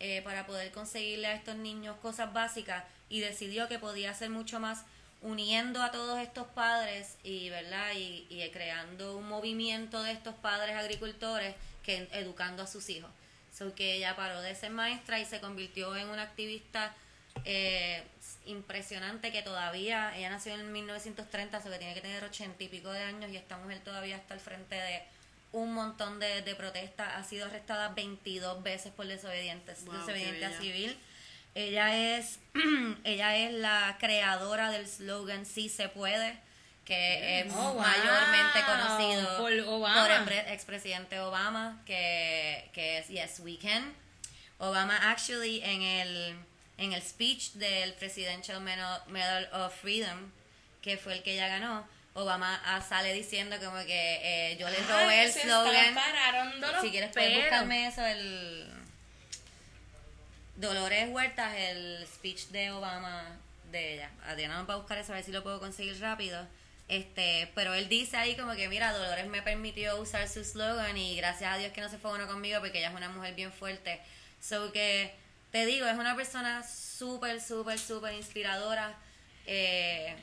eh, 0.01 0.23
para 0.23 0.47
poder 0.47 0.73
conseguirle 0.73 1.29
a 1.29 1.35
estos 1.35 1.57
niños 1.57 1.97
cosas 2.01 2.33
básicas 2.33 2.83
y 3.09 3.21
decidió 3.21 3.69
que 3.69 3.79
podía 3.79 4.11
hacer 4.11 4.31
mucho 4.31 4.59
más 4.59 4.85
uniendo 5.21 5.83
a 5.83 5.91
todos 5.91 6.19
estos 6.19 6.47
padres 6.49 7.17
y 7.23 7.51
verdad 7.51 7.93
y, 7.95 8.27
y 8.31 8.51
creando 8.51 9.17
un 9.19 9.29
movimiento 9.29 10.03
de 10.03 10.13
estos 10.13 10.35
padres 10.35 10.77
agricultores 10.77 11.55
que 11.83 12.09
educando 12.13 12.63
a 12.63 12.67
sus 12.67 12.89
hijos. 12.89 13.11
So 13.53 13.75
que 13.75 13.97
ella 13.97 14.17
paró 14.17 14.41
de 14.41 14.55
ser 14.55 14.71
maestra 14.71 15.19
y 15.19 15.25
se 15.25 15.41
convirtió 15.41 15.95
en 15.97 16.09
una 16.09 16.23
activista 16.23 16.95
eh, 17.45 18.03
impresionante 18.47 19.33
que 19.33 19.43
todavía, 19.43 20.17
ella 20.17 20.31
nació 20.31 20.55
en 20.55 20.73
1930, 20.73 21.63
so 21.63 21.71
que 21.71 21.79
tiene 21.79 21.95
que 21.95 22.01
tener 22.01 22.25
ochenta 22.25 22.63
y 22.65 22.69
pico 22.69 22.91
de 22.93 23.01
años 23.03 23.31
y 23.31 23.37
esta 23.37 23.57
mujer 23.59 23.81
todavía 23.81 24.17
está 24.17 24.35
al 24.35 24.41
frente 24.41 24.75
de 24.75 25.03
un 25.53 25.73
montón 25.73 26.19
de, 26.21 26.43
de 26.43 26.55
protestas, 26.55 27.09
ha 27.15 27.25
sido 27.25 27.47
arrestada 27.47 27.89
22 27.91 28.63
veces 28.63 28.93
por 28.93 29.07
desobedientes, 29.07 29.85
Wow, 29.85 29.95
desobediencia 29.99 30.51
civil. 30.61 30.99
Ella 31.55 32.17
es, 32.19 32.41
ella 33.05 33.37
es 33.37 33.53
la 33.55 33.97
creadora 33.99 34.71
del 34.71 34.87
slogan 34.87 35.47
Sí 35.47 35.69
se 35.69 35.89
puede, 35.89 36.37
que 36.85 37.41
es 37.41 37.53
Oh, 37.55 37.73
wow. 37.73 37.81
mayormente 37.81 38.61
conocido 38.67 39.39
Por 39.39 39.53
Obama. 39.75 40.03
por 40.03 40.11
el 40.13 40.25
pre- 40.25 40.53
expresidente 40.53 41.19
Obama, 41.21 41.83
que, 41.87 42.71
que 42.75 42.99
es 42.99 43.09
Yes 43.09 43.41
We 43.41 43.57
Can. 43.59 43.95
Obama 44.59 45.11
actually 45.11 45.63
en 45.65 45.83
el, 45.83 46.37
en 46.79 46.93
el 46.93 47.03
speech 47.03 47.53
del 47.53 47.95
Presidential 47.95 48.61
Medal, 48.61 49.49
of 49.53 49.75
Freedom, 49.81 50.31
que 50.83 50.97
fue 50.97 51.15
el 51.15 51.23
que 51.23 51.35
ella 51.35 51.49
ganó, 51.49 51.87
Obama 52.15 52.61
ah, 52.65 52.81
sale 52.81 53.13
diciendo 53.13 53.57
como 53.63 53.77
que 53.85 54.21
eh, 54.23 54.57
yo 54.59 54.69
le 54.71 54.77
Ay, 54.79 54.85
robé 54.85 55.25
el 55.25 55.33
slogan. 55.33 55.95
Si 56.81 56.91
quieres 56.91 57.13
puedes 57.13 57.37
buscarme 57.41 57.87
eso, 57.87 58.05
el 58.05 58.71
Dolores 60.57 61.11
Huertas, 61.11 61.55
el 61.57 62.07
speech 62.07 62.47
de 62.47 62.71
Obama 62.71 63.39
de 63.71 63.95
ella. 63.95 64.11
Adriana 64.27 64.59
nos 64.59 64.69
va 64.69 64.75
a 64.75 64.79
buscar 64.79 64.97
eso 64.99 65.13
a 65.13 65.17
ver 65.17 65.25
si 65.25 65.33
lo 65.33 65.43
puedo 65.43 65.61
conseguir 65.61 66.01
rápido. 66.01 66.47
Este, 66.89 67.51
pero 67.55 67.75
él 67.75 67.89
dice 67.89 68.17
ahí 68.17 68.37
como 68.37 68.55
que 68.55 68.69
mira, 68.69 68.93
Dolores 68.93 69.27
me 69.27 69.43
permitió 69.43 70.01
usar 70.01 70.29
su 70.29 70.45
slogan 70.45 70.97
y 70.97 71.17
gracias 71.17 71.53
a 71.53 71.59
Dios 71.59 71.73
que 71.73 71.81
no 71.81 71.89
se 71.89 71.99
fue 71.99 72.13
uno 72.13 72.27
conmigo 72.27 72.61
porque 72.61 72.79
ella 72.79 72.91
es 72.91 72.95
una 72.95 73.09
mujer 73.09 73.35
bien 73.35 73.53
fuerte. 73.53 74.01
So 74.41 74.73
que 74.73 75.13
te 75.57 75.65
digo, 75.65 75.87
es 75.87 75.97
una 75.97 76.15
persona 76.15 76.63
súper, 76.63 77.41
súper, 77.41 77.79
súper 77.79 78.13
inspiradora. 78.13 78.95
Eh, 79.47 80.15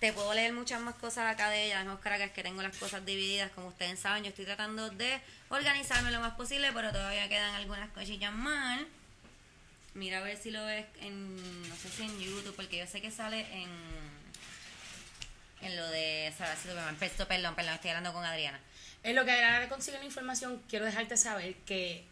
te 0.00 0.10
puedo 0.14 0.32
leer 0.32 0.54
muchas 0.54 0.80
más 0.80 0.94
cosas 0.94 1.30
acá 1.30 1.50
de 1.50 1.66
ella, 1.66 1.84
no 1.84 2.00
cara 2.00 2.32
que 2.32 2.42
tengo 2.42 2.62
las 2.62 2.74
cosas 2.78 3.04
divididas, 3.04 3.50
como 3.50 3.68
ustedes 3.68 4.00
saben, 4.00 4.22
yo 4.22 4.30
estoy 4.30 4.46
tratando 4.46 4.88
de 4.88 5.20
organizarme 5.50 6.10
lo 6.10 6.20
más 6.20 6.32
posible, 6.32 6.72
pero 6.72 6.92
todavía 6.92 7.28
quedan 7.28 7.54
algunas 7.56 7.90
cosillas 7.90 8.32
mal. 8.32 8.88
Mira 9.92 10.20
a 10.20 10.22
ver 10.22 10.38
si 10.38 10.50
lo 10.50 10.64
ves 10.64 10.86
en, 11.02 11.68
no 11.68 11.76
sé 11.76 11.90
si 11.90 12.04
en 12.04 12.18
YouTube, 12.18 12.56
porque 12.56 12.78
yo 12.78 12.86
sé 12.86 13.02
que 13.02 13.10
sale 13.10 13.40
en, 13.52 13.68
en 15.60 15.76
lo 15.76 15.86
de 15.88 16.32
Sarah 16.38 16.56
Silverman. 16.56 16.96
Perdón, 16.96 17.26
perdón, 17.28 17.54
perdón, 17.54 17.74
estoy 17.74 17.90
hablando 17.90 18.14
con 18.14 18.24
Adriana. 18.24 18.60
En 19.02 19.14
lo 19.14 19.26
que 19.26 19.32
Adriana 19.32 19.68
consigue 19.68 19.98
la 19.98 20.06
información, 20.06 20.62
quiero 20.70 20.86
dejarte 20.86 21.18
saber 21.18 21.54
que, 21.66 22.06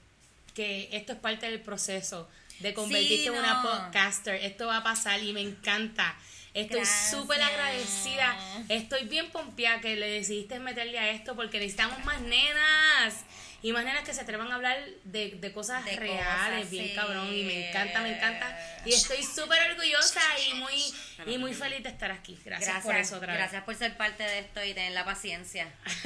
que 0.57 0.89
esto 0.93 1.13
es 1.13 1.19
parte 1.21 1.47
del 1.49 1.61
proceso 1.61 2.29
de 2.61 2.73
convertirte 2.75 3.17
Sí, 3.19 3.27
en 3.27 3.35
una 3.35 3.63
no. 3.63 3.63
podcaster. 3.63 4.35
Esto 4.37 4.67
va 4.67 4.79
a 4.79 4.83
pasar 4.83 5.23
y 5.23 5.33
me 5.33 5.43
encanta. 5.43 6.17
Estoy 6.55 6.87
súper 6.87 7.41
agradecida. 7.43 8.35
Estoy 8.71 9.05
bien 9.05 9.31
pompeada 9.31 9.79
que 9.83 9.95
le 9.95 10.09
decidiste 10.09 10.59
meterle 10.59 10.99
a 10.99 11.11
esto 11.11 11.37
porque 11.37 11.59
necesitamos 11.59 12.03
más 12.07 12.21
nenas. 12.23 13.25
Y 13.63 13.73
más 13.73 13.85
nenas 13.85 14.05
que 14.05 14.15
se 14.15 14.21
atrevan 14.21 14.51
a 14.53 14.55
hablar 14.55 14.79
de, 15.05 15.31
de 15.33 15.53
cosas 15.53 15.85
De 15.85 15.97
reales, 15.97 16.57
cosas, 16.57 16.71
bien 16.71 16.89
sí. 16.89 16.95
cabrón. 16.95 17.27
Y 17.35 17.43
me 17.43 17.69
encanta, 17.69 18.01
me 18.01 18.17
encanta. 18.17 18.59
Y 18.87 18.93
estoy 18.95 19.23
súper 19.23 19.71
orgullosa 19.73 20.21
y 20.49 20.55
muy, 20.55 20.95
y 21.27 21.39
muy 21.39 21.53
feliz 21.53 21.83
de 21.83 21.89
estar 21.91 22.11
aquí. 22.13 22.39
Gracias, 22.45 22.69
Gracias, 22.71 22.85
por 22.85 22.97
eso 22.97 23.17
otra 23.17 23.33
vez. 23.33 23.39
gracias 23.39 23.65
por 23.65 23.75
ser 23.75 23.97
parte 23.97 24.23
de 24.23 24.39
esto 24.41 24.65
y 24.65 24.73
tener 24.73 24.93
la 24.93 25.05
paciencia. 25.05 25.69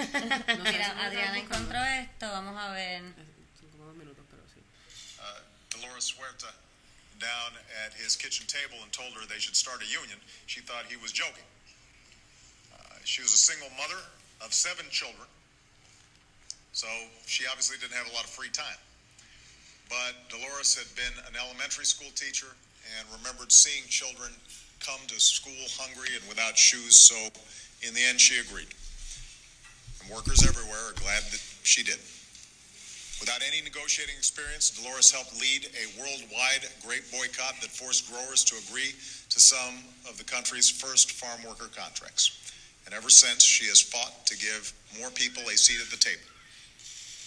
No 0.59 0.65
Mira, 0.65 1.05
Adriana 1.05 1.39
encontró 1.39 1.85
esto, 1.85 2.29
vamos 2.31 2.61
a 2.61 2.71
ver. 2.73 3.03
Uh, 6.43 6.49
Dolores 6.49 6.57
down 7.21 7.53
at 7.85 7.93
his 7.93 8.17
kitchen 8.17 8.49
table 8.49 8.81
and 8.83 8.91
told 8.93 9.13
her 9.13 9.21
they 9.29 9.39
should 9.39 9.55
start 9.55 9.85
a 9.85 9.89
union, 9.89 10.17
she 10.47 10.61
thought 10.61 10.89
he 10.89 10.97
was 10.97 11.13
joking. 11.13 11.45
Uh, 12.73 12.97
she 13.05 13.21
was 13.21 13.33
a 13.33 13.37
single 13.37 13.69
mother 13.77 14.01
of 14.41 14.53
seven 14.55 14.87
children, 14.91 15.29
so 16.73 16.89
she 17.27 17.45
obviously 17.47 17.77
didn't 17.77 17.95
have 17.95 18.09
a 18.09 18.15
lot 18.17 18.25
of 18.25 18.31
free 18.31 18.49
time. 18.49 18.81
But 19.93 20.17
Dolores 20.33 20.75
had 20.75 20.89
been 20.97 21.13
an 21.29 21.37
elementary 21.37 21.85
school 21.85 22.11
teacher 22.15 22.49
and 22.97 23.05
remembered 23.13 23.53
seeing 23.53 23.85
children 23.89 24.33
come 24.81 25.01
to 25.09 25.21
school 25.21 25.67
hungry 25.77 26.17
and 26.17 26.25
without 26.29 26.57
shoes, 26.57 26.97
so 26.97 27.17
in 27.87 27.93
the 27.93 28.01
end 28.01 28.21
she 28.21 28.41
agreed. 28.41 28.73
And 30.01 30.09
workers 30.09 30.47
everywhere 30.47 30.81
are 30.89 30.97
glad 30.97 31.23
that 31.29 31.43
she 31.63 31.83
did. 31.83 31.99
Without 33.21 33.41
any 33.47 33.61
negotiating 33.61 34.17
experience, 34.17 34.71
Dolores 34.71 35.13
helped 35.13 35.39
lead 35.39 35.69
a 35.77 36.01
worldwide 36.01 36.65
grape 36.85 37.05
boycott 37.13 37.61
that 37.61 37.69
forced 37.69 38.11
growers 38.11 38.43
to 38.45 38.57
agree 38.67 38.97
to 39.29 39.39
some 39.39 39.85
of 40.09 40.17
the 40.17 40.25
country's 40.25 40.71
first 40.71 41.13
farm 41.13 41.45
worker 41.47 41.69
contracts. 41.77 42.33
And 42.87 42.95
ever 42.95 43.11
since, 43.11 43.45
she 43.45 43.67
has 43.67 43.79
fought 43.79 44.27
to 44.27 44.37
give 44.39 44.73
more 44.99 45.11
people 45.11 45.43
a 45.53 45.57
seat 45.57 45.85
at 45.85 45.91
the 45.91 45.99
table. 45.99 46.25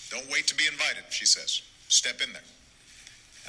Don't 0.10 0.30
wait 0.32 0.48
to 0.48 0.56
be 0.56 0.66
invited, 0.66 1.04
she 1.12 1.26
says. 1.26 1.62
Step 1.90 2.22
in 2.26 2.34
there. 2.34 2.42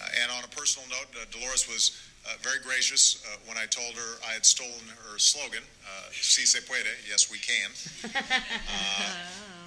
Uh, 0.01 0.23
and 0.23 0.31
on 0.31 0.45
a 0.45 0.49
personal 0.49 0.87
note, 0.91 1.09
uh, 1.17 1.25
Dolores 1.31 1.67
was 1.67 1.97
uh, 2.27 2.37
very 2.43 2.59
gracious 2.61 3.25
uh, 3.25 3.37
when 3.47 3.57
I 3.57 3.65
told 3.65 3.95
her 3.95 4.21
I 4.29 4.33
had 4.33 4.45
stolen 4.45 4.85
her 5.09 5.19
slogan, 5.19 5.63
uh, 5.85 6.11
Si 6.13 6.45
se 6.45 6.61
puede, 6.69 6.93
yes, 7.09 7.31
we 7.31 7.39
can. 7.39 7.71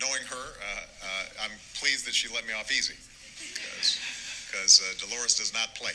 knowing 0.00 0.22
her, 0.28 0.36
uh, 0.36 0.80
uh, 1.02 1.42
I'm 1.44 1.52
pleased 1.80 2.06
that 2.06 2.14
she 2.14 2.28
let 2.32 2.46
me 2.46 2.52
off 2.52 2.70
easy 2.70 2.94
because 4.46 4.80
uh, 4.80 5.06
Dolores 5.06 5.36
does 5.36 5.52
not 5.52 5.74
play. 5.74 5.92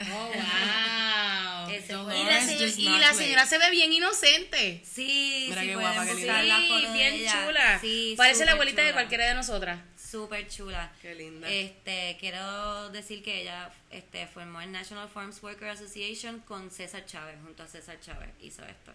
Oh, 0.00 0.04
wow. 0.32 1.68
Dolores. 1.88 2.18
Y 2.18 2.24
la, 2.24 2.40
señora, 2.40 2.72
y 2.76 2.98
la 3.00 3.14
señora 3.14 3.46
se 3.46 3.58
ve 3.58 3.70
bien 3.70 3.92
inocente. 3.92 4.82
Sí, 4.84 5.46
Mira 5.48 5.62
sí, 5.62 5.68
qué 5.68 5.74
guapa, 5.74 6.04
buscar 6.04 6.16
linda. 6.18 6.42
la 6.44 6.58
Sí, 6.60 6.68
foto 6.68 6.86
de 6.86 6.92
bien 6.92 7.14
ella. 7.14 7.44
chula. 7.46 7.78
Sí, 7.80 8.14
Parece 8.16 8.44
la 8.44 8.52
abuelita 8.52 8.80
de 8.82 8.88
chula. 8.88 8.92
cualquiera 8.94 9.26
de 9.28 9.34
nosotras. 9.34 9.80
Súper 10.10 10.48
chula. 10.48 10.92
Qué 11.02 11.14
linda. 11.14 11.48
Este, 11.50 12.16
quiero 12.20 12.90
decir 12.90 13.22
que 13.22 13.42
ella 13.42 13.70
este, 13.90 14.26
formó 14.28 14.60
el 14.60 14.70
National 14.70 15.08
Farms 15.08 15.42
Worker 15.42 15.68
Association 15.70 16.40
con 16.40 16.70
César 16.70 17.04
Chávez, 17.06 17.36
junto 17.42 17.62
a 17.64 17.68
César 17.68 17.98
Chávez 18.00 18.30
hizo 18.40 18.64
esto. 18.64 18.92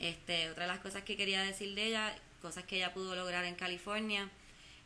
Este, 0.00 0.50
otra 0.50 0.64
de 0.64 0.72
las 0.72 0.80
cosas 0.80 1.02
que 1.04 1.16
quería 1.16 1.42
decir 1.42 1.74
de 1.74 1.86
ella, 1.86 2.16
cosas 2.42 2.64
que 2.64 2.76
ella 2.76 2.92
pudo 2.92 3.14
lograr 3.14 3.44
en 3.44 3.54
California, 3.54 4.28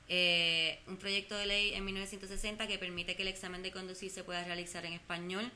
eh, 0.08 0.80
un 0.86 0.98
proyecto 0.98 1.36
de 1.36 1.46
ley 1.46 1.72
en 1.72 1.84
1960 1.84 2.66
que 2.66 2.78
permite 2.78 3.16
que 3.16 3.22
el 3.22 3.28
examen 3.28 3.62
de 3.62 3.70
conducir 3.70 4.10
se 4.10 4.24
pueda 4.24 4.44
realizar 4.44 4.84
en 4.84 4.92
español, 4.92 5.50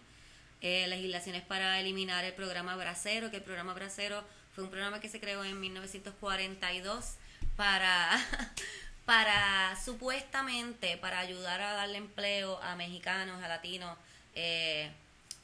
eh, 0.62 0.86
legislaciones 0.88 1.42
para 1.42 1.78
eliminar 1.80 2.24
el 2.24 2.34
programa 2.34 2.76
Bracero, 2.76 3.30
que 3.30 3.36
el 3.36 3.42
programa 3.42 3.74
Bracero 3.74 4.24
fue 4.54 4.64
un 4.64 4.70
programa 4.70 5.00
que 5.00 5.08
se 5.08 5.20
creó 5.20 5.44
en 5.44 5.60
1942 5.60 7.16
para, 7.56 8.10
para 9.04 9.76
supuestamente 9.84 10.96
para 10.96 11.18
ayudar 11.18 11.60
a 11.60 11.72
darle 11.72 11.98
empleo 11.98 12.60
a 12.62 12.76
mexicanos, 12.76 13.42
a 13.42 13.48
latinos, 13.48 13.96
eh, 14.34 14.90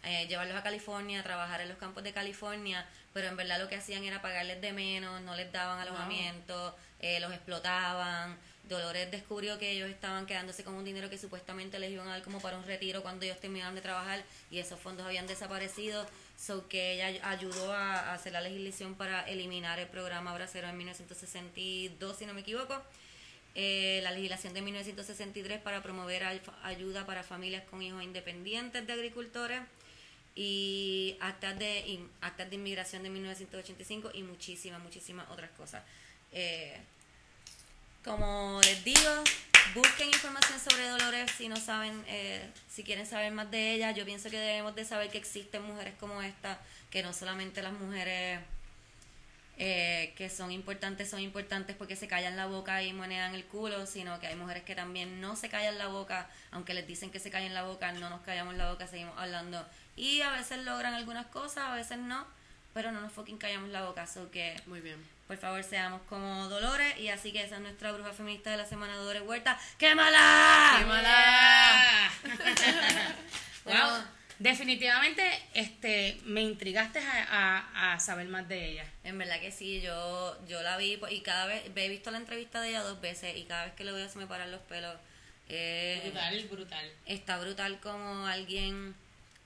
eh, 0.02 0.26
llevarlos 0.28 0.56
a 0.56 0.62
California, 0.62 1.22
trabajar 1.22 1.60
en 1.60 1.68
los 1.68 1.78
campos 1.78 2.02
de 2.02 2.12
California, 2.12 2.86
pero 3.14 3.28
en 3.28 3.36
verdad 3.36 3.58
lo 3.58 3.68
que 3.68 3.76
hacían 3.76 4.04
era 4.04 4.20
pagarles 4.20 4.60
de 4.60 4.72
menos, 4.74 5.22
no 5.22 5.34
les 5.34 5.50
daban 5.50 5.78
alojamiento, 5.78 6.76
eh, 7.00 7.18
los 7.20 7.32
explotaban. 7.32 8.36
Dolores 8.68 9.10
descubrió 9.10 9.58
que 9.58 9.70
ellos 9.72 9.90
estaban 9.90 10.24
quedándose 10.26 10.64
con 10.64 10.74
un 10.74 10.84
dinero 10.86 11.10
que 11.10 11.18
supuestamente 11.18 11.78
les 11.78 11.90
iban 11.90 12.08
a 12.08 12.12
dar 12.12 12.22
como 12.22 12.40
para 12.40 12.56
un 12.56 12.64
retiro 12.64 13.02
cuando 13.02 13.24
ellos 13.26 13.38
terminaron 13.38 13.74
de 13.74 13.82
trabajar 13.82 14.22
y 14.50 14.58
esos 14.58 14.80
fondos 14.80 15.04
habían 15.06 15.26
desaparecido. 15.26 16.06
So 16.38 16.66
que 16.66 16.94
ella 16.94 17.06
ay- 17.08 17.20
ayudó 17.22 17.72
a, 17.72 18.00
a 18.10 18.14
hacer 18.14 18.32
la 18.32 18.40
legislación 18.40 18.94
para 18.94 19.22
eliminar 19.28 19.78
el 19.78 19.86
programa 19.88 20.32
Bracero 20.34 20.66
en 20.68 20.76
1962, 20.78 22.16
si 22.16 22.26
no 22.26 22.34
me 22.34 22.40
equivoco. 22.40 22.82
Eh, 23.54 24.00
la 24.02 24.10
legislación 24.10 24.52
de 24.54 24.62
1963 24.62 25.60
para 25.60 25.82
promover 25.82 26.24
ay- 26.24 26.40
ayuda 26.64 27.06
para 27.06 27.22
familias 27.22 27.62
con 27.70 27.82
hijos 27.82 28.02
independientes 28.02 28.84
de 28.86 28.92
agricultores 28.92 29.60
y 30.34 31.16
actas 31.20 31.58
de, 31.58 32.00
actas 32.20 32.50
de 32.50 32.56
inmigración 32.56 33.02
de 33.02 33.10
1985 33.10 34.10
y 34.14 34.22
muchísimas, 34.22 34.82
muchísimas 34.82 35.28
otras 35.30 35.50
cosas. 35.52 35.82
Eh, 36.32 36.76
como 38.04 38.60
les 38.62 38.84
digo, 38.84 39.10
busquen 39.74 40.08
información 40.08 40.58
sobre 40.60 40.88
Dolores 40.88 41.30
si 41.30 41.48
no 41.48 41.56
saben, 41.56 42.04
eh, 42.06 42.50
si 42.68 42.82
quieren 42.82 43.06
saber 43.06 43.32
más 43.32 43.50
de 43.50 43.72
ella. 43.74 43.92
Yo 43.92 44.04
pienso 44.04 44.28
que 44.28 44.38
debemos 44.38 44.74
de 44.74 44.84
saber 44.84 45.10
que 45.10 45.18
existen 45.18 45.62
mujeres 45.62 45.94
como 45.98 46.20
esta, 46.20 46.60
que 46.90 47.02
no 47.02 47.12
solamente 47.12 47.62
las 47.62 47.72
mujeres 47.72 48.40
eh, 49.56 50.12
que 50.16 50.28
son 50.30 50.50
importantes 50.50 51.08
son 51.08 51.20
importantes 51.20 51.76
porque 51.76 51.94
se 51.94 52.08
callan 52.08 52.36
la 52.36 52.46
boca 52.46 52.82
y 52.82 52.92
monedan 52.92 53.36
el 53.36 53.44
culo, 53.44 53.86
sino 53.86 54.18
que 54.18 54.26
hay 54.26 54.34
mujeres 54.34 54.64
que 54.64 54.74
también 54.74 55.20
no 55.20 55.36
se 55.36 55.48
callan 55.48 55.78
la 55.78 55.86
boca, 55.86 56.28
aunque 56.50 56.74
les 56.74 56.86
dicen 56.88 57.10
que 57.10 57.20
se 57.20 57.30
callen 57.30 57.54
la 57.54 57.62
boca, 57.62 57.92
no 57.92 58.10
nos 58.10 58.22
callamos 58.22 58.56
la 58.56 58.70
boca, 58.72 58.88
seguimos 58.88 59.16
hablando. 59.16 59.64
Y 59.96 60.20
a 60.22 60.30
veces 60.30 60.58
logran 60.64 60.94
algunas 60.94 61.26
cosas, 61.26 61.64
a 61.70 61.74
veces 61.74 61.98
no, 61.98 62.26
pero 62.72 62.90
no 62.92 63.00
nos 63.00 63.12
fucking 63.12 63.38
callamos 63.38 63.68
la 63.70 63.82
boca, 63.84 64.06
so 64.06 64.30
que 64.30 64.60
Muy 64.66 64.80
bien. 64.80 64.96
por 65.28 65.36
favor 65.38 65.62
seamos 65.62 66.02
como 66.08 66.48
Dolores 66.48 66.98
y 66.98 67.08
así 67.08 67.32
que 67.32 67.42
esa 67.44 67.56
es 67.56 67.60
nuestra 67.60 67.92
bruja 67.92 68.12
feminista 68.12 68.50
de 68.50 68.56
la 68.56 68.66
semana 68.66 68.96
Dolores 68.96 69.22
Huerta. 69.22 69.58
¡Quémala! 69.78 70.76
¡Quémala! 70.80 72.10
Bueno. 73.64 73.88
wow. 73.90 74.02
Definitivamente 74.40 75.22
este, 75.54 76.20
me 76.24 76.42
intrigaste 76.42 76.98
a, 76.98 77.62
a- 77.70 77.92
a 77.94 78.00
saber 78.00 78.26
más 78.28 78.46
de 78.48 78.72
ella. 78.72 78.84
En 79.04 79.16
verdad 79.16 79.40
que 79.40 79.50
sí, 79.52 79.80
yo, 79.80 80.36
yo 80.46 80.62
la 80.62 80.76
vi 80.76 80.98
y 81.10 81.20
cada 81.20 81.46
vez, 81.46 81.62
he 81.74 81.88
visto 81.88 82.10
la 82.10 82.18
entrevista 82.18 82.60
de 82.60 82.70
ella 82.70 82.82
dos 82.82 83.00
veces 83.00 83.36
y 83.36 83.44
cada 83.44 83.64
vez 83.66 83.74
que 83.74 83.84
lo 83.84 83.94
veo 83.94 84.08
se 84.08 84.18
me 84.18 84.26
paran 84.26 84.50
los 84.50 84.60
pelos. 84.62 84.96
Eh, 85.48 86.00
Brutal, 86.04 86.48
brutal. 86.50 86.92
está 87.06 87.38
brutal 87.38 87.78
como 87.80 88.26
alguien 88.26 88.94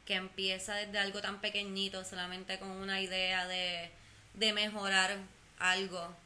que 0.09 0.15
empieza 0.15 0.75
desde 0.75 0.99
algo 0.99 1.21
tan 1.21 1.39
pequeñito, 1.41 2.03
solamente 2.03 2.59
con 2.59 2.71
una 2.71 3.01
idea 3.01 3.47
de, 3.47 3.91
de 4.35 4.53
mejorar 4.55 5.17
algo. 5.59 6.17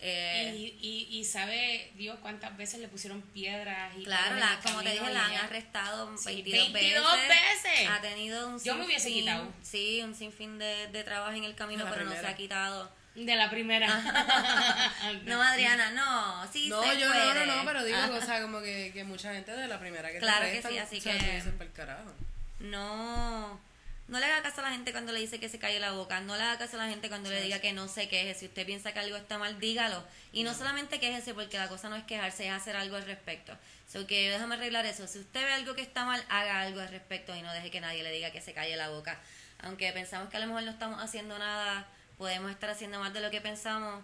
Eh, 0.00 0.54
Y, 0.56 0.78
y, 1.10 1.18
y 1.18 1.24
sabe 1.24 1.90
Dios 1.96 2.16
cuántas 2.22 2.56
veces 2.56 2.78
le 2.78 2.86
pusieron 2.86 3.20
piedras 3.20 3.92
y 3.98 4.04
claro, 4.04 4.36
la, 4.36 4.60
como 4.62 4.80
te 4.84 4.92
dije, 4.92 5.10
la 5.12 5.24
han 5.26 5.34
arrestado 5.34 6.16
Sí, 6.16 6.42
22, 6.42 6.72
22 6.72 7.12
veces. 7.26 7.88
Ha 7.90 8.00
tenido 8.00 8.48
un 8.48 8.62
Yo 8.62 8.76
me 8.76 8.84
hubiese 8.84 9.08
quitado. 9.10 9.52
Sí, 9.62 10.00
un 10.04 10.14
sinfín 10.14 10.56
de, 10.60 10.86
de 10.92 11.02
trabajo 11.02 11.32
en 11.32 11.42
el 11.42 11.56
camino, 11.56 11.82
La 11.84 11.90
pero 11.90 12.04
no 12.04 12.10
se 12.12 12.16
primera. 12.18 12.32
ha 12.34 12.36
quitado. 12.36 12.92
De 13.16 13.34
la 13.34 13.50
primera. 13.50 13.88
No, 15.24 15.42
Adriana, 15.42 15.90
no. 15.90 16.46
Sí, 16.52 16.68
No, 16.68 16.80
se 16.84 17.00
yo 17.00 17.08
no, 17.08 17.12
puede. 17.14 17.46
no, 17.46 17.56
no, 17.56 17.64
pero 17.64 17.82
digo, 17.84 17.98
o 18.16 18.20
sea, 18.20 18.40
como 18.42 18.60
que, 18.60 18.92
que 18.94 19.02
mucha 19.02 19.32
gente 19.34 19.50
de 19.50 19.66
la 19.66 19.80
primera 19.80 20.12
que 20.12 20.18
Claro 20.18 20.44
te 20.46 20.52
que 20.60 20.68
sí, 20.68 20.78
así 20.78 20.98
o 20.98 21.00
sea, 21.00 21.12
que- 21.18 21.24
tú 21.24 21.30
dices, 21.32 21.52
"Pa'l 21.58 21.72
carajo. 21.72 22.12
No, 22.60 23.60
no 24.08 24.18
le 24.18 24.24
haga 24.24 24.42
caso 24.42 24.60
a 24.60 24.64
la 24.64 24.70
gente 24.70 24.92
cuando 24.92 25.12
le 25.12 25.20
dice 25.20 25.38
que 25.38 25.48
se 25.48 25.58
calle 25.58 25.78
la 25.80 25.92
boca. 25.92 26.20
No 26.20 26.36
le 26.36 26.42
haga 26.42 26.58
caso 26.58 26.76
a 26.80 26.84
la 26.84 26.90
gente 26.90 27.08
cuando 27.08 27.30
le 27.30 27.42
diga 27.42 27.60
que 27.60 27.72
no 27.72 27.88
se 27.88 28.08
queje. 28.08 28.34
Si 28.34 28.46
usted 28.46 28.64
piensa 28.66 28.92
que 28.92 29.00
algo 29.00 29.16
está 29.16 29.38
mal, 29.38 29.60
dígalo. 29.60 30.02
Y 30.32 30.44
no 30.44 30.54
solamente 30.54 30.98
quéjese, 30.98 31.34
porque 31.34 31.58
la 31.58 31.68
cosa 31.68 31.88
no 31.88 31.96
es 31.96 32.04
quejarse, 32.04 32.46
es 32.46 32.52
hacer 32.52 32.74
algo 32.76 32.96
al 32.96 33.04
respecto. 33.04 33.56
So 33.86 34.06
que 34.06 34.30
déjame 34.30 34.54
arreglar 34.54 34.86
eso. 34.86 35.06
Si 35.06 35.18
usted 35.18 35.44
ve 35.44 35.52
algo 35.52 35.74
que 35.74 35.82
está 35.82 36.04
mal, 36.04 36.24
haga 36.28 36.62
algo 36.62 36.80
al 36.80 36.88
respecto 36.88 37.34
y 37.36 37.42
no 37.42 37.52
deje 37.52 37.70
que 37.70 37.80
nadie 37.80 38.02
le 38.02 38.10
diga 38.10 38.30
que 38.30 38.40
se 38.40 38.54
calle 38.54 38.76
la 38.76 38.88
boca. 38.88 39.20
Aunque 39.60 39.92
pensamos 39.92 40.30
que 40.30 40.36
a 40.36 40.40
lo 40.40 40.46
mejor 40.46 40.62
no 40.62 40.70
estamos 40.70 41.02
haciendo 41.02 41.38
nada, 41.38 41.86
podemos 42.16 42.50
estar 42.50 42.70
haciendo 42.70 42.98
más 42.98 43.12
de 43.12 43.20
lo 43.20 43.30
que 43.30 43.40
pensamos. 43.40 44.02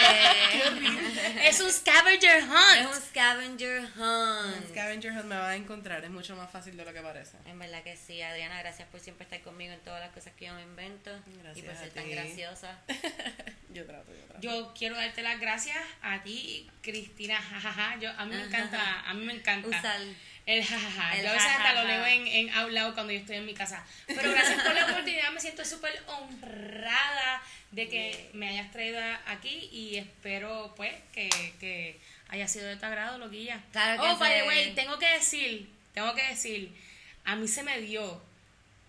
Eh, 0.00 1.48
Es 1.48 1.60
un 1.60 1.70
scavenger 1.70 2.38
Es 2.38 2.44
hunt. 2.44 2.94
un 2.94 3.02
scavenger 3.02 3.78
En 3.78 4.00
hunt. 4.00 4.68
Scavenger 4.70 5.12
Hunt 5.12 5.24
me 5.24 5.36
va 5.36 5.48
a 5.50 5.56
encontrar, 5.56 6.04
es 6.04 6.10
mucho 6.10 6.36
más 6.36 6.50
fácil 6.50 6.76
de 6.76 6.84
lo 6.84 6.92
que 6.92 7.00
parece. 7.00 7.36
En 7.46 7.58
verdad 7.58 7.82
que 7.82 7.96
sí, 7.96 8.22
Adriana, 8.22 8.58
gracias 8.60 8.88
por 8.88 9.00
siempre 9.00 9.24
estar 9.24 9.40
conmigo 9.42 9.72
en 9.72 9.80
todas 9.80 10.00
las 10.00 10.10
cosas 10.12 10.32
que 10.34 10.46
yo 10.46 10.54
me 10.54 10.62
invento 10.62 11.10
y 11.26 11.38
Gracias 11.42 11.64
por 11.66 11.74
a 11.74 11.78
ser 11.78 11.90
tan 11.90 12.10
graciosa. 12.10 12.78
yo 13.70 13.84
trato, 13.86 14.12
yo 14.12 14.24
trato. 14.26 14.40
Yo 14.40 14.72
quiero 14.76 14.96
darte 14.96 15.22
las 15.22 15.40
gracias 15.40 15.78
a 16.02 16.22
ti, 16.22 16.70
Cristina, 16.82 17.36
jajaja. 17.36 17.98
Yo, 17.98 18.10
a 18.10 18.24
mí 18.24 18.34
me 18.34 18.44
encanta, 18.44 19.00
a 19.00 19.14
mí 19.14 19.24
me 19.24 19.34
encanta. 19.34 19.68
Usar. 19.68 20.00
El 20.48 20.64
jajaja. 20.64 21.14
El 21.14 21.24
yo 21.24 21.30
a 21.30 21.32
veces 21.34 21.50
hasta 21.50 21.74
lo 21.74 21.84
leo 21.84 22.06
en, 22.06 22.26
en 22.26 22.50
out 22.54 22.70
loud 22.70 22.94
cuando 22.94 23.12
yo 23.12 23.18
estoy 23.18 23.36
en 23.36 23.44
mi 23.44 23.52
casa. 23.52 23.84
Pero 24.06 24.30
gracias 24.30 24.62
por 24.62 24.74
la 24.74 24.86
oportunidad, 24.86 25.30
me 25.30 25.40
siento 25.40 25.62
súper 25.62 26.02
honrada 26.06 27.42
de 27.70 27.86
que 27.86 28.30
me 28.32 28.48
hayas 28.48 28.72
traído 28.72 28.98
aquí 29.26 29.68
y 29.70 29.98
espero 29.98 30.72
pues 30.74 30.94
que, 31.12 31.28
que 31.60 32.00
haya 32.28 32.48
sido 32.48 32.66
de 32.66 32.76
tu 32.78 32.86
agrado, 32.86 33.18
loquilla. 33.18 33.60
Claro 33.72 34.02
que 34.02 34.08
oh, 34.08 34.16
by 34.16 34.40
the 34.40 34.48
way, 34.48 34.74
tengo 34.74 34.98
que 34.98 35.10
decir, 35.10 35.68
tengo 35.92 36.14
que 36.14 36.26
decir, 36.28 36.72
a 37.26 37.36
mí 37.36 37.46
se 37.46 37.62
me 37.62 37.82
dio 37.82 38.22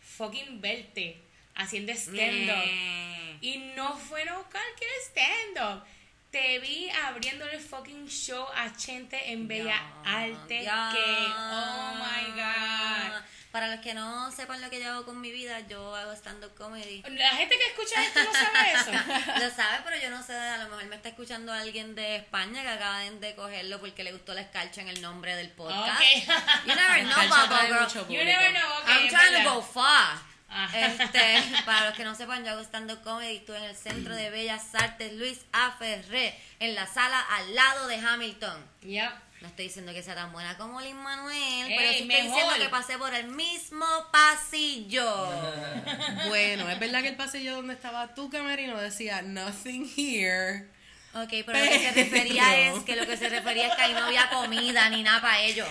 fucking 0.02 0.62
verte 0.62 1.18
haciendo 1.56 1.92
stand-up. 1.92 3.38
Y 3.42 3.58
no 3.76 3.98
fue 3.98 4.24
no 4.24 4.44
cualquier 4.44 4.92
stand-up. 5.10 5.84
Te 6.32 6.60
vi 6.60 6.90
abriendo 7.08 7.44
el 7.46 7.60
fucking 7.60 8.08
show 8.08 8.46
a 8.56 8.72
Chente 8.76 9.32
en 9.32 9.48
Bella 9.48 9.82
Arte. 10.06 10.64
ya. 10.64 10.92
Que, 10.94 11.02
oh 11.02 11.94
my 11.96 12.32
god. 12.40 13.24
Para 13.52 13.68
los 13.68 13.80
que 13.80 13.96
no 13.96 14.32
sepan 14.32 14.62
lo 14.62 14.70
que 14.70 14.80
yo 14.80 14.92
hago 14.92 15.06
con 15.06 15.20
mi 15.20 15.32
vida, 15.32 15.60
yo 15.62 15.96
hago 15.96 16.12
stand-up 16.14 16.54
comedy. 16.54 17.02
La 17.02 17.30
gente 17.30 17.58
que 17.58 17.66
escucha 17.66 18.04
esto 18.04 18.24
no 18.24 18.32
sabe 18.32 18.74
eso. 18.74 18.92
Lo 19.40 19.50
sabe, 19.50 19.80
pero 19.84 19.98
yo 20.00 20.12
no 20.12 20.22
sé, 20.22 20.38
a 20.38 20.58
lo 20.60 20.70
mejor 20.70 20.86
me 20.86 20.96
está 20.98 21.10
escuchando 21.10 21.52
alguien 21.52 21.96
de 21.96 22.18
España 22.18 22.62
que 22.62 22.70
acaban 22.70 23.20
de 23.20 23.34
cogerlo 23.34 23.80
porque 23.80 24.04
le 24.04 24.12
gustó 24.12 24.36
la 24.36 24.42
escarcha 24.42 24.82
en 24.82 24.90
el 24.90 25.02
nombre 25.02 25.36
del 25.36 25.50
podcast. 25.50 26.00
Ok. 26.00 26.68
You 26.68 26.76
never 26.76 27.04
know, 27.06 27.82
mucho 27.82 28.08
You 28.08 28.24
never 28.24 28.52
know, 28.52 28.72
ok, 28.84 28.88
I'm 28.88 29.10
trying 29.10 29.44
to 29.44 29.50
go 29.52 29.62
far. 29.64 30.29
Ah. 30.52 30.70
Este, 30.74 31.42
para 31.66 31.86
los 31.86 31.96
que 31.96 32.04
no 32.04 32.16
sepan, 32.16 32.44
yo 32.44 32.52
hago 32.52 32.62
stand-up 32.62 33.02
comedy. 33.04 33.38
Estuve 33.38 33.58
en 33.58 33.64
el 33.66 33.76
Centro 33.76 34.16
de 34.16 34.30
Bellas 34.30 34.64
Artes 34.74 35.14
Luis 35.14 35.40
A. 35.54 35.72
Ferré, 35.78 36.36
en 36.60 36.74
la 36.76 36.88
sala 36.88 37.20
al 37.22 37.54
lado 37.56 37.88
de 37.88 37.96
Hamilton. 37.98 38.66
Yep. 38.82 39.12
No 39.42 39.48
estoy 39.48 39.66
diciendo 39.66 39.94
que 39.94 40.04
sea 40.04 40.16
tan 40.16 40.34
buena 40.34 40.58
como 40.58 40.82
Lin 40.82 40.98
Manuel, 40.98 41.38
Ey, 41.72 41.76
pero 41.78 41.92
sí 41.92 42.00
estoy 42.00 42.08
mejor. 42.08 42.24
diciendo 42.28 42.54
que 42.60 42.70
pasé 42.70 42.98
por 42.98 43.14
el 43.14 43.28
mismo 43.28 43.86
pasillo. 44.12 45.06
Bueno, 46.28 46.70
es 46.70 46.80
verdad 46.80 47.02
que 47.02 47.10
el 47.10 47.16
pasillo 47.16 47.56
donde 47.56 47.74
estaba 47.74 48.14
tu 48.14 48.30
camerino 48.30 48.78
decía 48.78 49.22
nothing 49.22 49.90
here. 49.96 50.68
Ok, 51.14 51.30
pero 51.46 51.58
lo 51.58 51.66
que 51.72 51.80
se 51.80 51.92
refería 51.92 52.60
es 52.60 52.84
que 52.84 52.96
lo 52.96 53.08
que 53.08 53.18
se 53.18 53.30
refería 53.30 53.68
es 53.68 53.76
que 53.76 53.82
ahí 53.82 53.94
no 53.94 54.06
había 54.06 54.30
comida 54.30 54.90
ni 54.90 55.04
nada 55.04 55.22
para 55.22 55.40
ellos. 55.42 55.68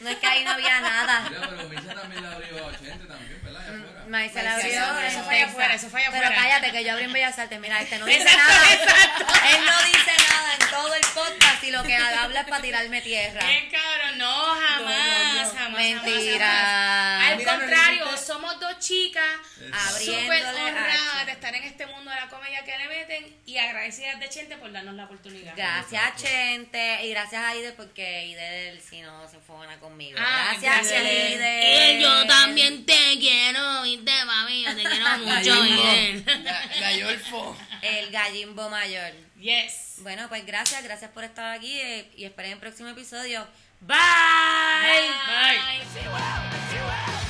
No 0.00 0.08
es 0.10 0.16
que 0.16 0.26
ahí 0.26 0.44
no 0.44 0.52
había 0.52 0.80
nada. 0.80 1.28
Mira, 1.28 1.48
pero 1.50 1.68
Misha 1.68 1.94
también 1.94 2.22
la 2.22 2.32
abrió 2.32 2.58
a 2.64 2.66
80 2.68 3.06
también, 3.08 3.40
¿verdad? 3.42 3.60
Allá 3.62 3.74
afuera. 3.82 4.04
Maíz 4.08 4.32
se 4.32 4.42
la 4.42 4.54
abrió. 4.54 4.72
la 4.80 4.88
abrió. 4.88 5.00
en 5.00 5.06
Eso 5.12 5.24
fue 5.24 5.34
allá 5.34 5.46
afuera, 5.46 5.74
eso 5.74 5.88
fue 5.88 6.00
allá 6.00 6.10
Pero 6.12 6.26
afuera. 6.26 6.42
cállate 6.42 6.72
que 6.72 6.84
yo 6.84 6.92
abrí 6.92 7.04
en 7.04 7.12
Bellas 7.12 7.38
Artes. 7.38 7.60
Mira, 7.60 7.80
este 7.82 7.98
no 7.98 8.06
dice 8.06 8.22
Exacto, 8.22 8.42
nada. 8.52 8.72
exacto. 8.72 9.24
Él 9.50 9.64
no 9.64 9.84
dice 9.86 10.12
nada 10.28 10.33
en 10.54 10.70
todo 10.70 10.94
el 10.94 11.02
podcast 11.14 11.64
y 11.64 11.70
lo 11.70 11.82
que 11.82 11.96
habla 11.96 12.40
es 12.40 12.46
para 12.46 12.62
tirarme 12.62 13.00
tierra. 13.00 13.46
Bien 13.46 13.70
cabrón, 13.70 14.18
no, 14.18 14.32
jamás, 14.32 15.52
jamás. 15.52 15.72
Mentira. 15.72 16.46
jamás. 16.46 17.30
Al 17.30 17.38
Mira, 17.38 17.52
no 17.52 17.60
contrario, 17.60 18.16
somos 18.16 18.60
dos 18.60 18.78
chicas 18.78 19.24
súper 19.98 20.44
honradas 20.44 21.26
de 21.26 21.32
estar 21.32 21.54
en 21.54 21.64
este 21.64 21.86
mundo 21.86 22.10
de 22.10 22.16
la 22.16 22.28
comedia 22.28 22.64
que 22.64 22.76
le 22.76 22.88
meten 22.88 23.36
y 23.46 23.58
agradecidas 23.58 24.20
de 24.20 24.28
Chente 24.28 24.56
por 24.56 24.72
darnos 24.72 24.94
la 24.94 25.04
oportunidad. 25.04 25.54
Gracias, 25.56 26.16
Chente. 26.16 27.04
Y 27.04 27.10
gracias 27.10 27.42
a 27.42 27.56
Ide 27.56 27.72
porque 27.72 28.26
Ide 28.26 28.80
si 28.80 29.00
no 29.00 29.28
se 29.28 29.38
fue 29.38 29.54
conmigo. 29.78 30.18
Ah, 30.20 30.54
gracias, 30.60 30.92
gracias, 30.92 31.02
Ide. 31.02 31.92
Y 31.98 32.02
yo 32.02 32.26
también 32.26 32.84
te 32.86 33.18
quiero, 33.18 33.82
¿viste, 33.82 34.24
mami? 34.24 34.64
Yo 34.64 34.76
te 34.76 34.82
quiero 34.82 35.18
mucho, 35.18 35.64
Ide. 35.66 36.24
Gallolfo. 36.80 37.56
El 37.82 38.10
gallimbo 38.10 38.68
mayor. 38.70 39.12
Yes. 39.44 39.96
Bueno, 39.98 40.26
pues 40.30 40.46
gracias, 40.46 40.82
gracias 40.82 41.10
por 41.10 41.22
estar 41.22 41.54
aquí 41.54 41.78
eh, 41.78 42.10
y 42.16 42.24
esperen 42.24 42.52
el 42.52 42.58
próximo 42.58 42.88
episodio. 42.88 43.46
Bye. 43.82 45.10
Bye. 45.26 45.84
See 45.92 47.23